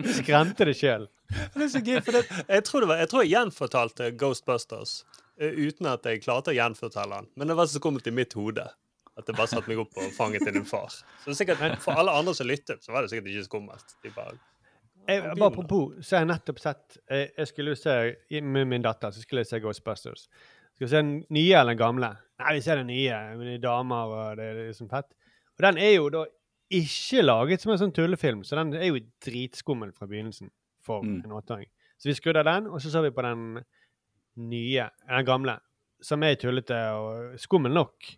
Du 0.04 0.12
skremte 0.22 0.68
deg 0.68 0.76
sjøl. 0.80 1.08
Det 1.56 1.66
er 1.66 1.72
så 1.74 1.82
gøy, 1.84 1.98
jeg, 2.00 2.64
tror 2.68 3.24
jeg 3.24 3.32
gjenfortalte 3.34 4.12
Ghostbusters 4.20 5.02
eh, 5.04 5.25
uten 5.40 5.86
at 5.92 6.06
jeg 6.08 6.22
klarte 6.24 6.52
å 6.54 6.56
gjenfortelle 6.56 7.22
den. 7.22 7.30
Men 7.36 7.48
det 7.52 7.56
var 7.58 7.68
så 7.68 7.80
skummelt 7.80 8.08
i 8.08 8.12
mitt 8.16 8.34
hode 8.34 8.66
at 9.16 9.26
det 9.30 9.36
bare 9.38 9.48
satte 9.48 9.70
meg 9.72 9.80
opp 9.80 9.96
og 9.98 10.12
fanget 10.16 10.44
til 10.44 10.54
din 10.58 10.66
far. 10.68 10.90
Så 10.92 11.30
det 11.30 11.34
er 11.36 11.40
sikkert, 11.40 11.80
For 11.86 11.96
alle 11.96 12.12
andre 12.12 12.34
som 12.36 12.48
lyttet, 12.48 12.84
så 12.84 12.92
var 12.92 13.02
det 13.06 13.12
sikkert 13.14 13.32
ikke 13.32 13.46
skummelt. 13.48 13.96
De 14.04 14.10
bare, 14.16 14.36
Jeg, 15.08 15.22
bare 15.38 15.48
apropos, 15.52 15.94
så 16.04 16.18
har 16.18 16.26
jeg 16.26 16.32
nettopp 16.34 16.60
sett 16.60 16.98
jeg, 17.10 17.30
Jeg 17.38 17.48
skulle 17.48 17.76
jo 17.76 17.80
se 17.80 18.42
med 18.42 18.68
min 18.68 18.82
datter 18.84 19.12
så 19.16 19.22
skulle 19.24 19.44
jeg 19.46 19.52
se 19.54 19.60
Ghostbusters. 19.64 20.26
Skal 20.76 20.88
vi 20.88 20.92
se 20.92 20.98
den 21.04 21.14
nye 21.32 21.54
eller 21.56 21.72
den 21.76 21.80
gamle? 21.80 22.10
Nei, 22.44 22.56
vi 22.58 22.62
ser 22.66 22.82
den 22.82 22.88
nye. 22.92 23.20
med 23.40 23.48
de 23.48 23.58
damer 23.64 24.12
og 24.18 24.36
det 24.42 24.50
er 24.52 24.60
liksom 24.68 24.90
fett. 24.92 25.08
Og 25.56 25.64
den 25.64 25.78
er 25.80 25.94
jo 25.96 26.10
da 26.12 26.26
ikke 26.76 27.22
laget 27.24 27.62
som 27.64 27.72
en 27.72 27.80
sånn 27.80 27.94
tullefilm, 27.96 28.42
så 28.44 28.58
den 28.60 28.74
er 28.76 28.90
jo 28.90 29.00
dritskummel 29.24 29.94
fra 29.96 30.08
begynnelsen 30.10 30.50
for 30.84 31.04
Mm. 31.06 31.22
en 31.24 31.32
åtteåring. 31.38 31.70
Så 31.98 32.10
vi 32.10 32.14
skrudde 32.18 32.44
den, 32.44 32.68
og 32.68 32.82
så 32.82 32.90
så 32.92 33.02
vi 33.06 33.12
på 33.16 33.22
den 33.24 33.64
nye, 34.36 34.90
den 35.10 35.26
gamle, 35.28 35.58
som 36.04 36.24
er 36.24 36.38
tullete 36.40 36.78
og 36.96 37.40
skummel 37.40 37.74
nok. 37.74 38.12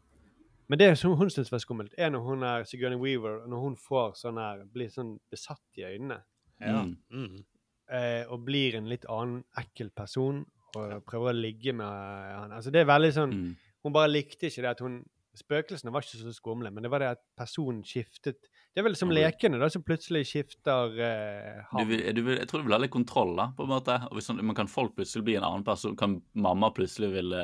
Men 0.67 0.79
det 0.81 0.89
som 0.99 1.15
hun 1.15 1.29
syns 1.31 1.51
var 1.51 1.61
skummelt, 1.63 1.93
er 1.97 2.11
når 2.11 2.25
hun 2.25 2.43
er 2.43 2.65
Sigourney 2.67 2.99
Weaver, 2.99 3.45
når 3.47 3.61
hun 3.63 3.77
får 3.79 4.17
sånn 4.19 4.39
her, 4.41 4.65
blir 4.73 4.89
sånn 4.91 5.15
besatt 5.31 5.79
i 5.79 5.85
øynene. 5.87 6.23
ja. 6.59 6.81
Mm. 6.83 6.97
Mm. 7.11 7.45
eh, 7.93 8.25
og 8.27 8.41
blir 8.43 8.75
en 8.75 8.89
litt 8.89 9.05
annen 9.07 9.43
ekkel 9.55 9.91
person 9.95 10.41
og 10.75 11.05
prøver 11.07 11.31
å 11.31 11.37
ligge 11.37 11.71
med 11.73 11.87
han. 11.87 12.51
Altså 12.51 12.71
det 12.73 12.81
er 12.81 12.89
veldig 12.89 13.13
sånn 13.13 13.31
Mm. 13.31 13.55
Hun 13.83 13.93
bare 13.93 14.09
likte 14.11 14.49
ikke 14.49 14.61
det 14.61 14.73
at 14.73 14.81
hun 14.83 15.05
Spøkelsene 15.37 15.91
var 15.93 16.01
ikke 16.01 16.17
så 16.17 16.33
skumle, 16.33 16.71
men 16.73 16.83
det 16.83 16.89
var 16.89 16.99
det 16.99 17.11
at 17.13 17.21
personen 17.37 17.83
skiftet 17.85 18.49
Det 18.77 18.83
er 18.83 18.85
vel 18.85 18.95
som 18.99 19.09
lekene, 19.09 19.57
da, 19.57 19.71
som 19.73 19.81
plutselig 19.81 20.27
skifter 20.29 20.99
eh, 21.01 21.71
Du 21.79 21.87
vil, 21.89 22.01
du 22.13 22.19
vil, 22.21 22.35
jeg 22.37 22.45
tror 22.45 22.61
du 22.61 22.67
vil 22.67 22.75
ha 22.75 22.77
litt 22.83 22.93
kontroll, 22.93 23.31
da, 23.33 23.47
på 23.57 23.65
en 23.65 23.71
måte. 23.71 23.95
Og 24.11 24.19
hvis 24.19 24.29
man 24.37 24.53
kan 24.53 24.69
folk 24.69 24.93
plutselig 24.93 25.25
bli 25.25 25.33
en 25.39 25.47
annen 25.47 25.63
person, 25.65 25.95
kan 25.97 26.19
mamma 26.37 26.69
plutselig 26.77 27.09
ville 27.15 27.39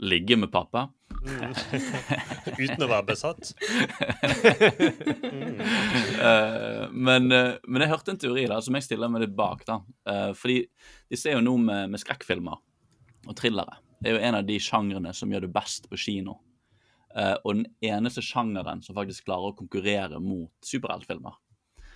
ligge 0.00 0.38
med 0.40 0.48
pappa. 0.54 0.86
Mm. 1.28 1.52
Uten 2.62 2.86
å 2.86 2.88
være 2.88 3.04
besatt. 3.12 3.52
Eh, 6.16 6.84
men, 6.90 7.28
uh, 7.28 7.58
men 7.68 7.82
jeg 7.82 7.90
hørte 7.90 8.14
en 8.14 8.18
teori 8.20 8.46
da, 8.48 8.56
som 8.64 8.74
jeg 8.78 8.86
stiller 8.86 9.10
meg 9.12 9.26
litt 9.26 9.34
bak. 9.36 9.60
da. 9.68 9.76
Eh, 10.08 10.30
fordi 10.36 10.62
de 11.12 11.18
ser 11.20 11.36
jo 11.36 11.42
nå 11.44 11.52
med, 11.60 11.92
med 11.92 12.00
skrekkfilmer 12.00 12.56
og 13.28 13.36
thrillere. 13.36 13.76
Det 14.00 14.10
er 14.10 14.16
jo 14.16 14.22
en 14.24 14.38
av 14.40 14.48
de 14.48 14.56
sjangrene 14.62 15.12
som 15.16 15.32
gjør 15.32 15.44
det 15.44 15.52
best 15.52 15.90
på 15.92 16.00
kino. 16.00 16.38
Eh, 17.16 17.34
og 17.44 17.54
den 17.54 17.66
eneste 17.80 18.20
sjangeren 18.24 18.82
som 18.84 18.96
faktisk 18.98 19.24
klarer 19.24 19.52
å 19.52 19.56
konkurrere 19.56 20.18
mot 20.20 20.50
superheltfilmer. 20.64 21.36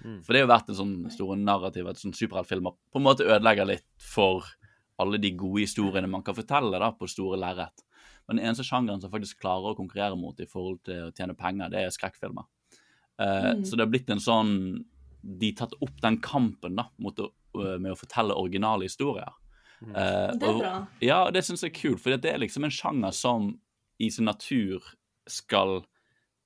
Mm. 0.00 0.22
For 0.24 0.32
det 0.32 0.40
har 0.40 0.46
jo 0.46 0.52
vært 0.54 0.70
en 0.72 0.78
sånn 0.78 0.94
store 1.12 1.36
narrativ 1.36 1.88
at 1.90 2.00
sånn 2.00 2.14
superheltfilmer 2.16 2.72
på 2.72 3.00
en 3.00 3.04
måte 3.04 3.26
ødelegger 3.28 3.68
litt 3.68 3.84
for 4.00 4.46
alle 5.00 5.18
de 5.20 5.30
gode 5.36 5.60
historiene 5.66 6.08
man 6.08 6.22
kan 6.24 6.36
fortelle 6.36 6.78
da, 6.80 6.88
på 6.96 7.08
store 7.08 7.36
lerret. 7.40 7.84
Men 8.28 8.36
den 8.38 8.46
eneste 8.46 8.64
sjangeren 8.64 9.00
som 9.02 9.10
faktisk 9.12 9.40
klarer 9.42 9.72
å 9.72 9.76
konkurrere 9.76 10.16
mot 10.16 10.38
i 10.40 10.46
forhold 10.48 10.80
til 10.88 11.08
å 11.08 11.12
tjene 11.16 11.36
penger, 11.36 11.68
det 11.72 11.84
er 11.84 11.92
skrekkfilmer. 11.94 12.48
Uh, 13.20 13.52
Mm. 13.52 13.64
Så 13.68 13.76
det 13.76 13.84
har 13.84 13.90
blitt 13.92 14.08
en 14.08 14.20
sånn 14.22 14.84
De 15.22 15.50
tatt 15.52 15.74
opp 15.84 15.98
den 16.00 16.16
kampen 16.24 16.76
da, 16.78 16.86
mot 16.96 17.18
å, 17.20 17.26
med 17.52 17.90
å 17.92 17.96
fortelle 17.98 18.32
originale 18.32 18.86
historier. 18.88 19.28
Uh, 19.82 20.32
Det 20.32 20.42
er 20.42 20.48
og- 20.48 20.60
bra. 20.62 20.86
Ja, 21.02 21.18
og 21.26 21.34
det 21.34 21.42
syns 21.44 21.60
jeg 21.60 21.74
er 21.74 21.80
kult, 21.80 22.00
for 22.00 22.16
det 22.16 22.24
er 22.32 22.38
liksom 22.38 22.64
en 22.64 22.70
sjanger 22.70 23.12
som 23.12 23.58
i 24.00 24.08
sin 24.08 24.24
natur 24.24 24.80
skal 25.28 25.80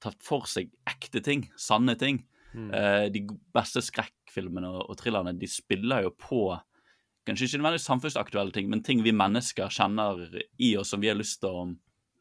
ta 0.02 0.12
for 0.22 0.48
seg 0.50 0.72
ekte 0.88 1.22
ting, 1.24 1.48
sanne 1.60 1.96
ting. 2.00 2.22
Mm. 2.54 2.68
Eh, 2.70 3.06
de 3.14 3.24
beste 3.54 3.82
skrekkfilmene 3.82 4.68
og, 4.70 4.84
og 4.92 4.98
thrillerne 5.00 5.34
de 5.38 5.48
spiller 5.50 6.06
jo 6.06 6.14
på 6.18 6.44
kanskje 7.24 7.48
ikke 7.48 7.60
nødvendigvis 7.60 7.88
samfunnsaktuelle 7.88 8.52
ting, 8.52 8.68
men 8.70 8.82
ting 8.84 9.00
vi 9.04 9.14
mennesker 9.16 9.72
kjenner 9.72 10.26
i 10.60 10.74
oss 10.76 10.92
som 10.92 11.00
vi 11.02 11.08
har 11.10 11.18
lyst 11.18 11.40
til 11.42 11.50
å 11.50 11.62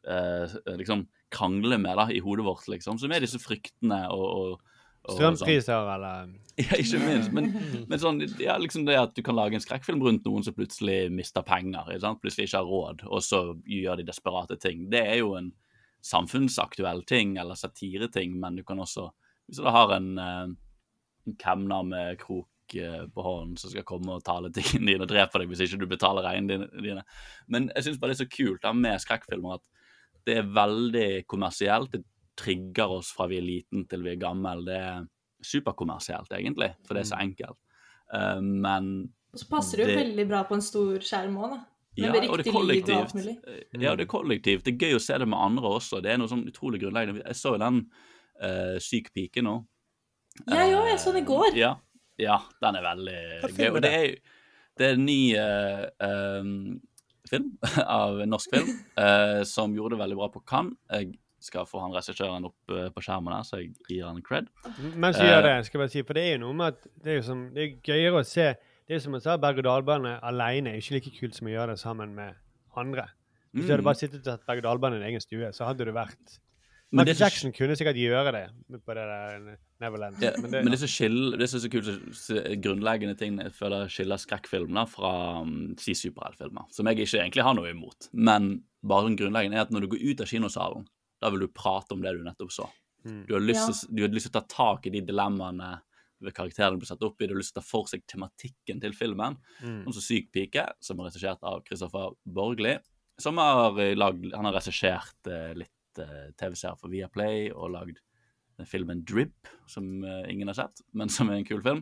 eh, 0.08 0.54
liksom 0.80 1.06
krangle 1.34 1.78
med 1.80 1.98
da, 1.98 2.08
i 2.12 2.22
hodet 2.24 2.46
vårt, 2.46 2.68
liksom. 2.70 2.98
Som 3.00 3.12
er 3.12 3.24
disse 3.24 3.40
fryktene 3.42 4.04
og, 4.14 4.24
og, 4.24 4.78
og 5.04 5.18
sånn. 5.18 5.36
Strømpriser 5.36 5.90
eller 5.96 6.32
Ja, 6.62 6.78
ikke 6.78 7.00
minst. 7.02 7.34
Men, 7.34 7.50
men 7.90 8.00
sånn, 8.00 8.22
ja, 8.40 8.56
liksom 8.60 8.86
det 8.88 8.96
at 9.00 9.16
du 9.16 9.22
kan 9.26 9.36
lage 9.36 9.58
en 9.58 9.64
skrekkfilm 9.64 10.02
rundt 10.04 10.26
noen 10.28 10.46
som 10.46 10.56
plutselig 10.56 11.08
mister 11.12 11.44
penger, 11.46 11.90
ikke 11.90 12.06
sant? 12.06 12.22
plutselig 12.22 12.48
ikke 12.48 12.62
har 12.62 12.70
råd, 12.70 13.04
og 13.10 13.24
så 13.26 13.44
gjør 13.68 14.00
de 14.00 14.08
desperate 14.08 14.58
ting. 14.62 14.88
Det 14.92 15.02
er 15.04 15.20
jo 15.20 15.34
en 15.38 15.52
samfunnsaktuell 16.04 17.02
ting, 17.08 17.36
eller 17.40 17.56
satireting, 17.58 18.36
men 18.40 18.58
du 18.58 18.64
kan 18.66 18.80
også 18.80 19.10
Hvis 19.44 19.58
du 19.60 19.66
har 19.68 19.90
en, 19.92 20.18
eh, 20.18 20.44
en 21.26 21.34
kemner 21.36 21.82
med 21.84 22.18
krok 22.18 22.74
eh, 22.74 23.02
på 23.12 23.22
hånden 23.22 23.58
som 23.60 23.68
skal 23.68 23.84
komme 23.84 24.14
og 24.14 24.24
tale 24.24 24.48
tingene 24.56 24.86
dine 24.88 25.04
og 25.04 25.10
drepe 25.10 25.38
deg 25.38 25.50
hvis 25.50 25.66
ikke 25.66 25.82
du 25.82 25.86
betaler 25.90 26.24
regnene 26.24 26.70
dine. 26.80 27.02
Men 27.46 27.68
jeg 27.74 27.84
syns 27.84 27.98
bare 28.00 28.14
det 28.14 28.22
er 28.22 28.24
så 28.24 28.32
kult 28.32 28.62
da, 28.64 28.72
med 28.72 29.02
skrekkfilmer 29.04 29.58
at 29.58 29.66
det 30.24 30.38
er 30.40 30.48
veldig 30.56 31.26
kommersielt. 31.28 31.92
Det 31.92 32.04
trigger 32.40 32.96
oss 32.96 33.12
fra 33.12 33.28
vi 33.28 33.36
er 33.36 33.44
liten 33.44 33.84
til 33.84 34.00
vi 34.06 34.14
er 34.14 34.22
gammel. 34.22 34.64
Det 34.64 34.78
er 34.80 35.04
superkommersielt, 35.44 36.32
egentlig, 36.32 36.70
for 36.86 36.96
det 36.96 37.04
er 37.04 37.10
så 37.12 37.20
enkelt. 37.20 37.60
Eh, 38.16 38.40
men 38.40 38.90
Og 39.34 39.44
så 39.44 39.50
passer 39.50 39.82
det 39.82 39.90
jo 39.90 40.00
veldig 40.00 40.28
bra 40.30 40.44
på 40.48 40.56
en 40.56 40.64
stor 40.64 41.04
skjerm 41.04 41.36
òg, 41.36 41.58
da. 41.58 41.62
Ja, 41.98 42.10
og 42.10 42.38
det 42.40 42.48
er 42.48 42.52
kollektivt. 42.52 43.14
mulig. 43.14 43.36
Ja, 43.78 43.94
det 43.94 44.06
er 44.06 44.10
kollektivt. 44.10 44.64
Det 44.66 44.74
er 44.74 44.88
gøy 44.88 44.98
å 44.98 45.02
se 45.02 45.18
det 45.20 45.28
med 45.30 45.38
andre 45.38 45.76
også. 45.78 46.02
Det 46.02 46.10
er 46.12 46.18
noe 46.18 46.30
sånn 46.30 46.46
utrolig 46.50 46.82
grunnleggende. 46.82 47.22
Jeg 47.22 47.38
så 47.38 47.54
jo 47.54 47.60
den 47.62 47.82
uh, 48.42 48.76
Syk 48.82 49.12
pike 49.14 49.44
nå. 49.46 49.60
Jeg 50.50 50.74
òg, 50.74 50.88
jeg 50.90 51.02
så 51.02 51.12
den 51.14 51.22
i 51.22 51.28
går. 51.28 51.52
Ja, 51.58 51.76
ja 52.18 52.40
den 52.64 52.80
er 52.80 52.88
veldig 52.88 53.20
gøy. 53.54 53.68
Og 53.70 53.84
det 53.84 53.92
er 53.94 54.08
jo 54.08 54.16
det 54.74 54.86
er 54.86 54.96
en 54.96 55.04
ny 55.06 55.20
uh, 55.38 55.84
um, 56.42 56.80
film 57.30 57.52
av 57.84 58.20
en 58.24 58.32
norsk 58.34 58.56
film 58.56 58.72
uh, 58.98 59.42
som 59.54 59.74
gjorde 59.76 59.94
det 59.94 60.02
veldig 60.02 60.18
bra 60.18 60.30
på 60.34 60.42
Cannes. 60.48 60.74
Jeg 60.90 61.14
skal 61.44 61.68
få 61.68 61.82
han 61.84 61.94
regissøren 61.94 62.48
opp 62.48 62.72
uh, 62.72 62.88
på 62.94 63.04
skjermen 63.04 63.36
her, 63.36 63.46
så 63.46 63.60
jeg 63.60 63.74
gir 63.88 64.08
han 64.08 64.22
cred. 64.24 64.48
Mens 64.96 65.20
vi 65.20 65.28
Eh, 65.28 65.30
gjør 65.30 65.46
det, 65.46 65.56
skal 65.66 65.78
jeg 65.78 65.84
bare 65.84 65.94
si, 65.94 66.04
for 66.08 66.18
det 66.18 66.24
er 66.26 66.32
jo 66.36 66.44
noe 66.46 66.58
med 66.58 66.72
at 66.72 66.88
det 67.04 67.12
er 67.12 67.20
jo 67.20 67.26
som, 67.28 67.44
det 67.54 67.66
er 67.66 67.76
gøyere 67.86 68.22
å 68.22 68.26
se 68.26 68.48
Det 68.88 68.96
er 68.98 69.00
som 69.00 69.14
jeg 69.16 69.22
sa, 69.24 69.36
berg-og-dal-bane 69.40 70.18
alene 70.22 70.74
er 70.74 70.80
ikke 70.82 70.98
like 70.98 71.12
kult 71.18 71.34
som 71.38 71.48
å 71.48 71.52
gjøre 71.54 71.72
det 71.74 71.80
sammen 71.80 72.14
med 72.14 72.34
andre. 72.76 73.06
Hvis 73.54 73.66
du 73.66 73.70
hadde 73.72 73.82
Mm. 73.84 73.84
bare 73.88 73.94
sittet 74.00 74.18
og 74.20 74.24
tatt 74.24 74.46
berg-og-dal-bane 74.46 74.96
i 74.96 74.98
din 74.98 75.08
egen 75.08 75.20
stue, 75.20 75.52
så 75.52 75.64
hadde 75.64 75.84
du 75.86 75.92
vært 75.92 76.38
Men 76.92 77.06
Michael 77.06 77.16
så- 77.16 77.24
Jackson 77.24 77.52
kunne 77.52 77.76
sikkert 77.76 77.96
gjøre 77.96 78.32
det 78.32 78.82
på 78.84 78.94
det 78.94 79.04
der 79.08 79.56
Neverland. 79.80 80.20
Ja, 80.22 80.32
men, 80.40 80.50
det, 80.50 80.72
er 80.72 80.76
så 80.76 80.86
skill, 80.88 81.36
det 81.38 81.48
som 81.50 81.58
er 81.58 81.62
så 81.64 81.70
kult, 81.70 82.14
så 82.14 82.60
grunnleggende 82.60 83.16
ting 83.18 83.38
jeg 83.38 83.52
føler 83.52 83.88
skiller 83.88 84.16
skrekkfilmer 84.20 84.86
fra 84.88 85.40
um, 85.40 85.74
si 85.78 85.92
superheltfilmer, 85.94 86.70
som 86.70 86.86
jeg 86.86 86.98
ikke 86.98 87.18
egentlig 87.24 87.42
har 87.42 87.54
noe 87.54 87.70
imot. 87.72 88.08
Men 88.12 88.62
bare 88.86 89.08
den 89.08 89.16
grunnleggende 89.16 89.54
er 89.56 89.62
at 89.62 89.70
når 89.70 89.80
du 89.80 89.88
går 89.96 90.10
ut 90.12 90.20
av 90.20 90.26
kinosalen, 90.26 90.86
da 91.22 91.30
vil 91.30 91.40
du 91.40 91.48
prate 91.48 91.92
om 91.92 92.02
det 92.02 92.12
du 92.18 92.22
nettopp 92.22 92.52
så. 92.52 92.68
Mm. 93.04 93.26
Du 93.26 93.32
har 93.34 93.40
lyst, 93.40 93.66
Ja. 93.68 93.72
til, 93.72 93.96
du 93.96 94.02
har 94.02 94.08
lyst 94.14 94.30
til 94.30 94.40
å 94.40 94.46
ta 94.46 94.46
tak 94.72 94.86
i 94.86 94.90
de 94.90 95.00
dilemmaene 95.00 95.80
karakterene 96.34 96.80
blir 96.80 96.88
satt 96.88 97.02
opp 97.04 97.20
i. 97.20 97.28
Du 97.28 97.34
har 97.34 97.40
lyst 97.40 97.54
til 97.54 97.60
å 97.60 97.64
ta 97.64 97.68
for 97.68 97.90
seg 97.90 98.04
tematikken 98.10 98.80
til 98.82 98.96
filmen. 98.96 99.38
Mm. 99.60 99.84
Sånn 99.86 99.98
som 99.98 100.06
Syk 100.06 100.30
pike, 100.34 100.66
som 100.84 101.00
er 101.00 101.10
regissert 101.10 101.44
av 101.46 101.62
Christopher 101.66 102.14
Borgli, 102.24 102.78
som 103.18 103.38
har 103.38 103.78
eh, 103.80 103.94
lagd 103.96 104.32
Han 104.34 104.48
har 104.48 104.56
regissert 104.56 105.30
eh, 105.30 105.52
litt 105.58 106.02
eh, 106.02 106.32
TV-serier 106.38 106.80
for 106.80 106.92
Viaplay 106.92 107.50
og 107.52 107.72
lagd 107.76 108.00
den 108.54 108.68
filmen 108.70 109.00
Drip, 109.02 109.48
som 109.66 110.04
ingen 110.30 110.46
har 110.46 110.54
sett, 110.54 110.78
men 110.94 111.08
som 111.14 111.26
er 111.26 111.40
en 111.40 111.46
kul 111.48 111.58
film. 111.64 111.80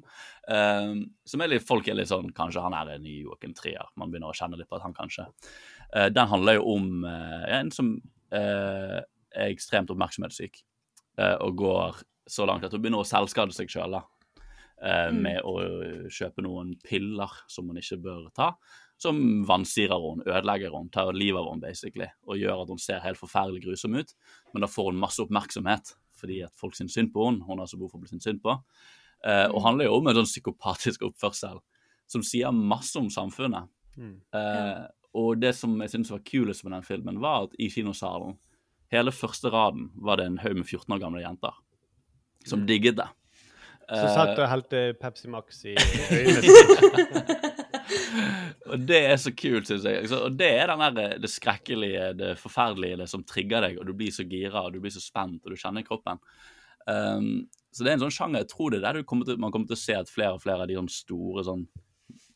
Uh, 0.49 1.05
som 1.28 1.43
er 1.45 1.51
litt, 1.53 1.66
folk 1.68 1.85
er 1.85 1.99
litt 1.99 2.09
sånn 2.09 2.30
Kanskje 2.33 2.62
han 2.64 2.72
er 2.72 2.95
en 2.95 3.05
ny 3.05 3.18
Joakim 3.26 3.53
Trier. 3.53 3.91
Man 4.01 4.09
begynner 4.09 4.33
å 4.33 4.37
kjenne 4.39 4.57
litt 4.57 4.70
på 4.70 4.78
at 4.78 4.87
han 4.87 4.97
kanskje 4.97 5.26
uh, 5.28 6.09
Den 6.09 6.30
handler 6.30 6.57
jo 6.57 6.64
om 6.78 7.05
uh, 7.05 7.45
en 7.59 7.68
som 7.76 7.93
er 8.33 9.05
ekstremt 9.37 9.91
oppmerksomhetssyk, 9.93 10.62
og 11.45 11.59
går 11.61 11.99
så 12.33 12.47
langt 12.49 12.64
at 12.64 12.72
hun 12.72 12.80
begynner 12.80 13.03
å 13.03 13.05
selvskade 13.05 13.53
seg 13.53 13.68
sjøl. 13.68 13.99
Med 15.14 15.43
å 15.47 15.53
kjøpe 16.11 16.43
noen 16.43 16.72
piller 16.83 17.30
som 17.49 17.68
hun 17.70 17.78
ikke 17.78 18.01
bør 18.03 18.24
ta. 18.35 18.53
Som 18.99 19.45
vansirer 19.47 19.99
henne, 19.99 20.24
ødelegger 20.26 20.74
henne, 20.74 20.91
tar 20.95 21.12
livet 21.14 21.41
av 21.41 21.49
henne 21.51 21.62
basically, 21.64 22.07
og 22.26 22.39
gjør 22.39 22.62
at 22.62 22.68
hun 22.68 22.78
ser 22.78 23.01
helt 23.03 23.18
forferdelig 23.18 23.64
grusom 23.64 23.95
ut. 23.99 24.14
Men 24.53 24.62
da 24.62 24.68
får 24.70 24.91
hun 24.93 25.01
masse 25.03 25.22
oppmerksomhet 25.22 25.95
fordi 26.22 26.43
at 26.47 26.53
folk 26.55 26.76
syns 26.78 26.95
synd 26.95 27.11
på 27.14 27.24
henne. 27.26 27.43
Hun 27.47 27.59
har 27.59 27.66
så 27.66 27.78
behov 27.78 27.91
for 27.91 27.99
å 27.99 28.05
bli 28.05 28.20
synd 28.20 28.43
på. 28.45 28.55
Eh, 29.24 29.47
og 29.49 29.59
Mm. 29.59 29.64
handler 29.64 29.85
jo 29.87 29.97
om 29.97 30.07
en 30.07 30.14
sånn 30.14 30.30
psykopatisk 30.30 31.03
oppførsel 31.03 31.61
som 32.07 32.22
sier 32.22 32.53
masse 32.53 32.97
om 32.97 33.09
samfunnet. 33.11 33.68
Mm. 33.97 34.20
Eh, 34.35 34.87
og 35.14 35.41
det 35.41 35.55
som 35.55 35.78
jeg 35.80 35.91
synes 35.91 36.11
var 36.11 36.20
kulest 36.20 36.64
med 36.64 36.72
den 36.72 36.83
filmen, 36.83 37.20
var 37.20 37.45
at 37.45 37.51
i 37.59 37.68
kinosalen, 37.68 38.39
hele 38.91 39.11
første 39.11 39.51
raden, 39.51 39.91
var 39.97 40.16
det 40.16 40.26
en 40.26 40.39
haug 40.39 40.57
med 40.57 40.66
14 40.66 40.95
år 40.95 41.01
gamle 41.01 41.22
jenter 41.22 41.53
som 42.45 42.66
digget 42.66 42.97
det. 42.97 43.09
Så 43.93 44.05
Eh, 44.07 44.14
satt 44.14 44.38
og 44.38 44.49
helte 44.49 44.82
Pepsi 45.01 45.28
Max 45.28 45.64
i 45.68 45.74
øynene 45.76 47.40
og 48.72 48.86
det 48.88 49.01
er 49.11 49.18
så 49.20 49.32
kult, 49.36 49.68
syns 49.68 49.84
jeg. 49.84 50.09
Og 50.16 50.36
det 50.38 50.49
er 50.62 50.70
den 50.70 50.97
der, 50.97 51.16
det 51.20 51.30
skrekkelige, 51.30 52.12
det 52.16 52.30
forferdelige, 52.40 53.01
det 53.03 53.09
som 53.11 53.24
trigger 53.28 53.66
deg, 53.66 53.78
og 53.80 53.88
du 53.88 53.93
blir 53.99 54.14
så 54.14 54.24
gira, 54.28 54.64
og 54.64 54.72
du 54.72 54.80
blir 54.80 54.95
så 54.95 55.03
spent, 55.03 55.43
og 55.45 55.53
du 55.53 55.61
kjenner 55.61 55.84
kroppen. 55.86 56.20
Um, 56.86 57.49
så 57.72 57.84
det 57.84 57.93
er 57.93 57.99
en 57.99 58.05
sånn 58.07 58.14
sjanger. 58.16 58.43
Jeg 58.43 58.51
tror 58.53 58.72
det 58.72 58.80
er 58.80 58.86
der 58.88 59.01
du 59.01 59.09
kommer 59.09 59.28
til, 59.28 59.38
man 59.40 59.53
kommer 59.55 59.70
til 59.70 59.78
å 59.78 59.82
se 59.82 59.97
at 59.97 60.11
flere 60.12 60.36
og 60.36 60.43
flere 60.45 60.64
av 60.64 60.70
de 60.70 60.78
sånn 60.78 60.90
store, 60.93 61.45
sånn 61.47 61.66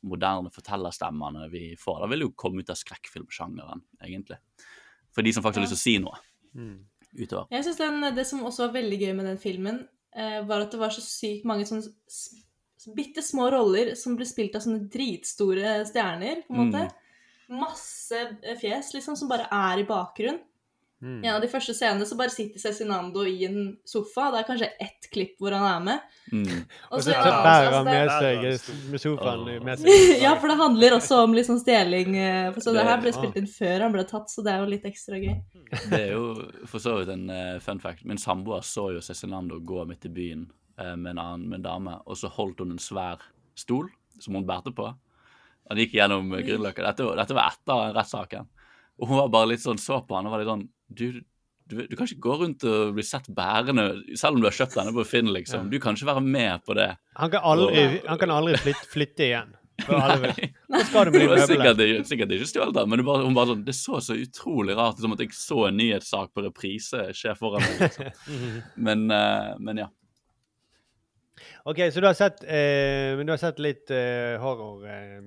moderne 0.06 0.52
fortellerstemmene 0.54 1.48
vi 1.52 1.70
får, 1.80 2.02
da 2.02 2.10
vil 2.12 2.26
jo 2.28 2.34
komme 2.38 2.62
ut 2.62 2.70
av 2.72 2.78
skrekkfilmsjangeren, 2.78 3.82
egentlig. 4.04 4.38
For 5.14 5.26
de 5.26 5.32
som 5.34 5.44
faktisk 5.44 5.62
har 5.62 5.66
lyst 5.66 5.76
til 5.76 5.80
å 5.80 5.86
si 5.86 5.98
noe 6.04 6.24
Mm. 6.56 6.86
utover. 7.12 7.46
Jeg 7.50 7.64
synes 7.64 8.14
Det 8.14 8.26
som 8.26 8.40
også 8.44 8.66
var 8.66 8.80
veldig 8.80 8.98
gøy 9.00 9.14
med 9.14 9.26
den 9.26 9.38
filmen, 9.38 9.80
eh, 9.80 9.95
var 10.48 10.62
at 10.64 10.72
det 10.72 10.80
var 10.80 10.92
så 10.94 11.02
sykt 11.04 11.44
mange 11.48 11.66
sånne 11.68 11.90
bitte 12.94 13.22
små 13.22 13.48
roller 13.50 13.94
som 13.98 14.16
ble 14.18 14.26
spilt 14.28 14.56
av 14.56 14.64
sånne 14.64 14.86
dritstore 14.92 15.80
stjerner, 15.88 16.44
på 16.46 16.54
en 16.54 16.60
måte. 16.62 16.84
Masse 17.50 18.20
eh, 18.42 18.58
fjes, 18.58 18.92
liksom, 18.94 19.16
som 19.18 19.30
bare 19.30 19.48
er 19.52 19.82
i 19.82 19.88
bakgrunn. 19.88 20.38
Mm. 21.02 21.18
I 21.24 21.28
en 21.28 21.34
av 21.36 21.42
de 21.44 21.48
første 21.52 21.74
scenene 21.76 22.06
så 22.08 22.16
bare 22.16 22.32
sitter 22.32 22.56
Cezinando 22.58 23.20
i 23.28 23.44
en 23.44 23.76
sofa. 23.84 24.30
Det 24.32 24.38
er 24.40 24.46
kanskje 24.48 24.68
ett 24.80 25.08
klipp 25.12 25.34
hvor 25.38 25.52
han 25.52 25.66
er 25.68 25.82
med. 25.84 26.00
Mm. 26.32 26.62
Og 26.90 27.02
så- 27.04 27.12
bærer 27.12 27.74
han 27.74 27.90
altså, 27.90 28.30
med 28.40 28.60
seg 28.62 28.90
med 28.94 29.00
sofaen 29.02 29.64
med 29.66 29.78
seg. 29.82 30.22
ja, 30.22 30.34
for 30.40 30.48
det 30.48 30.56
handler 30.56 30.96
også 30.96 31.18
om 31.24 31.34
sånn 31.34 31.60
stjeling. 31.60 32.16
eh, 32.16 32.50
For 32.52 32.60
så 32.64 32.72
det 32.72 32.80
Det- 32.80 32.86
her 32.88 33.00
ble 33.02 33.12
spilt 33.12 33.36
inn 33.36 33.46
før 33.46 33.80
han 33.84 33.92
ble 33.92 34.04
tatt, 34.04 34.28
så 34.32 34.42
det 34.42 34.52
er 34.54 34.64
jo 34.64 34.70
litt 34.72 34.84
ekstra 34.88 35.20
gøy. 35.20 35.36
Det 35.90 36.00
er 36.00 36.12
jo 36.14 36.50
for 36.66 36.78
så 36.78 36.96
vidt 36.98 37.12
en 37.12 37.28
uh, 37.28 37.58
fun 37.60 37.78
fact. 37.78 38.04
Min 38.04 38.16
samboer 38.16 38.62
så 38.64 38.92
jo 38.94 39.00
Cezinando 39.04 39.60
gå 39.60 39.86
midt 39.86 40.06
i 40.06 40.08
byen 40.08 40.50
uh, 40.80 40.96
med 40.96 41.10
en 41.10 41.18
annen 41.18 41.48
med 41.48 41.58
en 41.58 41.62
dame, 41.62 42.00
og 42.06 42.16
så 42.16 42.30
holdt 42.30 42.58
hun 42.60 42.70
en 42.72 42.78
svær 42.78 43.18
stol 43.54 43.88
som 44.18 44.34
hun 44.34 44.46
bærte 44.46 44.72
på. 44.74 44.94
Han 45.68 45.76
gikk 45.78 45.92
gjennom 45.92 46.30
Grünerløkka. 46.30 46.82
Dette, 46.86 47.04
var- 47.04 47.16
dette 47.16 47.34
var 47.34 47.50
etter 47.52 47.92
rettssaken. 47.94 48.46
Og 48.98 49.08
hun 49.10 49.18
var 49.20 49.28
bare 49.34 49.50
litt 49.52 49.60
sånn 49.64 49.78
så 49.80 50.00
på 50.06 50.16
han 50.16 50.26
og 50.26 50.32
var 50.32 50.40
litt 50.44 50.48
sånn 50.52 50.68
Du, 50.88 51.20
du, 51.68 51.80
du 51.90 51.96
kan 51.98 52.06
ikke 52.06 52.22
gå 52.22 52.34
rundt 52.40 52.64
og 52.64 52.94
bli 52.94 53.02
sett 53.04 53.26
bærende, 53.34 53.88
selv 54.16 54.36
om 54.36 54.40
du 54.40 54.46
har 54.46 54.54
kjøpt 54.54 54.76
denne 54.78 54.92
på 54.94 55.04
Finn, 55.04 55.32
liksom. 55.34 55.66
Du 55.72 55.80
kan 55.82 55.96
ikke 55.98 56.06
være 56.12 56.22
med 56.22 56.62
på 56.64 56.76
det. 56.78 56.92
Han 57.18 57.30
kan 57.32 57.42
aldri, 57.42 57.82
Og- 57.88 58.06
han 58.06 58.18
kan 58.22 58.30
aldri 58.30 58.54
flytte, 58.62 58.86
flytte 58.92 59.26
igjen. 59.26 59.50
Nei. 59.90 60.30
skal 60.86 61.10
Det 61.12 61.18
de 61.20 61.26
var 61.28 61.42
sikkert, 61.44 61.80
ikke- 61.84 62.04
sikkert 62.08 62.30
ikke 62.32 62.46
stjålet, 62.48 62.86
men 62.88 63.02
bare, 63.04 63.26
hun 63.26 63.34
bare 63.36 63.50
sånn, 63.50 63.64
det 63.66 63.74
så 63.76 63.98
så 64.00 64.14
utrolig 64.16 64.76
rart 64.78 64.94
ut, 64.96 65.02
som 65.04 65.12
at 65.12 65.18
jeg 65.20 65.34
så 65.36 65.66
en 65.68 65.76
nyhetssak 65.76 66.30
på 66.32 66.46
reprise 66.46 67.02
skje 67.12 67.34
foran 67.36 67.60
meg. 67.66 67.82
Liksom. 67.82 68.62
Men, 68.86 69.04
eh, 69.10 69.52
men 69.58 69.82
ja. 69.82 69.88
OK, 71.66 71.82
så 71.92 72.00
du 72.00 72.06
har 72.06 72.14
sett, 72.16 72.40
eh, 72.46 73.18
du 73.18 73.28
har 73.34 73.36
sett 73.42 73.58
litt 73.58 73.90
eh, 73.90 74.38
horror 74.40 74.86
eh, 74.86 75.20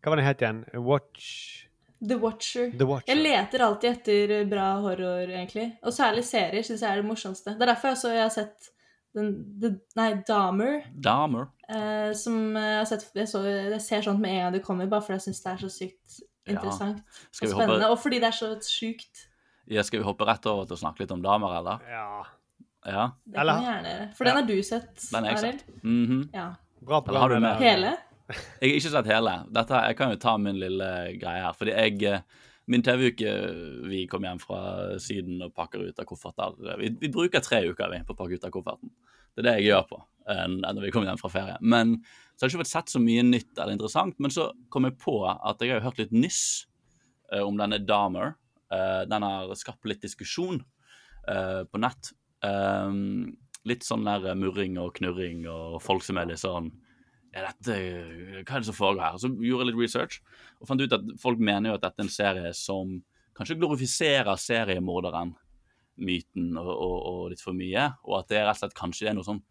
Hva 0.00 0.12
var 0.14 0.16
det 0.22 0.24
het 0.30 0.42
igjen? 0.46 0.62
Watch 0.86 1.65
The 2.00 2.16
Watcher. 2.20 2.70
The 2.76 2.86
Watcher. 2.88 3.08
Jeg 3.14 3.22
leter 3.22 3.64
alltid 3.64 3.90
etter 3.90 4.48
bra 4.50 4.68
horror, 4.84 5.28
egentlig. 5.28 5.70
Og 5.86 5.94
særlig 5.96 6.24
serier 6.28 6.66
syns 6.66 6.82
jeg 6.84 6.90
er 6.90 7.00
det 7.00 7.08
morsomste. 7.08 7.54
Det 7.56 7.64
er 7.64 7.72
derfor 7.72 7.94
jeg, 7.94 8.00
så 8.02 8.12
jeg 8.12 8.24
har 8.24 8.34
sett 8.34 8.72
den, 9.16 9.30
the, 9.62 9.72
Nei, 9.96 10.10
Damer. 10.28 10.82
Damer. 10.92 11.48
Eh, 11.68 12.10
som 12.18 12.36
jeg 12.52 12.78
har 12.82 12.88
sett 12.88 13.06
jeg, 13.16 13.30
så, 13.30 13.42
jeg 13.48 13.80
ser 13.82 14.04
sånt 14.04 14.20
med 14.22 14.34
en 14.34 14.42
gang 14.44 14.58
det 14.58 14.64
kommer, 14.66 14.90
bare 14.90 15.06
fordi 15.06 15.16
jeg 15.16 15.28
syns 15.30 15.42
det 15.44 15.52
er 15.54 15.62
så 15.64 15.70
sykt 15.72 16.18
interessant 16.46 17.00
ja. 17.00 17.22
og 17.32 17.40
spennende. 17.40 17.70
hoppe-. 17.72 17.92
Og 17.94 18.02
fordi 18.02 18.20
det 18.22 18.28
er 18.28 18.36
så 18.36 18.52
sjukt. 18.68 19.26
ja. 19.66 19.86
Skal 19.86 20.02
vi 20.02 20.06
hoppe 20.06 20.28
rett 20.28 20.46
over 20.52 20.68
til 20.68 20.76
å 20.76 20.82
snakke 20.84 21.04
litt 21.04 21.14
om 21.16 21.24
damer, 21.24 21.56
eller? 21.62 21.88
Ja. 21.90 22.10
Ja. 22.86 23.08
Det 23.24 23.40
kan 23.40 23.56
vi 23.56 23.66
gjøre. 23.66 24.10
For 24.14 24.28
den 24.28 24.38
har 24.38 24.46
du 24.46 24.56
sett, 24.62 25.08
Arild? 25.16 25.64
Mm 25.82 26.06
-hmm. 26.06 26.28
Ja. 26.32 26.54
Bra 26.80 27.00
du 27.00 27.06
program. 27.10 27.44
Hele? 27.58 27.96
Jeg 28.26 28.72
har 28.72 28.74
ikke 28.74 28.90
sett 28.90 29.08
hele. 29.10 29.32
Dette, 29.54 29.80
jeg 29.86 29.96
kan 29.98 30.12
jo 30.12 30.18
ta 30.20 30.34
min 30.40 30.58
lille 30.58 30.90
greie 31.20 31.44
her. 31.44 31.56
Fordi 31.56 31.74
jeg 31.74 32.02
eh, 32.10 32.44
Min 32.66 32.82
TV-uke 32.82 33.32
Vi 33.86 34.00
kom 34.10 34.24
hjem 34.26 34.40
fra 34.42 34.60
Syden 34.98 35.44
og 35.46 35.52
pakker 35.54 35.84
ut 35.86 36.00
av 36.02 36.08
kofferter. 36.08 36.56
Vi, 36.80 36.90
vi 36.98 37.10
bruker 37.14 37.44
tre 37.44 37.62
uker 37.68 37.92
vi, 37.92 38.02
på 38.02 38.16
å 38.16 38.18
pakke 38.18 38.38
ut 38.38 38.46
av 38.48 38.54
kofferten. 38.54 38.90
Det 39.36 39.44
er 39.44 39.46
det 39.46 39.52
jeg 39.60 39.68
gjør 39.68 39.84
på 39.92 40.00
eh, 40.32 40.46
når 40.56 40.82
vi 40.82 40.90
kommer 40.94 41.12
hjem 41.12 41.20
fra 41.20 41.30
ferie. 41.30 41.58
Men 41.62 42.00
Så 42.34 42.42
har 42.42 42.48
jeg 42.48 42.56
ikke 42.56 42.64
fått 42.64 42.72
sett 42.72 42.96
så 42.96 43.02
mye 43.02 43.22
nytt 43.28 43.52
eller 43.54 43.76
interessant. 43.76 44.18
Men 44.18 44.34
så 44.34 44.48
kom 44.74 44.88
jeg 44.88 44.98
på 45.02 45.20
at 45.30 45.62
jeg 45.62 45.76
har 45.76 45.86
hørt 45.86 46.02
litt 46.02 46.16
nyss 46.16 46.42
eh, 47.30 47.44
om 47.44 47.58
denne 47.60 47.78
Dahmer. 47.86 48.34
Den 48.66 49.22
har 49.22 49.52
skapt 49.54 49.86
litt 49.86 50.02
diskusjon 50.02 50.56
på 51.70 51.78
nett. 51.78 52.08
Litt 53.70 53.84
sånn 53.86 54.08
der 54.08 54.34
murring 54.34 54.74
og 54.82 54.96
knurring 54.96 55.44
og 55.46 55.76
folk 55.84 56.02
som 56.02 56.18
er 56.18 56.26
litt 56.32 56.42
sånn 56.42 56.72
er 57.36 57.48
dette, 57.48 57.76
Hva 58.42 58.56
er 58.56 58.62
det 58.62 58.68
som 58.68 58.76
foregår 58.76 59.04
her? 59.04 59.18
Så 59.20 59.30
gjorde 59.32 59.66
jeg 59.66 59.70
litt 59.70 59.82
research 59.82 60.20
og 60.60 60.70
fant 60.70 60.82
ut 60.82 60.96
at 60.96 61.10
folk 61.20 61.42
mener 61.42 61.70
jo 61.70 61.78
at 61.78 61.84
dette 61.84 62.02
er 62.02 62.06
en 62.06 62.12
serie 62.12 62.52
som 62.56 62.96
kanskje 63.36 63.58
glorifiserer 63.60 64.40
seriemorderen, 64.40 65.34
myten, 66.00 66.54
og, 66.60 66.72
og, 66.72 66.96
og 67.10 67.20
litt 67.32 67.44
for 67.44 67.56
mye. 67.56 67.90
Og 68.08 68.18
at 68.20 68.32
det 68.32 68.40
rett 68.42 68.56
og 68.56 68.62
slett 68.62 68.78
kanskje 68.78 69.10
er 69.10 69.16
noe 69.16 69.26
sånn 69.26 69.42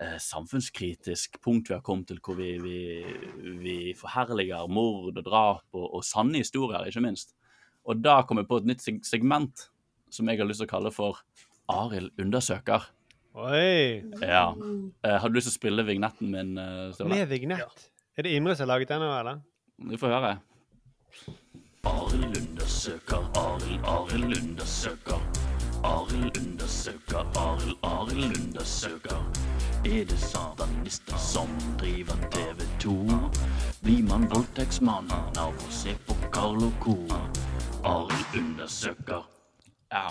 eh, 0.00 0.18
samfunnskritisk 0.20 1.40
punkt 1.44 1.70
vi 1.70 1.76
har 1.76 1.84
kommet 1.84 2.10
til, 2.10 2.20
hvor 2.24 2.38
vi, 2.38 2.54
vi, 2.62 2.78
vi 3.62 3.78
forherliger 3.96 4.68
mord 4.68 5.16
og 5.16 5.24
drap 5.24 5.64
og, 5.72 5.88
og 6.00 6.04
sanne 6.06 6.42
historier, 6.42 6.88
ikke 6.88 7.04
minst. 7.04 7.34
Og 7.88 8.04
da 8.04 8.20
kom 8.28 8.40
jeg 8.42 8.50
på 8.50 8.60
et 8.60 8.68
nytt 8.68 8.84
segment 9.08 9.68
som 10.12 10.28
jeg 10.28 10.40
har 10.40 10.48
lyst 10.48 10.62
til 10.62 10.68
å 10.68 10.74
kalle 10.76 10.92
for 10.92 11.22
Arild 11.72 12.12
undersøker. 12.20 12.84
Oi! 13.38 14.02
Ja. 14.20 14.54
Eh, 15.06 15.16
har 15.22 15.28
du 15.28 15.36
lyst 15.38 15.46
til 15.46 15.54
å 15.54 15.58
spille 15.60 15.84
vignetten 15.86 16.30
min? 16.32 16.56
eh, 16.58 16.88
Sturle? 16.94 17.12
Med 17.14 17.28
vignett. 17.30 17.84
Er 18.18 18.26
det 18.26 18.32
Imre 18.34 18.56
som 18.58 18.66
har 18.66 18.74
laget 18.74 18.88
den 18.90 19.00
nå, 19.04 19.12
eller? 19.14 19.38
Vi 19.90 19.96
får 20.00 20.10
høre. 20.16 20.32
Arild 21.86 22.34
undersøker, 22.40 23.22
Arild, 23.38 23.84
Arild 23.86 24.34
undersøker. 24.40 25.20
Arild 25.86 26.40
undersøker, 26.40 27.22
Arild, 27.38 27.78
Arild 27.86 28.34
undersøker. 28.40 29.20
Er 29.86 30.02
det 30.10 30.18
satanister 30.18 31.16
som 31.22 31.48
driver 31.78 32.18
TV 32.34 32.66
2? 32.82 32.96
Blir 33.84 34.02
man 34.10 34.26
voldtektsmann 34.34 35.06
av 35.38 35.54
å 35.54 35.70
se 35.70 35.94
på 36.08 36.18
Carlo 36.34 36.72
Co? 36.82 36.96
Arild 37.86 38.34
undersøker. 38.42 39.22
Ja. 39.94 40.08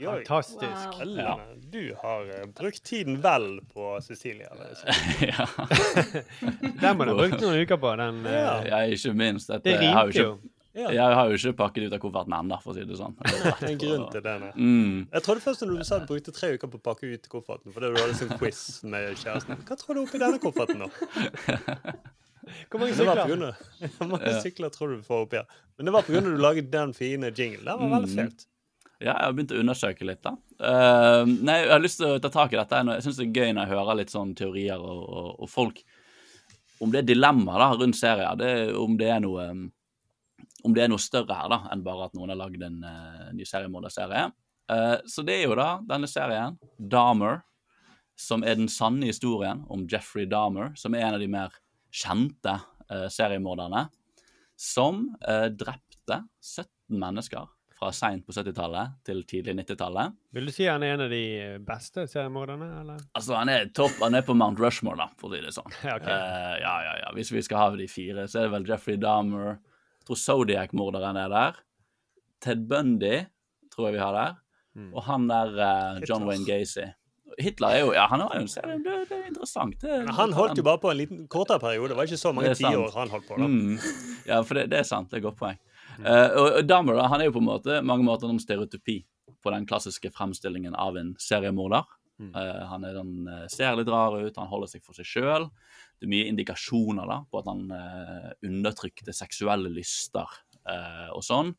Fantastisk. 0.00 1.04
Ja. 1.16 1.34
Du 1.70 1.94
har 2.02 2.26
eh, 2.34 2.46
brukt 2.56 2.82
tiden 2.84 3.20
vel 3.22 3.60
på 3.72 3.92
Cecilia. 4.02 4.48
ja. 5.20 5.46
Den 6.80 6.96
må 6.98 7.04
du 7.06 7.12
ha 7.14 7.20
brukt 7.20 7.40
noen 7.40 7.60
uker 7.62 7.78
på. 7.82 7.94
Den, 8.00 8.24
eh, 8.26 8.40
Ja. 8.40 8.56
Ja, 8.70 8.82
ikke 8.90 9.14
minst. 9.14 9.48
Dette, 9.52 9.76
Det 9.78 9.92
har 9.94 10.10
jo. 10.10 10.10
ikke, 10.34 10.50
Ja. 10.74 10.88
Jeg 10.90 11.14
har 11.14 11.28
jo 11.30 11.36
ikke 11.38 11.52
pakket 11.60 11.84
ut 11.86 11.92
av 11.94 12.00
kofferten 12.02 12.32
ennå, 12.34 12.56
for 12.62 12.72
å 12.72 12.74
si 12.74 12.82
det 12.88 12.96
sånn. 12.98 13.12
Det 13.22 13.52
er 13.62 13.68
en 13.68 13.78
grunn 13.78 14.06
til 14.10 14.24
det. 14.24 14.32
Mm. 14.56 14.96
Jeg 15.12 15.22
trodde 15.22 15.44
først 15.44 15.62
når 15.62 15.76
du 15.78 15.84
sa 15.86 15.98
du 16.02 16.08
brukte 16.10 16.34
tre 16.34 16.48
uker 16.56 16.72
på 16.72 16.80
å 16.80 16.82
pakke 16.88 17.12
ut 17.14 17.28
kofferten, 17.30 17.70
fordi 17.76 17.92
du 17.94 18.00
hadde 18.02 18.16
sånn 18.18 18.34
quiz 18.40 18.62
med 18.82 19.14
kjæresten. 19.20 19.60
Hva 19.68 19.76
tror 19.78 19.94
du 19.94 20.02
oppi 20.02 20.18
denne 20.18 20.40
kofferten, 20.42 20.82
da? 20.82 20.88
Hvor 22.70 22.82
mange 22.82 22.96
sykler? 22.98 23.54
Hvor 23.98 24.08
mange 24.10 24.32
sykler 24.42 24.74
tror 24.74 24.90
du 24.90 24.96
du 24.98 25.06
får 25.06 25.22
oppi 25.28 25.38
her? 25.40 25.46
Men 25.78 25.86
det 25.88 25.94
var 25.94 26.02
på 26.06 26.12
grunn 26.12 26.26
av 26.26 26.32
at 26.34 26.38
du 26.38 26.42
laget 26.42 26.72
den 26.74 26.92
fine 26.98 27.30
jingle. 27.30 27.64
Den 27.64 27.78
var 27.78 27.94
veldig 28.00 28.18
Mm. 28.18 28.34
Ja, 29.02 29.12
jeg 29.12 29.26
har 29.26 29.34
begynt 29.34 29.52
å 29.52 29.60
undersøke 29.60 30.06
litt, 30.06 30.22
da. 30.22 30.34
Uh, 30.60 31.24
nei, 31.26 31.58
jeg 31.64 31.72
har 31.72 31.82
lyst 31.82 31.98
til 32.00 32.14
å 32.14 32.20
ta 32.22 32.30
tak 32.32 32.54
i 32.54 32.58
dette. 32.60 32.82
Jeg 32.94 33.04
syns 33.04 33.18
det 33.20 33.26
er 33.26 33.40
gøy 33.40 33.52
når 33.52 33.66
jeg 33.66 33.74
hører 33.74 33.98
litt 33.98 34.12
sånn 34.14 34.34
teorier 34.38 34.80
og, 34.80 35.00
og, 35.02 35.30
og 35.44 35.50
folk 35.50 35.80
Om 36.84 36.92
det 36.92 37.00
er 37.02 37.08
dilemmaer 37.08 37.62
da, 37.62 37.68
rundt 37.80 37.98
serier, 37.98 38.38
det, 38.38 38.52
om 38.78 38.94
det 39.00 39.10
er 39.10 39.24
noe 39.24 39.48
om 40.64 40.72
det 40.72 40.84
er 40.84 40.88
noe 40.88 41.02
større 41.02 41.36
her 41.36 41.50
da, 41.52 41.58
enn 41.74 41.82
bare 41.84 42.06
at 42.06 42.14
noen 42.16 42.32
har 42.32 42.38
lagd 42.40 42.62
en 42.64 42.78
uh, 42.86 43.26
ny 43.36 43.44
seriemorderserie. 43.44 44.30
Uh, 44.70 44.96
så 45.10 45.24
det 45.26 45.36
er 45.36 45.50
jo 45.50 45.58
da 45.58 45.68
denne 45.84 46.08
serien, 46.08 46.56
Dahmer, 46.78 47.42
som 48.16 48.46
er 48.46 48.56
den 48.56 48.70
sanne 48.72 49.10
historien 49.10 49.60
om 49.68 49.84
Jeffrey 49.90 50.24
Dahmer, 50.30 50.72
som 50.80 50.96
er 50.96 51.04
en 51.04 51.18
av 51.18 51.20
de 51.20 51.28
mer 51.28 51.58
kjente 51.92 52.56
uh, 52.56 53.08
seriemorderne, 53.12 53.88
som 54.56 55.08
eh, 55.26 55.48
drepte 55.50 56.20
17 56.38 56.68
mennesker 57.00 57.48
fra 57.84 57.92
seint 57.92 58.24
på 58.26 58.32
70-tallet 58.32 58.96
til 59.04 59.20
tidlig 59.28 59.54
90-tallet. 59.60 60.16
Vil 60.36 60.48
du 60.48 60.52
si 60.54 60.66
han 60.68 60.84
er 60.86 60.94
en 60.94 61.04
av 61.04 61.12
de 61.12 61.22
eh, 61.40 61.58
beste 61.64 62.06
seriemorderne, 62.08 62.70
eller? 62.80 63.02
Altså, 63.18 63.36
han 63.36 63.52
er 63.52 63.68
topp, 63.76 63.98
han 64.00 64.16
er 64.16 64.24
på 64.24 64.36
Mount 64.38 64.60
Rushmore, 64.62 64.96
da, 65.02 65.10
for 65.20 65.28
å 65.28 65.36
si 65.36 65.44
det 65.44 65.52
sånn. 65.56 65.76
Ja, 65.84 65.98
ok. 65.98 66.08
Eh, 66.08 66.56
ja, 66.62 66.74
ja, 66.86 66.96
ja. 67.02 67.12
Hvis 67.16 67.32
vi 67.34 67.44
skal 67.44 67.60
ha 67.60 67.68
de 67.76 67.88
fire, 67.90 68.26
så 68.30 68.40
er 68.40 68.48
det 68.48 68.54
vel 68.56 68.68
Jeffrey 68.72 69.00
Dahmer. 69.00 69.58
Jeg 70.00 70.08
tror 70.08 70.20
Zodiac-morderen 70.22 71.20
er 71.20 71.32
der. 71.32 71.62
Ted 72.44 72.64
Bundy 72.70 73.16
tror 73.74 73.90
jeg 73.90 73.98
vi 73.98 74.04
har 74.04 74.16
der. 74.16 74.36
Mm. 74.74 74.90
Og 74.90 75.04
han 75.06 75.26
der 75.30 75.56
uh, 75.60 76.04
John 76.08 76.24
Wayne 76.28 76.46
Gacy. 76.48 76.88
Hitler 77.40 77.74
er 77.74 77.80
jo 77.82 77.92
Ja, 77.94 78.06
han 78.10 78.22
har 78.22 78.34
jo 78.36 78.44
en 78.44 78.50
serie. 78.50 78.78
Det, 78.82 78.96
det 79.10 79.16
er 79.16 79.28
interessant. 79.30 79.76
Det, 79.82 80.00
han 80.16 80.34
holdt 80.36 80.58
jo 80.60 80.64
bare 80.66 80.80
på 80.82 80.90
en 80.92 80.98
liten 80.98 81.22
kortere 81.30 81.62
periode. 81.62 81.92
Det 81.92 81.98
var 81.98 82.10
ikke 82.10 82.20
så 82.20 82.32
mange 82.36 82.54
tiår 82.58 82.94
han 82.94 83.12
holdt 83.12 83.28
på. 83.28 83.38
da. 83.40 83.48
Mm. 83.50 83.78
Ja, 84.28 84.40
for 84.46 84.58
det, 84.58 84.68
det 84.72 84.82
er 84.82 84.88
sant. 84.88 85.10
Det 85.10 85.18
er 85.18 85.24
et 85.24 85.28
godt 85.28 85.40
poeng. 85.40 85.58
Eh, 86.00 86.30
og, 86.38 86.48
og 86.60 86.68
Dahmer 86.68 86.98
da, 86.98 87.08
han 87.12 87.22
er 87.22 87.28
jo 87.28 87.36
på 87.36 87.42
en 87.42 87.50
måte 87.50 87.82
mange 87.86 88.06
måter 88.06 88.30
om 88.30 88.40
stereotypi 88.42 89.00
på 89.44 89.52
den 89.52 89.66
klassiske 89.68 90.10
fremstillingen 90.14 90.76
av 90.78 90.98
en 91.00 91.12
seriemorder. 91.20 91.84
Eh, 92.22 92.62
han 92.70 92.86
er 92.86 92.96
den, 92.98 93.28
eh, 93.28 93.44
ser 93.52 93.76
litt 93.78 93.90
rar 93.92 94.16
ut, 94.16 94.40
han 94.40 94.50
holder 94.50 94.72
seg 94.72 94.84
for 94.86 94.96
seg 94.96 95.08
sjøl. 95.08 95.48
Det 95.98 96.08
er 96.08 96.14
mye 96.14 96.30
indikasjoner 96.30 97.10
da, 97.10 97.20
på 97.30 97.40
at 97.40 97.46
han 97.48 97.68
uh, 97.70 98.30
undertrykte 98.44 99.12
seksuelle 99.14 99.70
lyster 99.72 100.40
og 101.14 101.20
sånn. 101.22 101.52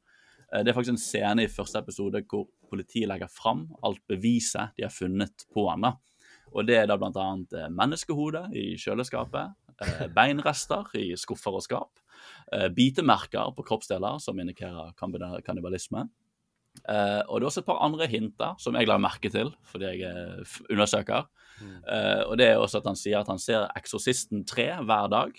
Det 0.50 0.72
er 0.72 0.76
faktisk 0.76 0.96
en 0.96 1.02
scene 1.02 1.44
i 1.46 1.50
første 1.52 1.78
episode 1.78 2.24
hvor 2.26 2.48
politiet 2.70 3.08
legger 3.10 3.30
fram 3.32 3.68
alt 3.86 4.02
beviset 4.10 4.74
de 4.76 4.86
har 4.86 4.94
funnet 4.94 5.46
på 5.54 5.68
han. 5.70 5.86
da. 5.86 5.94
Og 6.56 6.68
det 6.68 6.78
er 6.80 6.88
da 6.88 6.96
eh, 6.96 7.70
menneskehode 7.70 8.48
i 8.56 8.66
kjøleskapet, 8.80 9.56
beinrester 10.18 10.88
i 10.96 11.10
skuffer 11.20 11.58
og 11.58 11.66
skap, 11.66 12.00
bitemerker 12.76 13.52
på 13.56 13.64
kroppsdeler 13.68 14.20
som 14.24 14.40
indikerer 14.40 14.94
kannibal- 15.00 15.42
kannibalisme. 15.46 16.08
Uh, 16.90 17.22
og 17.32 17.40
det 17.40 17.46
er 17.46 17.48
også 17.48 17.62
et 17.64 17.68
par 17.70 17.80
andre 17.86 18.06
hint 18.12 18.42
som 18.60 18.76
jeg 18.76 18.88
la 18.90 18.98
merke 19.00 19.30
til 19.32 19.54
fordi 19.72 19.94
jeg 19.94 20.10
er 20.10 20.42
f- 20.44 20.62
undersøker. 20.70 21.24
Eh, 21.64 22.24
og 22.28 22.34
det 22.38 22.50
er 22.50 22.58
også 22.60 22.82
at 22.82 22.88
han 22.90 22.98
sier 23.00 23.22
at 23.22 23.30
han 23.32 23.40
ser 23.40 23.70
Eksorsisten 23.80 24.42
3 24.46 24.84
hver 24.84 25.06
dag. 25.08 25.30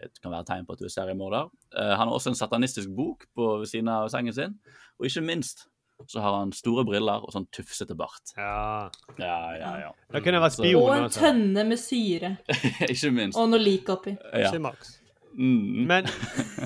Det 0.00 0.18
kan 0.24 0.32
være 0.32 0.44
tegn 0.48 0.64
på 0.66 0.74
at 0.74 0.80
du 0.80 0.88
er 0.88 0.90
seriemorder. 0.90 1.50
Uh, 1.70 1.92
han 1.94 2.08
har 2.08 2.14
også 2.16 2.32
en 2.32 2.38
satanistisk 2.40 2.90
bok 2.96 3.28
på 3.36 3.58
ved 3.60 3.68
siden 3.70 3.88
av 3.94 4.08
sengen 4.10 4.34
sin. 4.34 4.56
Og 4.98 5.06
ikke 5.06 5.22
minst 5.22 5.68
så 6.08 6.18
har 6.24 6.38
han 6.40 6.50
store 6.56 6.82
briller 6.88 7.20
og 7.22 7.30
sånn 7.34 7.44
tufsete 7.54 7.94
bart. 7.94 8.32
Ja. 8.34 8.88
Ja, 9.20 9.38
ja, 9.60 9.72
ja. 9.84 9.90
Da 10.10 10.22
kunne 10.24 10.40
vært 10.42 10.56
spion. 10.56 10.80
Og 10.82 10.94
en 10.96 11.10
tønne 11.14 11.64
med 11.68 11.78
syre. 11.78 12.30
ikke 12.90 13.12
minst. 13.14 13.38
Og 13.38 13.50
noe 13.52 13.60
lik 13.62 13.86
oppi. 13.92 14.16
Ja. 14.34 14.50
Max. 14.58 14.96
Mm. 15.34 15.86
Men 15.86 16.06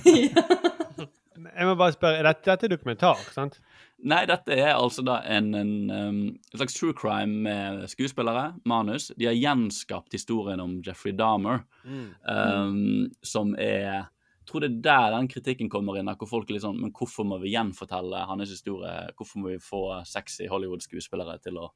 Jeg 1.55 1.67
må 1.69 1.75
bare 1.79 1.95
spørre, 1.95 2.19
er 2.21 2.27
dette, 2.29 2.47
dette 2.47 2.67
er 2.69 2.73
dokumentar, 2.73 3.21
sant? 3.35 3.59
Nei, 4.05 4.23
dette 4.29 4.55
er 4.55 4.73
altså 4.75 5.05
da 5.07 5.21
en, 5.31 5.53
en, 5.57 5.73
um, 5.91 6.19
en 6.35 6.59
slags 6.59 6.75
true 6.77 6.95
crime 6.97 7.43
med 7.47 7.85
skuespillere, 7.91 8.53
manus. 8.69 9.11
De 9.19 9.29
har 9.29 9.37
gjenskapt 9.37 10.15
historien 10.17 10.63
om 10.63 10.81
Jeffrey 10.85 11.15
Dahmer, 11.17 11.65
Mm. 11.85 12.15
um, 12.25 13.11
som 13.23 13.55
er 13.61 14.07
jeg 14.45 14.51
tror 14.51 14.61
det 14.61 14.69
er 14.71 14.81
der 14.85 15.15
den 15.15 15.29
kritikken 15.29 15.71
kommer 15.73 15.97
inn. 15.97 16.09
Hvor 16.21 16.29
folk 16.29 16.51
er 16.51 16.59
litt 16.59 16.65
sånn 16.67 16.77
Men 16.77 16.91
hvorfor 16.93 17.25
må 17.25 17.39
vi 17.41 17.55
gjenfortelle 17.55 18.27
hans 18.29 18.51
historie? 18.53 18.93
Hvorfor 19.17 19.41
må 19.41 19.55
vi 19.55 19.57
få 19.57 19.81
sexy 20.05 20.45
Hollywood-skuespillere 20.53 21.39
til 21.41 21.57
å 21.63 21.71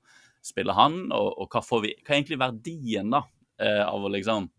spille 0.44 0.74
han? 0.76 0.98
Og, 1.16 1.30
og 1.40 1.48
hva 1.48 1.62
får 1.64 1.80
vi 1.86 1.94
Hva 2.02 2.12
er 2.12 2.18
egentlig 2.18 2.40
verdien, 2.42 3.08
da, 3.14 3.22
eh, 3.56 3.80
av 3.86 4.04
å 4.04 4.12
liksom 4.12 4.50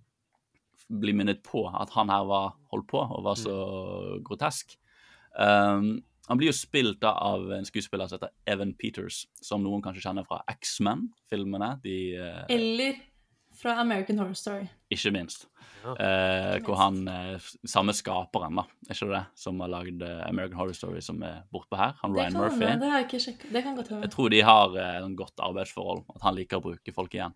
bli 0.90 1.14
minnet 1.14 1.44
på 1.46 1.68
at 1.70 1.94
han 1.94 2.10
her 2.10 2.26
var 2.30 2.54
holdt 2.74 2.90
på 2.90 3.02
og 3.02 3.26
var 3.28 3.38
så 3.40 3.56
grotesk? 4.26 4.78
Um, 5.38 6.00
han 6.30 6.38
blir 6.38 6.52
jo 6.52 6.58
spilt 6.58 7.00
da 7.02 7.16
av 7.26 7.48
en 7.56 7.66
skuespiller 7.66 8.10
som 8.10 8.20
heter 8.20 8.34
Evan 8.50 8.76
Peters, 8.78 9.24
som 9.42 9.64
noen 9.66 9.82
kanskje 9.82 10.04
kjenner 10.04 10.28
fra 10.30 10.44
X-Men-filmene. 10.52 11.72
De 11.82 11.96
eh, 12.22 12.44
Eller 12.54 13.00
fra 13.58 13.80
American 13.82 14.22
Horror 14.22 14.38
Story. 14.38 14.68
ikke 14.94 15.12
minst. 15.16 15.48
Eh, 15.80 16.60
hvor 16.66 16.76
han 16.76 17.08
uh, 17.08 17.50
Samme 17.66 17.96
skaperen, 17.98 18.60
da, 18.60 18.68
er 18.86 18.94
ikke 18.94 19.10
det? 19.10 19.24
Som 19.42 19.64
har 19.64 19.72
lagd 19.74 20.06
American 20.28 20.60
Horror 20.60 20.78
Story, 20.78 21.02
som 21.02 21.24
er 21.26 21.42
bortpå 21.50 21.80
her. 21.80 21.98
Han 22.04 22.14
Ryan 22.14 22.38
Murphy. 22.38 22.68
det 22.68 22.92
har 22.92 23.02
jeg 23.02 23.10
ikke 23.10 23.24
sjekket. 23.26 23.50
Det 23.56 23.66
kan 23.66 23.80
godt 23.80 23.90
hende. 23.90 24.06
Jeg 24.06 24.14
tror 24.14 24.30
de 24.36 24.44
har 24.52 24.78
uh, 24.78 24.86
en 25.02 25.18
godt 25.18 25.46
arbeidsforhold, 25.50 26.06
at 26.14 26.30
han 26.30 26.38
liker 26.38 26.62
å 26.62 26.68
bruke 26.70 26.94
folk 26.94 27.18
igjen. 27.18 27.34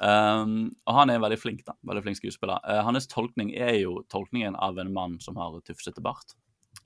Um, 0.00 0.70
og 0.88 0.94
han 0.96 1.12
er 1.12 1.20
veldig 1.20 1.38
flink, 1.40 1.64
da. 1.66 1.74
Veldig 1.84 2.02
flink 2.06 2.20
skuespiller. 2.20 2.60
Uh, 2.64 2.80
hans 2.86 3.08
tolkning 3.10 3.52
er 3.52 3.74
jo 3.82 4.00
tolkningen 4.12 4.56
av 4.56 4.78
en 4.80 4.92
mann 4.96 5.18
som 5.20 5.36
har 5.36 5.58
tufsete 5.66 6.00
bart. 6.04 6.36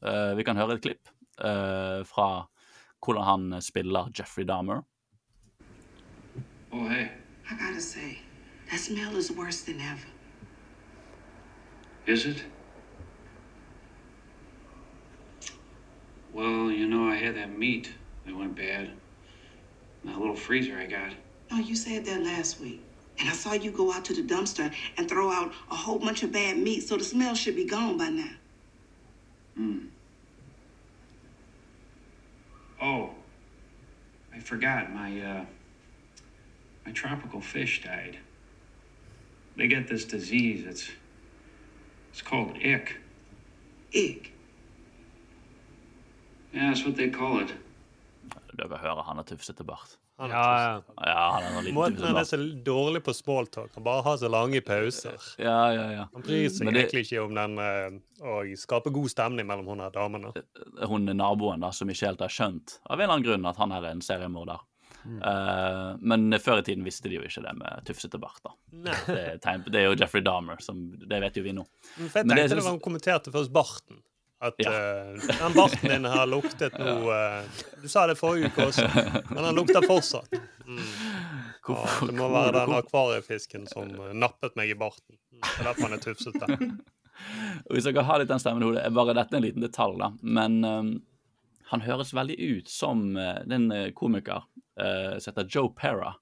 Uh, 0.03 0.35
vi 0.35 0.47
kan 0.47 0.59
høre 0.59 0.79
et 0.79 0.83
klipp 0.83 1.13
uh, 1.39 2.03
fra 2.09 2.47
hvordan 3.05 3.25
han 3.29 3.63
spiller 3.63 4.11
Jeffrey 4.17 4.47
Dahmer. 4.49 4.83
Oh, 6.73 6.89
hey. 6.89 7.13
I 7.51 7.55
gotta 7.55 7.81
say, 7.81 8.19
that 8.71 8.81
smell 8.81 9.17
is 9.17 9.31
worse 9.31 9.63
than 9.63 9.79
ever. 9.81 10.09
Is 12.07 12.25
it? 12.25 12.43
Well, 16.33 16.71
you 16.71 16.89
know, 16.89 17.09
I 17.09 17.17
had 17.17 17.37
that 17.37 17.57
meat 17.57 17.93
that 18.27 18.35
went 18.35 18.57
bad. 18.57 18.91
That 20.05 20.19
little 20.19 20.35
freezer 20.35 20.79
I 20.79 20.87
got. 20.87 21.13
Oh, 21.53 21.59
you 21.59 21.77
said 21.77 22.05
that 22.07 22.23
last 22.23 22.61
week. 22.61 22.83
And 23.19 23.29
I 23.29 23.33
saw 23.33 23.53
you 23.53 23.71
go 23.71 23.93
out 23.93 24.05
to 24.07 24.15
the 24.15 24.23
dumpster 24.23 24.73
and 24.97 25.09
throw 25.09 25.31
out 25.31 25.53
a 25.71 25.75
whole 25.75 25.99
bunch 25.99 26.23
of 26.23 26.33
bad 26.33 26.59
meat, 26.59 26.81
so 26.83 26.97
the 26.97 27.05
smell 27.05 27.35
should 27.35 27.57
be 27.57 27.65
gone 27.65 27.97
by 27.97 28.09
now. 28.09 28.31
Hmm. 29.57 29.79
Oh, 32.83 33.11
I 34.35 34.41
forgot. 34.41 34.93
My 34.93 35.21
uh, 35.21 35.45
my 36.85 36.93
tropical 36.93 37.41
fish 37.41 37.83
died. 37.85 38.19
They 39.57 39.69
get 39.69 39.87
this 39.89 40.05
disease. 40.05 40.67
It's 40.67 40.91
it's 42.11 42.23
called 42.23 42.57
ick. 42.57 42.97
Ick. 43.95 44.33
Yeah, 46.53 46.69
that's 46.69 46.85
what 46.85 46.97
they 46.97 47.11
call 47.11 47.41
it. 47.41 47.53
Dere 48.55 48.79
hører 48.79 49.03
han 49.03 49.17
har 49.17 49.25
tufsete 49.25 49.65
bart. 49.65 49.99
Han 50.19 50.31
Ja, 50.31 50.43
ja. 50.63 50.83
Ja, 50.97 51.23
han 51.35 51.45
er 51.45 51.69
en 51.69 51.75
Måten 51.75 52.05
han 52.07 52.17
er 52.21 52.27
så 52.29 52.39
dårlig 52.65 53.03
på 53.03 53.15
smalltalk. 53.15 53.73
Han 53.75 53.87
bare 53.87 54.03
har 54.07 54.19
så 54.21 54.29
lange 54.31 54.61
pauser. 54.63 55.17
Ja, 55.43 55.73
ja, 55.75 55.87
ja. 55.93 56.05
Han 56.13 56.23
bryr 56.23 56.47
seg 56.49 56.65
Men 56.69 56.75
det- 56.75 56.85
egentlig 56.85 57.07
ikke 57.09 57.25
om 57.25 57.35
den 57.35 57.59
eh, 57.59 57.97
å 58.23 58.37
skape 58.57 58.93
god 58.95 59.11
stemning 59.11 59.47
mellom 59.47 59.67
hun 59.73 59.81
og 59.81 59.93
damene. 59.93 60.31
hun 60.87 61.09
er 61.09 61.19
naboen 61.19 61.61
da, 61.61 61.73
som 61.73 61.91
ikke 61.91 62.07
helt 62.07 62.21
har 62.21 62.31
skjønt 62.31 62.79
av 62.87 63.01
en 63.01 63.03
eller 63.03 63.15
annen 63.15 63.27
grunn 63.27 63.47
at 63.51 63.57
han 63.57 63.73
er 63.73 63.91
en 63.91 64.01
seriemorder. 64.01 64.63
Mm. 65.05 65.19
Uh, 65.21 65.97
men 66.01 66.33
før 66.41 66.63
i 66.63 66.65
tiden 66.65 66.85
visste 66.87 67.11
de 67.11 67.19
jo 67.19 67.25
ikke 67.27 67.43
det 67.45 67.53
med 67.59 67.85
tufsete 67.85 68.19
bart. 68.21 68.41
da. 68.45 68.55
Det, 68.71 68.95
er 69.45 69.59
det 69.67 69.81
er 69.83 69.89
jo 69.91 69.97
Jeffrey 70.01 70.23
Dahmer, 70.25 70.63
som, 70.65 70.79
det 70.97 71.21
vet 71.21 71.37
jo 71.37 71.43
vi 71.45 71.53
nå. 71.53 71.67
For 71.97 72.23
jeg 72.23 72.27
Men 72.31 72.39
tenkte 72.39 72.57
det, 72.57 72.63
var 72.65 72.71
han 72.71 72.81
kommenterte 72.81 73.35
først 73.35 73.53
barten. 73.53 74.01
At 74.45 74.59
Ja. 74.61 74.71
uh, 74.71 75.21
den 75.25 75.55
barten 75.57 75.89
din 75.95 76.05
har 76.11 76.27
luktet 76.29 76.75
noe 76.83 77.15
uh, 77.17 77.63
Du 77.81 77.89
sa 77.89 78.03
det 78.11 78.19
forrige 78.21 78.51
uke 78.53 78.67
også, 78.69 78.85
men 79.31 79.41
den 79.47 79.55
lukter 79.57 79.87
fortsatt. 79.89 80.35
Mm. 80.67 80.83
Hvor- 81.65 81.81
Ja, 81.81 82.07
det 82.11 82.13
må 82.19 82.27
hvor- 82.29 82.35
være 82.35 82.53
den 82.67 82.75
akvariefisken 82.77 83.65
som 83.71 83.89
eh, 83.95 84.11
nappet 84.21 84.53
meg 84.59 84.69
i 84.75 84.77
barten. 84.77 85.17
Det 85.33 85.49
er 85.63 85.71
derfor 85.71 85.87
han 85.89 85.97
er 85.97 86.03
tufsete. 86.05 86.59
Hvis 87.73 87.87
dere 87.89 88.03
har 88.05 88.21
litt 88.21 88.29
den 88.29 88.43
stemmen 88.43 88.61
i 88.63 88.67
hodet, 88.69 88.83
er 88.85 88.93
bare 88.93 89.15
dette 89.17 89.39
en 89.39 89.45
liten 89.47 89.65
detalj, 89.65 89.97
da. 90.03 90.11
Men 90.21 90.59
um, 90.67 90.91
han 91.71 91.85
høres 91.87 92.13
veldig 92.17 92.37
ut 92.59 92.69
som 92.69 93.05
uh, 93.17 93.39
den 93.49 93.71
komiker 93.97 94.43
uh, 94.77 95.17
som 95.23 95.31
heter 95.33 95.49
Joe 95.49 95.71
Pera. 95.79 96.13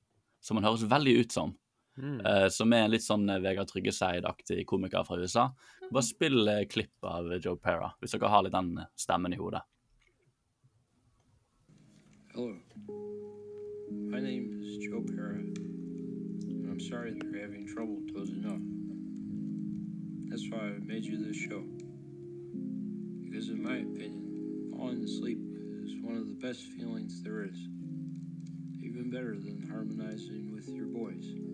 Som 0.45 0.61
han 0.61 0.69
høres 0.69 0.87
veldig 0.91 1.17
ut 1.25 1.35
som. 1.35 1.57
Mm. 1.99 2.21
Eh, 2.27 2.49
som 2.49 2.73
er 2.73 2.87
en 2.87 2.93
litt 2.93 3.05
sånn 3.05 3.29
eh, 3.29 3.41
Vegard 3.45 3.69
Tryggeseid-aktig 3.69 4.65
komiker 4.69 5.05
fra 5.05 5.19
USA. 5.21 5.51
Bare 5.91 6.01
mm. 6.01 6.09
spill 6.09 6.49
eh, 6.49 6.65
klipp 6.65 7.05
av 7.05 7.29
Joe 7.37 7.59
Pera, 7.61 7.93
hvis 8.01 8.17
dere 8.17 8.33
har 8.33 8.47
litt 8.47 8.57
den 8.57 8.79
stemmen 8.97 9.37
i 9.37 9.41
hodet. 9.41 9.61
Hello. 12.33 12.55
My 14.09 14.21
name 14.21 14.63
is 14.65 14.79
Joe 14.81 15.03
Pera, 15.05 15.37
and 15.37 16.71
I'm 16.71 16.81
sorry 16.81 17.13
that 17.13 17.25
you're 17.29 17.43
having 17.43 17.67
trouble 17.69 18.01
dozing 18.15 18.47
off. 18.49 18.63
That's 20.31 20.49
why 20.49 20.73
I 20.73 20.79
made 20.81 21.05
you 21.05 21.23
this 21.23 21.37
show. 21.37 21.61
Because 23.21 23.51
in 23.51 23.63
my 23.63 23.85
opinion, 23.85 24.73
falling 24.75 25.05
asleep 25.05 25.39
is 25.85 26.01
one 26.01 26.17
of 26.17 26.27
the 26.27 26.41
best 26.41 26.65
feelings 26.73 27.23
there 27.23 27.45
is. 27.45 27.59
Even 28.83 29.11
better 29.11 29.37
than 29.37 29.69
harmonizing 29.71 30.53
with 30.55 30.69
your 30.69 30.87
boys. 30.87 31.52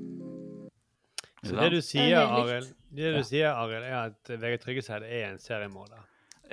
Så 1.49 1.59
det 1.59 1.71
du 1.75 1.81
sier, 1.85 2.13
er 2.21 2.37
Arild, 2.41 2.69
likt. 2.69 2.85
det 3.01 3.15
du 3.17 3.23
sier, 3.27 3.51
Arild, 3.53 3.89
er 3.89 3.99
at 4.11 4.33
VG 4.33 4.61
Tryggeseid 4.63 5.07
er 5.09 5.33
en 5.33 5.43
seriemorder. 5.43 6.05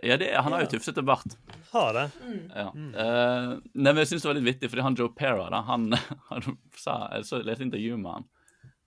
Ja, 0.03 0.17
det, 0.19 0.31
han 0.35 0.51
har 0.51 0.65
jo 0.65 0.73
tufsete 0.73 1.03
bart. 1.05 1.37
Har 1.71 1.93
det? 1.95 2.05
Ja. 2.51 2.67
Uh, 2.75 3.51
nei, 3.73 3.91
men 3.91 4.01
jeg 4.03 4.11
syns 4.11 4.25
det 4.25 4.29
var 4.29 4.37
litt 4.39 4.47
vittig, 4.49 4.71
fordi 4.71 4.83
han 4.83 4.97
Joe 4.99 5.13
Pera 5.15 5.47
da, 5.53 5.61
han, 5.69 5.87
han 6.31 6.57
sa, 6.79 7.05
Jeg 7.15 7.29
så 7.29 7.39
leste 7.45 7.63
intervju 7.67 7.99
med 8.01 8.11
han, 8.17 8.27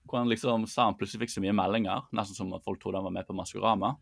hvor 0.05 0.21
han 0.21 0.29
liksom 0.29 0.67
sa 0.69 0.89
han 0.89 0.97
plutselig 0.99 1.25
fikk 1.25 1.33
så 1.37 1.43
mye 1.43 1.55
meldinger, 1.57 2.05
nesten 2.15 2.37
som 2.37 2.53
at 2.57 2.65
folk 2.65 2.81
trodde 2.81 3.01
han 3.01 3.09
var 3.09 3.17
med 3.17 3.27
på 3.27 3.37
Maskorama. 3.37 3.95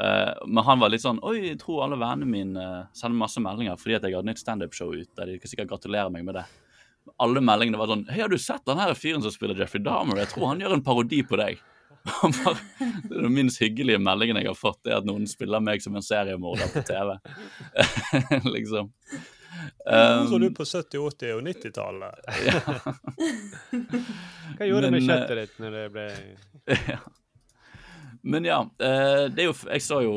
Uh, 0.00 0.32
men 0.46 0.64
han 0.64 0.80
var 0.80 0.88
litt 0.88 1.02
sånn 1.04 1.18
Oi, 1.20 1.50
jeg 1.50 1.58
tror 1.60 1.82
alle 1.84 1.98
vennene 2.00 2.24
mine 2.24 2.62
eh, 2.64 2.86
sender 2.96 3.18
masse 3.20 3.42
meldinger 3.44 3.76
fordi 3.76 3.98
at 3.98 4.06
jeg 4.06 4.16
har 4.16 4.24
et 4.24 4.30
nytt 4.30 4.40
standupshow 4.40 4.92
ute. 4.92 5.26
De 5.28 5.36
kan 5.40 5.52
sikkert 5.52 5.72
gratulere 5.74 6.12
meg 6.12 6.24
med 6.26 6.38
det. 6.40 6.46
Alle 7.22 7.42
meldingene 7.44 7.78
var 7.80 7.90
sånn 7.90 8.06
Hei, 8.10 8.20
har 8.22 8.30
du 8.32 8.38
sett 8.40 8.64
den 8.68 8.80
her 8.80 8.94
fyren 8.98 9.22
som 9.24 9.34
spiller 9.34 9.58
Jeffrey 9.58 9.82
Dahmer? 9.82 10.22
Jeg 10.22 10.32
tror 10.32 10.52
han 10.52 10.62
gjør 10.62 10.76
en 10.76 10.84
parodi 10.86 11.22
på 11.26 11.38
deg. 11.40 11.60
Bare, 12.22 12.56
det 12.78 13.14
er 13.14 13.26
den 13.26 13.34
minst 13.34 13.60
hyggelige 13.62 14.00
meldingen 14.02 14.40
jeg 14.40 14.50
har 14.50 14.58
fått, 14.58 14.80
det 14.82 14.94
er 14.94 15.02
at 15.02 15.06
noen 15.06 15.28
spiller 15.30 15.62
meg 15.62 15.82
som 15.84 15.94
en 15.98 16.04
seriemorder 16.04 16.72
på 16.72 16.82
TV. 16.88 17.14
liksom. 18.56 18.90
Um, 19.86 20.26
så 20.26 20.34
Um, 20.34 20.40
du 20.40 20.48
på 20.54 20.64
70-, 20.64 20.98
80- 20.98 21.32
og 21.36 21.42
90-tallet? 21.46 22.14
Hva 24.56 24.66
gjorde 24.66 24.88
det 24.88 24.94
med 24.94 25.02
eh, 25.02 25.08
kjøttet 25.10 25.38
ditt 25.38 25.60
når 25.62 25.76
det 25.76 25.82
ble 25.92 26.06
ja. 26.88 26.98
Men 28.22 28.46
ja, 28.48 28.58
eh, 28.78 29.26
det 29.34 29.44
er 29.44 29.48
jo 29.50 29.54
Jeg 29.66 29.84
så 29.84 30.00
jo 30.04 30.14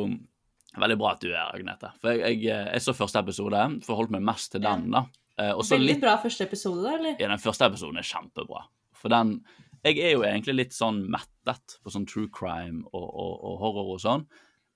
Veldig 0.76 0.98
bra 1.00 1.14
at 1.16 1.22
du 1.24 1.30
er 1.30 1.38
her, 1.40 1.54
Agnete. 1.56 1.92
For 2.02 2.12
jeg, 2.12 2.24
jeg, 2.26 2.50
eh, 2.52 2.72
jeg 2.76 2.84
så 2.84 2.96
første 2.98 3.22
episode, 3.24 3.62
forholdt 3.86 4.12
meg 4.12 4.26
mest 4.28 4.52
til 4.52 4.64
den, 4.66 4.90
da. 4.92 5.06
Eh, 5.42 5.52
Veldig 5.52 5.90
litt 5.90 6.02
bra 6.04 6.16
første 6.22 6.46
episode, 6.48 6.82
da, 6.86 6.96
eller? 6.96 7.16
Ja, 7.20 7.28
den 7.28 7.42
første 7.44 7.68
episoden 7.68 8.00
er 8.00 8.08
kjempebra. 8.08 8.66
For 8.96 9.12
den 9.12 9.40
Jeg 9.86 10.00
er 10.02 10.16
jo 10.16 10.24
egentlig 10.26 10.56
litt 10.56 10.74
sånn 10.74 11.04
mettet 11.14 11.76
på 11.84 11.92
sånn 11.94 12.08
true 12.10 12.30
crime 12.34 12.82
og, 12.88 13.06
og, 13.06 13.34
og 13.46 13.58
horror 13.62 13.92
og 13.94 14.00
sånn. 14.02 14.24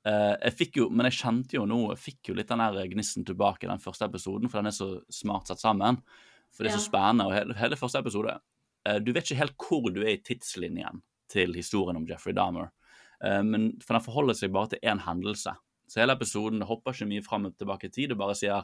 Eh, 0.05 0.35
jeg 0.45 0.57
fikk 0.59 0.77
jo, 0.81 0.89
Men 0.89 1.09
jeg 1.09 1.17
kjente 1.19 1.57
jo 1.57 1.65
nå 1.67 1.79
Jeg 1.91 1.99
fikk 1.99 2.29
jo 2.29 2.35
litt 2.37 2.47
den 2.47 2.61
der 2.61 2.91
gnissen 2.91 3.25
tilbake 3.27 3.65
i 3.65 3.71
den 3.71 3.81
første 3.83 4.05
episoden, 4.05 4.49
for 4.51 4.61
den 4.61 4.69
er 4.69 4.75
så 4.75 4.89
smart 5.11 5.49
satt 5.49 5.63
sammen. 5.63 6.01
For 6.53 6.63
det 6.63 6.71
er 6.71 6.77
så 6.77 6.85
spennende. 6.85 7.27
Og 7.29 7.35
hele, 7.35 7.55
hele 7.57 7.79
første 7.79 8.03
episode 8.03 8.35
eh, 8.85 8.99
Du 8.99 9.13
vet 9.15 9.25
ikke 9.25 9.41
helt 9.41 9.57
hvor 9.65 9.89
du 9.95 10.03
er 10.03 10.13
i 10.13 10.21
tidslinjen 10.21 11.01
til 11.29 11.53
historien 11.53 11.97
om 11.97 12.07
Jeffrey 12.09 12.33
Dahmer. 12.33 12.71
Men 13.21 13.73
For 13.83 13.93
den 13.93 14.01
forholder 14.01 14.33
seg 14.33 14.53
bare 14.55 14.71
til 14.71 14.79
én 14.87 15.01
hendelse. 15.03 15.51
Så 15.91 15.99
hele 15.99 16.15
episoden 16.15 16.63
hopper 16.65 16.95
ikke 16.95 17.05
mye 17.09 17.21
fram 17.25 17.45
og 17.49 17.57
tilbake 17.59 17.89
i 17.89 17.91
tid. 17.93 18.09
Det 18.09 18.17
bare 18.17 18.33
sier 18.39 18.63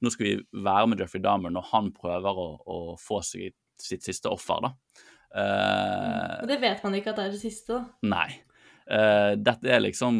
nå 0.00 0.12
skal 0.12 0.26
vi 0.26 0.64
være 0.64 0.90
med 0.90 1.02
Jeffrey 1.02 1.22
Dahmer 1.24 1.52
når 1.54 1.68
han 1.72 1.90
prøver 1.96 2.40
å, 2.40 2.48
å 2.64 2.78
få 3.00 3.20
seg 3.26 3.54
sitt 3.80 4.04
siste 4.04 4.30
offer, 4.32 4.66
da. 4.66 4.74
Uh, 5.30 6.42
Og 6.42 6.48
det 6.50 6.58
vet 6.62 6.80
man 6.82 6.96
ikke 6.98 7.12
at 7.12 7.20
det 7.20 7.26
er 7.28 7.34
det 7.36 7.42
siste, 7.42 7.78
da. 7.78 8.10
Nei. 8.16 8.30
Uh, 8.90 9.36
dette 9.38 9.70
er 9.70 9.78
liksom 9.84 10.16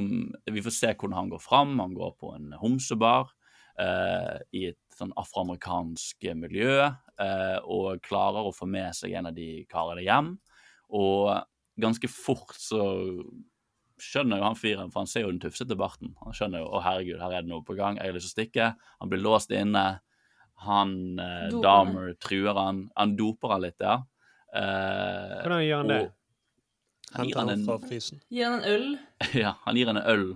Vi 0.47 0.63
får 0.63 0.75
se 0.77 0.93
hvordan 0.93 1.17
han 1.17 1.31
går 1.33 1.43
fram. 1.43 1.75
Han 1.83 1.97
går 1.97 2.15
på 2.21 2.31
en 2.37 2.53
homsebar 2.61 3.33
uh, 3.81 4.39
i 4.55 4.69
et 4.71 4.81
sånn 4.97 5.15
afroamerikansk 5.19 6.29
miljø 6.37 6.91
og 7.69 8.01
klarer 8.01 8.47
å 8.49 8.53
få 8.53 8.65
med 8.69 8.95
seg 8.97 9.13
en 9.17 9.29
av 9.29 9.35
de 9.37 9.67
karene 9.69 10.01
hjem. 10.05 10.29
Og 10.97 11.29
ganske 11.81 12.09
fort 12.09 12.55
så 12.57 12.81
skjønner 14.01 14.41
jo 14.41 14.45
han 14.49 14.57
fyren, 14.59 14.91
for 14.93 15.01
han 15.05 15.07
ser 15.11 15.23
jo 15.27 15.31
den 15.33 15.41
tufsete 15.43 15.77
barten. 15.79 16.15
Han 16.25 16.33
skjønner 16.37 16.63
jo 16.65 16.69
å 16.75 16.81
herregud, 16.85 17.21
her 17.21 17.33
er 17.39 17.43
det 17.45 17.51
noe 17.51 17.63
på 17.67 17.77
gang, 17.79 17.97
jeg 18.01 18.07
har 18.11 18.17
lyst 18.17 18.31
til 18.31 18.33
å 18.33 18.37
stikke. 18.39 18.69
Han 19.01 19.11
blir 19.13 19.23
låst 19.25 19.51
inne. 19.55 19.85
Han 20.67 21.19
eh, 21.19 21.49
Dahmer 21.63 22.15
truer 22.21 22.55
han. 22.59 22.83
Han 22.97 23.15
doper 23.17 23.55
han 23.55 23.63
litt, 23.65 23.79
ja. 23.81 23.99
Eh, 24.55 25.41
Hvordan 25.45 25.63
gjør 25.67 25.77
han 25.85 25.89
det? 25.95 26.01
og- 26.05 26.17
Han 27.17 27.27
gir 27.27 27.39
han 27.41 27.49
en? 27.51 27.65
Gir 28.31 28.45
han 28.47 28.61
en 28.61 28.69
øl? 28.71 28.99
ja, 29.45 29.55
han 29.65 29.77
gir 29.77 29.87
han 29.91 29.97
en 29.99 30.07
øl. 30.13 30.27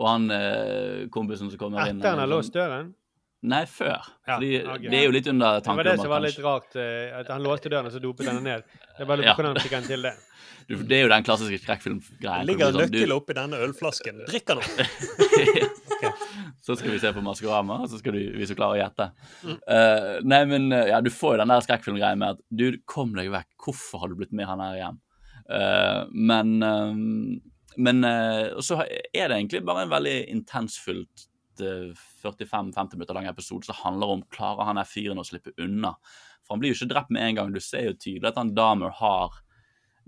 Og 0.00 0.08
han 0.08 0.30
eh, 0.34 1.06
kompisen 1.12 1.50
som 1.52 1.58
kommer 1.60 1.84
inn 1.86 2.00
Etter 2.00 2.10
han 2.16 2.18
har 2.22 2.26
eh, 2.26 2.32
låst 2.32 2.52
døren? 2.56 2.94
Nei, 3.42 3.64
før. 3.66 4.04
Ja, 4.22 4.36
Fordi 4.36 4.50
okay. 4.62 4.86
det 4.86 4.98
er 5.00 5.08
jo 5.08 5.14
litt 5.16 5.26
under 5.26 5.62
tanken. 5.64 5.82
Det 5.82 5.90
var 5.90 5.96
det 5.96 6.02
som 6.04 6.12
var 6.12 6.22
litt 6.22 6.38
rart. 6.44 6.76
eh, 6.78 7.10
At 7.18 7.30
han 7.32 7.42
låste 7.42 7.72
døren, 7.72 7.88
og 7.88 7.94
så 7.94 7.98
dopet 8.02 8.28
denne 8.28 8.42
ned. 8.44 8.62
Det 8.98 9.06
var 9.08 9.18
litt, 9.18 9.26
Ja. 9.26 9.34
Hvordan 9.34 9.58
fikk 9.58 9.74
han 9.74 9.88
til 9.88 10.06
det? 10.08 10.14
Du, 10.68 10.76
Det 10.78 10.94
er 10.94 11.00
jo 11.02 11.08
den 11.10 11.24
klassiske 11.26 11.58
skrekkfilmgreien. 11.58 12.46
Ligger 12.46 12.68
en 12.70 12.76
nøkkel 12.78 13.00
nøkkel 13.00 13.14
oppi 13.16 13.34
denne 13.34 13.58
ølflasken. 13.64 14.20
Drikk 14.28 14.46
den 14.46 14.60
opp! 14.62 14.76
Så 16.62 16.76
skal 16.78 16.92
vi 16.94 17.00
se 17.02 17.10
på 17.12 17.22
Maskorama, 17.26 17.80
og 17.82 17.90
så 17.90 17.98
skal 17.98 18.14
du, 18.14 18.20
vi 18.38 18.46
så 18.46 18.54
klare 18.54 18.76
å 18.76 18.78
gjette. 18.78 19.08
Mm. 19.42 19.56
Eh, 19.74 20.10
nei, 20.30 20.38
men 20.46 20.68
eh, 20.70 20.92
ja, 20.92 21.00
du 21.02 21.10
får 21.10 21.34
jo 21.34 21.40
den 21.40 21.50
der 21.50 21.64
skrekkfilmgreia 21.66 22.18
med 22.18 22.36
at 22.36 22.44
du, 22.54 22.78
kom 22.86 23.10
deg 23.18 23.32
vekk. 23.34 23.48
Hvorfor 23.66 24.04
har 24.04 24.12
du 24.12 24.20
blitt 24.20 24.30
med 24.30 24.46
han 24.46 24.62
her 24.62 24.78
hjem? 24.78 25.00
Uh, 25.50 26.06
men 26.14 26.54
uh, 26.62 26.94
men 27.82 28.04
uh, 28.04 28.60
så 28.62 28.82
er 28.84 29.28
det 29.28 29.36
egentlig 29.36 29.64
bare 29.66 29.86
en 29.86 29.92
veldig 29.92 30.16
intensfullt 30.30 31.26
45-50 31.60 32.96
minutter 32.96 33.16
lang 33.16 33.28
episode 33.30 33.66
som 33.66 33.78
handler 33.82 34.14
om 34.14 34.22
klarer 34.32 34.68
han 34.70 34.80
er 34.80 34.88
fyren 34.88 35.20
å 35.20 35.26
slippe 35.26 35.54
unna. 35.60 35.94
For 36.42 36.54
han 36.54 36.62
blir 36.62 36.72
jo 36.72 36.80
ikke 36.80 36.92
drept 36.94 37.12
med 37.14 37.26
en 37.26 37.38
gang. 37.38 37.52
Du 37.52 37.60
ser 37.60 37.90
jo 37.90 37.96
tydelig 37.98 38.32
at 38.32 38.40
han 38.40 38.54
Damer 38.56 38.94
har 38.98 39.36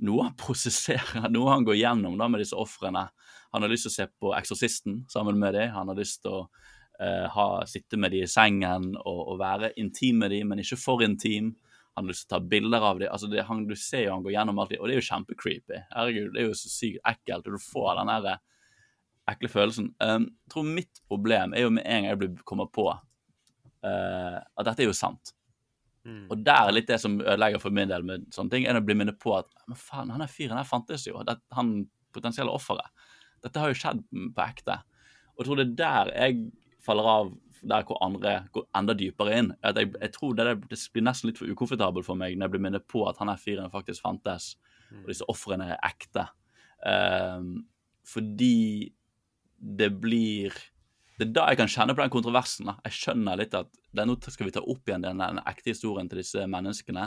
noe 0.05 0.29
han 0.29 0.39
prosesserer, 0.39 1.29
noe 1.35 1.53
han 1.53 1.67
går 1.67 1.79
gjennom 1.79 2.17
da 2.19 2.29
med 2.31 2.43
disse 2.43 2.59
ofrene. 2.59 3.09
Han 3.55 3.63
har 3.63 3.71
lyst 3.71 3.87
til 3.87 3.93
å 3.93 3.99
se 3.99 4.09
på 4.21 4.33
Eksorsisten 4.35 5.05
sammen 5.11 5.39
med 5.39 5.55
dem. 5.55 5.75
Han 5.77 5.93
har 5.93 5.99
lyst 5.99 6.23
til 6.25 6.35
å 6.35 6.41
uh, 6.47 7.27
ha, 7.37 7.49
sitte 7.71 8.01
med 8.01 8.15
dem 8.15 8.27
i 8.27 8.31
sengen 8.31 8.95
og, 8.97 9.21
og 9.35 9.39
være 9.43 9.75
intim 9.81 10.25
med 10.25 10.35
dem, 10.35 10.51
men 10.51 10.65
ikke 10.65 10.81
for 10.81 11.05
intim. 11.07 11.53
Han 11.95 12.09
har 12.09 12.11
lyst 12.11 12.27
til 12.27 12.33
å 12.33 12.41
ta 12.41 12.49
bilder 12.51 12.89
av 12.89 12.99
dem. 12.99 13.13
Altså 13.15 13.31
det, 13.31 13.45
han, 13.47 13.63
du 13.71 13.77
ser 13.79 14.09
jo 14.09 14.17
han 14.17 14.25
går 14.25 14.35
gjennom 14.35 14.59
alt 14.59 14.75
det, 14.75 14.81
og 14.83 14.91
det 14.91 14.97
er 14.97 15.01
jo 15.01 15.09
kjempecreepy. 15.13 15.85
Herregud, 15.93 16.33
det 16.35 16.43
er 16.43 16.51
jo 16.51 16.59
så 16.59 16.73
sykt 16.73 17.05
ekkelt, 17.07 17.47
du 17.47 17.63
får 17.63 18.01
den 18.01 18.13
der 18.17 18.43
ekle 19.31 19.49
følelsen. 19.49 19.93
Um, 20.03 20.29
jeg 20.45 20.53
tror 20.53 20.69
mitt 20.69 21.01
problem 21.09 21.55
er 21.57 21.65
jo 21.65 21.73
med 21.73 21.87
en 21.87 22.05
gang 22.05 22.11
jeg 22.13 22.21
blir, 22.21 22.35
kommer 22.45 22.69
på 22.73 22.91
uh, 22.93 24.39
at 24.41 24.69
dette 24.69 24.85
er 24.85 24.91
jo 24.91 24.97
sant. 24.97 25.35
Og 26.29 26.41
der 26.45 26.69
er 26.69 26.75
litt 26.77 26.89
det 26.91 26.99
som 27.01 27.17
ødelegger 27.17 27.63
for 27.63 27.73
min 27.73 27.89
del 27.89 28.05
med 28.05 28.27
sånne 28.35 28.53
ting, 28.53 28.67
er 28.69 28.77
å 28.77 28.85
bli 28.85 28.97
minnet 28.99 29.17
på 29.21 29.33
at 29.39 29.49
men 29.65 29.79
faen, 29.81 30.11
han 30.13 30.21
der 30.21 30.29
fyren 30.29 30.59
her 30.61 30.69
fantes 30.69 31.07
jo. 31.09 31.23
Det, 31.25 31.39
han 31.57 31.79
potensielle 32.15 32.53
offeret. 32.53 32.93
Dette 33.45 33.61
har 33.61 33.73
jo 33.73 33.79
skjedd 33.79 34.03
på 34.13 34.45
ekte. 34.45 34.77
Og 35.35 35.43
jeg 35.43 35.49
tror 35.49 35.61
det 35.61 35.67
er 35.67 35.79
der 35.81 36.13
jeg 36.13 36.45
faller 36.85 37.09
av, 37.09 37.33
der 37.65 37.87
hvor 37.89 37.97
andre 38.05 38.35
går 38.53 38.67
enda 38.77 38.97
dypere 39.01 39.39
inn. 39.41 39.51
At 39.65 39.81
jeg, 39.81 39.95
jeg 39.97 40.13
tror 40.15 40.37
det, 40.37 40.51
det 40.69 40.81
blir 40.93 41.07
nesten 41.07 41.31
litt 41.31 41.41
for 41.41 41.49
ukomfortabelt 41.49 42.07
for 42.07 42.21
meg 42.21 42.37
når 42.37 42.47
jeg 42.47 42.55
blir 42.55 42.65
minnet 42.67 42.89
på 42.91 43.07
at 43.09 43.21
han 43.23 43.33
her 43.33 43.41
fyren 43.41 43.73
faktisk 43.73 44.05
fantes, 44.05 44.55
og 45.01 45.09
disse 45.09 45.27
ofrene 45.33 45.73
er 45.73 45.81
ekte. 45.89 46.27
Um, 46.85 47.65
fordi 48.05 48.93
det 49.65 49.91
blir 50.01 50.55
Det 51.19 51.29
er 51.29 51.35
da 51.35 51.45
jeg 51.49 51.61
kan 51.61 51.71
kjenne 51.71 51.95
på 51.95 52.03
den 52.03 52.11
kontroversen. 52.11 52.67
da. 52.67 52.75
Jeg 52.89 52.97
skjønner 52.99 53.39
litt 53.39 53.55
at 53.55 53.69
det 53.95 54.07
nå 54.07 54.17
skal 54.27 54.49
vi 54.49 54.55
ta 54.55 54.61
opp 54.61 54.89
igjen 54.89 55.05
den, 55.05 55.23
den 55.23 55.39
ekte 55.47 55.71
historien 55.71 56.09
til 56.11 56.19
disse 56.19 56.43
menneskene. 56.51 57.05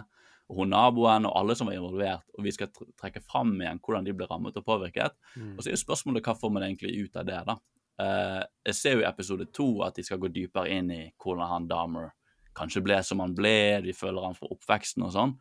Og 0.48 0.62
hun 0.62 0.72
naboen 0.72 1.28
og 1.28 1.36
alle 1.36 1.58
som 1.60 1.68
var 1.68 1.76
involvert, 1.76 2.24
og 2.38 2.46
vi 2.46 2.54
skal 2.56 2.70
trekke 2.72 3.20
fram 3.20 3.52
igjen 3.60 3.82
hvordan 3.84 4.06
de 4.08 4.14
ble 4.16 4.30
rammet 4.30 4.56
og 4.56 4.64
påvirket. 4.64 5.18
Mm. 5.36 5.58
Og 5.58 5.60
så 5.60 5.70
er 5.70 5.76
jo 5.76 5.82
spørsmålet 5.82 6.24
hva 6.24 6.38
får 6.40 6.54
man 6.56 6.64
egentlig 6.70 6.94
ut 7.04 7.20
av 7.20 7.28
det, 7.28 7.42
da. 7.50 7.58
Uh, 7.98 8.44
jeg 8.70 8.78
ser 8.78 8.96
jo 8.96 9.02
i 9.02 9.10
episode 9.10 9.48
to 9.58 9.68
at 9.84 9.98
de 9.98 10.06
skal 10.06 10.22
gå 10.22 10.30
dypere 10.30 10.70
inn 10.70 10.92
i 10.94 11.02
hvordan 11.18 11.50
han 11.50 11.68
Dahmer 11.68 12.12
kanskje 12.58 12.84
ble 12.86 13.02
som 13.04 13.20
han 13.24 13.34
ble, 13.36 13.82
de 13.84 13.96
føler 13.98 14.24
han 14.24 14.38
fra 14.38 14.48
oppveksten 14.54 15.04
og 15.04 15.14
sånn. 15.18 15.34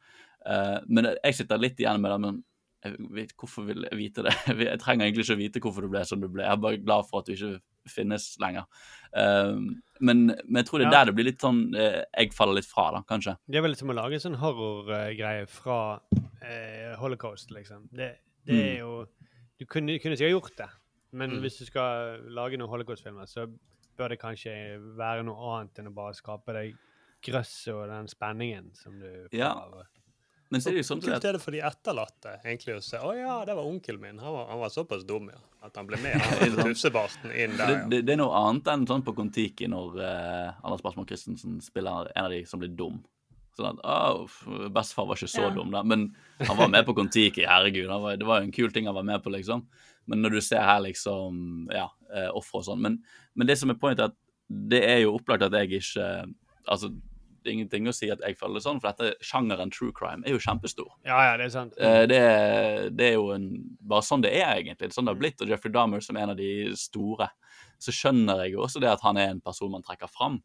Uh, 0.42 0.82
men 0.90 1.12
jeg 1.12 1.38
sitter 1.38 1.62
litt 1.62 1.78
igjen 1.78 2.02
med 2.02 2.10
det, 2.10 2.18
men 2.24 2.42
jeg 2.84 2.96
vet, 3.10 3.32
hvorfor 3.40 3.64
vil 3.66 3.86
jeg 3.90 3.98
vite 3.98 4.22
det? 4.22 4.34
Jeg 4.70 4.78
trenger 4.82 5.06
egentlig 5.06 5.24
ikke 5.24 5.36
vite 5.40 5.60
hvorfor 5.64 5.82
du 5.82 5.88
ble 5.88 6.04
som 6.04 6.20
du 6.20 6.28
ble. 6.28 6.42
Jeg 6.44 6.52
er 6.52 6.56
bare 6.62 6.78
glad 6.78 7.06
for 7.08 7.18
at 7.20 7.26
du 7.26 7.32
ikke 7.32 7.60
finnes 7.88 8.26
lenger. 8.42 8.66
Eh, 9.16 9.56
men, 10.00 10.26
men 10.44 10.56
jeg 10.60 10.66
tror 10.66 10.78
det 10.78 10.86
er 10.86 10.92
Ja. 10.92 10.98
der 10.98 11.04
det 11.10 11.14
blir 11.16 11.24
litt 11.30 11.40
sånn 11.40 11.60
eh, 11.74 12.02
Jeg 12.18 12.32
faller 12.34 12.54
litt 12.58 12.66
fra, 12.68 12.90
da, 12.92 13.02
kanskje. 13.08 13.36
Det 13.48 13.56
er 13.58 13.62
vel 13.62 13.76
som 13.78 13.90
å 13.90 13.96
lage 13.96 14.18
en 14.18 14.24
sånn 14.26 14.38
horrorgreie 14.42 15.46
fra 15.48 16.00
eh, 16.42 16.94
holocaust, 17.00 17.50
liksom. 17.54 17.88
Det, 17.92 18.10
det 18.46 18.54
er 18.54 18.74
Mm. 18.74 18.78
jo 18.80 19.06
Du 19.58 19.64
kunne, 19.64 19.98
kunne 19.98 20.16
sikkert 20.18 20.34
gjort 20.36 20.56
det, 20.58 20.68
men 21.12 21.30
Mm. 21.30 21.40
hvis 21.40 21.58
du 21.58 21.64
skal 21.64 22.20
lage 22.28 22.58
noen 22.58 22.68
holocaust-filmer, 22.68 23.24
så 23.26 23.46
bør 23.96 24.08
det 24.12 24.18
kanskje 24.20 24.52
være 24.98 25.22
noe 25.24 25.38
annet 25.56 25.78
enn 25.80 25.88
å 25.88 25.94
bare 25.94 26.12
skape 26.14 26.52
deg 26.52 26.74
grøsset 27.24 27.72
og 27.72 27.88
den 27.88 28.06
spenningen 28.06 28.74
som 28.76 28.98
du 29.00 29.06
får 29.30 29.38
Ja. 29.38 29.54
Men 30.48 30.62
så 30.62 30.70
er 30.70 30.76
det 30.76 30.84
jo 30.84 30.86
sånn 30.86 31.02
Kult 31.02 31.24
er 31.26 31.34
det 31.34 31.42
for 31.42 31.56
de 31.56 31.60
etterlatte 31.66 32.36
egentlig 32.44 32.76
å 32.76 32.82
se 32.84 33.00
Å 33.02 33.10
ja, 33.16 33.36
det 33.48 33.56
var 33.58 33.66
onkelen 33.66 34.02
min. 34.02 34.20
Han 34.22 34.34
var, 34.36 34.46
han 34.52 34.60
var 34.62 34.70
såpass 34.70 35.02
dum, 35.08 35.26
ja. 35.32 35.40
At 35.66 35.78
han 35.80 35.88
ble 35.88 35.98
med 35.98 36.14
han 36.22 36.54
tufsebarten 36.60 37.32
inn 37.32 37.56
der, 37.58 37.66
det, 37.66 37.78
ja. 37.80 37.88
det, 37.90 38.00
det 38.06 38.14
er 38.14 38.20
noe 38.20 38.44
annet 38.44 38.70
enn 38.70 38.86
sånn 38.86 39.02
på 39.06 39.16
Kon-Tiki 39.16 39.66
når 39.72 39.98
uh, 39.98 40.60
Anders 40.62 40.84
Basmo 40.84 41.06
Christensen 41.08 41.58
spiller 41.64 42.12
en 42.12 42.28
av 42.28 42.34
de 42.34 42.44
som 42.46 42.62
blir 42.62 42.70
dum. 42.78 43.00
Sånn 43.56 43.72
at 43.72 43.82
oh, 43.88 44.68
Bestefar 44.70 45.08
var 45.08 45.18
ikke 45.18 45.32
så 45.32 45.48
Ja. 45.48 45.50
dum, 45.56 45.72
da. 45.74 45.82
Men 45.82 46.10
han 46.44 46.58
var 46.60 46.70
med 46.70 46.86
på 46.86 46.94
Kon-Tiki. 46.94 47.46
Herregud, 47.48 47.88
var, 47.88 48.20
det 48.20 48.28
var 48.28 48.42
jo 48.42 48.50
en 48.50 48.54
kul 48.54 48.70
ting 48.72 48.86
han 48.86 48.98
var 48.98 49.06
med 49.08 49.24
på, 49.24 49.32
liksom. 49.34 49.64
Men 50.06 50.22
når 50.22 50.36
du 50.36 50.40
ser 50.44 50.62
her 50.62 50.84
liksom 50.84 51.66
ja, 51.74 51.88
eh, 52.12 52.28
ofre 52.36 52.60
og 52.60 52.68
sånn. 52.68 52.82
Men, 52.84 53.00
men 53.34 53.48
det 53.48 53.56
som 53.58 53.72
er 53.72 53.78
poenget, 53.80 54.04
er 54.04 54.12
at 54.12 54.18
det 54.46 54.82
er 54.86 55.00
jo 55.02 55.16
opplagt 55.16 55.42
at 55.48 55.56
jeg 55.58 55.80
ikke 55.80 56.10
Altså, 56.66 56.88
det 57.46 57.52
er 57.52 57.56
ingenting 57.60 57.86
å 57.86 57.94
si 57.94 58.08
at 58.10 58.20
jeg 58.26 58.36
føler 58.40 58.58
det 58.58 58.64
sånn, 58.66 58.80
for 58.82 58.90
dette 58.92 59.14
sjangeren 59.24 59.70
true 59.72 59.92
crime 59.94 60.26
er 60.26 60.34
jo 60.34 60.42
kjempestor. 60.42 60.88
Ja, 61.06 61.20
ja, 61.30 61.36
det 61.38 61.46
er 61.46 61.52
sant. 61.54 61.76
Eh, 61.78 62.02
Det, 62.10 62.18
er- 62.18 62.90
det 62.90 63.06
er 63.12 63.14
jo 63.16 63.30
en, 63.36 63.46
bare 63.80 64.02
sånn 64.02 64.22
det 64.26 64.32
er, 64.34 64.56
egentlig. 64.58 64.90
Er 64.90 64.96
sånn 64.98 65.06
det 65.06 65.14
har 65.14 65.20
blitt. 65.22 65.40
Og 65.40 65.48
Jeffrey 65.54 65.72
Dahmer 65.72 66.02
som 66.04 66.16
en 66.18 66.30
av 66.34 66.36
de 66.36 66.50
store, 66.76 67.30
så 67.78 67.94
skjønner 67.94 68.42
jeg 68.44 68.52
jo 68.56 68.64
også 68.66 68.80
det 68.82 68.90
at 68.90 69.00
han 69.06 69.16
er 69.16 69.30
en 69.30 69.40
person 69.40 69.70
man 69.70 69.82
trekker 69.86 70.10
fram. 70.10 70.42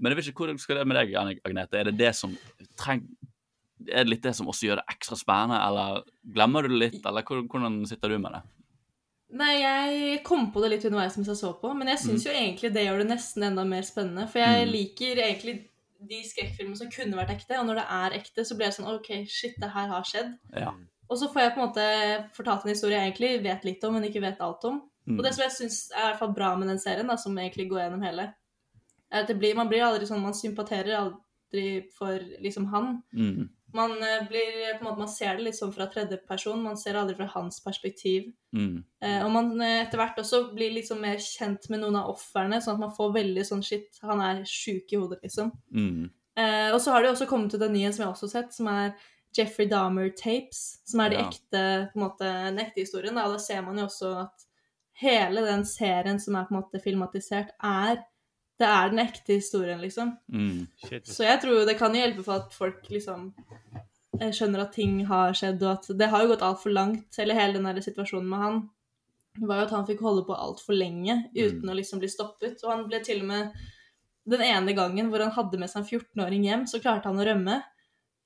Men 0.00 0.10
jeg 0.12 0.16
vet 0.18 0.32
ikke 0.32 0.46
hvordan 0.46 0.58
skal 0.58 0.76
det 0.80 0.86
med 0.88 0.96
deg, 0.98 1.12
Agnete? 1.44 1.78
Er 1.78 1.84
det 1.92 1.96
det 1.98 2.14
som 2.16 2.32
treng, 2.80 3.04
er 3.86 4.04
det 4.04 4.08
litt 4.08 4.22
det 4.24 4.34
som 4.34 4.46
også 4.50 4.66
gjør 4.70 4.80
det 4.80 4.88
ekstra 4.96 5.16
spennende, 5.20 5.60
eller 5.62 6.02
glemmer 6.34 6.62
du 6.66 6.72
det 6.72 6.80
litt, 6.92 7.06
eller 7.06 7.22
hvordan 7.22 7.84
sitter 7.86 8.08
du 8.08 8.18
med 8.18 8.32
det? 8.32 8.42
Nei, 9.32 9.52
jeg 9.62 10.18
kom 10.26 10.50
på 10.52 10.60
det 10.60 10.68
litt 10.74 10.82
underveis 10.84 11.14
mens 11.16 11.30
jeg 11.30 11.38
så 11.40 11.54
på, 11.60 11.70
men 11.74 11.88
jeg 11.88 11.98
syns 12.02 12.24
Mm. 12.24 12.28
jo 12.28 12.32
egentlig 12.36 12.72
det 12.74 12.82
gjør 12.86 12.98
det 13.00 13.06
nesten 13.08 13.42
enda 13.46 13.64
mer 13.64 13.80
spennende. 13.82 14.28
For 14.28 14.38
jeg 14.40 14.66
Mm. 14.68 14.72
liker 14.72 15.16
egentlig 15.22 15.54
de 16.08 16.22
skrekkfilmene 16.26 16.78
som 16.78 16.90
kunne 16.92 17.18
vært 17.18 17.34
ekte, 17.36 17.58
og 17.60 17.68
når 17.68 17.80
det 17.80 17.88
er 17.96 18.16
ekte, 18.18 18.44
så 18.46 18.56
blir 18.56 18.68
jeg 18.68 18.78
sånn 18.78 18.90
OK, 18.92 19.10
shit, 19.30 19.54
det 19.62 19.70
her 19.74 19.90
har 19.92 20.08
skjedd. 20.08 20.32
Ja. 20.56 20.72
Og 21.12 21.18
så 21.20 21.28
får 21.32 21.42
jeg 21.42 21.52
på 21.54 21.60
en 21.60 21.66
måte 21.66 21.86
fortalt 22.36 22.64
en 22.64 22.72
historie 22.72 22.96
jeg 22.96 23.10
egentlig 23.10 23.32
vet 23.44 23.66
litt 23.68 23.82
om, 23.84 23.96
men 23.96 24.06
ikke 24.08 24.24
vet 24.24 24.40
alt 24.44 24.64
om. 24.68 24.80
Mm. 25.04 25.18
Og 25.18 25.26
det 25.26 25.34
som 25.34 25.44
jeg 25.44 25.54
syns 25.56 25.80
er 25.90 26.04
i 26.04 26.06
hvert 26.10 26.20
fall 26.22 26.36
bra 26.36 26.52
med 26.58 26.70
den 26.72 26.80
serien, 26.80 27.10
da, 27.10 27.18
som 27.20 27.36
egentlig 27.38 27.68
går 27.70 27.84
gjennom 27.84 28.06
hele, 28.06 28.28
er 29.12 29.24
at 29.24 29.28
det 29.28 29.36
blir, 29.40 29.56
man 29.58 29.68
blir 29.68 29.84
aldri 29.84 30.08
sånn 30.08 30.22
Man 30.24 30.36
sympaterer 30.36 30.94
aldri 30.96 31.66
for 31.98 32.22
liksom 32.40 32.70
han. 32.72 32.94
Mm. 33.12 33.50
Man 33.74 33.92
eh, 34.02 34.26
blir 34.28 34.78
på 34.78 34.82
en 34.82 34.84
måte, 34.84 34.98
man 34.98 35.08
ser 35.08 35.36
det 35.36 35.46
litt 35.46 35.56
sånn 35.56 35.72
fra 35.72 35.86
tredjeperson, 35.92 36.62
man 36.62 36.76
ser 36.76 36.98
aldri 37.00 37.16
fra 37.16 37.28
hans 37.34 37.60
perspektiv. 37.64 38.32
Mm. 38.52 38.82
Eh, 39.02 39.20
og 39.24 39.30
man 39.32 39.52
eh, 39.60 39.78
etter 39.86 40.00
hvert 40.00 40.18
også 40.20 40.42
blir 40.54 40.74
liksom 40.76 41.00
mer 41.00 41.16
kjent 41.22 41.70
med 41.72 41.80
noen 41.80 41.96
av 42.02 42.10
ofrene, 42.12 42.60
sånn 42.60 42.76
at 42.76 42.84
man 42.84 42.92
får 42.96 43.14
veldig 43.16 43.46
sånn 43.48 43.64
shit, 43.64 43.88
han 44.02 44.20
er 44.20 44.44
sjuk 44.48 44.92
i 44.92 45.00
hodet, 45.00 45.22
liksom. 45.24 45.50
Mm. 45.72 46.10
Eh, 46.36 46.68
og 46.72 46.80
så 46.80 46.92
har 46.92 47.02
det 47.02 47.10
jo 47.10 47.16
også 47.16 47.30
kommet 47.32 47.54
ut 47.56 47.64
en 47.64 47.72
ny 47.72 47.86
en 47.88 47.96
som 47.96 48.04
jeg 48.06 48.12
også 48.12 48.28
har 48.28 48.34
sett, 48.36 48.54
som 48.56 48.68
er 48.72 48.94
Jeffrey 49.36 49.68
Dahmer 49.68 50.10
Tapes, 50.16 50.82
som 50.84 51.00
er 51.00 51.08
de 51.10 51.16
Ja. 51.16 51.28
ekte, 51.30 51.64
på 51.92 51.96
en 51.96 52.04
måte, 52.06 52.28
den 52.28 52.58
ekte 52.60 52.84
historien. 52.84 53.14
Da. 53.16 53.24
Og 53.26 53.38
da 53.38 53.38
ser 53.40 53.62
man 53.64 53.78
jo 53.78 53.86
også 53.88 54.12
at 54.26 54.44
hele 55.00 55.40
den 55.46 55.64
serien 55.64 56.20
som 56.20 56.36
er 56.36 56.44
på 56.44 56.52
en 56.54 56.60
måte 56.60 56.82
filmatisert, 56.84 57.48
er 57.64 58.04
det 58.62 58.68
er 58.70 58.92
den 58.92 59.02
ekte 59.02 59.36
historien, 59.36 59.80
liksom. 59.82 60.14
Mm. 60.32 60.66
Så 61.04 61.26
jeg 61.26 61.40
tror 61.42 61.64
det 61.66 61.78
kan 61.80 61.96
hjelpe 61.96 62.24
for 62.26 62.44
at 62.44 62.54
folk 62.54 62.86
liksom 62.92 63.32
eh, 64.20 64.30
skjønner 64.30 64.64
at 64.64 64.76
ting 64.76 65.00
har 65.08 65.34
skjedd, 65.36 65.62
og 65.64 65.72
at 65.74 65.90
det 65.98 66.08
har 66.12 66.24
jo 66.24 66.32
gått 66.32 66.46
altfor 66.46 66.74
langt. 66.74 67.10
Eller 67.22 67.38
hele 67.38 67.58
den 67.58 67.68
der 67.68 67.82
situasjonen 67.84 68.30
med 68.30 68.42
han 68.44 68.62
var 69.40 69.62
jo 69.62 69.66
at 69.66 69.74
han 69.74 69.86
fikk 69.88 70.02
holde 70.04 70.26
på 70.28 70.36
altfor 70.36 70.76
lenge 70.76 71.14
uten 71.32 71.70
å 71.70 71.76
liksom 71.76 72.02
bli 72.02 72.10
stoppet. 72.12 72.60
Og 72.64 72.74
han 72.74 72.88
ble 72.88 73.02
til 73.04 73.24
og 73.24 73.30
med 73.32 73.62
Den 74.22 74.38
ene 74.46 74.70
gangen 74.70 75.08
hvor 75.10 75.18
han 75.18 75.32
hadde 75.34 75.58
med 75.58 75.66
seg 75.66 75.80
en 75.80 75.98
14-åring 75.98 76.44
hjem, 76.46 76.60
så 76.70 76.78
klarte 76.78 77.10
han 77.10 77.18
å 77.18 77.24
rømme. 77.26 77.56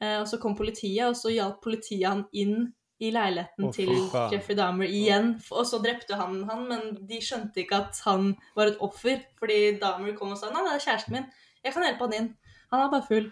Eh, 0.03 0.19
og 0.21 0.27
så 0.29 0.37
kom 0.43 0.53
politiet, 0.59 1.07
og 1.09 1.17
så 1.17 1.33
hjalp 1.33 1.63
politiet 1.65 2.05
han 2.05 2.27
inn 2.37 2.67
i 3.03 3.11
leiligheten 3.13 3.69
oh, 3.69 3.73
til. 3.75 3.91
Jeffrey 4.33 4.57
Dahmer 4.57 4.89
igjen. 4.89 5.35
Og 5.53 5.67
så 5.69 5.81
drepte 5.85 6.17
han 6.19 6.43
han, 6.49 6.67
men 6.71 6.87
de 7.09 7.21
skjønte 7.23 7.63
ikke 7.63 7.83
at 7.85 8.01
han 8.07 8.33
var 8.57 8.73
et 8.73 8.85
offer. 8.85 9.21
Fordi 9.41 9.77
Dahmer 9.81 10.17
kom 10.19 10.33
og 10.35 10.41
sa 10.41 10.53
nei, 10.53 10.65
det 10.65 10.77
er 10.77 10.87
kjæresten 10.87 11.19
min. 11.19 11.27
Jeg 11.65 11.75
kan 11.75 11.85
hjelpe 11.87 12.09
han 12.09 12.17
inn. 12.17 12.31
Han 12.73 12.85
er 12.85 12.95
bare 12.95 13.09
full. 13.09 13.29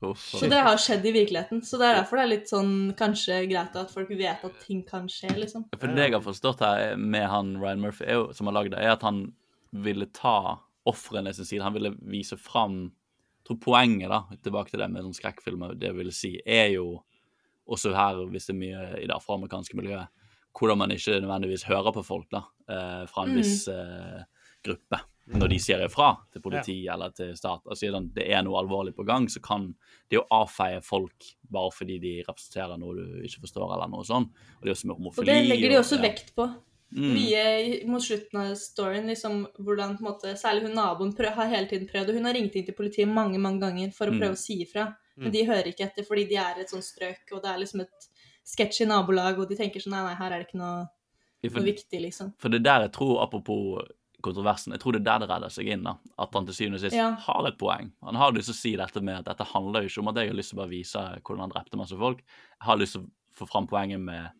Oh, 0.00 0.16
Så 0.16 0.48
det 0.48 0.62
har 0.64 0.78
skjedd 0.80 1.04
i 1.04 1.12
virkeligheten. 1.12 1.60
Så 1.64 1.76
det 1.80 1.90
er 1.90 1.98
derfor 1.98 2.20
det 2.20 2.22
er 2.24 2.32
litt 2.32 2.48
sånn 2.48 2.72
kanskje 2.96 3.42
greit 3.50 3.76
at 3.76 3.92
folk 3.92 4.08
vet 4.16 4.44
at 4.46 4.62
ting 4.64 4.80
kan 4.86 5.08
skje, 5.12 5.34
liksom. 5.36 5.66
For 5.76 5.92
det 5.92 6.08
jeg 6.08 6.16
har 6.16 6.24
forstått 6.24 6.64
her 6.64 6.96
med 6.96 7.26
han 7.28 7.52
Ryan 7.60 7.84
Murphy, 7.84 8.06
er 8.08 8.20
jo, 8.20 8.30
som 8.36 8.48
har 8.48 8.56
lagd 8.56 8.72
det, 8.74 8.80
er 8.80 8.94
at 8.94 9.04
han 9.04 9.26
ville 9.84 10.08
ta 10.16 10.56
ofrene 10.88 11.34
sin 11.36 11.48
side. 11.48 11.64
Han 11.64 11.76
ville 11.76 11.92
vise 12.00 12.38
fram 12.40 12.88
Jeg 13.40 13.56
tror 13.56 13.60
poenget, 13.64 14.10
da, 14.12 14.36
tilbake 14.44 14.70
til 14.70 14.82
det 14.82 14.86
med 14.92 15.02
sånn 15.02 15.16
skrekkfilmer, 15.16 15.72
det 15.80 15.90
vil 15.96 16.10
si, 16.14 16.34
er 16.44 16.68
jo 16.74 17.00
også 17.70 17.94
her, 17.94 18.24
hvis 18.30 18.46
det 18.50 18.54
er 18.56 18.60
mye 18.60 18.82
i 19.02 19.06
det 19.06 19.14
afroamerikanske 19.14 19.76
miljøet, 19.78 20.08
hvordan 20.58 20.78
man 20.78 20.90
ikke 20.90 21.20
nødvendigvis 21.22 21.62
hører 21.68 21.92
på 21.94 22.02
folk 22.04 22.26
da, 22.34 22.42
eh, 22.68 23.06
fra 23.06 23.22
en 23.24 23.30
Mm. 23.30 23.36
viss 23.38 23.68
eh, 23.68 24.24
gruppe. 24.64 25.00
Når 25.30 25.48
de 25.48 25.58
sier 25.62 25.78
ifra 25.86 26.16
til 26.32 26.42
politi 26.42 26.88
eller 26.90 27.10
til 27.14 27.36
stat 27.36 27.60
og 27.64 27.76
sier 27.78 27.92
sånn, 27.94 28.12
det 28.12 28.24
er 28.28 28.42
noe 28.42 28.58
alvorlig 28.58 28.92
på 28.96 29.06
gang, 29.06 29.28
så 29.30 29.40
kan 29.40 29.74
det 30.10 30.18
å 30.18 30.26
avfeie 30.28 30.82
folk 30.82 31.14
bare 31.48 31.70
fordi 31.70 32.00
de 32.00 32.24
representerer 32.26 32.76
noe 32.80 32.94
du 32.96 33.22
ikke 33.22 33.40
forstår, 33.46 33.72
eller 33.76 33.86
noe 33.88 34.02
sånt. 34.02 34.28
Og 34.58 34.62
det 34.66 34.70
er 34.70 34.74
også 34.74 34.86
med 34.90 34.96
Og 35.06 35.24
det 35.24 35.46
legger 35.48 35.68
de 35.68 35.76
og- 35.76 35.84
også 35.84 35.96
ja. 35.96 36.02
vekt 36.02 36.34
på. 36.34 36.48
Mm. 36.92 37.14
Mye 37.14 37.86
mot 37.86 38.02
slutten 38.02 38.34
av 38.40 38.56
storyen, 38.56 39.06
liksom, 39.06 39.46
hvordan 39.60 39.96
på 39.96 40.00
en 40.02 40.08
måte, 40.10 40.34
særlig 40.34 40.62
hun 40.66 40.74
naboen 40.74 41.14
prøv, 41.16 41.32
har 41.34 41.46
hele 41.46 41.68
tiden 41.68 41.86
prøvd, 41.88 42.08
og 42.08 42.14
hun 42.16 42.24
har 42.24 42.34
ringt 42.34 42.56
inn 42.56 42.66
til 42.66 42.74
politiet 42.74 43.06
mange 43.06 43.38
mange 43.38 43.60
ganger 43.60 43.92
for 43.94 44.06
å 44.06 44.10
Mm. 44.12 44.18
prøve 44.18 44.32
å 44.32 44.36
si 44.36 44.64
ifra, 44.64 44.96
men 45.16 45.28
Mm. 45.28 45.32
de 45.32 45.44
hører 45.46 45.66
ikke 45.72 45.84
etter 45.86 46.04
fordi 46.04 46.28
de 46.28 46.36
er 46.36 46.60
et 46.60 46.68
sånt 46.70 46.84
strøk, 46.84 47.20
og 47.32 47.42
det 47.42 47.50
er 47.50 47.58
liksom 47.58 47.80
et 47.80 48.08
sketsjy 48.44 48.86
nabolag, 48.86 49.38
og 49.38 49.48
de 49.48 49.56
tenker 49.56 49.80
sånn 49.80 49.90
nei, 49.92 50.02
nei, 50.04 50.14
her 50.14 50.32
er 50.32 50.38
det 50.38 50.48
ikke 50.48 50.58
noe, 50.58 50.88
noe 51.42 51.50
for- 51.50 51.60
viktig, 51.62 52.00
liksom. 52.00 52.32
For 52.38 52.48
det 52.48 52.60
er 52.60 52.64
der 52.64 52.80
jeg 52.88 52.92
tror, 52.92 53.22
apropos 53.22 53.82
kontroversen, 54.22 54.72
jeg 54.72 54.80
tror 54.80 54.92
det 54.92 55.00
er 55.00 55.04
der 55.04 55.18
det 55.26 55.28
redder 55.30 55.48
seg 55.50 55.68
inn. 55.68 55.82
da, 55.82 55.94
At 56.18 56.34
han 56.34 56.44
til 56.46 56.54
syvende 56.54 56.74
og 56.74 56.80
sist 56.80 56.94
Ja. 56.96 57.14
har 57.14 57.46
et 57.46 57.56
poeng. 57.58 57.90
Han 58.04 58.14
har 58.14 58.32
lyst 58.32 58.46
til 58.46 58.52
å 58.54 58.60
si 58.60 58.76
dette 58.76 59.00
med 59.02 59.16
at 59.18 59.24
dette 59.38 59.46
handler 59.46 59.80
jo 59.82 59.88
ikke 59.88 59.98
om 60.00 60.08
at 60.08 60.14
jeg 60.16 60.28
har 60.28 60.36
lyst 60.36 60.50
til 60.50 60.58
å 60.58 60.62
bare 60.62 60.70
vise 60.70 61.20
hvordan 61.24 61.38
han 61.40 61.50
drepte 61.50 61.76
masse 61.78 61.96
folk. 61.98 62.18
Jeg 62.18 62.66
har 62.66 62.76
lyst 62.76 62.92
til 62.92 63.00
å 63.02 63.10
få 63.34 63.48
fram 63.48 63.66
poenget 63.66 63.98
med 64.00 64.30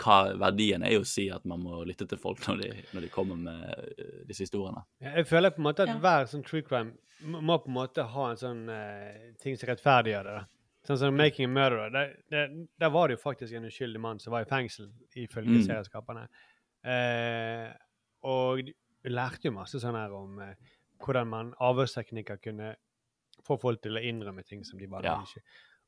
hva 0.00 0.34
verdien 0.40 0.82
er 0.86 0.98
å 1.00 1.04
si 1.06 1.28
at 1.30 1.44
man 1.44 1.60
må 1.62 1.82
lytte 1.84 2.06
til 2.08 2.18
folk 2.18 2.40
når 2.48 2.62
de, 2.62 2.70
når 2.94 3.00
de 3.06 3.08
kommer 3.12 3.36
med 3.36 3.94
eh, 3.98 4.24
disse 4.28 4.46
historiene. 4.46 4.82
Jeg 5.00 5.26
føler 5.28 5.50
på 5.54 5.60
en 5.62 5.68
måte 5.68 5.82
at 5.84 5.88
Ja. 5.92 5.98
hver 6.00 6.26
sånn 6.30 6.44
true 6.46 6.62
crime 6.62 6.92
må 7.22 7.40
må 7.44 7.58
på 7.60 7.68
en 7.68 7.74
måte 7.76 8.02
ha 8.08 8.30
en 8.30 8.36
sånn 8.40 8.62
uh, 8.72 9.34
ting 9.42 9.56
som 9.60 9.68
rettferdiggjør 9.68 10.24
det. 10.24 10.36
da. 10.38 10.44
Sånn 10.88 10.96
som 10.98 11.14
'Making 11.16 11.44
a 11.44 11.52
Murderer'. 11.52 11.92
Der, 11.92 12.14
der, 12.30 12.54
der 12.80 12.88
var 12.90 13.08
det 13.08 13.18
jo 13.18 13.22
faktisk 13.30 13.52
en 13.54 13.66
uskyldig 13.68 14.00
mann 14.00 14.18
som 14.18 14.30
var 14.32 14.40
i 14.40 14.48
fengsel, 14.48 14.88
ifølge 15.14 15.58
Mm. 15.58 15.66
serieskaperne. 15.66 16.28
Eh, 16.84 17.72
og 18.24 18.62
vi 19.04 19.10
lærte 19.12 19.44
jo 19.44 19.52
masse 19.52 19.76
sånn 19.82 19.94
her 19.98 20.12
om 20.16 20.38
eh, 20.40 20.54
hvordan 21.00 21.28
man 21.28 21.52
avhørsteknikker 21.60 22.40
kunne 22.42 22.74
få 23.46 23.58
folk 23.60 23.82
til 23.82 23.96
å 23.98 24.02
innrømme 24.04 24.42
ting 24.46 24.64
som 24.64 24.78
de 24.78 24.86
bare 24.86 25.04
Ja. 25.04 25.20
ikke 25.20 25.42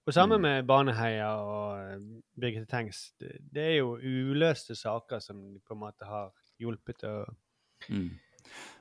Og 0.07 0.15
samme 0.15 0.35
Mm. 0.35 0.43
med 0.43 0.67
Baneheia 0.67 1.29
og 1.39 2.03
Birgitte 2.41 2.67
Tengs. 2.67 3.13
Det, 3.19 3.63
er 3.63 3.77
jo 3.77 3.97
uløste 4.03 4.75
saker 4.75 5.21
som 5.21 5.53
de 5.53 5.61
på 5.61 5.75
en 5.75 5.83
måte 5.85 6.05
har 6.09 6.33
hjulpet 6.59 7.05
å 7.05 7.25
Mm. 7.89 8.19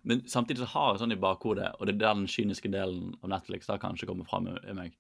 Men 0.04 0.28
samtidig 0.28 0.58
så 0.58 0.66
har 0.66 0.92
jeg 0.92 1.00
sånn 1.00 1.14
i 1.14 1.22
bakhodet, 1.22 1.72
og 1.80 1.88
det 1.88 1.96
er 1.96 2.00
der 2.00 2.14
den 2.14 2.28
kyniske 2.28 2.70
delen 2.70 3.16
av 3.24 3.30
Netflix 3.30 3.66
da 3.66 3.78
kanskje 3.78 4.08
kommer 4.10 4.26
fram 4.26 4.48
i 4.48 4.74
meg. 4.74 4.98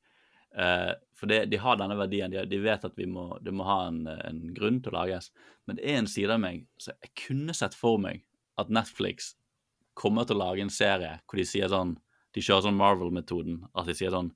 Eh, 0.58 0.94
for 1.16 1.28
det, 1.28 1.46
de 1.52 1.58
har 1.58 1.78
denne 1.78 1.98
verdien. 1.98 2.32
De, 2.32 2.46
de 2.46 2.60
vet 2.60 2.86
at 2.86 2.98
vi 2.98 3.06
må, 3.06 3.38
det 3.42 3.54
må 3.54 3.64
ha 3.68 3.88
en, 3.88 4.08
en 4.08 4.42
grunn 4.54 4.82
til 4.82 4.92
å 4.92 4.98
lages. 5.00 5.32
Men 5.66 5.78
det 5.78 5.86
er 5.86 6.00
en 6.00 6.10
side 6.12 6.34
av 6.34 6.42
meg 6.44 6.66
så 6.82 6.96
jeg 6.98 7.14
kunne 7.28 7.56
sett 7.58 7.78
for 7.78 8.02
meg 8.02 8.24
at 8.62 8.74
Netflix 8.74 9.36
kommer 9.94 10.26
til 10.26 10.40
å 10.40 10.44
lage 10.46 10.66
en 10.66 10.74
serie 10.74 11.20
hvor 11.26 11.40
de 11.40 11.46
sier 11.48 11.72
sånn 11.72 11.98
De 12.32 12.40
kjører 12.40 12.64
sånn 12.64 12.78
Marvel-metoden. 12.80 13.58
At 13.76 13.90
de 13.90 13.96
sier 13.98 14.14
sånn 14.14 14.30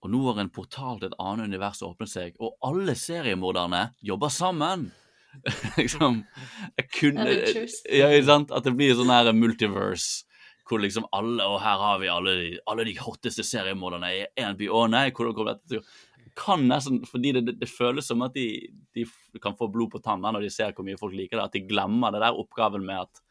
Og 0.00 0.12
nå 0.12 0.20
har 0.30 0.40
en 0.40 0.52
portal 0.52 1.00
til 1.00 1.10
et 1.10 1.18
annet 1.20 1.50
univers 1.50 1.82
åpnet 1.84 2.08
seg, 2.08 2.36
og 2.40 2.56
alle 2.64 2.96
seriemorderne 2.96 3.90
jobber 4.04 4.32
sammen! 4.32 4.90
liksom 5.78 6.24
Jeg 6.74 6.86
kunne 6.90 7.26
Ja, 7.94 8.08
sant? 8.26 8.50
At 8.50 8.66
det 8.66 8.74
blir 8.74 8.96
sånn 8.98 9.12
her 9.12 9.30
multiverse. 9.36 10.26
Hvor 10.66 10.82
liksom 10.82 11.06
alle 11.16 11.46
Og 11.46 11.58
her 11.62 11.78
har 11.82 11.98
vi 12.02 12.10
alle 12.10 12.34
de, 12.38 12.50
alle 12.70 12.86
de 12.86 12.96
hotteste 12.98 13.44
seriemorderne 13.46 14.10
i 14.14 14.24
én 14.38 14.58
by. 14.58 14.68
Å 14.70 14.84
nei, 14.90 15.08
hvordan 15.10 15.36
kommer 15.36 15.54
dette 15.54 15.76
til 15.76 16.34
Kan 16.38 16.66
nesten 16.70 17.00
Fordi 17.06 17.34
det, 17.38 17.44
det, 17.48 17.56
det 17.62 17.70
føles 17.70 18.06
som 18.10 18.22
at 18.26 18.34
de, 18.34 18.70
de 18.94 19.06
kan 19.42 19.56
få 19.58 19.70
blod 19.72 19.90
på 19.94 20.02
tanna 20.02 20.34
når 20.34 20.46
de 20.46 20.52
ser 20.54 20.74
hvor 20.74 20.86
mye 20.86 20.98
folk 21.00 21.16
liker 21.16 21.38
det. 21.38 21.48
At 21.48 21.58
de 21.58 21.66
glemmer 21.66 22.14
det 22.14 22.22
der 22.22 22.38
oppgaven 22.38 22.86
med 22.86 23.06
at 23.06 23.24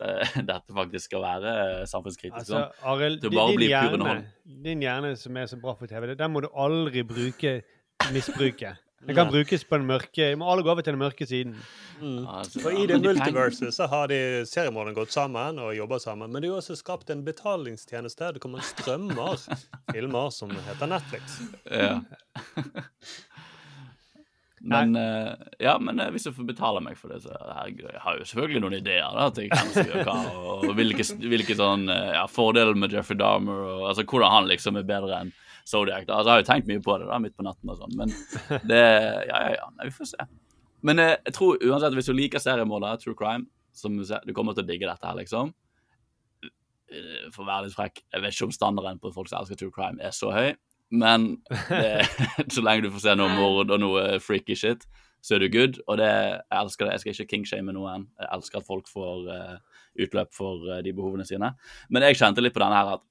det, 0.00 0.14
dette 0.50 0.76
faktisk 0.76 1.10
skal 1.10 1.24
være 1.24 1.52
samfunnskritisk. 1.90 2.40
Altså, 2.42 2.64
sånn. 2.64 2.88
Arild, 2.92 3.22
din, 3.24 3.66
hjerne, 3.68 4.16
din 4.66 4.82
hjerne 4.84 5.14
som 5.20 5.36
er 5.40 5.48
så 5.50 5.60
bra 5.60 5.76
for 5.78 5.90
TV, 5.90 6.12
den 6.14 6.34
må 6.34 6.44
du 6.44 6.50
aldri 6.52 7.04
bruke 7.06 7.60
misbruke. 8.12 8.76
Den 9.06 9.14
kan 9.18 9.28
brukes 9.28 9.64
på 9.64 9.76
den 9.76 9.86
mørke 9.86 10.30
Vi 10.30 10.36
må 10.40 10.48
alle 10.50 10.64
gå 10.64 10.70
over 10.72 10.84
til 10.84 10.94
den 10.96 11.00
mørke 11.00 11.26
siden. 11.28 11.54
Mm. 12.00 12.26
Altså, 12.26 12.60
For 12.64 12.76
i 12.76 12.86
det 12.88 12.98
multiverset 13.02 13.74
så 13.74 13.88
har 13.92 14.08
de 14.12 14.18
seriemorderne 14.48 14.96
gått 14.96 15.12
sammen 15.12 15.60
og 15.62 15.76
jobba 15.76 15.98
sammen. 16.02 16.32
Men 16.32 16.42
de 16.42 16.50
har 16.50 16.60
også 16.60 16.76
skapt 16.80 17.12
en 17.12 17.24
betalingstjeneste. 17.24 18.32
Det 18.36 18.42
kommer 18.42 18.64
strømmer 18.64 19.36
filmer 19.92 20.30
som 20.34 20.52
heter 20.68 20.92
Netflix. 20.92 21.40
Ja. 21.70 22.00
Men, 24.60 24.96
eh, 24.96 25.32
ja, 25.58 25.78
men 25.78 26.00
eh, 26.00 26.10
hvis 26.10 26.24
du 26.24 26.32
får 26.32 26.46
betale 26.48 26.80
meg 26.80 26.96
for 26.96 27.12
det, 27.12 27.20
så 27.26 27.34
herregud, 27.36 27.90
jeg 27.92 28.00
har 28.02 28.16
jo 28.16 28.28
selvfølgelig 28.30 28.62
noen 28.64 28.76
ideer 28.78 29.18
da, 29.18 29.26
til 29.36 29.50
hvem 29.52 29.72
som 29.74 29.90
gjør 29.90 30.06
hva, 30.08 30.14
og 30.40 30.64
hvilke, 30.78 31.04
hvilke 31.28 31.56
sånn, 31.58 31.84
eh, 31.92 32.14
ja, 32.16 32.22
fordeler 32.30 32.78
med 32.78 32.94
Jeffrey 32.96 33.18
Dahmer, 33.20 33.60
og 33.74 33.90
altså 33.90 34.06
hvordan 34.08 34.32
han 34.32 34.48
liksom 34.48 34.80
er 34.80 34.88
bedre 34.88 35.20
enn 35.20 35.34
Zodiac. 35.68 36.06
Da. 36.08 36.16
Altså, 36.16 36.30
jeg 36.30 36.32
har 36.32 36.42
jo 36.42 36.48
tenkt 36.48 36.70
mye 36.70 36.84
på 36.86 36.96
det 36.96 37.10
da, 37.10 37.20
midt 37.20 37.36
på 37.36 37.44
natten 37.44 37.74
og 37.74 37.82
sånn, 37.82 37.94
men 38.00 38.14
det, 38.70 38.80
ja, 39.28 39.42
ja, 39.44 39.52
ja, 39.58 39.68
nei, 39.76 39.90
vi 39.90 39.96
får 39.98 40.12
se. 40.14 40.28
Men 40.88 41.04
eh, 41.04 41.14
jeg 41.28 41.36
tror 41.36 41.60
uansett, 41.60 41.98
hvis 41.98 42.08
du 42.08 42.16
liker 42.16 42.42
seriemordere, 42.42 43.02
true 43.02 43.18
crime, 43.18 43.50
som 43.76 43.98
du 44.00 44.06
ser, 44.08 44.24
du 44.24 44.32
kommer 44.32 44.56
til 44.56 44.64
å 44.64 44.70
digge 44.70 44.88
dette 44.88 45.04
her, 45.04 45.18
liksom. 45.20 45.52
For 47.34 47.42
å 47.42 47.48
være 47.48 47.66
litt 47.66 47.76
frekk, 47.76 48.00
jeg 48.14 48.22
vet 48.22 48.32
ikke 48.32 48.46
om 48.48 48.54
standarden 48.54 49.02
på 49.02 49.10
folk 49.12 49.28
som 49.28 49.42
elsker 49.42 49.58
true 49.60 49.74
crime 49.74 50.00
er 50.00 50.14
så 50.16 50.30
høy, 50.32 50.54
men 50.90 51.28
det, 51.68 52.06
så 52.54 52.62
lenge 52.62 52.86
du 52.86 52.92
får 52.94 53.04
se 53.08 53.16
noe 53.18 53.32
mord 53.34 53.72
og 53.74 53.82
noe 53.82 54.06
freaky 54.22 54.56
shit, 54.58 54.86
så 55.26 55.36
er 55.36 55.42
du 55.42 55.50
good. 55.50 55.80
Og 55.88 55.98
det, 55.98 56.06
jeg 56.06 56.60
elsker 56.60 56.86
det. 56.86 56.92
Jeg 56.94 57.02
skal 57.02 57.14
ikke 57.14 57.32
kingshame 57.34 57.74
noen. 57.74 58.06
Jeg 58.20 58.30
elsker 58.36 58.60
at 58.60 58.68
folk 58.68 58.88
får 58.90 59.26
uh, 59.26 59.82
utløp 60.02 60.30
for 60.36 60.68
uh, 60.70 60.78
de 60.84 60.94
behovene 60.94 61.26
sine. 61.26 61.50
Men 61.90 62.06
jeg 62.06 62.20
kjente 62.20 62.44
litt 62.44 62.54
på 62.54 62.62
denne 62.62 62.78
her 62.78 62.96
at 62.98 63.06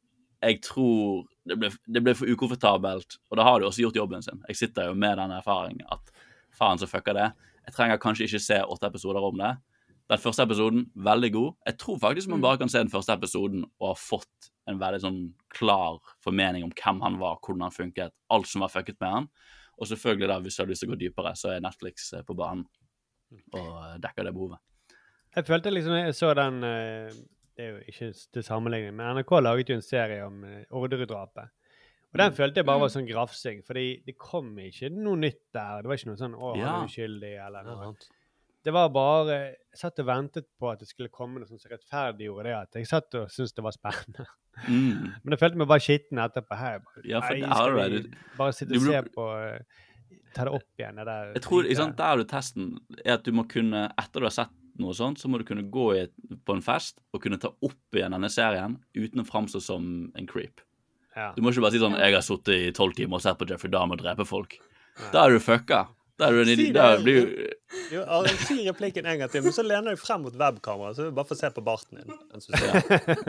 jeg 0.45 0.61
tror 0.63 1.25
det 1.49 1.57
ble, 1.59 1.71
det 1.89 2.01
ble 2.03 2.13
for 2.17 2.29
ukomfortabelt, 2.29 3.17
og 3.31 3.39
da 3.39 3.45
har 3.47 3.59
de 3.59 3.67
også 3.67 3.85
gjort 3.85 3.97
jobben 3.97 4.23
sin. 4.25 4.41
Jeg 4.49 4.59
sitter 4.59 4.89
jo 4.89 4.97
med 4.97 5.17
den 5.17 5.33
erfaringen 5.33 5.85
at 5.93 6.11
faen 6.55 6.81
så 6.81 6.89
fucker 6.89 7.17
det. 7.17 7.29
Jeg 7.65 7.75
trenger 7.75 8.01
kanskje 8.01 8.27
ikke 8.27 8.43
se 8.43 8.59
åtte 8.61 8.89
episoder 8.91 9.25
om 9.25 9.39
det. 9.41 9.55
Den 10.11 10.21
første 10.21 10.45
episoden, 10.45 10.85
veldig 10.95 11.31
god. 11.33 11.53
Jeg 11.65 11.77
tror 11.81 11.97
faktisk 12.01 12.29
man 12.29 12.43
bare 12.43 12.61
kan 12.61 12.69
se 12.69 12.83
den 12.83 12.93
første 12.93 13.13
episoden 13.13 13.65
og 13.79 13.87
ha 13.89 13.95
fått 13.97 14.51
en 14.67 14.79
veldig 14.81 15.01
sånn 15.03 15.19
klar 15.53 15.99
formening 16.25 16.63
om 16.65 16.71
hvem 16.73 17.01
han 17.05 17.19
var, 17.21 17.37
hvordan 17.41 17.67
han 17.67 17.75
funket, 17.75 18.13
alt 18.33 18.47
som 18.49 18.61
var 18.65 18.69
fucket 18.73 18.97
med 19.01 19.11
han. 19.11 19.27
Og 19.77 19.87
selvfølgelig 19.91 20.29
da, 20.31 20.39
hvis 20.39 20.55
du 20.55 20.61
har 20.63 20.69
lyst 20.71 20.83
til 20.85 20.89
å 20.89 20.93
gå 20.95 20.99
dypere, 21.01 21.33
så 21.35 21.51
er 21.53 21.63
Netflix 21.65 22.13
eh, 22.13 22.23
på 22.23 22.35
banen 22.39 22.65
og 23.53 23.69
eh, 23.83 23.97
dekker 24.03 24.23
det 24.29 24.33
behovet. 24.35 24.61
Jeg 25.35 25.47
følte 25.49 25.73
liksom 25.73 25.97
jeg 25.99 26.15
så 26.15 26.29
den 26.37 26.63
eh, 26.63 27.09
Det 27.57 27.63
er 27.65 27.69
jo 27.73 27.81
ikke 27.91 28.07
til 28.35 28.43
sammenligning, 28.43 28.95
men 28.95 29.15
NRK 29.19 29.31
laget 29.41 29.69
jo 29.71 29.75
en 29.79 29.85
serie 29.85 30.23
om 30.25 30.41
Orderud-drapet. 30.75 31.51
Og 32.15 32.19
den 32.19 32.33
følte 32.35 32.61
jeg 32.61 32.67
bare 32.67 32.79
var 32.79 32.91
sånn 32.91 33.07
grafsing, 33.07 33.61
fordi 33.67 33.85
det 34.07 34.13
kom 34.19 34.53
ikke 34.63 34.87
noe 34.91 35.19
nytt 35.19 35.41
der. 35.55 35.81
Det 35.83 35.89
var 35.91 35.99
ikke 35.99 36.09
noe 36.13 36.19
sånn 36.19 36.35
'Å, 36.35 36.51
han 36.51 36.59
Ja. 36.59 36.73
er 36.81 36.87
uskyldig', 36.87 37.45
eller 37.47 37.63
noe. 37.63 37.93
Det 38.65 38.73
var 38.73 38.89
bare 38.89 39.35
Jeg 39.37 39.77
satt 39.79 39.99
og 40.01 40.07
ventet 40.07 40.45
på 40.59 40.69
at 40.71 40.79
det 40.81 40.87
skulle 40.89 41.11
komme 41.13 41.37
noe 41.41 41.47
sånt 41.49 41.61
som 41.61 41.71
rettferdiggjorde 41.73 42.45
det. 42.47 42.53
At 42.57 42.77
jeg 42.79 42.87
satt 42.89 43.17
og 43.19 43.29
syntes 43.33 43.53
det 43.53 43.63
var 43.65 43.75
spennende. 43.75 44.25
Mm. 44.65 45.11
Men 45.23 45.35
jeg 45.35 45.41
følte 45.43 45.59
meg 45.61 45.67
bare 45.69 45.83
skitten 45.85 46.21
etterpå. 46.23 46.57
Her, 46.57 46.79
Ja, 47.05 47.19
for 47.21 47.35
nei, 47.35 47.49
har 47.51 47.55
skal 47.55 47.75
du 47.75 47.81
vi 47.97 48.03
det. 48.07 48.21
bare 48.39 48.55
sitte 48.57 48.79
og 48.79 48.85
se 48.87 49.01
på 49.15 49.27
eh, 49.39 49.81
Ta 50.35 50.43
det 50.47 50.51
opp 50.57 50.79
igjen, 50.81 50.97
det 50.99 51.05
der 51.07 51.29
Jeg 51.37 51.43
tror, 51.45 51.63
ikke 51.63 51.79
sant, 51.79 51.97
Der 51.99 52.11
er 52.11 52.17
du 52.19 52.25
testen. 52.27 52.71
er 53.05 53.13
at 53.19 53.23
du 53.23 53.31
må 53.31 53.45
kunne, 53.47 53.85
Etter 53.99 54.19
du 54.23 54.25
har 54.27 54.33
sett 54.35 54.55
noe 54.79 54.91
sånt, 54.97 55.19
så 55.21 55.29
må 55.31 55.39
du 55.39 55.45
kunne 55.47 55.63
gå 55.71 55.85
et, 55.95 56.11
på 56.43 56.55
en 56.57 56.63
fest 56.65 56.97
og 57.15 57.21
kunne 57.23 57.37
ta 57.39 57.53
opp 57.63 57.95
igjen 57.95 58.11
denne 58.11 58.27
serien 58.31 58.75
uten 58.95 59.21
å 59.23 59.27
framstå 59.27 59.61
som 59.63 59.85
en 60.15 60.27
creep. 60.27 60.59
Ja. 61.15 61.29
Du 61.37 61.39
må 61.41 61.53
ikke 61.53 61.63
bare 61.63 61.71
si 61.71 61.79
sånn 61.79 61.95
'Jeg 61.95 62.11
har 62.17 62.25
sittet 62.25 62.55
i 62.55 62.71
tolv 62.75 62.95
timer 62.97 63.15
og 63.15 63.21
sett 63.23 63.37
på 63.39 63.47
Jeffrey 63.47 63.71
Dahmer 63.71 63.95
drepe 63.95 64.25
folk'. 64.27 64.57
Da 65.13 65.23
er 65.25 65.29
du 65.31 65.39
fucka. 65.39 65.87
Er 66.19 66.31
det. 66.31 66.73
Da 66.73 66.95
blir 67.03 67.25
Jo, 67.91 68.03
si 68.47 68.61
replikken 68.67 69.05
en 69.05 69.19
gang 69.19 69.31
til, 69.31 69.43
men 69.43 69.51
så 69.51 69.65
lener 69.67 69.95
du 69.97 69.99
frem 69.99 70.21
mot 70.23 70.35
webkameraet, 70.39 70.95
så 70.95 71.09
vi 71.09 71.15
bare 71.17 71.27
får 71.27 71.39
se 71.41 71.49
på 71.57 71.63
barten 71.65 71.99
din. 71.99 72.13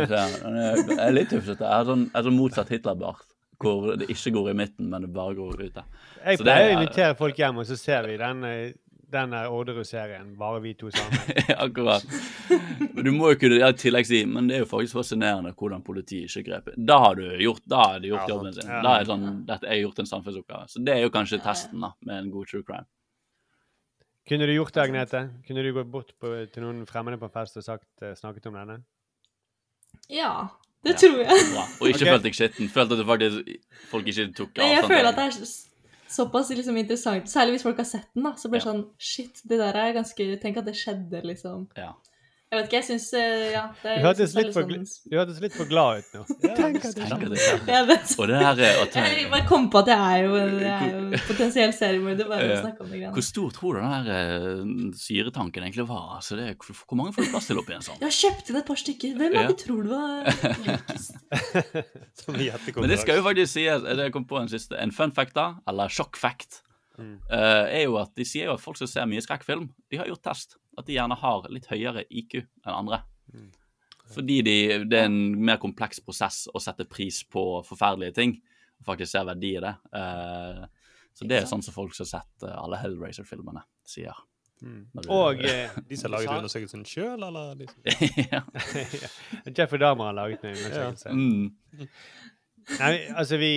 Ja. 0.06 0.26
Jeg 0.46 0.98
er 1.00 1.14
litt 1.16 1.32
tufsete. 1.32 1.64
Jeg 1.64 1.72
har 1.72 1.88
sånn, 1.88 2.06
Hitler-Bart, 2.14 2.36
motsatt 2.36 2.70
Hitlerbart, 2.70 3.24
hvor 3.62 3.96
det 3.98 4.08
ikke 4.12 4.32
går 4.36 4.50
i 4.52 4.56
midten, 4.62 4.90
men 4.92 5.06
det 5.06 5.12
bare 5.16 5.34
går 5.38 5.64
ute. 5.66 5.84
Jeg 6.22 6.38
pleier 6.44 6.68
å 6.68 6.70
er- 6.70 6.76
invitere 6.78 7.16
folk 7.18 7.36
hjem, 7.40 7.58
og 7.62 7.66
så 7.66 7.78
ser 7.80 8.06
vi 8.06 8.16
den, 8.20 8.44
eh, 8.44 8.72
den 9.12 9.30
der 9.30 9.52
Orderud-serien, 9.54 10.32
bare 10.38 10.60
vi 10.64 10.74
to 10.74 10.90
sammen. 10.90 11.20
Akkurat. 11.64 12.02
Du 13.04 13.12
må 13.14 13.30
jo 13.32 13.38
kunne 13.40 13.60
ja, 13.60 13.70
i 13.70 13.78
tillegg 13.78 14.08
si 14.08 14.22
Men 14.26 14.48
det 14.48 14.56
er 14.56 14.64
jo 14.64 14.68
faktisk 14.70 14.96
fascinerende 14.98 15.52
hvordan 15.54 15.84
politiet 15.86 16.30
ikke 16.30 16.50
grep 16.50 16.72
inn. 16.72 16.86
Da 16.88 16.98
har 17.04 17.18
du 17.18 17.24
gjort, 17.42 17.62
da 17.70 17.84
har 17.84 18.02
de 18.02 18.10
gjort 18.10 18.26
Ja, 18.26 18.34
jobben 18.34 18.56
sin. 18.56 18.66
ja. 18.66 18.82
Da 18.82 18.96
er 18.96 19.04
det 19.04 19.12
sånn, 19.12 19.26
dette 19.46 19.70
er 19.70 19.80
gjort 19.82 20.02
en 20.02 20.10
samfunnsoppgave. 20.10 20.68
Så 20.72 20.82
det 20.86 20.96
er 20.96 21.06
jo 21.06 21.14
kanskje 21.14 21.40
testen 21.44 21.86
da, 21.86 21.92
med 22.08 22.18
en 22.24 22.34
god 22.34 22.50
true 22.50 22.66
crime. 22.66 22.88
Kunne 24.26 24.48
du 24.50 24.56
gjort 24.56 24.74
det, 24.74 24.82
Agnete? 24.82 25.22
Kunne 25.46 25.62
du 25.62 25.72
gått 25.76 25.90
bort 25.90 26.14
på, 26.18 26.32
til 26.50 26.64
noen 26.66 26.82
fremmede 26.90 27.20
på 27.20 27.28
en 27.28 27.34
fest 27.36 27.60
og 27.60 27.66
sagt, 27.66 27.86
eh, 28.02 28.16
snakket 28.18 28.48
om 28.50 28.58
denne? 28.58 28.80
Ja, 30.10 30.48
det 30.86 30.96
tror 30.98 31.20
jeg. 31.22 31.46
Bra. 31.52 31.62
Og 31.80 31.92
ikke 31.92 32.02
okay. 32.02 32.10
følt 32.10 32.26
deg 32.26 32.36
skitten. 32.36 32.70
Følt 32.74 32.92
at 32.94 33.00
du 33.00 33.06
faktisk 33.06 33.54
folk 33.90 34.10
ikke 34.10 34.26
tok 34.36 34.60
Nei, 34.60 34.72
jeg 34.74 34.84
føler 34.90 35.08
at 35.12 35.18
det 35.20 35.28
er 35.28 35.38
såpass 36.12 36.50
liksom 36.50 36.76
interessant. 36.80 37.30
Særlig 37.30 37.56
hvis 37.56 37.66
folk 37.66 37.80
har 37.82 37.88
sett 37.88 38.08
den, 38.14 38.26
da. 38.26 38.34
Så 38.38 38.50
blir 38.50 38.62
det 38.62 38.68
sånn 38.68 38.84
Shit, 38.98 39.42
det 39.48 39.60
der 39.62 39.78
er 39.80 39.96
ganske 39.96 40.28
Tenk 40.42 40.60
at 40.60 40.68
det 40.68 40.76
skjedde, 40.78 41.22
liksom. 41.26 41.68
Ja. 41.78 41.94
Jeg 42.46 42.60
vet 42.60 42.66
ikke, 42.68 42.78
jeg 42.78 42.86
syns 42.86 43.06
Ja. 43.52 43.62
Du 43.82 43.88
hørtes 44.06 44.30
er 44.36 44.44
litt, 44.44 44.54
sånn- 44.54 44.70
litt 45.42 45.52
for 45.56 45.66
glad 45.66 45.98
ut 45.98 46.12
nå. 46.14 46.20
Det 46.44 46.52
Tenk 46.54 46.76
at 46.84 46.94
det. 46.94 47.08
Jeg. 47.66 47.98
Og 48.20 48.28
det 48.30 48.36
her 48.38 48.54
er 48.54 49.16
Jeg 49.18 49.30
bare 49.32 49.46
kom 49.48 49.64
på 49.68 49.80
at 49.82 49.88
jeg 49.90 49.98
er 49.98 50.20
jo, 50.22 50.36
jeg 50.36 50.70
er 50.70 50.92
jo 50.94 51.18
potensiell 51.26 51.72
seriemorder 51.74 52.28
bare 52.30 52.46
å 52.46 52.60
snakke 52.62 52.80
om 52.86 52.90
det. 52.94 53.00
Hvor 53.16 53.26
stor 53.26 53.50
tror 53.56 53.74
du 53.74 53.80
den 53.80 53.90
her 53.90 54.06
eh, 54.14 54.62
syretanken 54.94 55.66
egentlig 55.66 55.88
var? 55.90 56.04
Altså, 56.20 56.38
det, 56.38 56.46
hvor 56.62 56.96
mange 57.00 57.12
får 57.16 57.26
du 57.26 57.30
plass 57.34 57.46
til 57.50 57.58
oppi 57.58 57.74
en 57.74 57.82
sånn? 57.82 57.98
Jeg 57.98 58.06
har 58.06 58.18
kjøpt 58.20 58.50
inn 58.54 58.60
et 58.62 58.66
par 58.70 58.78
stykker. 58.84 59.16
Hvem 59.18 59.32
Ja. 59.34 59.42
av 59.42 59.50
de 59.50 59.56
tror 59.64 59.82
du 59.82 59.90
var 59.90 60.06
Men 62.76 62.88
det 62.90 62.98
skal 63.02 63.18
jo 63.20 63.24
faktisk 63.26 63.52
sies, 63.56 63.82
det 63.82 64.06
jeg 64.06 64.14
kom 64.14 64.24
på 64.28 64.38
en 64.40 64.48
siste, 64.50 64.78
en 64.80 64.92
fun 64.94 65.10
fact 65.14 65.34
da, 65.34 65.48
eller 65.68 65.88
shock 65.92 66.16
fact, 66.16 66.62
Mm. 66.96 67.18
eh, 67.28 67.76
er 67.76 67.82
jo 67.84 67.98
at 68.00 68.14
de 68.16 68.24
sier 68.24 68.46
jo 68.48 68.54
at 68.54 68.60
folk 68.62 68.78
som 68.78 68.86
ser 68.88 69.04
mye 69.04 69.20
skrekkfilm, 69.20 69.66
de 69.92 69.98
har 70.00 70.06
gjort 70.08 70.22
test, 70.24 70.54
at 70.76 70.86
de 70.86 70.96
gjerne 70.96 71.16
har 71.18 71.46
litt 71.52 71.68
høyere 71.70 72.04
IQ 72.10 72.40
enn 72.42 72.74
andre. 72.74 73.02
Mm. 73.32 73.48
Fordi 74.14 74.36
de, 74.46 74.56
det 74.86 74.98
er 75.00 75.08
en 75.08 75.18
mer 75.48 75.58
kompleks 75.62 75.98
prosess 76.04 76.44
å 76.54 76.60
sette 76.62 76.86
pris 76.86 77.22
på 77.26 77.42
forferdelige 77.66 78.14
ting, 78.20 78.36
og 78.78 78.90
faktisk 78.92 79.12
se 79.16 79.22
verdi 79.26 79.56
i 79.56 79.62
det. 79.64 79.74
Uh, 79.90 80.66
så 81.16 81.26
det 81.26 81.40
er 81.40 81.48
sånn 81.48 81.64
som 81.64 81.74
folk 81.74 81.94
som 81.96 82.04
har 82.04 82.10
sett 82.20 82.44
eh, 82.44 82.52
alle 82.60 82.76
Hellraiser-filmene 82.76 83.62
sier. 83.88 84.18
Mm. 84.60 84.82
Og 85.08 85.40
eh, 85.48 85.72
De 85.88 85.96
som 85.96 86.12
har 86.12 86.18
laget 86.18 86.42
undersøkelsen 86.42 86.82
sjøl, 86.88 87.24
eller 87.24 87.54
de 87.56 87.68
som 87.70 87.80
ja. 88.34 88.42
Jeffrey 89.56 89.80
Dahmer 89.80 90.10
har 90.10 90.18
laget 90.18 90.44
en 90.44 90.52
undersøkelse. 90.58 91.14
Mm. 91.16 91.88
Nei, 92.76 92.92
altså 93.14 93.38
vi 93.40 93.50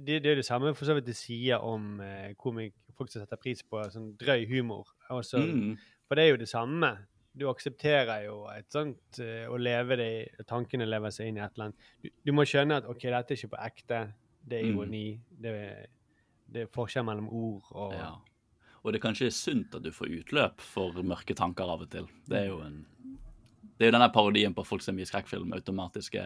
Det, 0.00 0.16
det 0.24 0.32
er 0.32 0.40
det 0.40 0.46
samme 0.46 0.72
for 0.78 0.88
så 0.88 0.96
vidt 0.96 1.10
de 1.10 1.16
sier 1.18 1.60
om 1.60 2.00
komik, 2.40 2.72
folk 2.96 3.12
som 3.12 3.20
setter 3.20 3.40
pris 3.40 3.60
på 3.66 3.84
sånn 3.92 4.14
drøy 4.20 4.48
humor. 4.48 4.88
Også, 5.12 5.44
Mm. 5.44 5.76
For 6.08 6.16
det 6.18 6.24
er 6.24 6.30
jo 6.32 6.40
det 6.40 6.48
samme. 6.50 6.92
Du 7.38 7.44
aksepterer 7.50 8.24
jo 8.24 8.38
et 8.50 8.66
sånt 8.72 9.18
eh, 9.22 9.44
å 9.46 9.58
leve 9.60 9.98
det 10.00 10.46
Tankene 10.48 10.86
lever 10.88 11.12
seg 11.14 11.28
inn 11.30 11.36
i 11.38 11.42
et 11.44 11.52
eller 11.54 11.68
annet. 11.68 11.90
Du, 12.02 12.08
du 12.26 12.32
må 12.34 12.46
skjønne 12.48 12.80
at 12.80 12.88
OK, 12.88 13.04
dette 13.04 13.34
er 13.34 13.38
ikke 13.38 13.52
på 13.54 13.60
ekte. 13.68 14.00
Det 14.48 14.58
er 14.58 14.64
Mm. 14.64 14.72
ironi. 14.72 15.04
Det, 15.28 15.52
er, 15.52 15.86
det 16.48 16.62
er 16.64 16.72
forskjell 16.72 17.04
mellom 17.04 17.28
ord 17.28 17.68
og 17.76 17.92
Ja. 17.94 18.14
Og 18.86 18.92
det 18.94 19.00
kanskje 19.02 19.26
er 19.28 19.34
sunt 19.34 19.74
at 19.74 19.82
du 19.84 19.90
får 19.92 20.08
utløp 20.20 20.60
for 20.64 20.94
mørke 21.04 21.34
tanker 21.36 21.68
av 21.68 21.82
og 21.84 21.90
til. 21.92 22.06
Det 22.30 22.38
er 22.44 22.46
jo 22.48 22.60
en 22.64 22.84
Det 23.78 23.84
er 23.86 23.90
jo 23.92 23.96
denne 23.98 24.08
parodien 24.14 24.54
på 24.54 24.64
folk 24.66 24.82
som 24.82 24.96
gir 24.98 25.06
skrekkfilm, 25.06 25.52
automatiske 25.54 26.22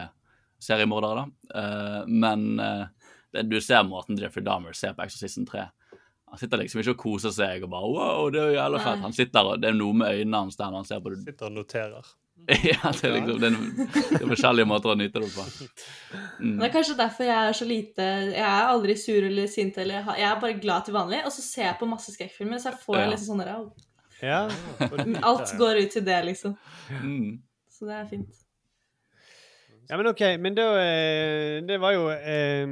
seriemordere, 0.62 1.24
da. 1.24 1.58
Uh, 1.58 2.06
men 2.08 2.60
uh, 2.60 2.86
det, 3.34 3.42
du 3.50 3.58
ser 3.60 3.82
måten 3.84 4.16
Jeffrey 4.16 4.44
Dahmer 4.44 4.72
ser 4.72 4.94
på 4.96 5.02
Exorcisten 5.04 5.44
3. 5.48 5.66
Han 6.32 6.40
sitter 6.40 6.62
liksom 6.62 6.80
ikke 6.80 6.94
og 6.94 7.00
koser 7.02 7.32
seg 7.36 7.62
og 7.66 7.70
bare 7.74 7.88
wow, 7.92 8.30
det 8.32 8.40
er 8.40 8.46
jo 8.50 8.56
jævla 8.56 8.78
fett. 8.80 9.02
Han 9.04 9.12
sitter 9.12 9.48
og 9.52 9.58
Det 9.60 9.68
er 9.68 9.74
noe 9.76 9.92
med 10.00 10.16
øynene 10.16 10.38
hans 10.46 10.56
der 10.56 10.70
når 10.72 10.80
han 10.80 10.88
ser 10.88 11.02
på 11.04 11.12
det. 11.12 11.18
sitter 11.26 11.50
og 11.50 11.52
noterer. 11.58 12.06
ja, 12.48 12.90
det 12.96 13.04
er 13.06 13.12
liksom 13.18 13.36
det 13.42 13.48
er, 13.52 13.56
det 14.08 14.16
er 14.24 14.30
forskjellige 14.32 14.66
måter 14.66 14.90
å 14.90 14.96
nyte 14.98 15.20
det 15.22 15.28
på. 15.34 15.44
Mm. 16.40 16.56
Det 16.56 16.64
er 16.66 16.72
kanskje 16.74 16.96
derfor 16.98 17.28
jeg 17.28 17.36
er 17.50 17.54
så 17.54 17.66
lite 17.68 18.06
Jeg 18.32 18.46
er 18.48 18.70
aldri 18.72 18.96
sur 18.98 19.26
eller 19.28 19.46
sint, 19.52 19.76
eller 19.78 20.08
jeg 20.18 20.26
er 20.30 20.40
bare 20.42 20.56
glad 20.58 20.88
til 20.88 20.96
vanlig. 20.96 21.20
Og 21.28 21.34
så 21.36 21.44
ser 21.44 21.68
jeg 21.68 21.76
på 21.78 21.86
masse 21.92 22.14
skrekkfilmer, 22.16 22.58
så 22.64 22.72
jeg 22.72 22.80
får 22.86 22.98
Ja. 23.02 23.08
liksom 23.12 23.34
sånne 23.34 23.46
der, 23.50 23.68
Ja. 24.22 24.40
Alt 25.28 25.52
går 25.60 25.82
ut 25.84 25.90
til 25.94 26.04
det, 26.08 26.18
liksom. 26.32 26.56
Mm. 27.04 27.42
Så 27.70 27.86
det 27.86 27.94
er 28.00 28.08
fint. 28.10 28.40
Ja, 29.90 29.96
men 30.00 30.06
OK. 30.06 30.20
Men 30.40 30.54
da 30.56 30.66
eh, 30.80 31.60
Det 31.68 31.78
var 31.82 31.92
jo 31.92 32.08
eh, 32.10 32.66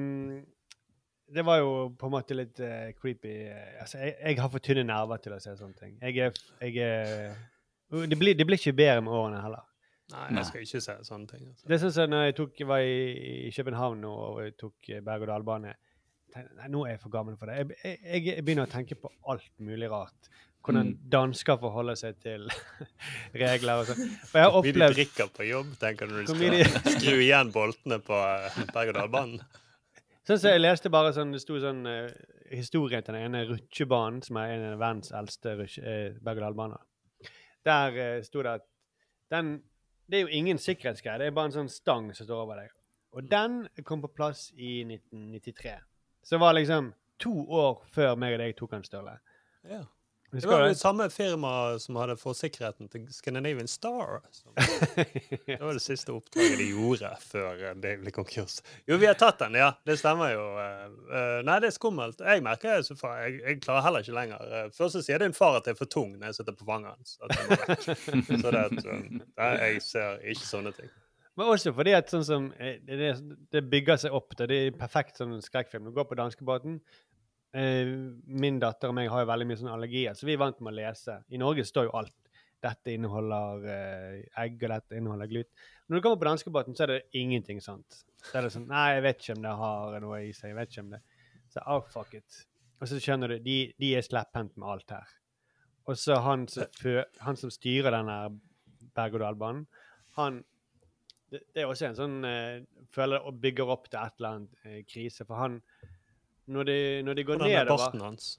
Det 1.31 1.44
var 1.47 1.61
jo 1.61 1.70
på 1.98 2.09
en 2.09 2.15
måte 2.16 2.35
litt 2.35 2.59
uh, 2.65 2.90
creepy. 2.98 3.35
Altså, 3.81 4.01
jeg, 4.02 4.16
jeg 4.24 4.39
har 4.43 4.51
for 4.51 4.62
tynne 4.66 4.82
nerver 4.89 5.20
til 5.23 5.35
å 5.36 5.40
se 5.43 5.52
sånne 5.59 5.77
ting. 5.78 5.93
Jeg 6.02 6.16
er, 6.27 6.40
jeg 6.65 6.81
er 6.82 7.36
det, 8.11 8.19
blir, 8.19 8.35
det 8.39 8.47
blir 8.48 8.59
ikke 8.59 8.74
bedre 8.78 9.05
med 9.07 9.15
årene 9.15 9.43
heller. 9.44 9.66
Nei, 10.11 10.24
jeg 10.40 10.47
skal 10.48 10.65
ikke 10.66 10.81
se 10.82 10.97
sånne 11.07 11.31
ting. 11.31 11.44
Altså. 11.52 11.69
Det 11.70 11.77
er 11.77 11.82
sånn 11.85 11.94
som 11.94 12.11
når 12.11 12.24
jeg 12.28 12.36
tok, 12.40 12.61
var 12.66 12.82
i, 12.82 12.97
i 13.47 13.51
København 13.55 14.01
og 14.11 14.40
jeg 14.43 14.57
tok 14.59 14.90
eh, 14.90 15.02
berg-og-dal-bane. 15.07 15.74
Nei, 16.35 16.69
nå 16.70 16.82
er 16.86 16.97
jeg 16.97 17.02
for 17.05 17.15
gammel 17.15 17.36
for 17.39 17.51
det. 17.51 17.61
Jeg, 17.61 17.78
jeg, 18.02 18.24
jeg 18.32 18.44
begynner 18.47 18.66
å 18.66 18.70
tenke 18.70 18.98
på 18.98 19.11
alt 19.31 19.47
mulig 19.62 19.90
rart. 19.90 20.31
Hvordan 20.66 20.90
Mm. 20.90 20.97
dansker 21.15 21.57
forholder 21.62 21.97
seg 21.97 22.19
til 22.20 22.51
regler 23.43 23.81
og 23.81 23.86
sånn. 23.89 24.11
For 24.28 24.39
jeg 24.43 24.44
har 24.48 24.52
Hvor 24.57 24.66
mye 24.66 24.74
de 24.77 24.89
drikker 24.98 25.31
på 25.39 25.47
jobb, 25.48 25.70
tenker 25.81 26.11
du 26.11 26.19
når 26.19 26.27
du 26.27 26.35
skal 26.35 26.98
skru 26.98 27.16
igjen 27.23 27.52
boltene 27.55 28.01
på 28.05 28.19
eh, 28.19 28.59
berg-og-dal-banen. 28.74 29.40
Sånn 30.31 30.39
som 30.39 30.52
jeg 30.52 30.61
leste 30.61 30.90
bare 30.94 31.11
sånn, 31.11 31.32
det 31.35 31.40
sto 31.43 31.57
sånn 31.59 31.81
uh, 31.90 32.05
historien 32.55 33.02
til 33.02 33.16
den 33.16 33.24
ene 33.27 33.40
rutsjebanen, 33.48 34.20
som 34.23 34.36
er 34.39 34.52
en 34.55 34.66
av 34.69 34.77
verdens 34.78 35.11
eldste 35.11 35.57
eh, 35.66 36.20
berg-og-dal-baner. 36.23 36.85
Der 37.66 37.97
uh, 37.97 38.20
sto 38.23 38.44
det 38.47 38.52
at 38.61 38.69
den 39.35 39.57
Det 40.07 40.20
er 40.20 40.23
jo 40.28 40.39
ingen 40.39 40.59
sikkerhetsgreie, 40.62 41.19
det 41.19 41.27
er 41.27 41.35
bare 41.35 41.51
en 41.51 41.57
sånn 41.57 41.70
stang 41.70 42.12
som 42.15 42.28
står 42.28 42.44
over 42.44 42.61
deg. 42.62 42.70
Og 43.19 43.27
den 43.31 43.59
kom 43.82 44.05
på 44.05 44.12
plass 44.15 44.44
i 44.55 44.85
1993. 44.85 45.74
Så 46.23 46.36
det 46.36 46.40
var 46.44 46.55
liksom 46.55 46.93
to 47.19 47.35
år 47.51 47.82
før 47.90 48.15
meg 48.15 48.36
og 48.36 48.43
deg 48.44 48.55
tok 48.59 48.77
den 48.77 48.86
Sturle. 48.86 49.16
Ja. 49.66 49.82
Det 50.31 50.47
var 50.47 50.62
det? 50.62 50.74
samme 50.78 51.09
firma 51.11 51.78
som 51.82 51.97
hadde 51.98 52.15
for 52.20 52.36
sikkerheten 52.39 52.86
til 52.93 53.07
Scandinavian 53.11 53.66
Star. 53.69 54.20
Det 55.47 55.57
var 55.61 55.73
det 55.74 55.82
siste 55.82 56.12
oppdraget 56.15 56.61
de 56.61 56.69
gjorde 56.70 57.11
før 57.24 57.65
det 57.82 57.97
ble 58.05 58.12
konkurs. 58.15 58.61
Jo, 58.86 58.98
vi 59.02 59.09
har 59.11 59.19
tatt 59.19 59.43
den, 59.43 59.59
ja. 59.59 59.73
Det 59.86 59.97
stemmer 59.98 60.31
jo. 60.36 60.44
eh, 60.62 60.86
eh, 61.11 61.40
Nei, 61.48 61.59
det 61.65 61.73
er 61.73 61.74
skummelt. 61.74 62.23
Jeg 62.23 62.44
merker 62.47 62.78
det, 62.78 62.94
jeg, 62.94 63.40
jeg 63.43 63.61
klarer 63.65 63.86
heller 63.89 64.07
ikke 64.07 64.16
lenger. 64.20 64.47
Eh, 64.61 64.70
Først 64.77 64.98
så 64.98 65.02
sier 65.09 65.19
din 65.24 65.35
far 65.35 65.59
at 65.59 65.66
jeg 65.66 65.74
er 65.74 65.82
for 65.82 65.90
tung 65.90 66.15
når 66.15 66.31
jeg 66.31 66.39
sitter 66.40 66.59
på 66.61 66.69
fanget 66.70 66.94
hans. 66.94 67.19
Så 67.19 68.55
det 68.55 68.65
at, 68.65 68.81
nei, 68.86 69.52
jeg 69.66 69.82
ser 69.89 70.23
ikke 70.31 70.47
sånne 70.47 70.74
ting. 70.78 70.90
Men 71.39 71.48
også 71.55 71.73
fordi 71.73 71.93
at 71.97 72.11
sånn 72.12 72.24
som 72.27 72.48
det, 72.59 72.97
det, 73.01 73.11
det 73.55 73.62
bygger 73.73 74.01
seg 74.02 74.15
opp. 74.15 74.35
Det 74.36 74.51
er 74.51 74.74
perfekt 74.77 75.20
sånn 75.20 75.39
skrekkfilm. 75.44 75.86
Du 75.89 75.94
går 75.97 76.09
på 76.11 76.19
danskebåten. 76.19 76.81
Eh, 77.56 77.89
min 78.31 78.60
datter 78.62 78.93
og 78.93 78.94
meg 78.94 79.10
har 79.10 79.24
jo 79.24 79.31
veldig 79.31 79.47
mye 79.51 79.59
sånn 79.59 79.72
allergier, 79.72 80.14
så 80.14 80.28
vi 80.28 80.36
er 80.36 80.43
vant 80.43 80.60
med 80.62 80.72
å 80.72 80.78
lese. 80.78 81.16
I 81.35 81.40
Norge 81.43 81.66
står 81.66 81.89
jo 81.89 81.97
alt. 82.02 82.16
Dette 82.60 82.93
inneholder 82.93 83.62
eh, 83.72 84.16
egg, 84.43 84.59
og 84.60 84.74
dette 84.74 84.98
inneholder 84.98 85.31
glut. 85.31 85.48
Når 85.89 85.97
du 85.97 86.05
kommer 86.05 86.20
på 86.20 86.28
danskebåten, 86.28 86.77
så 86.77 86.85
er 86.85 86.93
det 86.93 87.01
ingenting 87.16 87.62
sånt. 87.64 88.02
Så 88.20 88.35
er 88.36 88.44
det 88.44 88.52
sånn 88.52 88.68
Nei, 88.68 88.85
jeg 88.98 89.05
vet 89.06 89.22
ikke 89.22 89.36
om 89.39 89.47
det 89.47 89.55
har 89.62 89.97
noe 90.05 90.20
i 90.27 90.35
seg. 90.36 90.52
jeg 90.52 90.59
vet 90.59 90.74
ikke 90.74 90.85
om 90.85 90.93
det. 90.93 91.01
Så 91.51 91.64
oh, 91.72 91.81
fuck 91.89 92.12
it. 92.18 92.43
Og 92.81 92.90
så 92.90 93.01
skjønner 93.01 93.32
du, 93.32 93.39
de, 93.44 93.56
de 93.81 93.94
er 93.97 94.05
slepphendt 94.05 94.60
med 94.60 94.68
alt 94.74 94.94
her. 94.94 95.16
Og 95.89 95.97
så 95.98 96.20
han 96.22 96.47
han 97.24 97.40
som 97.40 97.52
styrer 97.52 97.97
denne 97.97 98.18
berg-og-dal-banen, 98.94 99.64
han 100.18 100.43
det, 101.31 101.40
det 101.55 101.62
er 101.62 101.70
også 101.70 101.89
en 101.89 101.98
sånn 101.98 102.16
eh, 102.27 102.62
føler 102.90 103.27
og 103.27 103.39
bygger 103.43 103.68
opp 103.70 103.86
til 103.89 104.01
et 104.01 104.16
eller 104.18 104.36
annet 104.36 104.66
eh, 104.66 104.81
krise. 104.86 105.27
For 105.28 105.39
han 105.39 105.60
Når 106.51 106.66
de, 106.66 106.78
når 107.06 107.18
de 107.18 107.24
går 107.24 107.43
er 107.44 107.52
nedover 107.62 108.01
hans? 108.02 108.31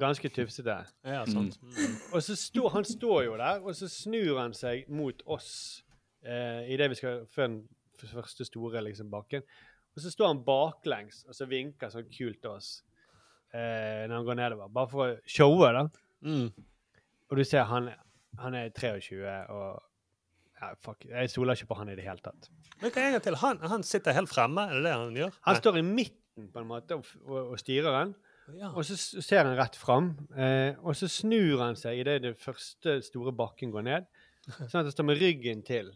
Ganske 0.00 0.30
tufsete. 0.32 0.76
Ja, 1.04 1.24
sant. 1.26 1.58
Mm. 1.62 1.96
Og 2.14 2.22
så 2.22 2.36
står 2.38 2.68
han 2.76 2.86
står 2.86 3.24
jo 3.26 3.36
der, 3.40 3.60
og 3.60 3.74
så 3.76 3.88
snur 3.90 4.38
han 4.38 4.54
seg 4.56 4.86
mot 4.88 5.22
oss 5.26 5.50
eh, 6.22 6.70
det 6.78 6.88
vi 6.92 6.98
skal 7.00 7.26
før 7.34 7.50
den 7.50 7.58
første 7.98 8.46
store 8.46 8.84
liksom, 8.86 9.10
bakken. 9.12 9.42
Og 9.96 10.04
så 10.04 10.12
står 10.14 10.30
han 10.30 10.44
baklengs 10.46 11.24
og 11.26 11.34
så 11.36 11.48
vinker 11.50 11.90
sånn 11.92 12.08
kult 12.14 12.38
til 12.40 12.54
oss 12.54 12.70
eh, 13.52 14.06
når 14.06 14.14
han 14.14 14.28
går 14.30 14.40
nedover. 14.40 14.72
Bare 14.72 14.92
for 14.92 15.06
å 15.08 15.18
showe, 15.26 15.72
da. 15.74 15.84
Mm. 16.22 16.48
Og 17.30 17.38
du 17.38 17.44
ser 17.44 17.66
han, 17.68 17.90
han 18.38 18.56
er 18.56 18.70
23 18.70 19.20
og 19.50 19.86
ja, 20.60 20.74
fuck, 20.84 21.06
Jeg 21.08 21.30
stoler 21.32 21.56
ikke 21.56 21.70
på 21.70 21.78
han 21.78 21.90
i 21.90 21.96
det 21.96 22.04
hele 22.04 22.20
tatt. 22.22 22.50
Men 22.80 22.92
hva 22.92 23.04
en 23.04 23.14
gang 23.16 23.22
til? 23.24 23.36
Han, 23.42 23.60
han 23.72 23.84
sitter 23.86 24.16
helt 24.16 24.30
fremme, 24.30 24.66
er 24.68 24.78
det 24.78 24.86
det 24.86 24.96
han 24.96 25.16
gjør? 25.16 25.38
Han 25.48 25.56
Nei. 25.56 25.62
står 25.62 25.78
i 25.80 25.84
midten 26.36 26.52
på 26.52 26.60
en 26.60 26.68
måte 26.68 26.96
og, 26.96 27.06
og, 27.26 27.52
og 27.52 27.58
styrer 27.58 27.92
den. 27.98 28.14
Ja. 28.58 28.72
Og 28.74 28.84
så 28.84 28.96
ser 28.96 29.44
han 29.44 29.56
rett 29.58 29.76
fram, 29.78 30.16
eh, 30.34 30.74
og 30.82 30.96
så 30.96 31.06
snur 31.08 31.60
han 31.62 31.76
seg 31.78 32.00
idet 32.00 32.22
det 32.24 32.38
første 32.38 33.00
store 33.02 33.32
bakken 33.32 33.70
går 33.70 33.86
ned. 33.86 34.08
Sånn 34.70 34.80
at 34.80 34.88
han 34.88 34.94
står 34.94 35.06
med 35.06 35.20
ryggen 35.20 35.62
til. 35.62 35.92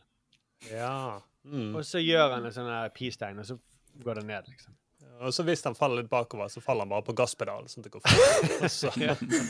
Ja. 0.70 1.20
Mm. 1.44 1.74
Og 1.74 1.82
så 1.85 1.98
gjør 1.98 2.36
han 2.36 2.47
en 2.47 2.55
sånn 2.55 2.70
peace-tegn, 2.94 3.40
og 3.43 3.48
så 3.48 3.59
går 4.05 4.20
det 4.20 4.28
ned, 4.31 4.47
liksom. 4.48 4.77
Og 5.24 5.35
så 5.35 5.44
hvis 5.47 5.62
han 5.66 5.77
faller 5.77 6.02
litt 6.02 6.11
bakover, 6.11 6.48
så 6.51 6.62
faller 6.65 6.86
han 6.86 6.90
bare 6.90 7.05
på 7.06 7.15
gasspedalen. 7.16 7.69
Sånn 7.70 7.85
at 7.85 7.90
det 7.90 7.93
går 7.94 8.02
fort. 8.02 8.55
Og 8.65 8.73
så 8.73 8.90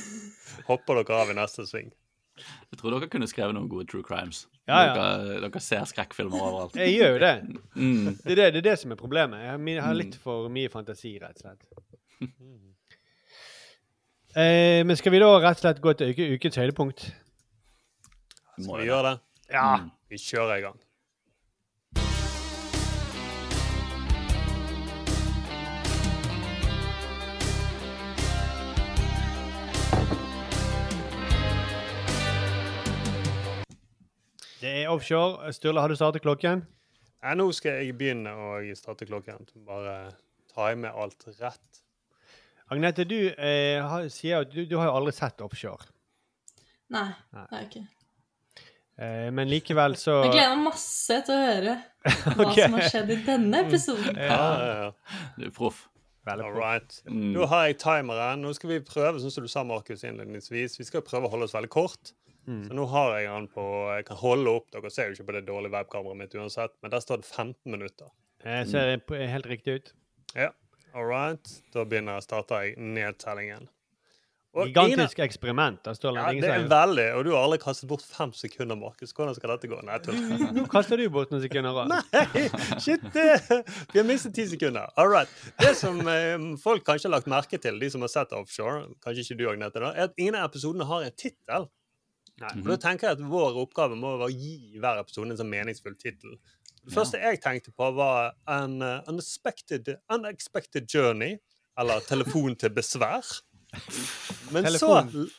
hopper 0.68 1.00
dere 1.00 1.20
av 1.22 1.30
i 1.32 1.36
neste 1.38 1.64
sving. 1.68 1.88
Jeg 2.72 2.80
tror 2.80 2.96
dere 2.96 3.08
kunne 3.12 3.28
skrevet 3.30 3.54
noen 3.56 3.68
gode 3.70 3.86
true 3.90 4.04
crimes. 4.06 4.44
Ja, 4.66 4.80
ja. 4.88 4.94
Dere, 4.96 5.40
dere 5.44 5.60
ser 5.62 5.84
skrekkfilmer 5.88 6.40
overalt. 6.40 6.76
Jeg 6.80 6.96
gjør 6.96 7.14
jo 7.14 7.20
det. 7.22 7.34
Mm. 7.76 8.06
Det, 8.16 8.32
er 8.32 8.40
det. 8.40 8.46
det 8.56 8.62
er 8.62 8.68
det 8.70 8.78
som 8.80 8.94
er 8.94 9.00
problemet. 9.00 9.44
Jeg 9.44 9.82
har, 9.84 9.98
litt 9.98 10.16
for 10.22 10.48
mye 10.52 10.72
fantasi, 10.72 11.16
rett 11.22 11.38
og 11.42 11.46
slett. 11.46 12.30
Eh, 14.34 14.80
men 14.82 14.98
skal 14.98 15.12
vi 15.14 15.20
da 15.22 15.28
rett 15.38 15.60
og 15.60 15.62
slett 15.62 15.78
gå 15.78 15.92
til 15.94 16.08
uke, 16.10 16.24
ukens 16.34 16.56
høydepunkt? 16.58 17.04
Skal 18.56 18.80
vi 18.80 18.88
gjøre 18.88 19.12
det? 19.12 19.18
Ja. 19.54 19.68
Vi 20.10 20.18
kjører 20.18 20.58
i 20.58 20.64
gang. 20.64 20.80
Det 34.64 34.70
er 34.80 34.88
offshore. 34.88 35.52
Sturle, 35.52 35.82
har 35.82 35.92
du 35.92 35.96
startet 35.98 36.22
klokken? 36.24 36.62
Ja, 37.20 37.34
nå 37.36 37.50
skal 37.52 37.82
jeg 37.82 37.96
begynne 38.00 38.30
å 38.32 38.52
starte 38.78 39.04
klokken. 39.04 39.42
Bare 39.66 40.14
time 40.54 40.88
alt 40.88 41.26
rett. 41.36 41.82
Agnete, 42.72 43.04
du 43.04 43.18
eh, 43.28 43.84
har, 43.84 44.06
sier 44.08 44.40
at 44.40 44.54
du, 44.54 44.62
du 44.64 44.78
har 44.80 44.88
jo 44.88 44.94
aldri 45.02 45.12
sett 45.12 45.44
offshore. 45.44 45.90
Nei, 46.94 47.10
Nei. 47.34 47.44
det 47.44 47.44
har 47.50 47.60
jeg 47.60 47.68
ikke. 47.68 47.84
Eh, 49.04 49.28
men 49.36 49.50
likevel 49.50 49.98
så 50.00 50.20
Jeg 50.22 50.32
gleder 50.36 50.56
meg 50.56 50.68
masse 50.70 51.20
til 51.26 51.34
å 51.34 51.44
høre 51.44 51.76
hva 52.38 52.50
som 52.54 52.76
har 52.78 52.88
skjedd 52.94 53.12
i 53.12 53.20
denne 53.28 53.62
episoden. 53.66 54.16
Ja, 54.16 54.42
ja, 54.64 54.74
ja. 54.86 55.22
Du 55.36 55.48
er 55.50 55.54
proff. 55.60 55.90
All 56.24 56.40
right. 56.56 57.02
Mm. 57.04 57.34
Da 57.36 57.52
har 57.52 57.66
jeg 57.68 57.82
timeren. 57.84 58.40
Nå 58.40 58.56
skal 58.56 58.78
vi 58.78 58.80
prøve, 58.80 59.20
sånn 59.20 59.34
som 59.34 59.44
du 59.44 59.52
sa, 59.52 59.60
Markus, 59.68 60.08
innledningsvis. 60.08 60.80
Vi 60.80 60.88
skal 60.88 61.04
prøve 61.04 61.28
å 61.28 61.34
holde 61.36 61.50
oss 61.50 61.56
veldig 61.56 61.74
kort. 61.74 62.14
Mm. 62.46 62.64
Så 62.68 62.76
nå 62.76 62.84
har 62.92 63.14
jeg 63.16 63.28
den 63.30 63.46
på 63.52 63.64
Jeg 63.96 64.06
kan 64.10 64.20
holde 64.20 64.56
opp. 64.58 64.66
Dere 64.74 64.90
ser 64.92 65.08
jo 65.08 65.16
ikke 65.16 65.28
på 65.30 65.36
det 65.38 65.46
dårlige 65.48 65.74
webkameraet 65.76 66.20
mitt 66.20 66.34
uansett, 66.36 66.74
men 66.84 66.92
der 66.92 67.04
står 67.04 67.22
det 67.22 67.30
15 67.30 67.56
minutter. 67.72 68.10
Jeg 68.44 68.68
ser 68.68 68.96
mm. 68.98 69.14
helt 69.32 69.48
riktig 69.48 69.78
ut. 69.78 69.94
Ja. 70.34 70.50
All 70.94 71.08
right. 71.08 71.54
Da 71.74 71.86
begynner 71.88 72.20
jeg, 72.20 72.28
starter 72.28 72.66
jeg 72.66 72.76
nedtellingen. 72.78 73.70
Og 74.54 74.68
Gigantisk 74.70 75.18
eksperiment. 75.18 75.80
Der 75.84 75.92
står 75.92 76.10
det 76.14 76.20
Ja, 76.20 76.32
det 76.32 76.50
er 76.50 76.68
veldig. 76.70 77.06
Og 77.14 77.24
du 77.24 77.30
har 77.34 77.42
aldri 77.42 77.58
kastet 77.58 77.88
bort 77.88 78.02
fem 78.06 78.32
sekunder, 78.32 78.76
Markus. 78.78 79.10
Hvordan 79.10 79.34
skal 79.34 79.50
dette 79.50 79.70
gå? 79.70 79.80
Nei, 79.82 79.98
tull. 79.98 80.20
Nå 80.56 80.66
kaster 80.70 81.00
du 81.00 81.08
bort 81.10 81.32
noen 81.34 81.42
sekunder. 81.42 81.80
Nei. 81.90 81.98
Nei, 82.14 82.44
shit! 82.78 83.02
Vi 83.10 83.98
har 83.98 84.06
mistet 84.06 84.36
ti 84.36 84.46
sekunder. 84.52 84.92
All 84.96 85.10
right. 85.10 85.32
Det 85.58 85.74
som 85.78 85.98
eh, 86.06 86.38
folk 86.62 86.86
kanskje 86.86 87.10
har 87.10 87.16
lagt 87.16 87.30
merke 87.30 87.58
til, 87.58 87.80
de 87.82 87.90
som 87.90 88.06
har 88.06 88.12
sett 88.12 88.36
Offshore, 88.36 88.92
kanskje 89.02 89.26
ikke 89.26 89.40
du, 89.40 89.48
òg, 89.50 89.66
er 89.80 89.88
at 90.06 90.14
ingen 90.14 90.38
av 90.38 90.46
episodene 90.52 90.86
har 90.86 91.08
en 91.08 91.18
tittel. 91.18 91.66
Og 92.42 92.64
Da 92.66 92.76
tenker 92.82 93.08
jeg 93.08 93.18
at 93.18 93.24
vår 93.30 93.56
oppgave 93.62 93.94
må 93.96 94.16
være 94.18 94.26
å 94.30 94.34
gi 94.34 94.78
hver 94.82 94.98
episode 95.04 95.30
en 95.30 95.36
sånn 95.38 95.50
meningsfull 95.52 95.94
tittel. 95.96 96.34
Det 96.84 96.92
første 96.92 97.20
jeg 97.22 97.40
tenkte 97.40 97.70
på, 97.72 97.86
var 97.96 98.34
an 98.50 98.74
uh, 98.82 99.00
unexpected, 99.08 99.86
unexpected 100.12 100.88
Journey, 100.90 101.38
eller 101.78 102.00
Telefon 102.04 102.56
til 102.60 102.70
besvær. 102.74 103.22
Men 104.52 104.64
Telefon- 104.66 105.10
så 105.10 105.30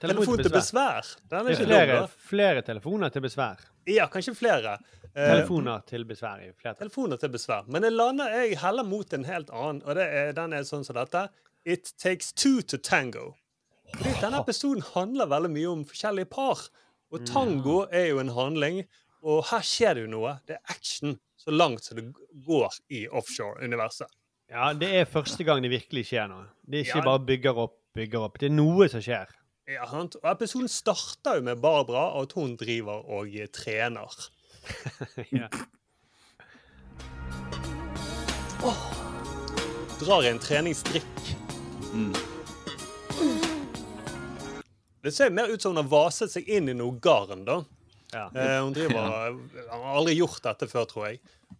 telefon 0.00 0.36
til 0.42 0.50
besvær. 0.52 1.08
Den 1.30 1.38
er 1.38 1.44
Det 1.44 1.54
er 1.54 1.62
ikke 1.64 1.66
flere, 1.70 1.96
dum, 2.00 2.08
flere 2.28 2.62
telefoner 2.62 3.08
til 3.14 3.22
besvær. 3.24 3.64
Ja, 3.88 4.06
kanskje 4.12 4.34
flere. 4.36 4.78
Eh, 5.14 5.28
Telefoner 5.30 5.82
til 5.86 6.04
besvær 6.04 6.40
i 6.42 6.50
flertall. 6.52 6.88
telefoner 6.88 7.16
til 7.20 7.28
besvær. 7.30 7.66
Men 7.68 7.82
jeg 7.82 7.92
lander, 7.92 8.28
jeg 8.28 8.58
heller 8.58 8.84
mot 8.84 9.12
en 9.12 9.24
helt 9.24 9.50
annen, 9.50 9.82
og 9.84 9.94
det 9.94 10.06
er, 10.08 10.32
den 10.32 10.52
er 10.52 10.62
sånn 10.62 10.84
som 10.84 10.94
dette. 10.96 11.28
It 11.64 11.92
takes 11.98 12.32
two 12.32 12.60
to 12.62 12.76
tango. 12.76 13.34
Denne 14.02 14.40
episoden 14.40 14.82
handler 14.94 15.28
veldig 15.30 15.50
mye 15.54 15.70
om 15.70 15.84
forskjellige 15.88 16.30
par. 16.32 16.60
Og 17.14 17.24
tango 17.28 17.84
er 17.94 18.08
jo 18.10 18.18
en 18.22 18.32
handling, 18.34 18.82
og 19.24 19.44
her 19.50 19.62
skjer 19.64 19.94
det 19.98 20.04
jo 20.06 20.10
noe. 20.16 20.34
Det 20.48 20.56
er 20.58 20.72
action 20.74 21.16
så 21.40 21.52
langt 21.54 21.84
som 21.84 21.98
det 22.00 22.06
går 22.46 22.74
i 22.90 23.04
offshore-universet. 23.08 24.10
Ja, 24.50 24.72
det 24.76 24.90
er 25.00 25.08
første 25.08 25.44
gang 25.46 25.62
det 25.64 25.70
virkelig 25.72 26.06
skjer 26.10 26.28
noe. 26.30 26.46
Det 26.64 26.80
er 26.80 26.84
ikke 26.88 26.98
Ja. 27.00 27.04
bare 27.04 27.24
bygger 27.30 27.58
opp, 27.64 27.78
bygger 27.94 28.26
opp. 28.26 28.38
Det 28.38 28.50
er 28.50 28.54
noe 28.56 28.88
som 28.88 29.00
skjer. 29.04 29.28
Ja, 29.68 29.86
sant? 29.88 30.16
Og 30.22 30.30
episoden 30.30 30.68
starter 30.68 31.36
jo 31.38 31.42
med 31.46 31.60
Barbara, 31.62 32.10
og 32.18 32.22
at 32.28 32.32
hun 32.36 32.56
driver 32.56 33.04
og 33.08 33.28
eh, 33.34 33.46
trener. 33.48 34.10
Ja. 35.32 35.48
Drar 40.00 40.24
i 40.24 40.30
en 40.32 40.38
treningsstrikk. 40.40 41.20
Det 45.04 45.12
ser 45.12 45.32
mer 45.36 45.50
ut 45.52 45.62
som 45.62 45.74
hun 45.74 45.82
har 45.82 45.90
vaset 45.92 46.32
seg 46.32 46.46
inn 46.48 46.70
i 46.72 46.74
noe 46.76 46.96
garn, 47.02 47.44
da. 47.44 47.58
Ja. 48.14 48.30
Eh, 48.30 48.60
hun 48.64 48.72
driver, 48.72 48.94
ja. 48.94 49.70
har 49.70 49.96
aldri 49.98 50.14
gjort 50.16 50.40
dette 50.46 50.68
før, 50.70 50.86
tror 50.88 51.08
jeg. 51.10 51.18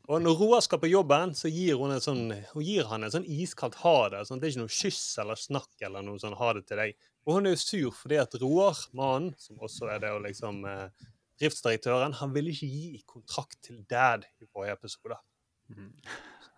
Og 0.09 0.23
når 0.23 0.39
Roar 0.39 0.63
skal 0.65 0.81
på 0.81 0.89
jobben, 0.89 1.35
så 1.37 1.51
gir 1.53 1.77
hun, 1.81 1.93
en 1.93 2.03
sånn, 2.03 2.23
hun 2.55 2.65
gir 2.65 2.89
han 2.89 3.05
en 3.05 3.13
sånn 3.13 3.27
iskaldt 3.29 3.77
ha 3.83 3.97
det. 4.15 4.23
Sånn, 4.29 4.41
det 4.41 4.49
er 4.49 4.55
ikke 4.55 4.63
noe 4.63 4.77
kyss 4.79 5.03
eller 5.21 5.41
snakk 5.41 5.85
eller 5.85 6.07
noe 6.07 6.23
sånn 6.23 6.39
ha 6.41 6.55
det 6.57 6.65
til 6.71 6.81
deg. 6.81 6.97
Og 7.25 7.37
hun 7.37 7.49
er 7.49 7.57
jo 7.57 7.61
sur 7.61 7.99
fordi 7.99 8.21
at 8.23 8.39
Roar, 8.41 8.81
mannen, 8.97 9.35
som 9.41 9.61
også 9.65 9.93
er 9.93 10.01
det 10.07 10.15
å 10.15 10.25
liksom 10.25 10.65
eh, 10.71 11.07
driftsdirektøren, 11.43 12.17
han 12.21 12.33
ville 12.33 12.53
ikke 12.55 12.71
gi 12.71 13.05
kontrakt 13.09 13.61
til 13.69 13.83
dad 13.91 14.25
i 14.41 14.49
forrige 14.49 14.79
episode. 14.81 15.21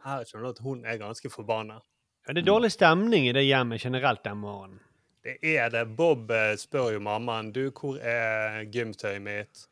Her 0.07 0.27
skjønner 0.27 0.51
du 0.51 0.55
at 0.55 0.65
hun 0.65 0.87
er 0.87 1.03
ganske 1.03 1.31
forbanna. 1.35 1.81
Ja, 2.27 2.35
det 2.35 2.43
er 2.43 2.51
dårlig 2.51 2.73
stemning 2.75 3.27
i 3.27 3.35
det 3.35 3.47
hjemmet 3.47 3.83
generelt 3.83 4.23
den 4.27 4.39
morgenen. 4.43 4.83
Det 5.27 5.57
er 5.57 5.70
det. 5.74 5.82
Bob 5.98 6.31
eh, 6.31 6.53
spør 6.55 6.93
jo 6.94 7.01
mammaen 7.03 7.48
du, 7.51 7.65
hvor 7.74 7.98
er 7.98 8.62
gymtøyet 8.70 9.24
mitt. 9.24 9.65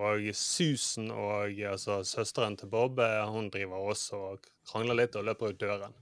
Og 0.00 0.26
Susan 0.36 1.08
og 1.12 1.56
altså, 1.70 2.02
søsteren 2.04 2.58
til 2.60 2.68
Bob 2.72 3.00
eh, 3.00 3.22
hun 3.32 3.48
driver 3.52 3.88
også 3.94 4.20
og 4.34 4.50
krangler 4.68 4.98
litt 5.00 5.16
og 5.16 5.24
løper 5.30 5.54
ut 5.54 5.60
døren. 5.60 5.96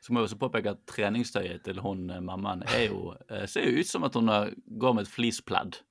Så 0.00 0.14
må 0.14 0.22
jeg 0.22 0.30
også 0.30 0.40
påpeke 0.40 0.72
at 0.72 0.80
treningstøyet 0.88 1.66
til 1.68 1.82
hun 1.84 2.08
eh, 2.08 2.24
mammaen 2.24 2.64
er 2.72 2.86
jo, 2.88 3.12
ser 3.44 3.68
jo 3.68 3.84
ut 3.84 3.92
som 3.92 4.08
at 4.08 4.16
hun 4.16 4.32
går 4.80 4.96
med 4.96 5.04
et 5.04 5.12
fleecepledd. 5.12 5.82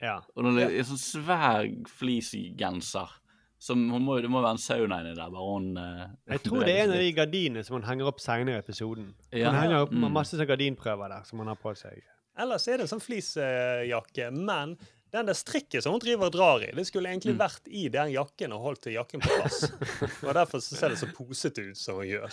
Ja. 0.00 0.22
Og 0.38 0.48
det 0.56 0.70
er 0.70 0.88
sånn 0.88 1.04
svær 1.04 1.68
fleecegenser 2.00 3.12
som 3.58 3.80
hun 3.90 4.02
må, 4.06 4.20
Det 4.22 4.30
må 4.30 4.40
være 4.42 4.54
en 4.54 4.62
sauna 4.62 5.00
inni 5.02 5.14
der, 5.16 5.30
bare 5.34 5.46
hun 5.52 5.76
Uh, 5.76 6.06
Jeg 6.30 6.42
tror 6.44 6.64
det 6.64 6.74
er 6.76 6.84
en 6.84 6.92
av 6.94 6.98
de 7.02 7.12
gardinene 7.12 7.64
som 7.66 7.74
hun 7.78 7.82
henger 7.88 8.06
opp 8.06 8.20
senere 8.22 8.56
i 8.56 8.62
episoden. 8.62 9.14
Ja. 9.32 9.50
Han 9.50 9.60
henger 9.62 9.82
opp 9.86 9.92
Mm. 9.92 10.10
masse 10.12 10.36
sånn 10.38 10.46
gardinprøver 10.46 11.08
der 11.08 11.24
som 11.24 11.38
hun 11.42 11.48
har 11.48 11.56
på 11.56 11.74
seg. 11.76 12.02
Ellers 12.38 12.68
er 12.68 12.76
det 12.78 12.86
en 12.86 12.92
sånn 12.98 13.02
fleecejakke, 13.02 14.30
men 14.32 14.76
den 15.10 15.26
der 15.26 15.34
strikket 15.34 15.82
som 15.82 15.92
hun 15.96 16.00
driver 16.04 16.26
og 16.28 16.32
drar 16.36 16.62
i, 16.62 16.70
det 16.76 16.84
skulle 16.86 17.08
egentlig 17.10 17.34
Mm. 17.34 17.38
vært 17.40 17.66
i 17.66 17.88
den 17.88 18.12
jakken 18.12 18.52
og 18.52 18.60
holdt 18.62 18.82
til 18.82 18.92
jakken 18.94 19.20
på 19.20 19.28
plass. 19.40 19.64
og 20.26 20.34
Derfor 20.34 20.58
så 20.60 20.76
ser 20.76 20.88
det 20.90 20.98
så 20.98 21.08
posete 21.16 21.70
ut 21.70 21.76
som 21.76 21.96
hun 21.96 22.06
gjør. 22.06 22.30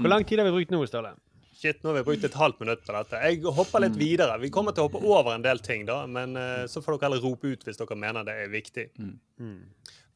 Hvor 0.00 0.08
lang 0.08 0.24
tid 0.24 0.38
har 0.40 0.46
vi 0.50 0.56
brukt 0.58 0.70
nå, 0.72 0.82
Ståle? 0.88 1.14
Shit, 1.54 1.82
nå 1.84 1.92
har 1.94 2.02
vi 2.02 2.08
brukt 2.10 2.24
et 2.24 2.34
halvt 2.34 2.58
minutt 2.60 2.82
på 2.84 2.92
dette. 2.92 3.20
Jeg 3.22 3.40
hopper 3.56 3.80
litt 3.80 3.94
videre. 3.96 4.34
Vi 4.40 4.50
kommer 4.50 4.74
til 4.74 4.82
å 4.84 4.88
hoppe 4.90 5.00
over 5.06 5.34
en 5.36 5.42
del 5.44 5.58
ting, 5.64 5.86
da, 5.86 6.04
men 6.06 6.34
uh, 6.36 6.66
så 6.66 6.82
får 6.82 6.98
dere 6.98 7.08
heller 7.12 7.22
rope 7.22 7.44
ut 7.54 7.62
hvis 7.64 7.78
dere 7.78 7.96
mener 7.96 8.24
det 8.26 8.34
er 8.42 8.48
viktig. 8.52 8.90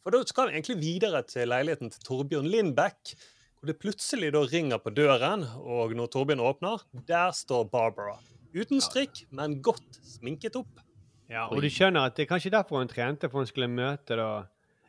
For 0.03 0.15
da 0.15 0.23
skal 0.29 0.49
vi 0.49 0.57
egentlig 0.57 0.79
videre 0.81 1.23
til 1.27 1.51
leiligheten 1.51 1.93
til 1.93 2.05
Torbjørn 2.07 2.49
Lindbekk, 2.49 3.15
hvor 3.59 3.71
det 3.71 3.79
plutselig 3.83 4.31
da 4.35 4.45
ringer 4.47 4.79
på 4.83 4.93
døren, 4.95 5.43
og 5.59 5.95
når 5.99 6.13
Torbjørn 6.15 6.43
åpner, 6.45 6.85
der 7.09 7.33
står 7.35 7.67
Barbara. 7.73 8.17
Uten 8.55 8.81
strikk, 8.81 9.25
men 9.35 9.59
godt 9.63 9.99
sminket 10.07 10.57
opp. 10.61 10.85
Ja, 11.29 11.49
og 11.51 11.61
du 11.61 11.69
skjønner 11.69 12.09
at 12.09 12.17
det 12.17 12.25
er 12.25 12.31
kanskje 12.31 12.55
derfor 12.55 12.81
hun 12.81 12.89
trente, 12.89 13.29
for 13.29 13.43
hun 13.43 13.51
skulle 13.51 13.69
møte 13.69 14.17
da 14.17 14.31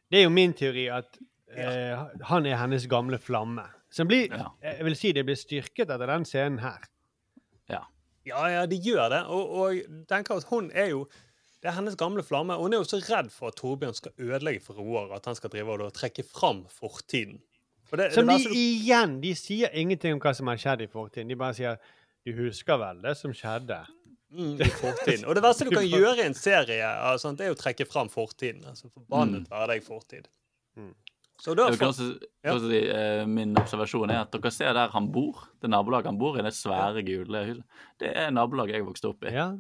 Det 0.10 0.22
er 0.22 0.24
jo 0.24 0.32
min 0.34 0.54
teori 0.58 0.88
at 0.90 1.20
eh, 1.54 2.06
han 2.32 2.46
er 2.48 2.58
hennes 2.58 2.88
gamle 2.90 3.20
flamme. 3.22 3.66
Som 3.94 4.08
blir, 4.10 4.32
jeg 4.62 4.86
vil 4.86 4.96
si 4.98 5.12
det 5.14 5.26
blir 5.26 5.38
styrket 5.38 5.90
etter 5.90 6.10
den 6.10 6.26
scenen 6.26 6.62
her. 6.64 6.88
Ja. 7.70 7.84
Ja, 8.26 8.46
ja, 8.54 8.66
det 8.70 8.80
gjør 8.86 9.10
det. 9.14 9.22
Og, 9.34 9.54
og 9.62 10.06
tenker 10.10 10.40
at 10.40 10.48
hun 10.50 10.72
er 10.74 10.92
jo 10.94 11.04
Det 11.62 11.68
er 11.68 11.76
hennes 11.76 11.96
gamle 12.00 12.24
flamme. 12.24 12.54
og 12.56 12.62
Hun 12.64 12.74
er 12.74 12.78
jo 12.78 12.84
så 12.88 13.00
redd 13.04 13.32
for 13.32 13.48
at 13.52 13.56
Torbjørn 13.60 13.94
skal 13.98 14.12
ødelegge 14.18 14.62
for 14.64 14.74
Roar, 14.80 15.12
at 15.16 15.26
han 15.26 15.36
skal 15.36 15.50
drive 15.50 15.70
og 15.82 15.94
trekke 15.94 16.24
fram 16.24 16.66
fortiden. 16.72 17.42
For 17.90 17.98
det- 17.98 18.14
Som 18.14 18.28
det 18.28 18.38
de 18.38 18.44
du- 18.44 18.54
igjen 18.54 19.20
De 19.22 19.34
sier 19.36 19.70
ingenting 19.74 20.14
om 20.14 20.20
hva 20.20 20.34
som 20.36 20.48
har 20.48 20.56
skjedd 20.58 20.82
i 20.82 20.88
fortiden. 20.88 21.28
De 21.28 21.36
bare 21.36 21.54
sier 21.54 21.78
Du 22.26 22.32
husker 22.34 22.78
vel 22.78 23.02
det 23.02 23.18
som 23.18 23.32
skjedde? 23.34 23.86
Mm, 24.32 24.60
i 24.62 24.64
fortiden. 24.66 25.26
Og 25.26 25.34
det 25.36 25.42
verste 25.44 25.64
du 25.66 25.72
kan 25.72 25.84
gjøre 25.90 26.18
i 26.20 26.26
en 26.28 26.34
serie, 26.36 26.84
altså, 26.86 27.36
det 27.36 27.48
er 27.48 27.56
å 27.56 27.58
trekke 27.58 27.88
fram 27.88 28.10
fortiden. 28.10 28.64
Altså, 28.68 28.90
forbannet 28.94 29.50
være 29.50 29.68
deg 29.68 29.84
fortid. 29.84 30.28
Så 31.42 31.56
da 31.56 31.70
kan 31.76 31.88
også, 31.88 32.20
Ja. 32.44 32.54
også 32.54 32.70
si, 32.70 32.90
eh, 32.90 33.26
min 33.26 33.56
observasjon 33.56 34.12
er 34.12 34.22
at 34.22 34.32
dere 34.32 34.52
ser 34.52 34.74
der 34.74 34.90
han 34.90 35.10
bor, 35.12 35.48
det 35.62 35.70
nabolaget 35.70 36.06
han 36.06 36.18
bor 36.20 36.38
i, 36.38 36.42
det 36.42 36.52
svære, 36.54 37.02
gule 37.06 37.46
huset. 37.48 37.64
Det 38.00 38.12
er 38.16 38.30
nabolaget 38.30 38.74
jeg 38.76 38.84
vokste 38.86 39.06
opp 39.10 39.24
i. 39.24 39.32
Ja. 39.32 39.54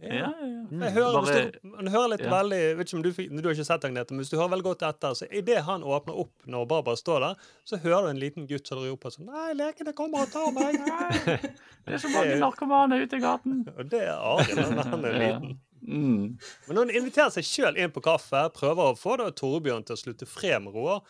Ja, 0.00 0.08
ja, 0.14 0.30
ja. 0.40 0.78
Jeg 0.86 0.92
hører, 0.96 1.12
Bare- 1.12 1.42
hvis 1.42 1.52
du, 1.52 1.68
man 1.70 1.90
hører 1.94 2.08
litt 2.12 2.24
ja. 2.24 2.30
veldig 2.32 2.60
vet 2.78 2.88
ikke 2.88 2.96
om 2.98 3.04
du, 3.04 3.10
du 3.12 3.48
har 3.48 3.54
ikke 3.54 3.66
sett 3.68 3.86
Agnete, 3.86 4.14
men 4.14 4.24
hvis 4.24 4.32
du 4.32 4.36
hører 4.36 4.52
veldig 4.56 4.66
godt 4.66 4.82
etter, 4.88 5.14
så 5.14 5.28
idet 5.30 5.60
han 5.66 5.84
åpner 5.86 6.18
opp 6.24 6.48
når 6.50 6.66
Barbara 6.72 6.98
står 6.98 7.22
der, 7.22 7.44
så 7.64 7.78
hører 7.84 8.08
du 8.08 8.14
en 8.14 8.22
liten 8.22 8.48
gutt 8.50 8.66
som 8.66 8.82
roper 8.82 9.14
sånn 9.14 9.30
Nei, 9.30 9.52
lekene 9.58 9.94
kommer 9.96 10.26
og 10.26 10.32
tar 10.34 10.50
meg! 10.56 10.80
Nei. 10.82 11.38
Det 11.86 11.94
er 11.94 12.02
så 12.02 12.10
mange 12.10 12.34
narkomane 12.42 12.98
ute 12.98 13.20
i 13.20 13.22
gaten. 13.22 13.60
Og 13.78 13.86
det 13.92 14.00
er 14.08 14.16
Arild 14.18 14.72
når 14.74 14.88
han 14.90 15.04
er 15.06 15.20
liten. 15.22 15.52
Mm. 15.86 16.24
Men 16.66 16.80
hun 16.80 16.90
inviterer 16.90 17.30
seg 17.30 17.46
sjøl 17.46 17.78
inn 17.78 17.92
på 17.94 18.02
kaffe, 18.02 18.40
prøver 18.56 18.90
å 18.90 18.98
få 18.98 19.14
da 19.20 19.28
Torbjørn 19.30 19.86
til 19.86 19.94
å 19.94 20.00
slutte 20.00 20.26
fred 20.26 20.64
med 20.64 20.74
Roar. 20.74 21.04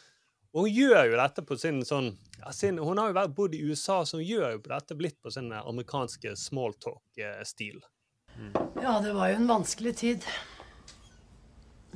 Og 0.53 0.67
hun 0.67 0.73
gjør 0.73 1.11
jo 1.11 1.17
dette 1.21 1.45
på 1.49 1.57
sin 1.61 1.83
sånn 1.85 2.11
ja, 2.43 2.53
sin, 2.53 2.77
Hun 2.81 3.01
har 3.01 3.11
jo 3.11 3.17
vært 3.17 3.35
bodd 3.37 3.57
i 3.57 3.63
USA, 3.65 4.03
så 4.05 4.21
hun 4.21 4.29
gjør 4.29 4.55
jo 4.55 4.63
på 4.65 4.73
dette 4.73 4.97
blitt 4.97 5.17
på 5.25 5.33
sin 5.33 5.49
amerikanske 5.57 6.37
smalltalk-stil. 6.41 7.81
Ja, 8.83 8.99
det 9.03 9.15
var 9.17 9.31
jo 9.31 9.41
en 9.41 9.49
vanskelig 9.49 9.95
tid. 9.97 10.25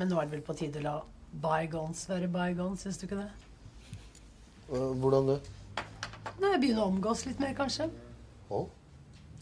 Men 0.00 0.08
nå 0.08 0.18
er 0.20 0.28
det 0.28 0.38
vel 0.38 0.44
på 0.46 0.56
tide 0.56 0.80
å 0.80 0.84
la 0.84 0.94
bygons 1.30 2.06
være 2.10 2.28
bygons, 2.32 2.84
syns 2.84 2.98
du 2.98 3.06
ikke 3.06 3.20
det? 3.20 3.30
Hvordan 4.70 5.28
det? 5.28 5.38
Nei, 6.40 6.54
Begynne 6.56 6.84
å 6.84 6.88
omgås 6.90 7.26
litt 7.26 7.40
mer, 7.42 7.52
kanskje. 7.58 7.90
Å? 8.50 8.62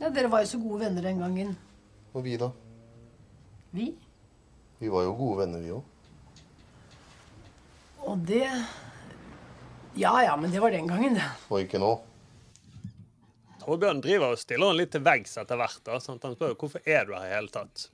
Ja, 0.01 0.11
Dere 0.15 0.31
var 0.33 0.43
jo 0.43 0.51
så 0.51 0.61
gode 0.63 0.85
venner 0.85 1.05
den 1.05 1.23
gangen. 1.23 1.55
Og 2.15 2.25
vi, 2.27 2.37
da? 2.41 2.51
Vi? 3.77 3.93
Vi 4.79 4.91
var 4.93 5.07
jo 5.07 5.15
gode 5.19 5.45
venner, 5.45 5.63
vi 5.63 5.73
òg. 5.77 5.95
Og 8.09 8.21
det 8.29 8.47
Ja 9.99 10.15
ja, 10.23 10.37
men 10.39 10.53
det 10.53 10.61
var 10.63 10.71
den 10.71 10.87
gangen, 10.89 11.19
det. 11.19 11.27
Og 11.51 11.65
ikke 11.65 11.81
nå. 11.83 11.97
Torbjørn 13.69 13.99
driver 14.01 14.33
og 14.33 14.41
stiller 14.41 14.71
han 14.71 14.79
litt 14.81 14.95
til 14.95 15.03
veggs 15.05 15.35
etter 15.41 15.59
hvert. 15.61 15.81
da, 15.85 15.99
sant? 16.01 16.23
Han 16.25 16.37
spør 16.39 16.55
hvorfor 16.57 16.87
er 16.89 17.05
du 17.05 17.13
her 17.13 17.27
i 17.27 17.35
hele 17.35 17.53
tatt. 17.53 17.91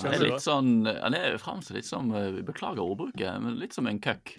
Han 0.00 0.08
er 0.16 0.22
litt 0.24 0.42
sånn 0.42 0.70
Han 0.88 1.14
er 1.14 1.36
fremstår 1.36 1.76
litt 1.76 1.86
som 1.86 2.08
eh, 2.16 2.40
Beklager 2.46 2.80
ordbruket, 2.80 3.28
men 3.44 3.58
litt 3.60 3.76
som 3.76 3.86
en 3.86 4.00
køkk. 4.02 4.34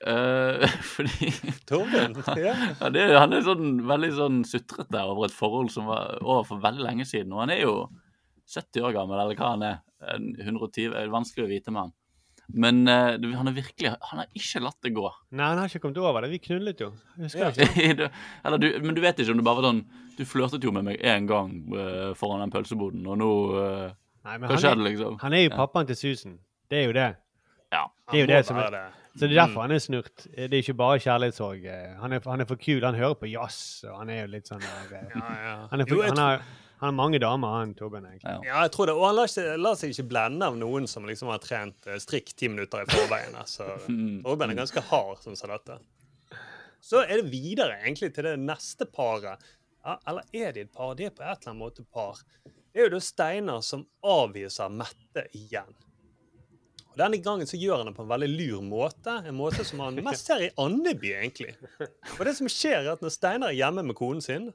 Uh, 0.00 0.64
fordi 0.94 1.30
Torbjørn? 1.68 2.18
Ja. 2.40 2.52
han, 2.82 2.96
er, 2.96 3.14
han 3.16 3.36
er 3.36 3.46
sånn 3.46 3.80
veldig 3.88 4.12
sånn 4.18 4.42
sutrete 4.48 5.04
over 5.06 5.28
et 5.28 5.36
forhold 5.36 5.72
som 5.72 5.88
var 5.88 6.18
over 6.20 6.44
for 6.50 6.60
veldig 6.60 6.84
lenge 6.84 7.08
siden. 7.08 7.32
Og 7.32 7.44
han 7.46 7.54
er 7.54 7.62
jo 7.64 7.74
70 8.50 8.90
år 8.90 8.96
gammel, 8.98 9.22
eller 9.22 9.40
hva 9.40 9.54
han 9.54 9.64
er. 9.70 9.80
En 10.10 10.30
120, 10.36 10.92
det 10.92 11.00
er 11.00 11.12
vanskelig 11.12 11.46
å 11.46 11.50
vite 11.50 11.72
med 11.72 11.86
han. 11.86 11.96
Men 12.54 12.82
uh, 12.88 13.14
han 13.36 13.48
er 13.48 13.54
virkelig 13.56 13.90
Han 14.10 14.18
har 14.22 14.26
ikke 14.34 14.60
latt 14.64 14.78
det 14.82 14.92
gå. 14.96 15.06
Nei, 15.32 15.46
han 15.52 15.58
har 15.58 15.68
ikke 15.70 15.80
kommet 15.84 15.98
over 16.02 16.20
det. 16.24 16.30
Vi 16.32 16.38
knullet 16.48 16.80
jo. 16.80 16.92
Husker 17.18 17.50
Ja. 17.76 17.94
du 17.94 18.04
Eller 18.44 18.58
du, 18.58 18.68
men 18.82 18.94
du 18.96 19.00
vet 19.04 19.18
ikke 19.22 19.30
om 19.34 19.40
det 19.40 19.44
bare 19.46 19.60
var 19.62 19.68
sånn 19.70 19.82
Du 20.18 20.24
flørtet 20.28 20.64
jo 20.64 20.72
med 20.72 20.84
meg 20.84 21.00
én 21.02 21.26
gang 21.30 21.52
uh, 21.74 22.12
foran 22.18 22.40
den 22.44 22.50
pølseboden, 22.54 23.06
og 23.06 23.18
nå 23.20 23.30
uh, 23.54 23.90
Nei, 24.24 24.36
Hva 24.38 24.50
han 24.50 24.58
skjedde, 24.60 24.84
liksom? 24.84 25.18
Han 25.22 25.32
er 25.36 25.44
jo 25.46 25.50
Ja. 25.52 25.56
pappaen 25.62 25.86
til 25.88 25.96
Susan. 25.96 26.38
Det 26.70 26.78
er 26.82 26.88
jo 26.90 26.92
det. 26.92 27.06
Ja. 27.72 27.84
Det 28.10 28.18
er 28.18 28.20
jo 28.26 28.26
det 28.28 28.40
som 28.46 28.58
er, 28.60 28.70
det. 28.74 28.82
Så 29.16 29.26
det 29.26 29.30
er 29.32 29.40
derfor 29.40 29.60
Mm. 29.60 29.62
han 29.64 29.72
er 29.72 29.78
snurt. 29.80 30.26
Det 30.36 30.52
er 30.52 30.58
ikke 30.60 30.74
bare 30.76 30.98
kjærlighetssorg. 31.00 31.64
Han 32.02 32.12
er, 32.12 32.20
han 32.28 32.40
er 32.44 32.46
for 32.50 32.56
kul. 32.60 32.84
Han 32.84 32.94
hører 32.94 33.14
på 33.18 33.26
jazz, 33.30 33.80
og 33.88 33.96
han 34.02 34.10
er 34.12 34.20
jo 34.20 34.26
litt 34.34 34.46
sånn 34.50 34.60
der, 34.60 34.92
ja, 34.92 35.22
ja. 35.46 35.54
Han, 35.72 35.80
er 35.80 35.88
for, 35.88 35.96
Jo, 35.96 36.02
jeg 36.04 36.12
han, 36.12 36.20
har, 36.20 36.44
han 36.80 36.86
har 36.86 36.96
mange 36.96 37.18
damer, 37.20 37.48
han 37.60 37.72
Torbjørn, 37.76 38.06
egentlig. 38.08 38.30
Ja, 38.48 38.62
jeg 38.64 38.70
tror 38.72 38.88
det. 38.88 38.94
Og 38.96 39.02
han 39.04 39.18
lar 39.18 39.28
seg, 39.28 39.50
lar 39.60 39.74
seg 39.76 39.90
ikke 39.92 40.06
blende 40.14 40.46
av 40.48 40.54
noen 40.56 40.86
som 40.88 41.04
liksom 41.04 41.28
har 41.28 41.42
trent 41.44 41.88
eh, 41.90 41.98
strikk 42.00 42.32
ti 42.32 42.48
minutter 42.48 42.86
i 42.86 42.88
forveien. 42.88 43.36
Så 43.54 43.66
Torbjørn 43.84 44.54
er 44.54 44.60
ganske 44.62 44.82
hard 44.88 45.20
som 45.20 45.36
sa 45.36 45.50
dette. 45.52 45.76
Så 46.80 47.02
er 47.02 47.20
det 47.20 47.28
videre 47.28 47.82
egentlig 47.82 48.14
til 48.16 48.24
det 48.30 48.38
neste 48.40 48.88
paret. 48.88 49.44
Ja, 49.84 49.98
eller 50.08 50.24
er 50.32 50.56
de 50.56 50.64
et 50.64 50.72
par? 50.72 50.94
De 50.96 51.04
er 51.04 51.12
på 51.12 51.20
et 51.20 51.28
eller 51.34 51.52
annet 51.52 51.60
måte 51.60 51.84
par. 51.84 52.24
Det 52.48 52.80
er 52.80 52.88
jo 52.88 52.94
da 52.94 53.02
Steinar 53.04 53.60
som 53.66 53.84
avviser 54.00 54.72
Mette 54.72 55.26
igjen. 55.36 55.76
Og 56.90 56.96
Denne 56.98 57.20
gangen 57.22 57.46
så 57.46 57.60
gjør 57.60 57.82
han 57.82 57.90
det 57.90 57.96
på 57.98 58.06
en 58.06 58.10
veldig 58.14 58.30
lur 58.32 58.64
måte. 58.64 59.18
En 59.20 59.36
måte 59.36 59.68
som 59.68 59.84
han 59.84 60.00
mest 60.08 60.32
ser 60.32 60.48
i 60.48 60.50
Andeby, 60.56 61.12
egentlig. 61.20 61.52
Og 62.16 62.24
det 62.24 62.34
som 62.40 62.48
skjer 62.48 62.80
er 62.80 62.92
at 62.96 63.04
Når 63.04 63.12
Steinar 63.14 63.52
er 63.52 63.60
hjemme 63.60 63.84
med 63.92 64.00
konen 64.00 64.24
sin, 64.24 64.48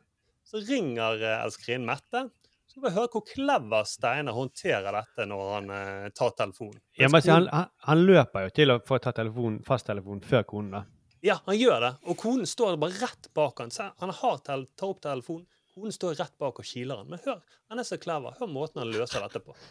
så 0.45 0.61
ringer 0.61 1.21
eh, 1.23 1.43
elskerinnen 1.43 1.87
Mette. 1.89 2.27
Så 2.67 2.81
får 2.81 2.89
vi 2.89 2.95
høre 2.97 3.11
hvor 3.13 3.23
clever 3.27 3.87
Steinar 3.87 4.35
håndterer 4.35 4.97
dette 4.99 5.25
når 5.29 5.53
han 5.53 5.71
eh, 5.73 6.09
tar 6.17 6.33
telefonen. 6.37 6.81
Ja, 6.99 7.09
men 7.09 7.23
han, 7.25 7.47
han, 7.53 7.71
han 7.87 8.03
løper 8.05 8.47
jo 8.47 8.53
til 8.59 8.73
å 8.73 8.79
få 8.85 8.99
ta 9.01 9.13
telefon, 9.15 9.61
fasttelefonen 9.65 10.23
før 10.25 10.45
konen, 10.49 10.77
da. 10.79 10.83
Ja, 11.25 11.39
han 11.47 11.57
gjør 11.57 11.81
det. 11.81 11.91
Og 12.05 12.19
konen 12.21 12.45
står 12.49 12.77
bare 12.77 12.99
rett 13.01 13.31
bak 13.33 13.63
han. 13.63 13.71
Så 13.73 13.87
Han 13.97 14.11
har 14.13 14.41
tel 14.45 14.67
tar 14.77 14.91
opp 14.93 15.01
telefonen. 15.01 15.47
Konen 15.73 15.95
står 15.95 16.13
rett 16.19 16.35
bak 16.39 16.59
og 16.61 16.67
kiler 16.67 17.01
han. 17.01 17.09
Men 17.09 17.23
hør, 17.25 17.39
han 17.71 17.81
er 17.81 17.87
så 17.87 17.97
clever. 17.99 18.35
Hør 18.39 18.51
måten 18.51 18.83
han 18.83 18.93
løser 18.93 19.25
dette 19.25 19.41
på. 19.43 19.55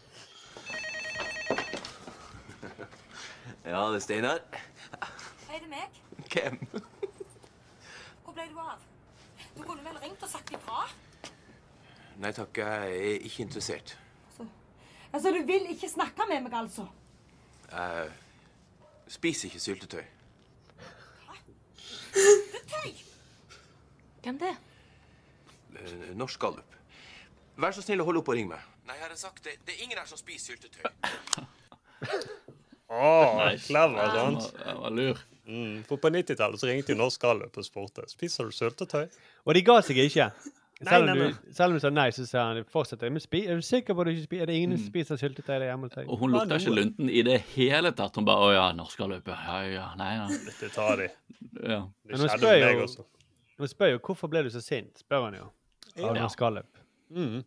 Ja, 3.65 3.79
det 3.89 3.97
er 3.97 4.01
Steinar. 4.03 4.43
Hei, 5.47 5.57
det 5.57 5.69
meg? 5.71 5.95
Hvem? 6.29 6.59
Hvor 8.21 8.35
ble 8.37 8.45
du 8.51 8.59
av? 8.61 8.84
Du 9.57 9.63
kunne 9.63 9.83
vel 9.85 9.97
ringt 10.03 10.23
og 10.23 10.29
sagt 10.29 10.51
ifra? 10.55 10.85
Nei 12.19 12.31
takk, 12.35 12.57
jeg 12.57 12.95
er 12.95 13.23
ikke 13.27 13.43
interessert. 13.43 13.97
Altså, 15.15 15.31
du 15.31 15.41
vil 15.47 15.69
ikke 15.71 15.87
snakke 15.89 16.25
med 16.29 16.41
meg, 16.43 16.53
altså? 16.59 16.85
Jeg 17.71 18.11
spiser 19.07 19.47
ikke 19.49 19.59
syltetøy. 19.63 20.03
Hvem 24.25 24.39
det? 24.41 24.55
Eh, 25.79 26.15
Norsk 26.17 26.39
Gallup. 26.41 26.75
Vær 27.61 27.71
så 27.75 27.83
snill 27.85 28.01
å 28.01 28.07
holde 28.07 28.19
opp 28.23 28.31
og 28.31 28.35
ringe 28.39 28.49
meg. 28.55 28.63
Nei, 28.87 28.95
jeg 28.99 29.05
har 29.07 29.15
sagt 29.19 29.43
det. 29.45 29.53
Det 29.67 29.75
er 29.77 29.83
ingen 29.85 29.97
her 30.01 30.07
som 30.09 30.17
spiser 30.19 30.55
syltetøy. 30.55 30.83
Å, 32.89 33.05
Nice. 33.45 33.67
clever, 33.67 34.11
sant? 34.15 34.57
han 34.57 34.65
var- 34.65 34.81
var 34.81 34.91
lur. 34.91 35.21
Mm, 35.47 35.83
for 35.85 35.97
på 36.01 36.09
90-tallet 36.09 36.59
så 36.61 36.67
ringte 36.69 36.93
jo 36.93 36.97
Norsk 36.99 37.21
Gallup 37.21 37.57
og 37.57 37.65
spurte 37.67 38.05
spiser 38.09 38.47
du 38.49 38.51
syltetøy. 38.55 39.05
Og 39.45 39.53
de 39.53 39.61
ga 39.67 39.75
seg 39.85 39.99
ikke. 40.01 40.31
Selv 40.83 41.07
om, 41.07 41.17
nei, 41.17 41.27
du, 41.31 41.51
selv 41.55 41.71
om 41.71 41.77
du 41.77 41.79
sa 41.85 41.89
nei, 41.93 42.09
så 42.11 42.25
sa 42.27 42.41
han 42.49 42.65
fortsetter. 42.67 43.11
Men 43.13 43.21
spi, 43.23 43.45
er 43.47 43.55
du 43.55 43.63
sikker 43.63 43.95
på 43.95 44.01
at 44.03 44.09
du 44.09 44.11
ikke 44.11 44.25
spiser? 44.25 44.41
Er 44.43 44.49
det 44.51 44.55
ingen 44.59 44.73
som 44.77 44.87
spiser 44.89 45.19
syltetøy 45.21 45.53
der 45.53 45.67
hjemme 45.69 45.87
hos 45.87 45.93
deg? 45.95 46.09
Og 46.11 46.19
hun 46.19 46.33
lukta 46.33 46.57
ikke 46.59 46.73
lunten 46.75 47.07
i 47.13 47.21
det 47.23 47.37
hele 47.53 47.91
tatt. 47.95 48.17
Hun 48.19 48.25
bare 48.27 48.49
'Å 48.49 48.53
ja, 48.57 48.65
norsk 48.75 48.99
gallup'. 48.99 49.29
Ja, 49.31 49.59
ja, 49.71 49.85
nei, 50.01 50.09
ja. 50.17 50.25
Dette 50.49 50.69
tar 50.75 50.97
de. 50.99 51.07
Ja. 51.63 51.79
Men 52.09 52.19
hun 52.19 52.29
spør 52.33 52.59
jo, 52.59 52.87
hun 53.61 53.67
spør 53.71 53.91
jo 53.93 53.99
hvorfor 54.09 54.27
ble 54.33 54.43
du 54.43 54.49
så 54.51 54.61
sint, 54.65 54.99
spør 55.05 55.29
han 55.29 55.37
jo. 55.39 55.51
Av 55.95 56.15
Ja. 56.15 56.21
Norsk 56.25 56.39
Gallup. 56.39 56.77
Mm. 57.09 57.45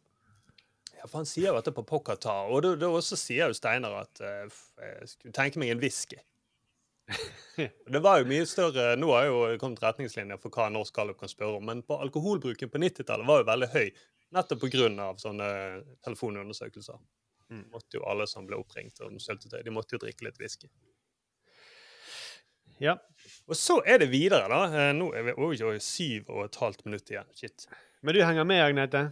Ja, 0.97 1.07
for 1.07 1.19
han 1.19 1.27
sier 1.27 1.51
jo 1.53 1.59
dette 1.61 1.75
på 1.77 1.85
Pockata, 1.87 2.33
og 2.49 2.63
da, 2.65 2.73
da 2.81 2.87
også 2.87 3.15
sier 3.21 3.51
jo 3.53 3.53
Steinar 3.55 3.93
at 4.01 4.21
uh, 4.25 4.47
f- 4.49 4.73
jeg 4.81 5.09
skulle 5.13 5.35
tenke 5.37 5.61
meg 5.61 5.71
en 5.75 5.79
whisky. 5.85 6.17
Det 7.93 8.01
var 8.05 8.21
jo 8.21 8.29
mye 8.29 8.45
større 8.47 8.91
Nå 9.01 9.09
har 9.15 9.27
jo 9.27 9.39
kommet 9.59 9.81
retningslinjer 9.83 10.39
for 10.43 10.55
hva 10.55 10.69
Norsk 10.73 10.95
Gallup 10.95 11.19
kan 11.21 11.31
spørre 11.31 11.59
om, 11.59 11.65
men 11.67 11.81
på 11.87 11.97
alkoholbruken 12.05 12.71
på 12.71 12.81
90-tallet 12.83 13.29
var 13.29 13.43
jo 13.43 13.49
veldig 13.49 13.71
høy, 13.73 13.89
nettopp 14.37 14.67
pga. 14.67 15.09
sånne 15.23 15.49
telefonundersøkelser. 16.05 17.01
Måtte 17.73 17.97
jo 17.97 18.05
Alle 18.05 18.27
som 18.29 18.47
ble 18.47 18.59
oppringt 18.61 19.01
om 19.07 19.17
syltetøy, 19.23 19.63
de 19.65 19.73
måtte 19.73 19.97
jo 19.97 20.03
drikke 20.05 20.27
litt 20.29 20.39
whisky. 20.41 20.69
Ja. 22.79 22.95
Og 23.49 23.57
så 23.59 23.81
er 23.87 23.99
det 24.03 24.11
videre, 24.13 24.47
da. 24.51 24.61
Eh, 24.69 24.93
Nå 24.95 25.11
er 25.17 25.31
vi 25.31 25.35
oi, 25.35 25.55
oi, 25.67 25.79
syv 25.83 26.29
og 26.31 26.45
et 26.45 26.59
halvt 26.61 26.85
minutt 26.87 27.11
igjen. 27.11 27.31
Shit. 27.35 27.67
Men 28.03 28.15
du 28.15 28.21
henger 28.23 28.47
med, 28.47 28.63
Agnete? 28.63 29.09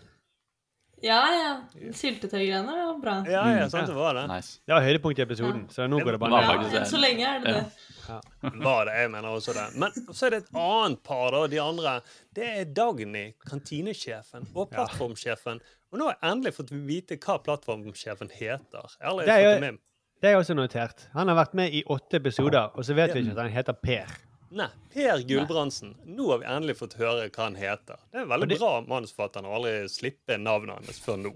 Ja, 1.05 1.18
ja. 1.36 1.51
Syltetøygreiene 1.93 2.73
var 2.73 2.98
bra. 3.02 3.14
Ja, 3.28 3.43
ja, 3.52 3.66
sant 3.68 3.86
det 3.90 3.94
var 3.97 4.14
det. 4.16 4.23
Det 4.64 4.73
var 4.73 4.81
høydepunkt 4.86 5.18
i 5.20 5.24
episoden, 5.27 5.66
så 5.68 5.85
nå 5.90 5.98
går 6.01 6.16
det 6.16 6.20
bare 6.23 6.40
ned. 6.40 6.73
Ja, 6.73 6.81
Enn 6.81 6.89
så 6.89 7.01
lenge 7.01 7.27
er 7.28 7.43
det 7.44 7.52
det. 7.59 7.64
Ja. 8.06 8.20
Var 8.68 8.85
det, 8.86 8.93
jeg 9.01 9.10
mener 9.10 9.32
også 9.35 9.52
det. 9.56 9.64
Men 9.82 9.90
så 10.14 10.27
er 10.28 10.31
det 10.36 10.39
et 10.44 10.51
annet 10.62 11.01
par, 11.02 11.32
da. 11.35 11.40
De 11.51 11.59
andre. 11.59 11.94
Det 12.39 12.47
er 12.60 12.68
Dagny, 12.70 13.24
kantinesjefen, 13.51 14.47
og 14.55 14.70
plattformsjefen. 14.70 15.59
Og 15.90 15.98
nå 15.98 16.06
har 16.06 16.14
jeg 16.20 16.31
endelig 16.36 16.52
fått 16.55 16.70
vite 16.86 17.18
hva 17.18 17.36
plattformsjefen 17.43 18.31
heter. 18.31 18.94
Jeg 19.01 19.10
har 19.10 19.18
Det 19.18 19.28
er 19.28 19.35
fått 19.35 19.43
jo- 19.48 19.55
det 19.56 19.60
med. 19.66 19.81
Det 20.23 20.28
er 20.31 20.32
jeg 20.36 20.40
også 20.44 20.55
notert. 20.56 21.02
Han 21.12 21.28
har 21.28 21.36
vært 21.44 21.55
med 21.59 21.74
i 21.74 21.82
åtte 21.93 22.14
episoder, 22.23 22.70
og 22.78 22.85
så 22.86 22.94
vet 22.97 23.12
vi 23.12 23.20
ikke 23.27 23.35
at 23.36 23.43
han 23.43 23.51
heter 23.52 23.73
Per. 23.82 24.06
Nei, 24.56 24.68
Per 24.94 25.20
Gulbrandsen. 25.28 25.90
Nå 26.16 26.30
har 26.30 26.40
vi 26.40 26.46
endelig 26.48 26.78
fått 26.78 26.96
høre 27.00 27.26
hva 27.28 27.42
han 27.44 27.58
heter. 27.60 28.00
Det 28.12 28.22
er 28.22 28.30
veldig 28.30 28.48
det- 28.48 28.58
bra 28.62 28.72
manusforfatter 28.88 29.44
å 29.44 29.54
aldri 29.58 29.74
slippe 29.92 30.38
navnet 30.40 30.78
hans 30.80 30.98
før 31.04 31.18
nå. 31.20 31.34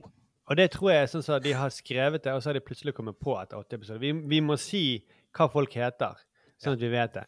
Og 0.51 0.57
det 0.57 0.71
tror 0.73 0.91
jeg 0.91 1.03
er 1.03 1.07
sånn 1.13 1.37
at 1.37 1.43
de 1.45 1.53
har 1.53 1.71
skrevet 1.71 2.23
det, 2.25 2.33
og 2.33 2.41
så 2.43 2.51
har 2.51 2.55
de 2.55 2.61
plutselig 2.67 2.95
kommet 2.97 3.19
på 3.21 3.37
etter 3.41 3.57
åtte 3.61 3.77
episoder. 3.79 4.01
Vi, 4.01 4.13
vi 4.13 4.41
må 4.41 4.57
si 4.59 5.05
hva 5.37 5.47
folk 5.53 5.73
heter, 5.79 6.17
sånn 6.59 6.75
at 6.75 6.81
vi 6.81 6.89
vet 6.91 7.13
det. 7.13 7.27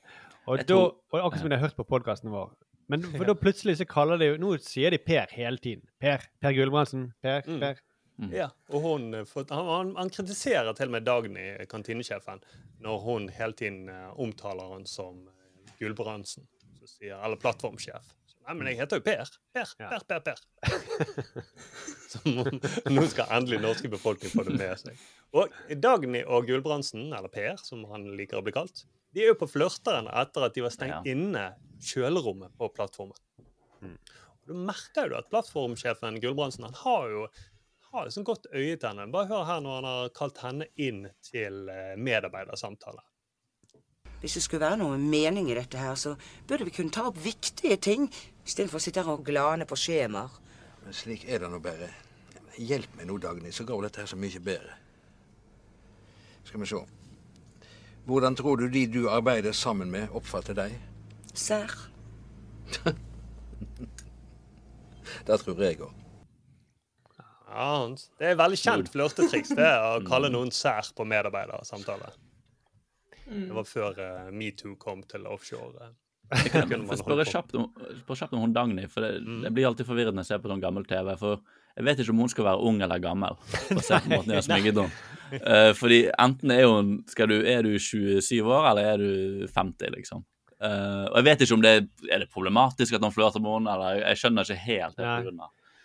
Og, 0.49 0.59
da, 0.59 0.65
tror- 0.65 0.97
og 1.13 1.21
akkurat 1.21 1.41
som 1.45 1.49
de 1.53 1.57
har 1.57 1.69
hørt 1.69 1.77
på 1.77 1.87
podkasten 1.87 2.33
vår. 2.33 2.51
Men 2.89 3.03
for 3.17 3.25
da 3.29 3.35
plutselig 3.39 3.77
så 3.79 3.87
kaller 3.87 4.19
de 4.19 4.33
jo 4.33 4.39
Nå 4.43 4.57
sier 4.61 4.91
de 4.91 4.99
Per 4.99 5.27
hele 5.37 5.57
tiden. 5.63 5.85
Per. 6.01 6.25
Per 6.43 6.53
Gulbrandsen. 6.57 7.13
Per. 7.23 7.43
Mm. 7.47 7.61
Per. 7.61 7.77
Ja, 8.31 8.49
og 8.71 8.83
hun, 8.85 9.15
eh, 9.15 9.25
han, 9.51 9.67
han, 9.67 9.95
han 9.97 10.11
kritiserer 10.13 10.75
til 10.77 10.91
og 10.91 10.93
med 10.93 11.05
Dagny, 11.07 11.47
kantinesjefen, 11.71 12.43
når 12.85 12.99
hun 13.07 13.29
hele 13.35 13.53
tiden 13.59 13.89
eh, 13.89 14.11
omtaler 14.21 14.75
han 14.75 14.85
som 14.87 15.25
Gulbrandsen, 15.83 16.47
så 16.79 16.89
sier, 16.89 17.19
eller 17.19 17.41
plattformsjef. 17.43 18.09
Så, 18.31 18.39
Nei, 18.47 18.57
men 18.59 18.71
jeg 18.71 18.81
heter 18.81 19.01
jo 19.01 19.05
Per. 19.07 19.35
Per, 19.55 19.75
Per, 19.79 20.07
Per, 20.09 20.23
Per. 20.27 20.41
så 22.13 22.23
nå 22.27 23.05
skal 23.11 23.37
endelig 23.39 23.61
norske 23.63 23.91
befolkning 23.93 24.33
få 24.35 24.47
det 24.49 24.57
med 24.57 24.81
seg. 24.81 25.05
Og 25.39 25.53
Dagny 25.83 26.25
og 26.25 26.49
Gulbrandsen, 26.51 27.09
eller 27.11 27.31
Per, 27.33 27.61
som 27.63 27.85
han 27.93 28.09
liker 28.19 28.41
å 28.41 28.47
bli 28.47 28.55
kalt, 28.57 28.85
de 29.13 29.27
er 29.27 29.33
jo 29.35 29.39
på 29.43 29.51
flørteren 29.51 30.09
etter 30.09 30.47
at 30.47 30.57
de 30.57 30.65
var 30.65 30.73
stengt 30.73 31.09
inne 31.11 31.51
kjølerommet 31.85 32.55
på 32.59 32.71
plattformen. 32.73 33.19
Og 33.83 34.51
Da 34.51 34.59
merker 34.59 35.11
du 35.11 35.17
at 35.19 35.31
plattformsjefen 35.31 36.19
Gulbrandsen 36.23 36.67
han 36.67 36.79
har 36.83 37.11
jo 37.13 37.27
har 37.93 38.05
liksom 38.09 38.25
godt 38.25 38.47
øye 38.53 38.77
til 38.77 38.89
henne. 38.89 39.11
Bare 39.13 39.29
hør 39.29 39.45
her 39.45 39.61
når 39.61 39.75
han 39.75 39.87
har 39.91 40.13
kalt 40.17 40.39
henne 40.41 40.69
inn 40.81 41.03
til 41.27 41.69
eh, 41.69 41.93
medarbeidersamtale. 42.01 43.03
Hvis 44.23 44.37
det 44.39 44.45
skulle 44.45 44.63
være 44.63 44.79
noe 44.79 44.99
mening 45.03 45.51
i 45.51 45.57
dette 45.59 45.81
her, 45.83 45.97
så 45.99 46.15
burde 46.47 46.69
vi 46.69 46.75
kunne 46.77 46.95
ta 46.95 47.09
opp 47.11 47.19
viktige 47.25 47.77
ting 47.83 48.07
istedenfor 48.47 48.79
å 48.79 48.83
sitte 48.85 49.03
her 49.03 49.11
og 49.17 49.25
glane 49.27 49.67
på 49.67 49.79
skjemaer. 49.79 50.31
Men 50.85 50.95
slik 50.95 51.27
er 51.27 51.43
det 51.43 51.51
nå 51.51 51.59
bare. 51.63 51.91
Hjelp 52.59 52.95
meg 52.99 53.09
nå, 53.09 53.17
Dagny, 53.19 53.51
så 53.51 53.67
går 53.67 53.89
dette 53.89 54.03
her 54.03 54.11
så 54.11 54.19
mye 54.21 54.43
bedre. 54.45 54.77
Skal 56.47 56.63
vi 56.63 56.69
se. 56.71 56.83
Hvordan 58.07 58.39
tror 58.39 58.63
du 58.63 58.69
de 58.71 58.87
du 58.91 59.03
arbeider 59.11 59.55
sammen 59.55 59.91
med, 59.91 60.11
oppfatter 60.15 60.55
deg? 60.59 60.79
Sær. 61.35 61.75
Det 65.27 65.37
tror 65.43 65.61
jeg 65.63 65.79
òg. 65.83 65.91
Ja. 67.19 67.71
Det 68.19 68.31
er 68.31 68.39
veldig 68.39 68.59
kjent 68.59 68.89
flørtetriks 68.91 69.53
det 69.59 69.69
å 69.69 69.99
kalle 70.07 70.31
noen 70.33 70.51
sær 70.55 70.89
på 70.97 71.05
medarbeidersamtale. 71.07 72.15
Mm. 73.27 73.47
Det 73.49 73.57
var 73.57 73.69
før 73.69 73.99
uh, 74.03 74.31
metoo 74.35 74.77
kom 74.81 75.03
til 75.09 75.27
offshore. 75.31 75.93
Jeg 76.33 76.65
kan 76.71 76.87
spørre 76.97 77.27
kjapt 77.29 77.55
om, 77.61 77.67
spørre 78.03 78.23
kjapt 78.23 78.37
om 78.37 78.41
hun 78.47 78.55
Dagny, 78.57 78.87
for 78.89 79.05
det, 79.05 79.21
Mm. 79.21 79.43
det 79.45 79.53
blir 79.53 79.67
alltid 79.69 79.87
forvirrende 79.87 80.17
når 80.21 80.25
jeg 80.25 80.31
ser 80.33 80.43
på 80.45 80.49
sånn 80.49 80.63
gammel 80.63 80.87
TV. 80.89 81.13
For 81.21 81.43
jeg 81.77 81.85
vet 81.85 82.01
ikke 82.01 82.13
om 82.15 82.23
hun 82.25 82.33
skal 82.33 82.45
være 82.47 82.63
ung 82.69 82.81
eller 82.85 83.03
gammel, 83.03 83.37
basert 83.77 84.07
på 84.07 84.15
måten 84.15 84.33
jeg 84.33 84.41
har 84.41 84.47
smigget 84.49 84.81
henne. 84.81 85.09
Eh, 85.33 85.71
fordi 85.73 85.99
enten 86.21 86.51
er 86.53 86.67
hun 86.69 87.05
skal 87.09 87.31
du, 87.31 87.39
Er 87.49 87.63
du 87.65 87.79
27 87.79 88.43
år, 88.45 88.67
eller 88.71 88.83
er 88.95 88.99
du 89.01 89.47
50, 89.49 89.89
liksom? 89.97 90.25
Uh, 90.63 91.09
og 91.11 91.17
jeg 91.19 91.25
vet 91.27 91.41
ikke 91.43 91.57
om 91.57 91.63
det 91.65 91.71
er, 91.75 91.87
er 92.13 92.19
det 92.23 92.29
problematisk 92.31 92.95
at 92.95 93.03
han 93.03 93.11
flørter 93.15 93.43
med 93.43 93.57
henne, 93.57 93.73
eller 93.73 93.97
jeg, 94.05 94.21
skjønner 94.21 94.45
ikke 94.47 94.67
helt 94.67 95.01
det. 95.01 95.33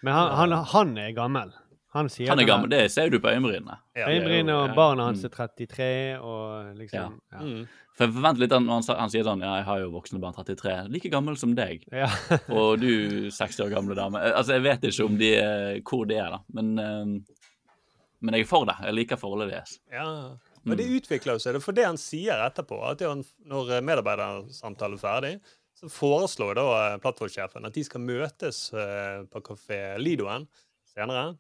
Men 0.05 0.13
han, 0.13 0.33
han, 0.37 0.51
han 0.73 0.91
er 1.01 1.15
gammel. 1.17 1.55
Han 1.97 2.09
sier 2.13 2.29
Han 2.31 2.39
er 2.39 2.47
gammel, 2.47 2.69
det 2.71 2.83
ser 2.93 3.09
du 3.13 3.17
på 3.19 3.29
øyenbrynene. 3.33 3.75
Øyenbrynene 3.97 4.55
og 4.55 4.75
barna 4.77 5.09
hans 5.09 5.23
Mm. 5.23 5.27
er 5.29 5.35
33, 5.35 5.89
og 6.21 6.75
liksom 6.77 7.19
ja. 7.33 7.41
For 7.97 8.05
jeg 8.05 8.13
forventer 8.13 8.43
litt 8.43 8.51
når 8.53 8.75
han, 8.75 8.97
han 8.99 9.09
sier 9.09 9.23
sånn 9.25 9.41
Ja, 9.41 9.55
jeg 9.57 9.65
har 9.65 9.79
jo 9.81 9.87
voksne 9.95 10.19
barn 10.21 10.35
33. 10.37 10.73
Like 10.93 11.09
gammel 11.09 11.37
som 11.41 11.55
deg. 11.57 11.83
Ja. 11.91 12.05
og 12.53 12.79
du 12.79 12.91
60 13.33 13.63
år 13.65 13.71
gamle 13.73 13.95
dame. 13.97 14.21
Eh, 14.21 14.35
Altså, 14.37 14.53
jeg 14.59 14.63
vet 14.67 14.83
ikke 14.91 15.05
om 15.09 15.17
de 15.17 15.31
er, 15.39 15.79
hvor 15.81 16.05
de 16.07 16.15
er, 16.21 16.29
da. 16.35 16.39
Men, 16.53 16.77
eh, 16.77 17.41
men 18.21 18.33
jeg 18.37 18.45
er 18.45 18.49
for 18.49 18.65
det. 18.69 18.75
Jeg 18.85 18.93
liker 18.99 19.17
forholdet 19.17 19.49
deres. 19.55 19.79
Ja. 19.91 20.05
Mm. 20.63 20.71
Og 20.73 20.77
det 20.77 20.85
utvikler 20.99 21.37
jo 21.37 21.41
seg. 21.41 21.53
Det 21.55 21.61
er 21.61 21.65
for 21.65 21.77
det 21.77 21.85
han 21.87 21.97
sier 22.01 22.41
etterpå, 22.45 22.77
at 22.91 22.99
han- 23.05 23.23
når 23.47 23.81
medarbeidersamtalen 23.87 24.97
er 24.97 25.03
ferdig, 25.03 25.33
så 25.77 25.89
foreslår 25.93 26.55
da 26.57 26.63
eh, 26.93 26.97
plattformsjefen 27.01 27.65
at 27.65 27.73
de 27.73 27.83
skal 27.85 28.01
møtes 28.01 28.61
eh, 28.73 29.23
på 29.31 29.41
kafé 29.45 29.97
Lidoen 30.01 30.47
senere. 30.93 31.35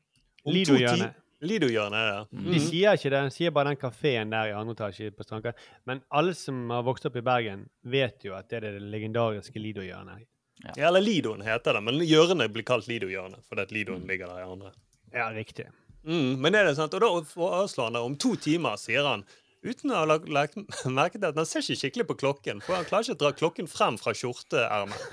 Lido-hjørnet. 0.45 1.23
Lido-hjørnet, 1.47 2.05
ja. 2.09 2.21
De 2.51 2.59
sier 2.61 2.97
ikke 2.97 3.11
det, 3.13 3.19
de 3.27 3.33
sier 3.35 3.51
bare 3.53 3.71
den 3.71 3.79
kafeen 3.81 4.31
der 4.33 4.49
i 4.49 4.55
andre 4.57 4.73
etasje 4.73 5.11
på 5.13 5.25
Strandkai. 5.25 5.53
Men 5.89 6.01
alle 6.09 6.33
som 6.37 6.63
har 6.73 6.85
vokst 6.87 7.05
opp 7.09 7.19
i 7.19 7.25
Bergen, 7.25 7.67
vet 7.85 8.25
jo 8.25 8.33
at 8.37 8.49
det 8.49 8.61
er 8.61 8.71
det 8.71 8.87
legendariske 8.89 9.61
Lido-hjørnet. 9.61 10.25
Ja. 10.65 10.87
Eller 10.87 11.03
Lidoen 11.05 11.43
heter 11.45 11.77
det, 11.77 11.83
men 11.85 12.01
hjørnet 12.01 12.53
blir 12.53 12.65
kalt 12.65 12.87
Lido-hjørnet, 12.89 13.43
fordi 13.45 13.67
at 13.67 13.75
Lidoen 13.75 14.07
ligger 14.09 14.33
der 14.33 14.41
i 14.41 14.47
andre. 14.49 14.73
Ja, 15.13 15.29
riktig. 15.35 15.67
Mm, 16.07 16.39
men 16.41 16.55
er 16.55 16.65
det 16.65 16.77
sant? 16.79 16.95
Og 16.97 17.03
da 17.03 17.11
foreslår 17.29 17.91
han 17.91 17.99
det 17.99 18.01
om 18.07 18.15
to 18.17 18.33
timer, 18.41 18.79
sier 18.81 19.05
han. 19.05 19.25
Uten 19.67 19.91
å 19.91 19.99
ha 19.99 20.07
lagt 20.07 20.29
lagt 20.31 20.57
merke 20.99 21.19
til 21.19 21.27
at 21.27 21.37
han 21.37 21.47
ser 21.49 21.65
ikke 21.65 21.79
skikkelig 21.81 22.07
på 22.11 22.17
klokken, 22.23 22.63
for 22.63 22.77
han 22.77 22.87
klarer 22.87 23.07
ikke 23.07 23.17
å 23.17 23.21
dra 23.25 23.33
klokken 23.41 23.69
frem 23.71 23.99
fra 23.99 24.13
skjorteermet. 24.15 25.05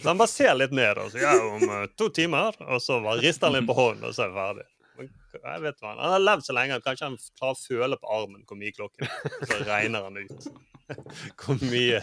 Så 0.00 0.08
han 0.08 0.20
bare 0.20 0.32
ser 0.32 0.56
litt 0.56 0.74
ned 0.76 1.02
og 1.02 1.12
så 1.12 1.22
ja, 1.22 1.36
om 1.44 1.64
eh, 1.68 1.86
to 2.00 2.08
timer, 2.14 2.56
og 2.64 2.82
så 2.84 3.00
bare 3.04 3.22
rister 3.24 3.50
han 3.50 3.58
litt 3.58 3.68
på 3.68 3.76
hånden, 3.76 4.08
og 4.08 4.16
så 4.16 4.24
er 4.24 4.32
han 4.32 4.40
ferdig. 4.40 4.68
Jeg 4.98 5.60
vet 5.62 5.76
hva, 5.78 5.92
Han 5.92 6.00
Han 6.00 6.12
har 6.16 6.24
levd 6.24 6.46
så 6.48 6.54
lenge 6.56 6.78
at 6.78 6.82
kanskje 6.82 7.06
han 7.06 7.18
klarer 7.38 7.54
å 7.54 7.60
føle 7.60 7.98
på 8.00 8.10
armen 8.16 8.42
hvor 8.48 8.58
mye 8.58 8.74
klokken 8.74 9.06
er. 9.06 9.36
Så 9.46 9.60
regner 9.68 10.08
han 10.08 10.18
ut 10.18 10.48
hvor 11.42 11.60
mye, 11.68 12.00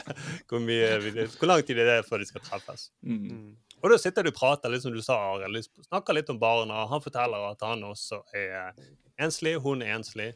hvor 0.47 0.61
mye 0.61 1.27
Hvor 1.33 1.49
lang 1.49 1.63
tid 1.65 1.81
det 1.81 1.89
er 1.89 2.05
før 2.07 2.21
de 2.21 2.29
skal 2.29 2.43
treffes. 2.45 2.89
Mm. 3.01 3.55
Og 3.81 3.91
da 3.91 3.97
sitter 4.01 4.25
du 4.25 4.31
og 4.31 4.37
prater 4.37 4.71
litt 4.71 4.85
som 4.85 4.93
du 4.93 5.01
sa, 5.03 5.17
Arild. 5.33 5.67
Snakker 5.89 6.15
litt 6.17 6.29
om 6.31 6.39
barna. 6.41 6.85
Han 6.89 7.03
forteller 7.03 7.49
at 7.51 7.65
han 7.65 7.83
også 7.85 8.21
er 8.33 8.71
enslig, 9.21 9.57
hun 9.61 9.83
er 9.85 9.97
enslig. 9.97 10.31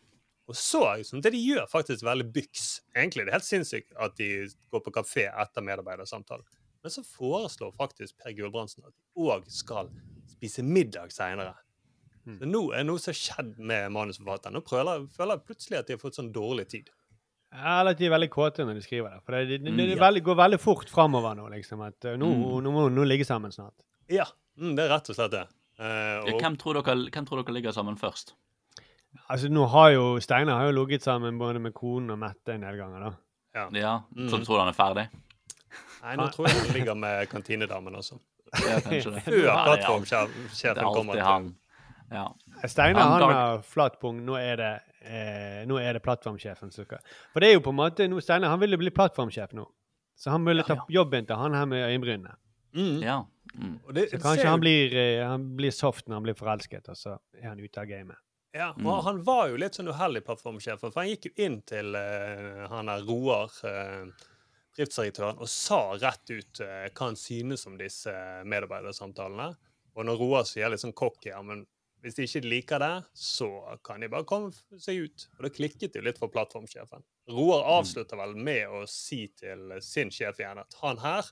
Og 0.49 0.57
så, 0.57 0.81
liksom, 0.97 1.21
det 1.21 1.31
de 1.35 1.39
gjør, 1.43 1.67
faktisk 1.69 2.01
veldig 2.07 2.25
byks. 2.33 2.67
Egentlig 2.97 3.25
det 3.27 3.29
er 3.31 3.37
helt 3.37 3.45
sinnssykt 3.47 3.93
at 4.01 4.15
de 4.17 4.29
går 4.73 4.81
på 4.87 4.93
kafé 4.95 5.27
etter 5.29 5.61
medarbeidersamtalen. 5.65 6.45
Men 6.81 6.93
så 6.93 7.03
foreslår 7.05 7.73
faktisk 7.77 8.17
Per 8.23 8.33
Gulbrandsen 8.33 8.85
at 8.87 8.93
de 8.95 9.25
òg 9.29 9.45
skal 9.51 9.91
spise 10.31 10.63
middag 10.65 11.11
seinere. 11.13 11.53
Så 12.29 12.45
nå 12.49 12.61
er 12.77 12.83
noe 12.85 12.99
som 13.01 13.11
har 13.13 13.17
skjedd 13.19 13.55
med 13.57 13.91
manusforfatteren. 13.93 14.53
Nå 14.57 14.61
prøver, 14.65 15.05
føler 15.15 15.37
jeg 15.37 15.45
plutselig 15.49 15.79
at 15.79 15.87
de 15.89 15.95
har 15.95 16.01
fått 16.01 16.17
sånn 16.19 16.31
dårlig 16.35 16.67
tid. 16.69 16.89
Ja, 17.53 17.79
Eller 17.81 17.95
at 17.95 17.97
de 18.01 18.05
er 18.05 18.13
veldig 18.13 18.29
kåte 18.29 18.65
når 18.65 18.77
de 18.77 18.83
skriver 18.85 19.15
det. 19.15 19.21
For 19.25 19.33
det, 19.33 19.39
det, 19.49 19.57
det, 19.65 19.71
det 19.77 19.95
Mm, 19.97 20.01
ja. 20.01 20.25
går 20.27 20.35
veldig 20.37 20.59
fort 20.61 20.89
framover 20.89 21.35
nå, 21.39 21.47
liksom. 21.55 21.81
At 21.81 22.05
uh, 22.05 22.15
nå, 22.21 22.27
Mm. 22.29 22.63
nå 22.63 22.71
må 22.75 22.89
nå 22.93 23.05
ligge 23.09 23.25
sammen 23.25 23.51
snart. 23.51 23.73
Ja, 24.09 24.25
mm, 24.57 24.75
det 24.77 24.85
er 24.85 24.93
rett 24.93 25.09
og 25.09 25.15
slett 25.17 25.31
det. 25.31 25.45
Eh, 25.79 25.85
Ja, 25.85 26.21
og- 26.33 26.41
hvem, 26.41 26.57
tror 26.57 26.73
dere, 26.77 27.09
hvem 27.09 27.25
tror 27.25 27.41
dere 27.43 27.53
ligger 27.55 27.73
sammen 27.73 27.97
først? 27.97 28.33
Altså, 29.29 29.49
nå 29.53 29.65
har 29.69 29.91
jo 29.93 30.05
Steinar 30.19 30.57
har 30.57 30.71
jo 30.71 30.77
ligget 30.83 31.03
sammen 31.05 31.37
både 31.39 31.59
med 31.61 31.73
konen 31.77 32.09
og 32.15 32.17
Mette 32.19 32.55
en 32.55 32.61
del 32.65 32.77
ganger, 32.79 32.99
da. 32.99 33.11
Ja, 33.73 33.99
Så 34.29 34.37
Mm. 34.37 34.45
tror 34.45 34.59
han 34.59 34.67
er 34.67 34.77
ferdig? 34.77 35.07
Nei, 36.03 36.15
nå 36.15 36.29
tror 36.33 36.47
jeg 36.47 36.55
han 36.61 36.73
ligger 36.73 36.95
med 36.95 37.29
kantinedamen 37.29 37.95
også. 37.95 38.19
Ja, 38.53 38.79
kanskje 38.79 39.11
det. 39.13 39.23
Før 39.29 39.43
Ja, 39.45 39.57
plattformsjefen 39.65 40.77
er 40.77 40.93
kommer. 40.93 41.13
til. 41.13 41.21
han. 41.23 41.55
Ja. 42.11 42.27
Steinar 42.65 43.01
Han 43.01 43.21
har 43.21 43.61
flat 43.61 43.99
pung. 44.01 44.21
Nå 44.25 44.35
er 44.39 44.55
det, 44.55 44.81
eh, 45.05 45.65
nå 45.69 45.77
er 45.77 45.93
det 45.93 46.01
plattformsjefen 46.03 46.71
For 46.73 47.39
det 47.39 47.49
er 47.49 47.53
jo 47.53 47.59
på 47.61 47.69
en 47.69 47.75
måte 47.75 48.07
nå, 48.09 48.19
Steinar 48.21 48.49
han 48.49 48.59
vil 48.59 48.71
jo 48.71 48.77
bli 48.77 48.89
plattformsjef 48.89 49.53
nå. 49.53 49.67
Så 50.17 50.31
han 50.31 50.43
vil 50.45 50.63
ta 50.63 50.75
jobben 50.89 51.25
til 51.27 51.35
han 51.35 51.53
her 51.53 51.65
med 51.65 51.85
øyenbrynene. 51.85 52.33
Mm. 52.75 53.01
Ja. 53.03 53.23
Mm. 53.55 53.79
Så 54.09 54.17
kanskje 54.21 54.45
han 54.47 54.59
blir, 54.59 54.93
eh, 54.93 55.27
han 55.27 55.55
blir 55.55 55.71
soft 55.71 56.07
når 56.07 56.13
han 56.15 56.23
blir 56.23 56.33
forelsket, 56.35 56.89
og 56.89 56.95
så 56.97 57.17
er 57.41 57.49
han 57.49 57.59
ute 57.59 57.77
av 57.79 57.85
gamet. 57.87 58.17
Ja, 58.51 58.73
Mm. 58.77 58.85
og 58.87 59.03
Han 59.03 59.23
var 59.23 59.49
jo 59.49 59.57
litt 59.61 59.75
sånn 59.77 59.91
uheldig 59.91 60.23
plattformsjef, 60.25 60.79
for 60.81 60.91
han 60.95 61.09
gikk 61.11 61.29
jo 61.29 61.45
inn 61.45 61.61
til 61.69 61.93
uh, 61.95 62.67
han 62.71 62.89
der 62.89 63.03
Roar, 63.05 63.51
uh, 63.63 64.09
driftsdirektøren, 64.77 65.37
og 65.37 65.49
sa 65.51 65.81
rett 66.01 66.31
ut 66.33 66.61
uh, 66.65 66.87
hva 66.89 67.09
han 67.11 67.15
synes 67.19 67.67
om 67.69 67.77
disse 67.77 68.13
medarbeidersamtalene. 68.49 69.51
Og 69.93 70.05
når 70.07 70.17
Roar 70.21 70.47
sier 70.49 70.69
litt 70.71 70.81
sånn 70.81 70.95
cocky 70.97 71.29
ja, 71.29 71.41
men 71.45 71.65
hvis 72.01 72.15
de 72.15 72.23
ikke 72.25 72.41
liker 72.47 72.79
det, 72.79 72.93
så 73.13 73.49
kan 73.83 73.99
de 73.99 74.07
bare 74.09 74.25
komme 74.25 74.53
seg 74.79 75.03
ut. 75.03 75.25
Og 75.37 75.43
det 75.45 75.51
klikket 75.57 75.97
jo 75.97 76.01
litt 76.05 76.17
for 76.21 76.31
plattformsjefen. 76.31 77.03
Roar 77.35 77.65
avslutter 77.77 78.17
vel 78.17 78.37
med 78.39 78.71
å 78.71 78.85
si 78.89 79.25
til 79.37 79.75
sin 79.83 80.09
sjef 80.09 80.39
igjen 80.39 80.61
at 80.63 80.77
han 80.81 81.01
her, 81.03 81.27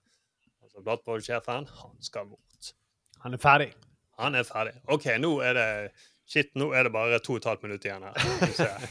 altså 0.61 0.84
plattformsjefen, 0.84 1.69
han 1.81 1.95
skal 2.03 2.27
bort. 2.30 2.73
Han 3.23 3.34
er 3.34 3.41
ferdig. 3.41 3.72
Han 4.19 4.35
er 4.35 4.44
ferdig. 4.45 4.76
OK, 4.91 5.07
nå 5.23 5.31
er 5.45 5.56
det 5.57 5.69
Shit, 6.28 6.49
nå 6.60 6.74
er 6.76 6.84
det 6.84 6.91
bare 6.91 7.22
to 7.24 7.38
og 7.38 7.40
et 7.40 7.48
halvt 7.48 7.62
minutt 7.64 7.86
igjen 7.88 8.04
her. 8.04 8.88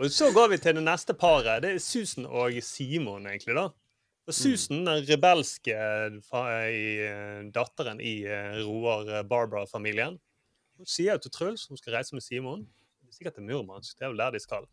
Og 0.00 0.06
så 0.08 0.30
går 0.32 0.54
vi 0.54 0.58
til 0.62 0.78
det 0.78 0.84
neste 0.86 1.12
paret. 1.12 1.60
Det 1.60 1.74
er 1.74 1.82
Susan 1.84 2.24
og 2.24 2.56
Simon, 2.64 3.26
egentlig, 3.28 3.56
da. 3.58 3.66
Og 4.22 4.36
Susan, 4.36 4.84
den 4.86 5.02
rebelske 5.08 5.74
eh, 5.74 7.40
datteren 7.52 8.00
i 8.00 8.14
eh, 8.24 8.60
Roar 8.64 9.10
eh, 9.18 9.24
Barbara-familien, 9.26 10.16
hun 10.78 10.88
sier 10.88 11.18
til 11.20 11.34
Truls 11.34 11.66
hun 11.68 11.80
skal 11.80 11.98
reise 11.98 12.16
med 12.16 12.24
Simon. 12.24 12.64
Sikkert 13.12 13.36
til 13.36 13.44
Murmansk. 13.44 13.98
Det 13.98 14.06
er 14.06 14.14
vel 14.14 14.22
der 14.22 14.32
de 14.32 14.40
skal. 14.40 14.64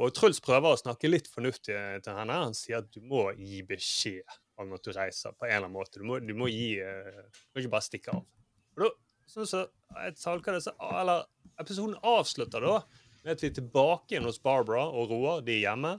Og 0.00 0.14
Truls 0.16 0.38
prøver 0.40 0.72
å 0.72 0.78
snakke 0.78 1.10
litt 1.10 1.26
fornuftig 1.28 1.74
til 2.06 2.16
henne. 2.16 2.38
Han 2.46 2.56
sier 2.56 2.80
at 2.80 2.88
du 2.94 3.02
må 3.04 3.26
gi 3.36 3.60
beskjed 3.66 4.38
om 4.62 4.72
at 4.72 4.86
du 4.86 4.94
reiser, 4.96 5.34
på 5.36 5.44
en 5.44 5.52
eller 5.52 5.66
annen 5.66 5.76
måte. 5.76 6.00
Du 6.00 6.06
må, 6.08 6.16
du 6.24 6.32
må 6.38 6.48
gi 6.48 6.78
Du 6.80 7.52
må 7.52 7.60
ikke 7.60 7.74
bare 7.74 7.84
stikke 7.84 8.14
av. 8.14 8.24
Og 8.78 8.86
da, 8.86 8.90
sånn 9.30 9.48
så, 9.48 9.64
jeg 9.96 10.16
tolker 10.20 10.56
det 10.56 10.64
så, 10.66 10.74
eller 11.00 11.26
Episoden 11.60 11.96
avslutter 12.06 12.64
da 12.64 12.78
med 13.20 13.34
at 13.34 13.42
vi 13.42 13.50
er 13.50 13.56
tilbake 13.58 14.14
igjen 14.14 14.24
hos 14.24 14.38
Barbara 14.40 14.86
og 14.86 15.10
Roar. 15.12 15.42
De 15.44 15.52
er 15.58 15.66
hjemme. 15.66 15.98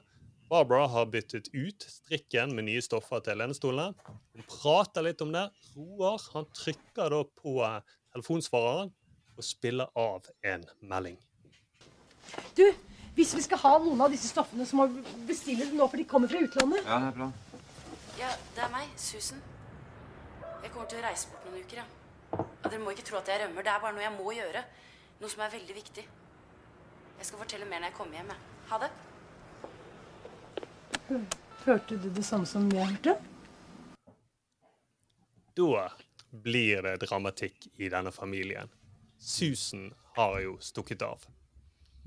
Barbara 0.50 0.88
har 0.90 1.06
byttet 1.14 1.52
ut 1.54 1.86
strikken 1.88 2.56
med 2.58 2.66
nye 2.68 2.82
stoffer 2.82 3.22
til 3.24 3.38
lenestolene. 3.40 3.94
Hun 4.34 4.48
prater 4.50 5.06
litt 5.06 5.22
om 5.22 5.30
det. 5.36 5.46
Roar 5.76 6.18
han 6.34 6.50
trykker 6.58 7.14
da 7.14 7.22
på 7.44 7.54
eh, 7.68 7.94
telefonsvareren 8.16 8.90
og 9.38 9.46
spiller 9.46 9.94
av 9.96 10.28
en 10.50 10.66
melding. 10.82 11.16
Du, 12.58 12.66
hvis 13.16 13.36
vi 13.38 13.46
skal 13.46 13.62
ha 13.64 13.78
noen 13.86 14.02
av 14.02 14.12
disse 14.12 14.34
stoffene, 14.34 14.66
så 14.66 14.82
må 14.82 14.90
vi 14.92 15.06
bestille 15.30 15.70
dem 15.70 15.78
nå, 15.78 15.88
for 15.88 16.02
de 16.02 16.10
kommer 16.10 16.32
fra 16.32 16.42
utlandet. 16.42 16.84
Ja, 16.84 17.00
det 17.06 17.14
er 17.14 17.18
bra. 17.22 17.32
Ja, 18.20 18.36
det 18.58 18.66
er 18.66 18.76
meg, 18.76 18.92
Susan. 19.00 19.40
Jeg 20.62 20.74
kommer 20.74 20.90
til 20.90 21.00
å 21.00 21.06
reise 21.06 21.32
bort 21.32 21.48
noen 21.48 21.64
uker, 21.64 21.84
ja. 21.84 22.01
Og 22.38 22.68
dere 22.72 22.80
må 22.84 22.94
ikke 22.94 23.06
tro 23.10 23.18
at 23.20 23.28
jeg 23.32 23.42
rømmer. 23.44 23.66
Det 23.66 23.72
er 23.74 23.82
bare 23.84 23.96
noe 23.96 24.06
jeg 24.06 24.14
må 24.18 24.32
gjøre. 24.36 24.62
Noe 25.22 25.30
som 25.32 25.44
er 25.46 25.52
veldig 25.54 25.76
viktig. 25.76 26.06
Jeg 27.20 27.26
skal 27.28 27.42
fortelle 27.44 27.68
mer 27.70 27.80
når 27.84 27.92
jeg 27.92 27.98
kommer 27.98 28.16
hjem. 28.18 28.32
jeg. 28.32 28.40
Ha 28.72 28.76
det. 28.86 28.92
Hørte 31.66 31.98
du 32.02 32.08
det 32.16 32.24
samme 32.26 32.48
som 32.50 32.70
jeg 32.74 32.88
hørte? 32.88 33.18
Da 35.58 35.90
blir 36.32 36.82
det 36.88 36.96
dramatikk 37.04 37.68
i 37.84 37.90
denne 37.92 38.12
familien. 38.16 38.70
Susan 39.20 39.90
har 40.16 40.40
jo 40.42 40.56
stukket 40.64 41.04
av. 41.06 41.26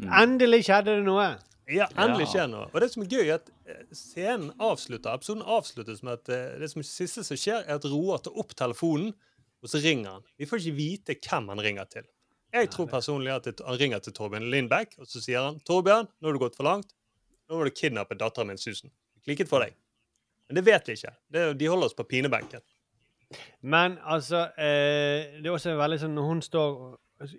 Endelig 0.03 0.65
skjedde 0.67 0.97
det 0.99 1.05
noe! 1.07 1.35
Ja, 1.71 1.87
endelig 1.97 2.27
Ja. 2.27 2.31
skjer 2.33 2.49
noe. 2.51 2.67
Og 2.75 2.81
det 2.83 2.91
som 2.93 3.03
er 3.05 3.07
gøy, 3.13 3.29
er 3.29 3.35
at 3.39 3.47
eh, 3.67 3.85
scenen 3.97 4.51
avslutter, 4.61 5.15
episoden 5.15 5.45
avsluttes 5.49 6.03
med 6.05 6.19
at 6.19 6.29
eh, 6.35 6.59
det 6.61 6.69
som 6.73 6.83
siste 6.85 7.23
som 7.25 7.37
skjer, 7.41 7.63
er 7.65 7.79
at 7.79 7.85
Roar 7.89 8.19
tar 8.25 8.35
opp 8.37 8.53
telefonen, 8.59 9.15
og 9.65 9.71
så 9.73 9.81
ringer 9.81 10.19
han. 10.19 10.27
Vi 10.37 10.49
får 10.49 10.61
ikke 10.61 10.77
vite 10.77 11.17
hvem 11.17 11.49
han 11.55 11.63
ringer 11.65 11.89
til. 11.89 12.05
Jeg 12.55 12.69
tror 12.71 12.87
personlig 12.87 13.33
at 13.35 13.49
han 13.49 13.79
ringer 13.81 14.03
til 14.05 14.15
Torbjørn 14.15 14.51
Lindbekk, 14.53 14.99
og 15.01 15.09
så 15.11 15.23
sier 15.23 15.43
han 15.43 15.57
'Torbjørn, 15.65 16.07
nå 16.21 16.29
har 16.29 16.37
du 16.37 16.43
gått 16.43 16.59
for 16.59 16.69
langt. 16.69 16.93
Nå 17.49 17.59
må 17.59 17.65
du 17.67 17.75
kidnappe 17.75 18.15
datteren 18.15 18.53
min, 18.53 18.61
Susan. 18.61 18.93
Klikket 19.25 19.49
for 19.49 19.65
deg.' 19.65 19.75
Men 20.47 20.61
det 20.61 20.67
vet 20.67 20.89
vi 20.89 20.95
ikke. 20.99 21.15
Det, 21.33 21.43
de 21.59 21.67
holder 21.67 21.89
oss 21.89 21.97
på 21.97 22.05
pinebenken. 22.05 22.61
Men 23.63 23.97
altså 24.05 24.51
eh, 24.61 25.41
Det 25.41 25.49
er 25.49 25.55
også 25.55 25.75
veldig 25.75 25.99
sånn 25.99 26.15
når 26.15 26.27
hun 26.29 26.43
står 26.45 26.75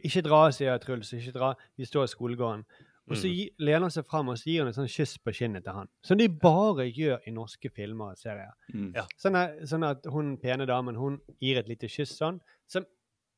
Ikke 0.04 0.24
dra, 0.26 0.40
sier 0.52 0.82
Truls. 0.82 1.14
Ikke 1.14 1.36
dra. 1.36 1.54
Vi 1.78 1.86
står 1.86 2.08
i 2.08 2.12
skolegården. 2.12 2.66
Og 3.08 3.16
så 3.18 3.28
Mm. 3.28 3.34
gi, 3.36 3.50
lener 3.60 3.82
han 3.86 3.92
seg 3.92 4.06
fram 4.06 4.30
og 4.30 4.38
så 4.38 4.46
gir 4.50 4.60
han 4.64 4.68
et 4.70 4.76
sånt 4.76 4.90
kyss 4.90 5.18
på 5.22 5.32
kinnet 5.34 5.64
til 5.64 5.74
han. 5.74 5.88
Som 6.04 6.18
de 6.18 6.28
bare 6.28 6.88
gjør 6.92 7.20
i 7.28 7.32
norske 7.32 7.70
filmer 7.70 8.12
og 8.16 8.18
serier. 8.18 8.54
Mm. 8.74 8.94
Ja. 8.96 9.06
Sånn, 9.22 9.36
at, 9.36 9.60
sånn 9.70 9.84
at 9.86 10.06
hun 10.12 10.38
pene 10.42 10.66
damen 10.66 10.96
hun 10.96 11.20
gir 11.40 11.60
et 11.60 11.68
lite 11.70 11.88
kyss 11.88 12.18
sånn, 12.18 12.42
som 12.68 12.86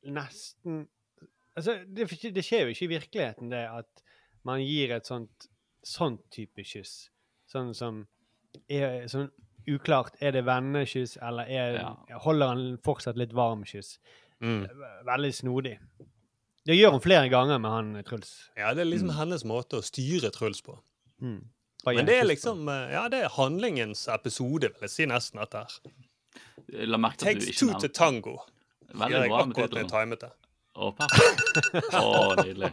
nesten 0.04 0.86
Altså, 1.58 1.74
det, 1.90 2.06
det 2.34 2.44
skjer 2.46 2.68
jo 2.68 2.70
ikke 2.70 2.84
i 2.86 2.92
virkeligheten, 2.92 3.48
det 3.50 3.64
at 3.66 4.02
man 4.46 4.60
gir 4.62 4.92
et 4.94 5.08
sånt 5.08 5.48
sånn 5.82 6.20
type 6.30 6.62
kyss. 6.62 7.08
Sånn 7.50 7.74
som 7.74 8.04
er 8.70 9.08
sånn 9.10 9.30
uklart. 9.66 10.14
Er 10.22 10.36
det 10.36 10.44
vennekyss, 10.46 11.16
eller 11.20 11.50
er, 11.50 11.80
holder 12.22 12.52
han 12.52 12.78
fortsatt 12.86 13.18
litt 13.18 13.34
varm 13.34 13.64
kyss? 13.66 13.98
Mm. 14.40 14.68
Veldig 15.08 15.32
snodig. 15.34 15.74
Det 16.68 16.76
gjør 16.76 16.96
hun 16.98 17.00
flere 17.00 17.28
ganger 17.32 17.60
med 17.62 17.72
han 17.72 17.94
Truls. 18.04 18.32
Ja, 18.58 18.74
det 18.76 18.84
er 18.84 18.90
liksom 18.90 19.14
hennes 19.16 19.44
måte 19.48 19.80
å 19.80 19.84
styre 19.84 20.28
Truls 20.34 20.60
på. 20.64 20.74
Mm. 21.24 21.38
Men 21.86 22.08
det 22.08 22.18
er 22.20 22.26
liksom 22.28 22.68
eh, 22.68 22.90
Ja, 22.92 23.06
det 23.08 23.22
er 23.24 23.32
handlingens 23.38 24.04
episode, 24.12 24.68
vil 24.74 24.84
jeg 24.88 24.92
si 24.92 25.06
nesten, 25.08 25.40
dette 25.40 25.64
her. 25.64 25.78
La 26.92 27.00
merke 27.00 27.22
til 27.22 27.30
at 27.30 27.38
du 27.38 27.46
Takes 27.46 27.48
ikke 27.54 27.58
two 27.62 27.80
to 27.80 27.88
tango. 27.88 28.36
Veldig 28.92 29.16
jeg 29.16 29.30
bra 29.32 29.40
med 29.46 29.56
akkurat 29.56 29.72
tittelen. 29.72 29.90
timet 29.94 30.26
det. 30.26 30.30
Å, 30.78 30.92
oh, 31.98 32.34
nydelig. 32.38 32.68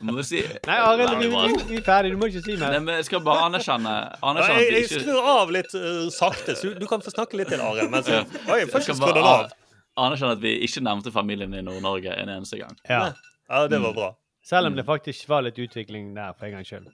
Må 0.00 0.14
du 0.16 0.22
si 0.24 0.38
Nei, 0.40 0.76
Arild, 0.80 1.18
vi, 1.20 1.26
vi, 1.28 1.64
vi 1.68 1.80
er 1.80 1.84
ferdig. 1.84 2.14
Du 2.14 2.20
må 2.22 2.30
ikke 2.30 2.40
si 2.46 2.54
mer. 2.56 2.72
Nei, 2.72 2.80
men 2.86 2.96
jeg 3.00 3.08
skal 3.10 3.24
bare 3.26 3.42
anerkjenne, 3.50 3.96
Ja, 4.06 4.20
anerkjenne 4.30 4.62
jeg, 4.62 4.78
jeg 4.78 5.02
skrur 5.02 5.28
av 5.34 5.52
litt 5.52 5.74
uh, 5.76 6.06
sakte, 6.14 6.54
så 6.56 6.72
du 6.78 6.86
kan 6.88 7.04
få 7.04 7.12
snakke 7.12 7.36
litt 7.40 7.50
til, 7.52 7.60
Arild. 7.60 7.90
mens 7.92 8.08
jeg- 8.08 8.22
Ja. 8.24 8.40
Oi, 8.54 8.62
får 8.70 8.80
Jeg 8.80 8.86
skal 8.88 9.02
bare 9.02 9.24
av. 9.34 9.52
a- 10.00 10.06
anerkjenne 10.06 10.32
at 10.38 10.42
vi 10.42 10.54
ikke 10.66 10.80
nevnte 10.86 11.12
familien 11.12 11.54
i 11.54 11.60
Nord-Norge 11.66 12.14
en 12.16 12.28
eneste 12.38 12.58
gang. 12.60 12.76
Ja. 12.88 13.12
Ja, 13.50 13.66
det 13.68 13.80
var 13.82 13.92
bra. 13.96 14.10
Selv 14.46 14.66
om 14.70 14.76
det 14.78 14.86
faktisk 14.88 15.28
var 15.28 15.42
litt 15.44 15.58
utvikling 15.60 16.14
der 16.16 16.32
for 16.38 16.46
en 16.48 16.52
gangs 16.58 16.68
skyld. 16.70 16.88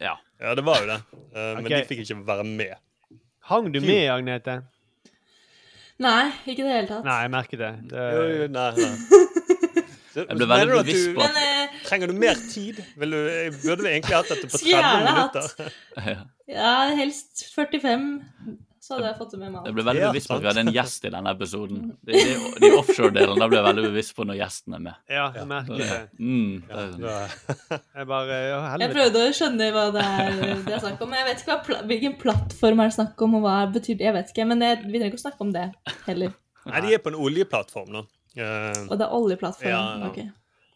Ja. 0.00 0.16
Ja, 0.40 0.54
det 0.54 0.64
var 0.66 0.80
jo 0.82 0.86
det. 0.92 1.00
Eh, 1.34 1.54
Men 1.56 1.64
de 1.64 1.80
fikk 1.88 2.04
ikke 2.04 2.20
være 2.26 2.44
med. 2.44 2.74
Hang 3.50 3.72
du 3.72 3.80
med, 3.80 4.04
Agnete? 4.12 4.60
Nei, 6.00 6.30
ikke 6.48 6.62
i 6.62 6.66
det 6.66 6.74
hele 6.74 6.88
tatt. 6.88 7.04
Nei, 7.04 7.16
jeg 7.26 7.30
merket 7.34 7.58
det. 7.60 7.70
det 7.90 8.04
Jo, 8.14 8.22
jo, 8.34 8.46
nei, 8.54 8.68
nei. 8.76 8.92
Så, 10.10 10.24
Jeg 10.26 10.38
ble 10.40 10.46
veldig 10.50 10.72
bevisst 10.80 11.10
på 11.14 11.22
at- 11.22 11.34
Men, 11.36 11.42
eh, 11.46 11.74
Trenger 11.86 12.06
du 12.10 12.14
mer 12.18 12.38
tid? 12.50 12.80
Vil 12.98 13.12
du, 13.14 13.18
jeg 13.30 13.52
burde 13.62 13.84
vi 13.84 13.90
egentlig 13.92 14.16
hatt 14.16 14.30
dette 14.32 14.48
på 14.50 14.58
30 14.58 14.70
gjerne 14.72 15.12
hatt. 15.20 15.36
minutter? 15.36 16.24
Ja, 16.50 16.72
helst 16.98 17.44
45, 17.54 18.06
så 18.90 18.96
hadde 18.98 19.06
jeg 19.12 19.16
fått 19.20 19.30
det 19.36 19.38
med 19.40 19.52
meg. 19.54 19.66
Jeg 19.70 19.74
ble 19.76 19.84
veldig 19.86 20.00
Ja, 20.02 20.08
bevisst 20.10 20.30
på 20.30 20.34
at 20.34 20.42
vi 20.42 20.48
hadde 20.50 20.62
en 20.66 20.70
gjest 20.74 21.04
i 21.06 21.12
denne 21.14 21.34
episoden. 21.36 21.84
De, 22.02 22.12
de, 22.18 22.32
de 22.64 22.70
offshore-delene 22.80 23.38
da 23.38 23.48
ble 23.52 23.58
jeg 23.60 23.66
veldig 23.68 23.84
bevisst 23.86 24.14
på 24.16 24.26
når 24.26 24.38
gjesten 24.40 24.76
er 24.76 24.82
med. 24.88 24.98
Ja, 25.14 25.26
jeg 25.38 25.46
merker 25.52 25.78
det. 25.84 26.00
Mm, 26.18 26.56
det 26.66 26.80
er 26.82 26.90
sånn. 26.96 27.78
Jeg 28.00 28.08
bare 28.10 28.38
ja, 28.48 28.58
Jeg 28.82 28.92
prøvde 28.96 29.22
å 29.22 29.32
skjønne 29.38 29.70
hva 29.78 29.84
det 29.94 30.04
er 30.08 30.42
det 30.66 30.74
er 30.74 30.82
snakk 30.82 31.04
om. 31.06 31.14
Jeg 31.20 31.28
vet 31.30 31.44
ikke 31.44 31.56
hva, 31.70 31.80
hvilken 31.94 32.18
plattform 32.26 32.82
er 32.82 32.90
det 32.90 32.96
snakk 32.98 33.24
om, 33.28 33.38
og 33.38 33.46
hva 33.46 33.56
betyr 33.78 33.96
det. 34.00 34.08
Jeg 34.10 34.16
vet 34.18 34.34
ikke, 34.34 34.48
Men 34.50 34.66
jeg, 34.66 34.82
vi 34.84 34.98
trenger 34.98 35.12
ikke 35.14 35.22
å 35.22 35.24
snakke 35.28 35.46
om 35.46 35.54
det 35.54 35.68
heller. 36.08 36.34
Nei, 36.66 36.82
de 36.84 36.94
er 36.98 37.00
på 37.06 37.14
en 37.14 37.20
oljeplattform 37.30 37.94
nå. 37.94 38.04
Uh, 38.36 38.84
Og 38.90 38.94
det 39.00 39.06
er 39.06 39.14
oljeplattform. 39.16 39.70
Ja, 39.72 39.80
ja. 40.02 40.10
ok. 40.10 40.20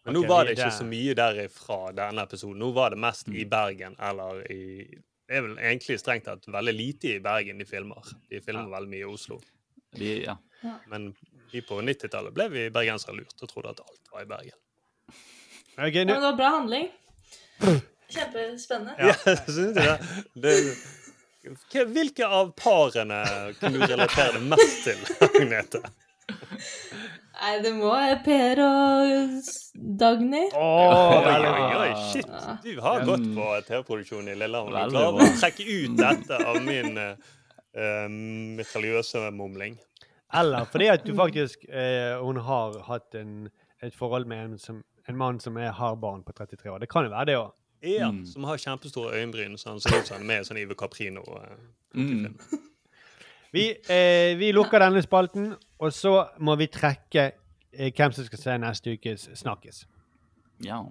Men 0.05 0.13
nå 0.13 0.21
okay, 0.21 0.29
var 0.29 0.45
det 0.45 0.53
ikke 0.53 0.67
der. 0.69 0.73
så 0.77 0.85
mye 0.85 1.13
derifra 1.17 1.77
denne 1.97 2.23
episoden. 2.27 2.59
Nå 2.61 2.67
var 2.75 2.93
det 2.93 2.99
mest 3.01 3.27
Mm. 3.31 3.35
i 3.41 3.45
Bergen, 3.49 3.95
eller 3.97 4.41
i 4.53 4.61
Det 5.25 5.37
er 5.39 5.41
vel 5.41 5.55
egentlig 5.57 5.97
strengt 5.97 6.27
tatt 6.27 6.45
veldig 6.53 6.73
lite 6.75 7.15
i 7.15 7.21
Bergen 7.23 7.61
de 7.61 7.65
filmer. 7.65 8.11
De 8.29 8.41
filmer 8.45 8.69
veldig 8.69 8.91
mye 8.91 9.01
i 9.01 9.09
Oslo. 9.09 9.39
De, 9.97 10.11
ja. 10.27 10.35
Men 10.91 11.09
vi 11.51 11.63
på 11.65 11.79
90-tallet 11.81 12.35
ble 12.35 12.45
vi 12.53 12.67
bergensere 12.73 13.15
lurt 13.17 13.41
og 13.41 13.49
trodde 13.49 13.73
at 13.73 13.81
alt 13.85 14.13
var 14.13 14.25
i 14.25 14.29
Bergen. 14.29 14.59
Okay, 15.75 16.05
Ja, 16.05 16.05
men 16.05 16.13
det 16.13 16.21
var 16.27 16.37
bra 16.37 16.51
handling. 16.59 16.91
Kjempespennende. 18.09 18.95
Ja, 18.99 19.15
synes 19.47 19.73
du 19.75 19.81
det? 19.81 19.97
det 20.33 21.85
Hvilke 21.93 22.27
av 22.27 22.53
parene 22.57 23.19
kunne 23.59 23.81
du 23.81 23.85
relatere 23.85 24.37
det 24.37 24.45
mest 24.49 24.77
til, 24.85 25.01
Agnete? 25.27 25.81
Nei, 27.35 27.53
det 27.63 27.71
må 27.75 27.89
være 27.91 28.19
Per 28.25 28.61
og 28.63 29.09
Dagny. 29.99 29.99
Dagny. 29.99 30.43
Oi, 30.55 31.39
oi, 31.49 31.65
oi, 31.81 31.89
shit. 32.13 32.29
Du 32.63 32.79
har 32.83 33.03
gått 33.07 33.25
på 33.35 33.47
TV-produksjon 33.67 34.29
i 34.31 34.35
Lillehammer. 34.39 34.85
Du 34.87 34.95
klarer 34.95 35.25
å 35.25 35.27
trekke 35.41 35.65
ut 35.67 35.97
dette 35.99 36.39
av 36.47 36.61
min 36.63 36.95
uh, 37.01 38.07
mitraljøse 38.61 39.25
mumling. 39.35 39.75
Eller 40.35 40.65
fordi 40.71 40.87
at 40.91 41.03
du 41.05 41.13
faktisk 41.15 41.67
uh, 41.69 42.17
Hun 42.23 42.39
har 42.43 42.79
hatt 42.87 43.15
en, 43.19 43.45
et 43.83 43.93
forhold 43.95 44.25
med 44.27 44.41
en, 44.45 44.55
som, 44.59 44.79
en 45.07 45.19
mann 45.19 45.39
som 45.43 45.57
er, 45.61 45.69
har 45.77 45.95
barn 46.01 46.23
på 46.25 46.33
33 46.35 46.71
år. 46.73 46.79
Det 46.83 46.89
kan 46.91 47.05
jo 47.07 47.13
være 47.13 47.29
det 47.33 47.37
òg. 47.41 47.53
Ja, 47.85 48.07
Mm. 48.09 48.23
som 48.25 48.43
har 48.49 48.57
kjempestore 48.57 49.11
øyenbryn, 49.19 49.57
så 49.61 49.69
han 49.75 49.79
ser 49.83 49.99
ut 49.99 50.07
som 50.07 50.15
han 50.15 50.23
er 50.23 50.27
med 50.31 50.45
sånn 50.47 50.57
Ive 50.57 50.73
Caprino. 50.79 51.21
Uh, 51.21 51.57
Mm. 51.95 52.33
Vi, 53.55 53.69
uh, 53.87 54.31
vi 54.39 54.49
lukker 54.51 54.81
denne 54.83 54.99
spalten, 55.05 55.53
og 55.79 55.93
så 55.93 56.27
må 56.39 56.55
vi 56.55 56.67
trekke 56.71 57.31
eh, 57.73 57.91
hvem 57.95 58.11
som 58.15 58.25
skal 58.27 58.39
se 58.39 58.57
neste 58.61 58.93
ukes 58.95 59.29
Snakkes. 59.35 59.87
ja. 60.63 60.83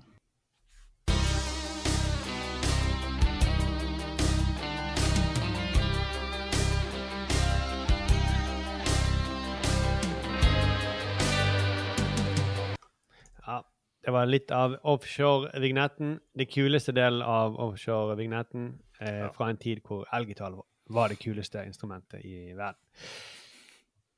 Ja, 13.46 13.62
det 14.04 14.12
var 14.12 14.26
litt 14.26 14.50
av 14.50 14.76
offshore-vignetten. 14.82 16.18
Det 16.34 16.46
kuleste 16.52 16.92
delen 16.92 17.22
av 17.22 17.56
offshore-vignetten 17.56 18.68
eh, 19.00 19.30
fra 19.32 19.48
en 19.48 19.56
tid 19.60 19.80
hvor 19.84 20.04
elgitar 20.12 20.60
var 20.92 21.08
det 21.08 21.18
kuleste 21.18 21.64
instrumentet 21.64 22.24
i 22.24 22.52
verden. 22.52 22.80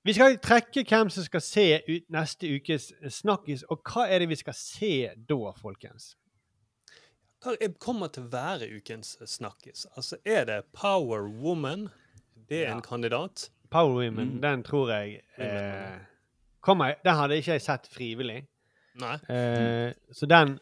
Vi 0.07 0.13
skal 0.15 0.37
trekke 0.39 0.85
hvem 0.87 1.09
som 1.11 1.25
skal 1.27 1.43
se 1.43 1.65
ut 1.89 2.05
neste 2.15 2.47
ukes 2.57 2.93
Snakkis, 3.11 3.65
og 3.71 3.81
hva 3.91 4.05
er 4.09 4.23
det 4.23 4.29
vi 4.31 4.39
skal 4.39 4.55
se 4.55 4.91
da, 5.29 5.39
folkens? 5.59 6.13
Hva 7.43 7.57
er- 7.61 7.75
kommer 7.83 8.09
til 8.15 8.25
å 8.25 8.31
være 8.33 8.69
ukens 8.79 9.17
snakkis? 9.27 9.87
Altså, 9.97 10.17
er 10.25 10.45
det 10.45 10.61
Power 10.73 11.27
Woman? 11.29 11.89
Det 12.49 12.65
er 12.67 12.73
en 12.75 12.83
kandidat. 12.83 13.51
Power 13.71 13.95
Women, 13.95 14.37
Mm. 14.37 14.41
den 14.41 14.63
tror 14.63 14.89
jeg 14.95 15.21
eh, 15.39 15.99
kommer, 16.63 16.95
Den 17.05 17.15
hadde 17.17 17.37
ikke 17.37 17.53
jeg 17.53 17.63
sett 17.63 17.89
frivillig. 17.91 18.47
Nei. 18.95 19.15
Eh, 19.29 19.93
så 20.13 20.27
den 20.27 20.59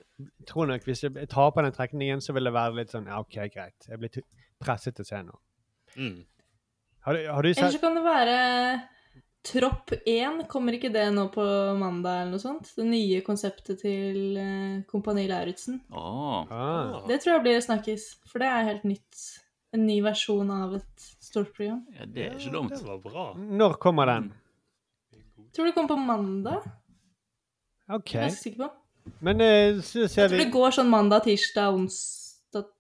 tror 0.47 0.67
nok 0.67 0.83
Hvis 0.83 1.03
jeg 1.05 1.29
taper 1.29 1.63
den 1.63 1.73
trekningen, 1.73 2.21
så 2.21 2.33
vil 2.33 2.45
det 2.45 2.53
være 2.53 2.75
litt 2.75 2.91
sånn 2.91 3.07
Ja, 3.07 3.21
OK, 3.21 3.35
greit. 3.55 3.87
Jeg 3.89 3.99
blir 3.99 4.23
presset 4.61 4.97
til 4.97 5.05
å 5.05 5.07
se 5.07 5.23
noe. 5.23 5.39
Mm. 5.97 6.25
Har 7.05 7.13
du, 7.15 7.27
har 7.29 7.43
du 7.43 7.49
Eller 7.49 7.55
så 7.63 7.71
sett 7.73 7.81
kan 7.81 7.95
det 7.95 8.03
være 8.03 8.89
Tropp 9.45 9.93
1. 10.07 10.47
Kommer 10.49 10.77
ikke 10.79 10.89
det 10.93 11.05
nå 11.13 11.27
på 11.33 11.45
mandag 11.77 12.23
eller 12.23 12.33
noe 12.33 12.43
sånt? 12.43 12.71
Det 12.79 12.87
nye 12.89 13.21
konseptet 13.27 13.83
til 13.83 14.39
eh, 14.41 14.79
Kompani 14.89 15.27
Lauritzen. 15.29 15.83
Oh. 15.93 16.47
ah. 16.49 17.03
Det 17.09 17.19
tror 17.21 17.37
jeg 17.37 17.45
blir 17.45 17.65
snakkis, 17.65 18.07
for 18.31 18.41
det 18.41 18.49
er 18.49 18.71
helt 18.71 18.87
nytt. 18.89 19.27
En 19.75 19.85
ny 19.85 19.99
versjon 20.05 20.49
av 20.55 20.79
et 20.79 21.07
stort 21.21 21.51
program. 21.53 21.83
Ja, 21.93 22.07
det 22.07 22.29
er 22.29 22.39
ikke 22.39 22.55
dumt. 22.55 22.73
Det 22.73 22.89
var 22.89 23.03
bra. 23.05 23.27
Når 23.37 23.77
kommer 23.83 24.09
den? 24.09 24.33
Tror 25.53 25.69
det 25.69 25.77
kommer 25.77 25.93
på 25.93 26.01
mandag. 26.01 26.65
OK. 27.93 28.15
Jeg 28.15 28.21
er 28.23 28.29
ganske 28.31 28.47
sikker 28.47 28.65
på. 28.65 28.71
Men 29.21 29.41
eh, 29.45 29.81
så 29.85 30.07
Jeg 30.07 30.15
tror 30.15 30.39
vi 30.39 30.45
det 30.47 30.53
går 30.55 30.79
sånn 30.79 30.89
mandag, 30.89 31.27
tirsdag, 31.27 31.75
onsdag, 31.77 32.24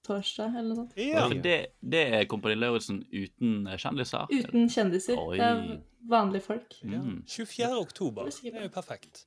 torsdag 0.06 0.55
eller 0.55 0.68
noe 0.70 0.76
sånt. 0.82 0.92
Ja, 0.96 1.26
for 1.26 1.34
det, 1.44 1.59
det 1.82 2.02
er 2.20 2.24
Kompani 2.30 2.55
Lauritzen 2.55 3.02
uten 3.12 3.66
eh, 3.66 3.76
kjendiser? 3.80 4.26
Uten 4.30 4.68
kjendiser. 4.70 5.18
Oi. 5.18 5.36
Det 5.38 5.44
er 5.51 5.80
vanlige 6.09 6.42
folk. 6.46 6.76
Ja. 6.82 7.01
24. 7.26 7.70
oktober. 7.80 8.30
Det 8.42 8.55
er 8.55 8.62
jo 8.68 8.72
perfekt. 8.74 9.24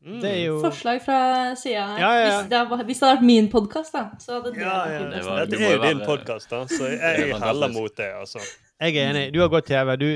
Mm. 0.00 0.20
Det 0.22 0.30
er 0.32 0.44
jo 0.46 0.60
Forslag 0.64 1.02
fra 1.04 1.16
sida 1.60 1.82
her. 1.90 1.98
Ja, 2.00 2.10
ja, 2.14 2.20
ja. 2.20 2.28
Hvis, 2.40 2.48
det 2.48 2.58
hadde, 2.58 2.84
hvis 2.88 3.00
det 3.00 3.04
hadde 3.08 3.16
vært 3.18 3.26
min 3.28 3.48
podkast, 3.52 3.92
da, 3.92 4.04
så 4.22 4.38
hadde 4.38 4.54
det 4.54 4.62
Ja, 4.62 4.76
ja. 4.88 5.02
Det 5.12 5.24
var- 5.26 5.40
Dette 5.44 5.66
er 5.66 5.74
jo 5.74 5.82
din 5.82 6.00
podkast, 6.06 6.48
da, 6.50 6.60
så 6.70 6.88
jeg 6.88 7.00
er 7.34 7.34
heller 7.42 7.68
mot 7.74 7.96
det, 7.96 8.06
altså. 8.16 8.40
Jeg 8.80 8.96
er 8.96 9.10
enig. 9.10 9.26
Du 9.34 9.40
har 9.42 9.50
gått 9.52 9.66
TV. 9.68 9.96
Du, 10.00 10.08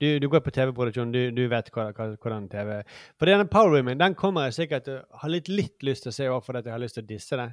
du, 0.00 0.18
du 0.22 0.28
går 0.30 0.38
på 0.40 0.52
TV-produksjon. 0.54 1.10
Du, 1.10 1.30
du 1.34 1.48
vet 1.50 1.70
hvordan 1.74 2.46
TV 2.48 2.82
For 3.18 3.26
denne 3.26 3.48
Power 3.50 3.74
Women 3.74 3.98
den 3.98 4.14
kommer 4.14 4.46
jeg 4.46 4.54
sikkert 4.60 4.84
til 4.86 5.00
å 5.02 5.18
ha 5.24 5.28
litt, 5.28 5.48
litt 5.50 5.82
lyst 5.82 6.06
til 6.06 6.12
å 6.12 6.14
se 6.14 6.28
òg, 6.30 6.44
fordi 6.46 6.58
at 6.62 6.66
jeg 6.70 6.76
har 6.76 6.84
lyst 6.84 6.94
til 6.94 7.02
å 7.02 7.06
disse 7.10 7.36
det. 7.40 7.48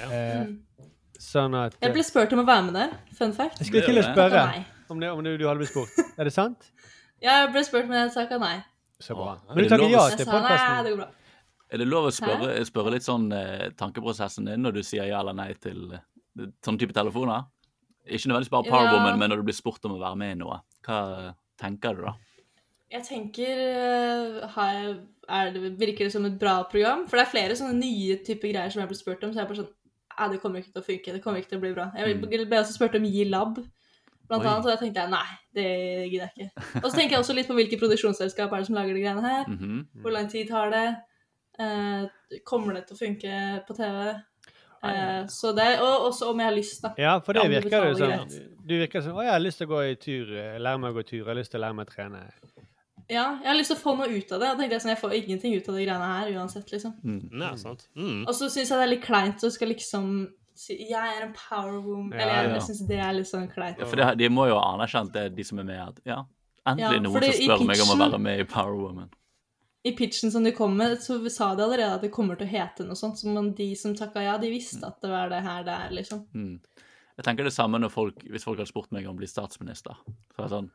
Eh, 0.00 0.44
Mm. 0.44 0.58
sånn 1.18 1.54
at 1.58 1.74
Jeg 1.82 1.92
ble 1.94 2.02
spurt 2.04 2.32
om 2.32 2.40
å 2.40 2.46
være 2.46 2.64
med 2.66 2.74
der. 2.74 2.90
Fun 3.18 3.32
fact. 3.32 3.58
Jeg 3.60 3.68
skulle 3.68 3.86
til 3.86 3.98
å 3.98 4.04
spørre 4.12 4.64
om, 4.90 5.00
det, 5.00 5.10
om 5.10 5.22
du, 5.24 5.36
du 5.38 5.44
hadde 5.48 5.58
blitt 5.62 5.70
spurt. 5.72 5.90
Er 6.18 6.24
det 6.28 6.32
sant? 6.34 6.70
Ja, 7.22 7.44
jeg 7.44 7.52
ble 7.54 7.62
spurt, 7.64 7.88
men 7.88 8.04
jeg 8.08 8.14
takka 8.14 8.38
nei. 8.38 8.62
Så 9.00 9.14
bra. 9.16 9.34
Åh, 9.40 9.54
Men 9.54 9.56
du 9.56 9.62
det 9.64 9.70
takker 9.72 9.82
lov 9.88 9.90
ja 9.90 10.16
til 10.16 10.26
podkasten? 10.26 10.98
det. 10.98 11.08
Er 11.74 11.78
det 11.78 11.86
lov 11.88 12.06
å 12.06 12.12
spørre, 12.14 12.50
spørre 12.68 12.92
litt 12.94 13.02
sånn 13.06 13.32
eh, 13.34 13.70
tankeprosessen 13.74 14.44
din 14.46 14.62
når 14.62 14.74
du 14.78 14.82
sier 14.86 15.08
ja 15.08 15.20
eller 15.20 15.34
nei 15.34 15.52
til 15.54 15.98
sånn 16.62 16.78
type 16.78 16.92
telefoner? 16.94 17.46
Ikke 18.06 18.28
nødvendigvis 18.28 18.50
bare 18.52 18.68
Powerwoman, 18.68 19.14
Ja. 19.14 19.16
Men 19.16 19.30
når 19.30 19.36
du 19.40 19.46
blir 19.48 19.56
spurt 19.56 19.84
om 19.88 19.96
å 19.96 19.98
være 20.02 20.16
med 20.20 20.36
i 20.36 20.38
noe. 20.44 20.60
Hva 20.86 21.34
tenker 21.58 21.96
du 21.96 22.02
da? 22.04 22.12
Jeg 22.94 23.02
tenker 23.08 23.60
eh, 23.64 24.42
har 24.54 24.74
jeg, 24.76 24.90
er 25.28 25.54
det, 25.54 25.72
Virker 25.80 26.06
det 26.06 26.12
som 26.14 26.26
et 26.28 26.36
bra 26.38 26.60
program? 26.70 27.06
For 27.10 27.18
det 27.18 27.24
er 27.24 27.32
flere 27.32 27.56
sånne 27.58 27.78
nye 27.80 28.18
typer 28.26 28.52
greier 28.52 28.70
som 28.70 28.84
jeg 28.84 28.92
ble 28.92 28.98
spurt 28.98 29.24
om, 29.26 29.32
så 29.32 29.40
jeg 29.40 29.46
er 29.46 29.50
bare 29.50 29.64
sånn 29.64 29.72
Nei, 30.14 30.28
det 30.30 30.36
kommer 30.44 30.62
ikke 30.62 30.70
til 30.70 30.78
å 30.78 30.86
funke. 30.86 31.12
Det 31.16 31.20
kommer 31.24 31.40
ikke 31.40 31.50
til 31.50 31.58
å 31.58 31.62
bli 31.64 31.72
bra. 31.74 31.88
Jeg 31.98 32.20
ble 32.22 32.44
ble 32.46 32.58
også 32.60 32.76
spurt 32.76 32.94
om 32.94 33.06
Gi 33.10 33.24
Lab, 33.26 33.56
blant 34.28 34.44
Oi. 34.44 34.46
annet, 34.46 34.60
og 34.62 34.68
da 34.70 34.76
tenkte 34.78 35.02
jeg 35.02 35.10
nei, 35.10 35.24
det 35.58 35.64
gidder 36.12 36.28
jeg 36.28 36.46
ikke. 36.46 36.66
Og 36.78 36.86
så 36.86 36.92
tenker 36.94 37.16
jeg 37.16 37.22
også 37.24 37.34
litt 37.34 37.48
på 37.50 37.56
hvilke 37.58 37.78
produksjonsselskap 37.80 38.54
er 38.54 38.62
det 38.62 38.68
som 38.68 38.78
lager 38.78 38.94
de 38.94 39.02
greiene 39.02 39.24
her. 39.24 39.48
Mhm. 39.50 39.80
Hvor 40.04 40.14
lang 40.14 40.28
tid 40.30 40.52
tar 40.52 40.70
det? 40.70 40.84
Eh, 41.58 42.38
kommer 42.46 42.78
det 42.78 42.84
til 42.86 42.94
å 42.94 43.00
funke 43.00 43.40
på 43.66 43.76
TV? 43.80 44.14
Eh, 44.84 45.26
så 45.34 45.50
det, 45.56 45.66
og 45.80 46.06
også 46.12 46.30
om 46.30 46.40
jeg 46.44 46.46
har 46.50 46.56
lyst, 46.60 46.82
da. 46.84 46.92
Ja, 47.00 47.18
for 47.24 47.32
det 47.34 47.48
virker 47.56 47.88
jo 47.88 47.98
sånn. 47.98 48.38
Du 48.64 48.76
virker 48.78 49.02
sånn 49.02 49.18
Å, 49.18 49.24
jeg 49.24 49.32
har 49.34 49.42
lyst 49.42 49.58
til 49.58 49.66
å 49.66 49.72
gå 49.74 49.82
i 49.90 49.98
tur. 49.98 50.30
eh, 50.30 50.58
Lære 50.62 50.78
meg 50.78 50.92
å 50.92 50.98
gå 50.98 51.04
i 51.04 51.10
tur. 51.10 51.18
Jeg 51.24 51.30
har 51.32 51.40
lyst 51.40 51.50
til 51.54 51.60
å 51.60 51.64
lære 51.66 51.78
meg 51.80 51.88
å 51.88 51.94
trene. 51.94 52.22
Ja, 53.12 53.24
jeg 53.42 53.48
har 53.50 53.58
lyst 53.58 53.72
til 53.72 53.76
å 53.76 53.82
få 53.82 53.96
noe 53.98 54.08
ut 54.08 54.32
av 54.32 54.40
det. 54.40 54.48
Og 54.52 54.60
tenkte 54.60 54.76
jeg 54.76 54.84
sånn, 54.84 54.94
jeg 54.94 55.00
får 55.02 55.16
ingenting 55.18 55.58
ut 55.58 55.68
av 55.68 55.76
de 55.76 55.84
greiene 55.84 56.12
her 56.14 56.30
uansett, 56.38 56.70
liksom. 56.72 56.94
Nei, 57.04 57.50
sant. 57.60 57.84
Mm. 57.98 58.22
Og 58.24 58.32
så 58.32 58.48
syns 58.48 58.70
jeg 58.72 58.80
det 58.80 58.86
er 58.86 58.92
litt 58.94 59.04
kleint 59.04 59.44
å 59.44 59.50
skal 59.52 59.72
liksom 59.74 60.14
si 60.54 60.76
jeg 60.88 61.16
er 61.16 61.26
en 61.26 61.34
power 61.34 61.80
woman. 61.82 62.14
Ja, 62.14 62.22
Eller 62.22 62.34
jeg, 62.34 62.46
ja. 62.46 62.54
jeg 62.54 62.66
syns 62.68 62.86
det 62.88 63.00
er 63.02 63.12
litt 63.16 63.30
sånn 63.30 63.50
kleint. 63.50 63.82
Ja, 63.82 63.90
for 63.90 64.00
det, 64.00 64.08
de 64.22 64.30
må 64.32 64.46
jo 64.50 64.56
ha 64.58 64.70
anerkjent 64.76 65.12
det, 65.16 65.26
de 65.36 65.46
som 65.46 65.60
er 65.60 65.68
med, 65.68 65.82
at 65.82 66.00
ja, 66.08 66.22
endelig 66.70 67.00
Ja, 67.00 67.04
noen 67.04 67.18
som 67.18 67.28
i 67.28 67.34
pitchen, 67.34 67.68
meg 67.68 67.84
om 67.84 67.92
å 67.96 68.00
være 68.04 68.22
med 68.22 68.42
i 68.44 68.48
Power 68.48 68.78
Woman. 68.78 69.12
I 69.84 69.92
pitchen 69.92 70.32
som 70.32 70.46
du 70.46 70.52
kom 70.56 70.78
med, 70.78 70.96
så 71.04 71.18
sa 71.28 71.50
de 71.52 71.66
allerede 71.66 71.98
at 71.98 72.04
det 72.06 72.12
kommer 72.14 72.38
til 72.40 72.48
å 72.48 72.54
hete 72.54 72.86
noe 72.88 72.96
sånt. 72.96 73.20
men 73.28 73.52
de 73.58 73.74
som 73.76 73.92
takka 73.98 74.22
ja, 74.24 74.38
de 74.40 74.48
visste 74.52 74.80
at 74.86 75.02
det 75.02 75.10
var 75.12 75.28
det 75.32 75.42
her 75.44 75.66
det 75.66 75.74
er, 75.74 75.90
liksom. 75.98 76.24
Mm. 76.32 76.54
Jeg 77.14 77.26
tenker 77.28 77.46
det 77.46 77.52
samme 77.54 77.78
når 77.78 77.92
folk, 77.94 78.22
hvis 78.26 78.42
folk 78.46 78.58
hadde 78.58 78.70
spurt 78.72 78.90
meg 78.94 79.04
om 79.06 79.14
å 79.14 79.20
bli 79.20 79.28
statsminister. 79.30 79.98
Så 80.34 80.40
er 80.40 80.48
det 80.48 80.50
sånn 80.50 80.70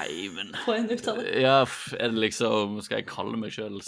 Nei, 0.00 0.14
men 0.34 0.48
Få 0.64 0.74
en 0.74 0.88
uttale. 0.90 1.26
Ja, 1.38 1.60
er 1.94 2.10
det 2.10 2.22
liksom 2.24 2.80
Skal 2.82 3.02
jeg 3.02 3.08
kalle 3.12 3.38
meg 3.38 3.54
sjøl 3.54 3.78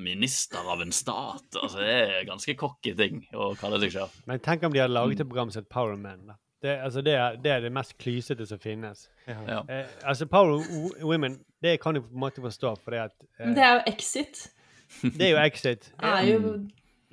minister 0.00 0.70
av 0.72 0.80
en 0.84 0.94
stat? 0.96 1.44
Altså, 1.60 1.82
det 1.84 1.98
er 2.06 2.30
ganske 2.30 2.56
cocky 2.56 2.94
ting 2.96 3.20
å 3.36 3.52
kalle 3.60 3.82
seg 3.84 3.92
sjøl. 3.98 4.16
Men 4.30 4.40
tenk 4.44 4.64
om 4.64 4.72
de 4.72 4.80
hadde 4.80 4.96
laget 4.96 5.20
et 5.20 5.28
program 5.28 5.52
som 5.52 5.60
het 5.60 5.68
Power 5.72 6.00
Man, 6.00 6.24
Da. 6.30 6.38
Det, 6.62 6.76
altså 6.78 7.00
det, 7.02 7.16
er, 7.18 7.36
det 7.42 7.50
er 7.50 7.64
det 7.64 7.72
mest 7.74 7.96
klysete 7.98 8.44
som 8.46 8.60
finnes. 8.62 9.08
Ja. 9.26 9.64
Eh, 9.66 9.88
altså 10.06 10.28
Power 10.30 10.62
Women, 11.02 11.40
det 11.62 11.80
kan 11.82 11.96
du 11.96 12.04
på 12.04 12.12
en 12.12 12.22
måte 12.22 12.44
forstå, 12.44 12.76
fordi 12.84 13.00
at 13.02 13.16
eh, 13.18 13.48
Men 13.48 13.56
det 13.56 13.64
er 13.66 13.72
jo 13.74 13.80
Exit. 13.90 14.44
Det 15.02 15.26
er 15.26 15.32
jo 15.32 15.40
Exit. 15.42 15.88
Er 15.98 16.28
jo 16.28 16.52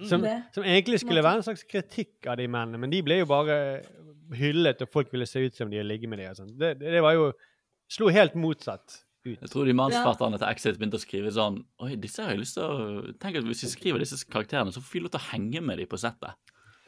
som, 0.05 0.21
det. 0.21 0.35
som 0.53 0.63
egentlig 0.63 0.99
skulle 1.01 1.23
være 1.25 1.41
en 1.41 1.47
slags 1.49 1.65
kritikk 1.67 2.29
av 2.29 2.37
de 2.37 2.45
mennene, 2.47 2.77
men 2.77 2.93
de 2.93 3.01
ble 3.03 3.23
jo 3.23 3.27
bare 3.27 3.57
hyllet, 4.35 4.81
og 4.81 4.89
folk 4.93 5.11
ville 5.13 5.25
se 5.27 5.39
ut 5.45 5.55
som 5.55 5.69
de 5.69 5.81
ligger 5.83 6.07
med 6.11 6.19
dem. 6.19 6.35
sånn. 6.35 6.51
Det, 6.57 6.75
det, 6.79 6.91
det 6.97 7.01
var 7.05 7.13
jo 7.17 7.31
Slo 7.89 8.09
helt 8.13 8.35
motsatt 8.37 8.99
ut. 9.25 9.39
Jeg 9.41 9.49
tror 9.49 9.65
de 9.65 9.73
mannsfatterne 9.73 10.37
til 10.37 10.47
Exit 10.47 10.77
begynte 10.77 10.99
å 10.99 11.01
skrive 11.01 11.31
sånn 11.33 11.63
Oi, 11.81 11.95
disse 11.97 12.21
har 12.21 12.35
jeg 12.35 12.43
lyst 12.43 12.53
til 12.59 12.63
å 12.63 13.01
Tenk 13.19 13.39
at 13.41 13.43
hvis 13.49 13.63
vi 13.65 13.69
skriver 13.73 13.99
disse 14.03 14.19
karakterene, 14.29 14.71
så 14.71 14.79
får 14.83 14.93
vi 14.93 15.01
lov 15.07 15.11
til 15.15 15.19
å 15.19 15.27
henge 15.31 15.61
med 15.65 15.81
dem 15.81 15.89
på 15.89 15.97
settet. 15.97 16.37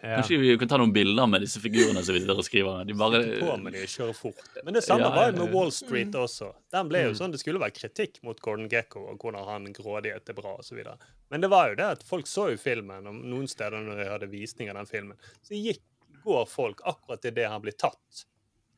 Ja. 0.02 0.16
Kanskje 0.18 0.38
vi 0.42 0.54
kan 0.58 0.70
ta 0.72 0.78
noen 0.82 0.94
bilder 0.94 1.28
med 1.30 1.44
disse 1.44 1.60
figurene 1.62 2.02
som 2.02 2.16
vi 2.16 2.22
sitter 2.24 2.40
og 2.42 2.46
skriver. 2.48 2.86
De 2.90 2.94
bare 2.98 3.20
på 3.38 3.58
med 3.62 3.76
de 3.78 3.84
kjører 3.86 4.16
fort. 4.18 4.40
Men 4.66 4.74
det 4.74 4.82
samme 4.82 5.06
Ja, 5.06 5.12
var 5.14 5.28
jo 5.30 5.44
med. 5.44 5.52
Wall 5.54 5.70
Street 5.76 6.16
også. 6.18 6.48
Den 6.74 6.90
ble 6.90 7.04
jo 7.04 7.12
Mm. 7.12 7.18
sånn, 7.20 7.32
Det 7.36 7.40
skulle 7.44 7.60
være 7.62 7.76
kritikk 7.78 8.18
mot 8.24 8.40
Gordon 8.42 8.68
Gekko 8.70 9.04
og 9.12 9.20
hvordan 9.22 9.46
han 9.46 9.68
grådighet 9.74 10.30
er 10.30 10.34
bra 10.34 10.56
osv. 10.58 10.82
Men 11.30 11.42
det 11.42 11.50
var 11.52 11.70
jo 11.70 11.76
det 11.76 11.86
at 11.86 12.04
folk 12.04 12.26
så 12.26 12.50
jo 12.50 12.58
filmen, 12.58 13.06
og 13.06 13.14
noen 13.14 13.46
steder 13.48 13.78
når 13.78 13.98
de 14.04 14.10
hadde 14.10 14.32
visning 14.32 14.70
av 14.70 14.76
den 14.82 14.90
filmen, 14.90 15.18
så 15.46 15.54
gikk, 15.54 15.82
går 16.24 16.46
folk 16.50 16.82
akkurat 16.86 17.26
idet 17.26 17.48
han 17.50 17.62
blir 17.64 17.76
tatt. 17.78 18.26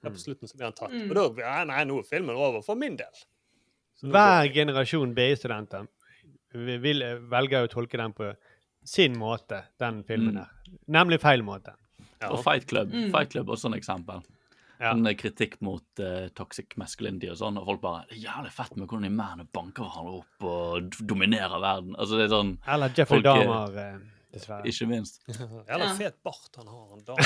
Ja, 0.03 0.09
på 0.11 0.19
slutten 0.19 0.47
så 0.51 0.57
blir 0.57 0.67
han 0.69 0.73
tatt. 0.77 0.91
Mm. 0.91 1.09
Og 1.11 1.15
da 1.15 1.43
ja, 1.45 1.63
Nei, 1.69 1.83
nå 1.87 1.99
er 2.01 2.07
filmen 2.09 2.35
over 2.35 2.61
for 2.65 2.75
min 2.75 2.97
del. 2.99 3.21
Så 3.95 4.09
Hver 4.11 4.49
generasjon 4.53 5.13
BI-studenter 5.15 5.87
vil- 6.53 7.05
velger 7.31 7.63
å 7.67 7.71
tolke 7.71 7.97
den 7.97 8.13
på 8.13 8.33
sin 8.83 9.15
måte, 9.17 9.63
den 9.79 10.03
filmen 10.03 10.35
Mm. 10.35 10.41
der. 10.43 10.77
Nemlig 10.89 11.21
feil 11.21 11.41
måte. 11.43 11.73
Og 12.29 12.43
Fight 12.43 12.67
Club. 12.67 12.91
Mm. 12.91 13.11
Fight 13.11 13.29
Club 13.31 13.47
også 13.49 13.65
en 13.71 13.73
eksempel. 13.79 14.21
En 14.79 15.05
eh, 15.07 15.13
kritikk 15.15 15.61
mot 15.61 15.83
uh, 15.99 16.27
toxic 16.35 16.75
masculinity 16.77 17.29
og 17.29 17.37
sånn, 17.37 17.57
og 17.57 17.65
folk 17.65 17.81
bare 17.81 18.05
Det 18.09 18.17
er 18.17 18.23
jævlig 18.27 18.51
fett 18.51 18.75
med 18.75 18.87
hvordan 18.89 19.03
de 19.03 19.09
mennene 19.15 19.47
banker 19.53 19.83
hverandre 19.83 20.17
opp 20.19 20.43
og 20.43 20.89
dominerer 21.07 21.61
verden. 21.61 21.95
Altså, 21.95 22.17
det 22.17 22.25
er 22.25 22.33
sånn 22.33 22.57
Eller 22.67 22.89
Jeffrey 22.89 23.21
folk, 23.21 23.25
eh, 23.25 23.45
Dahmer, 23.45 23.77
eh, 23.77 23.99
dessverre. 24.33 24.65
Ikke 24.67 24.85
minst. 24.89 25.21
Eller 25.69 25.85
Ja. 25.85 25.93
fet 25.97 26.17
bart 26.23 26.55
han 26.57 26.67
har, 26.67 26.87
han 26.89 27.01
da. 27.07 27.13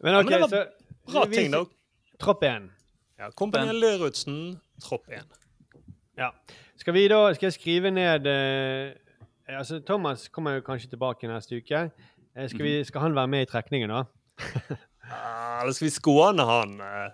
Men 0.00 0.12
Ja, 0.14 0.22
men 0.22 0.26
det 0.32 0.40
var 0.40 0.48
så 0.48 0.64
bra 1.12 1.24
vi- 1.26 1.36
ting, 1.36 1.50
da. 1.52 1.64
Tropp 2.20 2.42
1. 2.42 2.68
Ja, 3.18 3.30
Kompani 3.34 3.72
Lerudsen, 3.74 4.60
tropp 4.82 5.08
1. 5.08 5.24
Ja. 6.18 6.30
Skal 6.76 6.94
vi 6.94 7.08
da 7.08 7.32
Skal 7.34 7.46
jeg 7.46 7.52
skrive 7.52 7.90
ned 7.90 8.26
eh, 8.26 8.94
Altså, 9.58 9.80
Thomas 9.86 10.28
kommer 10.28 10.54
jo 10.58 10.60
kanskje 10.66 10.90
tilbake 10.92 11.26
neste 11.30 11.56
uke. 11.56 11.90
Eh, 12.36 12.48
skal, 12.50 12.62
vi, 12.66 12.84
skal 12.84 13.00
han 13.00 13.14
være 13.16 13.28
med 13.32 13.42
i 13.42 13.50
trekningen, 13.50 13.90
da? 13.90 14.04
Ah, 15.10 15.62
Eller 15.62 15.72
skal 15.72 15.86
vi 15.86 15.90
skåne 15.94 16.44
han? 16.44 16.74
eh? 16.84 17.10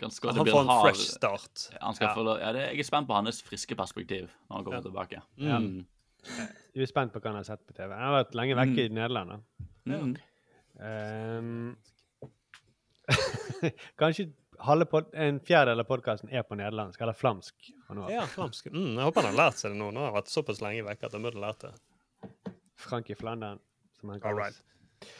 Han 0.00 0.34
det 0.34 0.42
blir 0.44 0.52
får 0.52 0.60
en 0.60 0.66
hard- 0.68 0.82
fresh 0.86 1.10
start. 1.10 1.68
Han 1.80 1.94
skal 1.94 2.08
Ja. 2.08 2.14
Følge, 2.14 2.38
ja, 2.40 2.52
det, 2.52 2.60
jeg 2.70 2.78
er 2.78 2.82
spent 2.84 3.06
på 3.08 3.14
hans 3.14 3.42
friske 3.42 3.74
perspektiv 3.76 4.28
når 4.50 4.56
han 4.56 4.64
kommer 4.64 4.78
Ja. 4.78 4.82
tilbake. 4.88 5.22
Ja. 5.36 5.58
Mm. 5.58 5.86
Du 6.74 6.80
er 6.82 6.86
spent 6.86 7.12
på 7.12 7.20
hva 7.20 7.26
han 7.32 7.36
har 7.36 7.44
sett 7.44 7.66
på 7.66 7.74
TV? 7.74 7.92
Han 7.94 8.12
har 8.12 8.24
vært 8.24 8.34
lenge 8.34 8.54
vekke 8.56 8.78
Mm. 8.78 8.84
i 8.84 8.88
Nederland. 8.88 9.42
Mm. 9.86 10.16
Um, 10.80 11.76
kanskje 14.00 14.32
halve 14.62 14.86
pod 14.86 15.08
en 15.14 15.40
fjerdedel 15.40 15.80
av 15.82 15.88
podkasten 15.88 16.30
er 16.32 16.42
på 16.46 16.54
nederlandsk, 16.58 17.00
eller 17.02 17.16
flamsk. 17.18 17.54
Ja, 18.10 18.24
flamsk. 18.30 18.66
Mm, 18.72 18.94
jeg 18.96 19.04
håper 19.08 19.22
han 19.26 19.34
har 19.36 19.50
lært 19.50 19.58
seg 19.58 19.72
det 19.74 19.78
nå. 19.80 19.90
Nå 19.92 20.00
har 20.04 20.12
han 20.12 20.22
vært 20.22 20.30
såpass 20.32 20.60
lenge 20.62 20.84
vekk 20.86 21.04
at 21.08 21.12
han 21.16 21.22
burde 21.26 21.42
lært 21.42 21.64
det. 21.66 21.72
Frank 22.82 23.10
i 23.10 23.14
Flandern, 23.18 23.58
som 24.00 24.08
han 24.14 24.20
kalles. 24.20 24.38
right. 24.38 24.62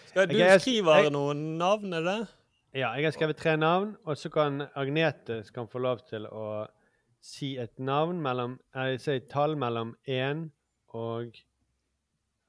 Skal 0.09 0.27
du 0.28 0.36
jeg- 0.36 1.12
noen 1.12 1.59
navn, 1.59 1.93
er 1.94 2.03
det? 2.03 2.28
Ja, 2.73 2.94
jeg 2.97 3.05
har 3.05 3.12
skrevet 3.12 3.36
tre 3.36 3.53
navn, 3.61 3.97
og 4.09 4.16
så 4.16 4.31
kan 4.32 4.62
Agnete 4.81 5.43
kan 5.53 5.66
få 5.69 5.82
lov 5.85 5.99
til 6.09 6.24
å 6.24 6.65
si 7.20 7.51
et 7.61 7.77
navn 7.77 8.23
mellom 8.24 8.55
Jeg 8.73 9.01
sier 9.03 9.19
et 9.20 9.27
tall 9.28 9.59
mellom 9.61 9.93
én 10.09 10.47
og 10.97 11.36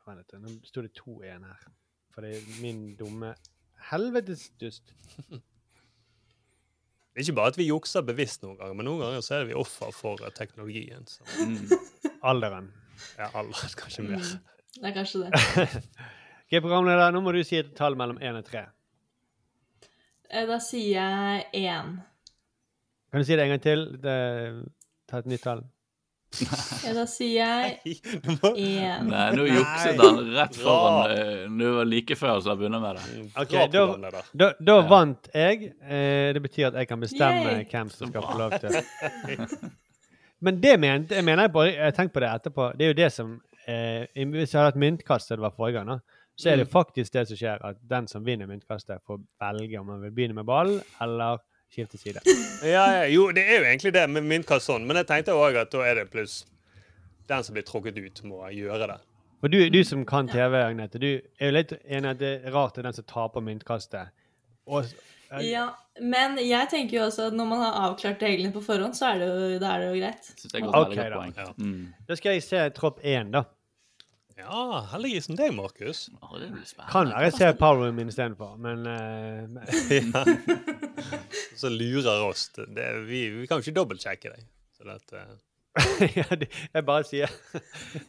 Vent 0.07 0.19
litt, 0.19 0.35
nå 0.39 0.53
sto 0.67 0.81
det 0.83 0.93
to 0.95 1.17
én 1.23 1.43
her. 1.47 1.67
For 2.11 2.23
det 2.23 2.37
er 2.37 2.61
min 2.63 2.95
dumme 2.99 3.33
Helvetes 3.89 4.49
dust. 4.59 4.93
Det 5.27 7.21
er 7.21 7.23
ikke 7.23 7.35
bare 7.37 7.51
at 7.53 7.59
vi 7.59 7.67
jukser 7.67 8.03
bevisst 8.03 8.43
noen 8.43 8.57
ganger, 8.59 8.75
men 8.79 8.87
noen 8.89 9.03
ganger 9.03 9.23
så 9.23 9.37
er 9.37 9.47
vi 9.47 9.55
offer 9.59 9.91
for 9.95 10.23
teknologien. 10.35 11.03
Så. 11.07 11.23
Alderen. 12.23 12.71
Ja, 13.19 13.27
alderen, 13.31 13.75
kanskje 13.79 14.07
mer. 14.07 14.23
Mm. 14.23 14.39
Det 14.79 14.87
er 14.89 14.95
kanskje 14.97 15.25
det. 15.25 15.31
Ok, 16.43 16.59
programleder, 16.61 17.09
nå 17.15 17.21
må 17.25 17.31
du 17.33 17.39
si 17.47 17.57
et 17.57 17.71
tall 17.77 17.95
mellom 17.97 18.19
én 18.21 18.35
og 18.37 18.43
tre. 18.45 18.67
Eh, 20.33 20.47
Da 20.49 20.57
sier 20.63 20.97
jeg 20.97 21.45
én. 21.69 21.93
Kan 23.13 23.21
du 23.21 23.25
si 23.27 23.35
det 23.37 23.43
en 23.45 23.53
gang 23.53 23.61
til? 23.61 23.83
Det, 24.01 24.17
ta 25.09 25.21
et 25.21 25.29
nytt 25.29 25.43
tall. 25.45 25.63
Ja, 26.83 26.93
da 26.97 27.03
sier 27.05 27.35
jeg 27.37 27.99
én. 28.57 29.05
Nei, 29.05 29.25
nå 29.37 29.43
jukset 29.45 29.99
han 30.01 30.17
rett 30.33 30.55
foran 30.57 31.11
eh, 31.13 31.43
Nå 31.53 31.75
var 31.75 31.85
like 31.85 32.17
før 32.17 32.39
så 32.41 32.55
jeg 32.55 32.61
begynner 32.63 32.81
med 32.81 32.97
det. 32.97 33.27
Ok, 33.37 33.53
da, 33.75 33.83
da, 34.41 34.47
da 34.57 34.77
vant 34.89 35.29
jeg. 35.29 35.69
Eh, 35.85 36.31
det 36.33 36.41
betyr 36.41 36.71
at 36.71 36.79
jeg 36.81 36.89
kan 36.89 37.03
bestemme 37.05 37.53
Yay! 37.53 37.67
hvem 37.69 37.91
som 37.93 38.09
skal 38.09 38.25
få 38.25 38.39
lov 38.41 38.57
til 38.63 38.79
Men 40.43 40.57
det 40.59 40.73
men, 40.81 41.05
jeg 41.13 41.23
mener 41.23 41.45
jeg 41.45 41.53
bare, 41.53 41.69
jeg 41.77 41.95
tenkte 41.95 42.17
på 42.17 42.23
det 42.25 42.31
etterpå. 42.33 42.71
Det 42.79 42.83
er 42.87 42.89
jo 42.95 42.97
det 43.03 43.11
som 43.13 43.29
eh, 43.69 44.09
Hvis 44.17 44.49
jeg 44.49 44.57
hadde 44.57 44.71
hatt 44.73 44.81
myntkast, 44.87 45.29
det 45.31 45.39
var 45.45 45.53
forrige 45.55 45.77
gang, 45.77 45.93
da, 45.93 46.22
så 46.35 46.49
er 46.51 46.55
det 46.57 46.67
Mm. 46.67 46.71
faktisk 46.73 47.13
det 47.13 47.27
som 47.27 47.37
skjer, 47.37 47.61
at 47.65 47.77
den 47.89 48.07
som 48.07 48.23
vinner 48.25 48.47
myntkastet, 48.47 49.01
får 49.05 49.19
velge 49.39 49.79
om 49.79 49.89
han 49.89 50.01
vil 50.01 50.11
begynne 50.11 50.33
med 50.35 50.45
ball 50.45 50.81
eller 51.01 51.37
skifte 51.71 51.97
side. 51.97 52.19
Ja, 52.63 52.85
ja, 53.01 53.05
jo, 53.11 53.31
det 53.31 53.43
er 53.43 53.59
jo 53.59 53.65
egentlig 53.65 53.93
det 53.93 54.09
med 54.09 54.23
myntkast 54.23 54.69
sånn, 54.69 54.85
men 54.87 54.95
jeg 54.97 55.07
tenkte 55.07 55.33
òg 55.35 55.55
at 55.61 55.71
da 55.71 55.81
er 55.85 55.95
det 55.95 56.09
pluss 56.11 56.45
den 57.27 57.43
som 57.43 57.53
blir 57.55 57.63
trukket 57.63 57.97
ut, 57.97 58.23
må 58.23 58.43
gjøre 58.51 58.87
det. 58.87 58.99
Og 59.43 59.51
du, 59.51 59.57
du 59.69 59.83
som 59.83 60.05
kan 60.05 60.27
TV, 60.31 60.55
Agnete, 60.63 60.99
du 60.99 61.07
er 61.39 61.49
jo 61.49 61.51
litt 61.51 61.73
enig 61.83 62.09
at 62.13 62.19
det 62.19 62.45
er 62.45 62.51
rart 62.55 62.75
det 62.75 62.83
er 62.85 62.87
den 62.91 62.93
som 62.93 63.03
taper 63.09 63.41
myntkastet. 63.43 64.09
Og, 64.67 64.85
Ja, 65.41 65.71
men 65.99 66.37
jeg 66.37 66.67
tenker 66.69 66.99
jo 66.99 67.05
også 67.07 67.27
at 67.31 67.33
når 67.33 67.47
man 67.49 67.59
har 67.63 67.73
avklart 67.89 68.21
reglene 68.21 68.53
på 68.53 68.61
forhånd, 68.61 68.93
så 68.93 69.07
er 69.13 69.17
det 69.19 69.27
jo, 69.27 69.59
da 69.59 69.71
er 69.73 69.79
det 69.81 69.87
jo 69.89 69.95
greit. 70.03 70.27
Synes 70.37 70.53
jeg 70.53 70.61
er 70.61 70.75
Ok, 70.77 70.95
da. 70.95 71.23
Ja. 71.41 71.47
Mm. 71.57 71.87
Da 72.07 72.15
skal 72.19 72.35
jeg 72.37 72.43
se 72.45 72.61
tropp 72.77 72.99
én, 73.03 73.31
da. 73.33 73.41
Ja, 74.43 74.81
heldigvis 74.91 75.25
som 75.29 75.37
deg, 75.39 75.53
Markus. 75.55 76.05
Det 76.11 76.49
blir 76.51 76.65
spennende. 76.67 76.91
Kan 76.91 77.09
være 77.13 77.23
jeg 77.29 77.33
ser 77.39 77.53
Power 77.59 77.85
Room 77.87 77.99
istedenfor, 78.03 78.57
men 78.59 78.83
uh, 78.91 79.47
men- 79.47 80.13
Så 81.57 81.69
lurer 81.71 82.23
oss. 82.27 82.49
Det, 82.55 82.89
vi, 83.07 83.23
vi 83.39 83.47
kan 83.47 83.59
jo 83.61 83.65
ikke 83.65 83.77
dobbeltsjekke 83.79 84.33
deg. 84.35 84.45
Så 84.77 84.83
det, 84.87 84.95
at, 84.99 85.13
eh, 85.21 85.33
ja, 86.19 86.25
det- 86.37 86.49
jeg 86.73 86.85
bare 86.85 87.05
sier 87.07 87.31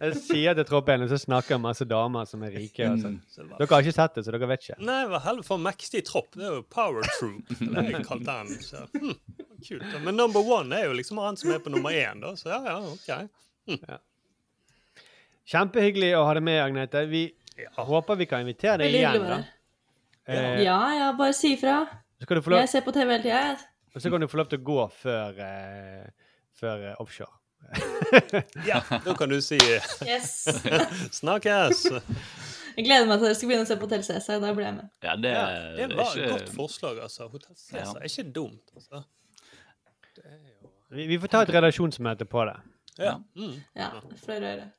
Jeg 0.01 0.17
sier 0.21 0.57
til 0.59 0.67
troppen, 0.69 1.05
og 1.07 1.13
så 1.13 1.17
snakker 1.23 1.61
masse 1.63 1.87
damer 1.89 2.27
som 2.29 2.43
er 2.45 2.53
rike. 2.59 2.89
og 2.91 2.99
Mm. 3.05 3.21
Så 3.31 3.41
det 3.45 3.51
var- 3.51 3.59
Dere 3.63 3.71
har 3.77 3.85
ikke 3.87 3.95
sett 4.01 4.15
det, 4.19 4.25
så 4.27 4.35
dere 4.35 4.49
vet 4.51 4.67
ikke. 4.67 4.79
Nei, 4.85 4.99
hva 5.13 5.21
heller 5.25 5.47
for 5.47 5.59
mektig 5.63 6.03
tropp. 6.09 6.33
Det 6.35 6.45
er 6.49 6.59
jo 6.59 6.65
Power 6.69 7.07
Troop. 7.19 7.55
Det 7.61 7.71
er 7.85 7.91
jeg 7.95 8.05
kalt 8.09 8.27
den. 8.29 8.53
Så, 8.65 8.85
hm, 8.97 9.15
kult. 9.69 9.95
Men 10.05 10.17
number 10.19 10.41
one 10.59 10.73
er 10.77 10.89
jo 10.91 10.99
liksom 10.99 11.21
han 11.23 11.37
som 11.41 11.55
er 11.55 11.63
på 11.65 11.73
nummer 11.73 11.95
én, 11.95 12.21
da. 12.25 12.35
Så 12.37 12.51
ja, 12.53 12.61
ja, 12.65 12.81
OK. 12.81 13.31
Hm. 13.71 13.79
Kjempehyggelig 15.51 16.13
å 16.17 16.25
ha 16.25 16.35
deg 16.39 16.43
med, 16.47 16.61
Agnete. 16.65 17.05
Vi 17.11 17.27
håper 17.77 18.17
vi 18.17 18.27
kan 18.31 18.41
invitere 18.45 18.79
deg 18.85 18.95
igjen. 18.97 19.27
da. 19.29 19.43
Eh, 20.27 20.63
Ja, 20.65 20.79
ja, 20.97 21.13
bare 21.19 21.33
si 21.37 21.53
ifra. 21.55 21.83
Lov, 22.25 22.53
Jeg 22.57 22.69
ser 22.73 22.81
på 22.87 22.93
TV 22.95 23.11
hele 23.13 23.23
tida, 23.23 23.57
og 23.95 24.01
så 24.01 24.11
kan 24.11 24.21
du 24.23 24.27
få 24.31 24.39
lov 24.41 24.49
til 24.49 24.59
å 24.59 24.65
gå 24.65 24.85
før, 24.97 25.41
eh, 25.45 26.07
før 26.57 26.87
eh, 26.91 26.95
offshore. 27.03 27.35
Ja, 28.71 28.81
da 29.05 29.15
kan 29.19 29.29
du 29.29 29.41
si 29.45 29.59
Yes. 30.09 30.45
Snakkes! 31.21 31.85
Jeg 32.75 32.87
gleder 32.87 33.07
meg 33.07 33.21
til 33.21 33.27
dere 33.29 33.35
skal 33.39 33.49
begynne 33.51 33.67
å 33.67 33.69
se 33.69 33.77
på 33.79 33.87
Hotell 33.87 34.03
Cæsar. 34.07 34.41
Da 34.43 34.53
blir 34.57 34.67
jeg 34.67 34.77
med. 34.79 34.89
Ja, 35.05 35.15
det, 35.21 35.31
Ja, 35.35 35.45
det 35.77 35.89
var 35.95 36.09
var 36.09 36.17
et 36.19 36.31
godt 36.33 36.49
forslag, 36.57 36.99
altså. 37.05 37.29
Hotell 37.31 37.55
Cæsar 37.61 38.01
er 38.01 38.09
ikke 38.09 38.25
dumt, 38.35 38.73
altså. 38.75 39.05
Vi, 40.95 41.07
vi 41.11 41.19
får 41.19 41.31
ta 41.33 41.43
et 41.45 41.53
redaksjonsmøte 41.55 42.27
på 42.31 42.45
det. 42.49 42.57
Ja. 42.99 43.15
Mm. 43.37 43.55
Ja, 43.77 43.91
Flere 44.25 44.41
røret. 44.47 44.73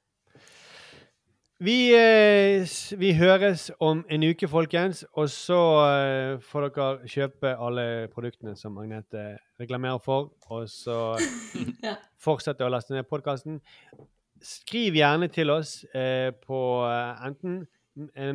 Vi, 1.63 1.95
eh, 1.95 2.67
vi 2.99 3.13
høres 3.15 3.69
om 3.79 4.01
en 4.11 4.23
uke, 4.27 4.43
folkens. 4.51 5.05
Og 5.15 5.29
så 5.31 5.55
eh, 5.87 6.35
får 6.43 6.65
dere 6.75 7.07
kjøpe 7.07 7.53
alle 7.55 8.09
produktene 8.11 8.57
som 8.59 8.75
Agnete 8.81 9.37
reklamerer 9.61 10.01
for. 10.03 10.33
Og 10.51 10.67
så 10.69 11.15
Ja. 11.85 11.95
fortsette 12.19 12.65
å 12.65 12.69
laste 12.73 12.93
ned 12.97 13.07
podkasten. 13.07 13.61
Skriv 14.43 14.95
gjerne 14.99 15.27
til 15.31 15.49
oss 15.53 15.85
eh, 15.95 16.31
på 16.43 16.59
eh, 16.89 17.23
enten 17.29 17.63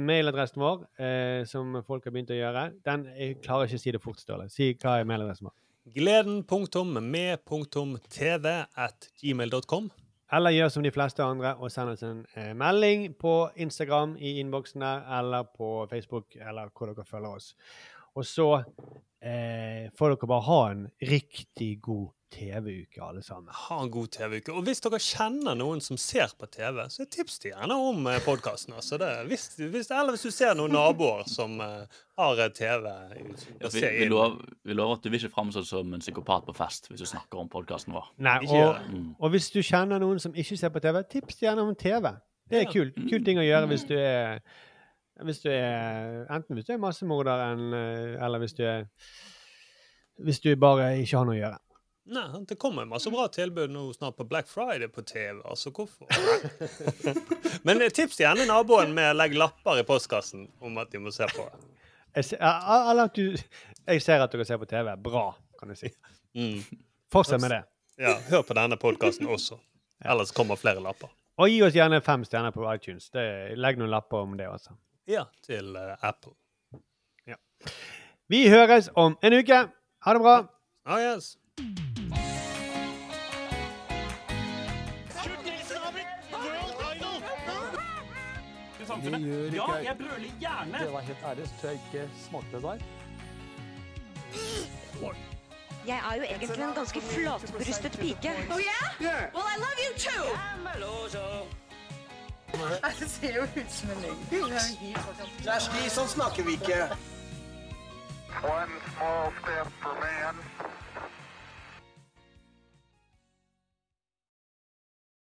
mailadressen 0.00 0.56
vår, 0.62 0.86
eh, 0.96 1.44
som 1.44 1.82
folk 1.84 2.04
har 2.08 2.12
begynt 2.14 2.30
å 2.32 2.38
gjøre. 2.38 2.62
Den, 2.88 3.04
jeg 3.12 3.36
klarer 3.44 3.68
ikke 3.68 3.76
å 3.76 3.82
si 3.84 3.92
det 3.92 4.00
fort, 4.00 4.16
Ståle. 4.22 4.48
Si 4.48 4.72
hva 4.80 4.96
er 4.96 5.04
mailadressen 5.08 5.44
vår. 5.50 5.56
Gleden.med.tv 5.92 8.46
at 8.80 9.10
gmail.com. 9.20 9.92
Eller 10.32 10.54
gjør 10.54 10.68
som 10.68 10.84
de 10.86 10.92
fleste 10.94 11.24
andre 11.26 11.56
og 11.58 11.72
send 11.74 11.90
oss 11.90 12.04
en 12.06 12.24
eh, 12.38 12.52
melding 12.54 13.08
på 13.18 13.34
Instagram 13.56 14.16
i 14.18 14.36
innboksen 14.40 14.84
der, 14.84 15.02
eller 15.18 15.48
på 15.56 15.86
Facebook, 15.90 16.36
eller 16.36 16.70
hvor 16.70 16.92
dere 16.92 17.04
følger 17.04 17.40
oss. 17.40 17.54
Og 18.14 18.24
så 18.26 18.62
eh, 19.22 19.90
får 19.96 20.14
dere 20.14 20.30
bare 20.30 20.46
ha 20.48 20.62
en 20.70 20.88
riktig 21.10 21.76
god 21.84 22.08
TV-uke, 22.30 23.02
alle 23.02 23.22
sammen. 23.22 23.48
Ha 23.52 23.82
en 23.82 23.90
god 23.90 24.10
TV-uke. 24.14 24.52
Og 24.54 24.62
hvis 24.66 24.80
dere 24.84 25.00
kjenner 25.02 25.56
noen 25.58 25.80
som 25.82 25.98
ser 25.98 26.30
på 26.38 26.46
TV, 26.52 26.78
så 26.92 27.06
tips 27.10 27.40
de 27.42 27.50
gjerne 27.50 27.74
om 27.74 28.06
podkasten. 28.24 28.76
Altså 28.78 29.00
hvis, 29.26 29.48
hvis, 29.58 29.90
eller 29.90 30.14
hvis 30.14 30.28
du 30.28 30.30
ser 30.34 30.54
noen 30.58 30.74
naboer 30.74 31.26
som 31.30 31.58
eh, 31.64 31.98
har 32.20 32.44
eh, 32.44 32.52
TV 32.54 32.86
Ja, 32.86 33.72
vi, 33.72 33.82
vi, 33.82 34.08
lover, 34.12 34.38
vi 34.62 34.78
lover 34.78 35.00
at 35.00 35.04
du 35.04 35.10
vil 35.10 35.20
ikke 35.20 35.34
framstå 35.34 35.64
som 35.66 35.94
en 35.94 36.04
psykopat 36.04 36.46
på 36.46 36.54
fest 36.56 36.90
hvis 36.90 37.02
du 37.02 37.10
snakker 37.10 37.42
om 37.42 37.50
podkasten 37.50 37.96
vår. 37.96 38.12
Nei, 38.22 38.38
og, 38.46 38.78
mm. 38.86 39.06
og 39.18 39.34
hvis 39.34 39.50
du 39.50 39.60
kjenner 39.62 40.02
noen 40.02 40.22
som 40.22 40.36
ikke 40.38 40.58
ser 40.60 40.74
på 40.74 40.82
TV, 40.86 41.02
tips 41.18 41.42
gjerne 41.42 41.66
om 41.66 41.74
TV. 41.74 42.12
Det 42.50 42.62
er 42.62 42.66
Ja. 42.66 42.72
kult. 42.72 42.98
Kul 43.10 43.24
ting 43.26 43.38
å 43.38 43.46
gjøre 43.46 43.70
hvis 43.70 43.86
du 43.90 43.96
er 43.98 44.42
hvis 45.26 45.42
du 45.44 45.50
er, 45.52 46.26
Enten 46.32 46.58
hvis 46.58 46.68
du 46.68 46.74
er 46.74 46.82
massemorder, 46.82 47.42
eh, 47.76 48.16
eller 48.24 48.42
hvis 48.42 48.54
du 48.56 48.64
er 48.66 48.86
Hvis 50.20 50.40
du 50.40 50.54
bare 50.56 50.92
ikke 51.00 51.16
har 51.16 51.28
noe 51.28 51.36
å 51.36 51.40
gjøre. 51.40 51.58
Nei, 52.10 52.24
det 52.48 52.56
kommer 52.58 52.88
masse 52.88 53.10
bra 53.12 53.28
tilbud 53.30 53.70
nå 53.70 53.84
snart 53.94 54.16
på 54.18 54.26
Black 54.26 54.48
Friday 54.50 54.88
på 54.90 55.04
TV. 55.06 55.40
altså 55.44 55.70
hvorfor? 55.70 56.08
Men 57.64 57.84
tips 57.90 58.18
gjerne 58.20 58.48
naboen 58.48 58.94
med 58.96 59.12
å 59.12 59.16
legge 59.16 59.38
lapper 59.38 59.78
i 59.78 59.84
postkassen 59.86 60.48
om 60.58 60.80
at 60.82 60.90
de 60.90 60.98
må 60.98 61.12
se 61.14 61.28
på. 61.30 61.46
Jeg 62.16 62.26
ser, 62.32 62.42
eller 62.42 63.06
at 63.06 63.14
du, 63.14 63.36
jeg 63.86 64.02
ser 64.02 64.24
at 64.24 64.32
dere 64.32 64.48
ser 64.48 64.58
på 64.58 64.66
TV. 64.66 64.90
Bra, 64.98 65.28
kan 65.60 65.70
jeg 65.70 65.84
si. 65.84 65.92
Mm. 66.34 66.82
Fortsett 67.12 67.40
med 67.44 67.54
det. 67.54 67.62
Ja, 68.00 68.16
Hør 68.32 68.42
på 68.48 68.56
denne 68.58 68.80
podkasten 68.80 69.30
også. 69.30 69.60
Ellers 70.02 70.34
kommer 70.34 70.58
flere 70.58 70.82
lapper. 70.82 71.12
Og 71.40 71.52
gi 71.52 71.60
oss 71.62 71.76
gjerne 71.76 72.00
fem 72.04 72.24
stjerner 72.26 72.52
på 72.54 72.66
iTunes. 72.72 73.06
Det, 73.14 73.22
legg 73.60 73.78
noen 73.78 73.92
lapper 73.92 74.26
om 74.26 74.34
det 74.40 74.48
også. 74.50 74.74
Ja, 75.10 75.24
til 75.42 75.76
uh, 75.76 75.98
Apple. 76.06 76.32
Vi 78.30 78.48
høres 78.48 78.90
om 78.94 79.16
en 79.26 79.34
uke. 79.34 79.56
Ha 80.04 80.12
det 80.14 80.20
bra. 80.22 80.36
Ah, 80.86 81.00
yes. 81.02 81.36
samfunnet. 88.86 89.54
Ja, 89.54 89.72
jeg 89.72 89.96
brøler 89.98 90.30
gjerne. 90.40 90.78
Det 90.78 90.92
var 90.92 91.00
helt 91.00 91.18
ærlig, 91.24 91.48
så 91.48 91.54
tror 91.60 91.68
jeg 91.70 91.80
ikke 91.86 92.10
smakte 92.28 92.62
der. 92.62 92.78
Jeg 95.86 96.02
er 96.10 96.14
jo 96.16 96.22
egentlig 96.22 96.50
en 96.50 96.74
ganske 96.74 97.00
flatbrystet 97.00 97.92
pike. 97.92 98.30
Oh 98.50 98.60
yeah? 98.60 99.34
Well, 99.34 99.48
I 99.54 99.56
love 99.64 99.78
you 99.86 99.92
too. 100.06 101.59
Nei, 102.58 102.92
Det 102.98 103.10
ser 103.10 103.34
jo 103.34 103.42
ut 103.42 103.72
som 103.72 103.90
en 103.90 104.02
ny. 104.02 104.12
Det 104.30 104.40
er 104.42 105.30
Kjersti, 105.42 105.88
sånn 105.94 106.08
snakker 106.08 106.46
vi 106.48 106.56
ikke. 106.58 106.80
One 108.42 108.80
small 108.94 109.32
step 109.40 109.72
for 109.82 109.94
man. 110.00 110.38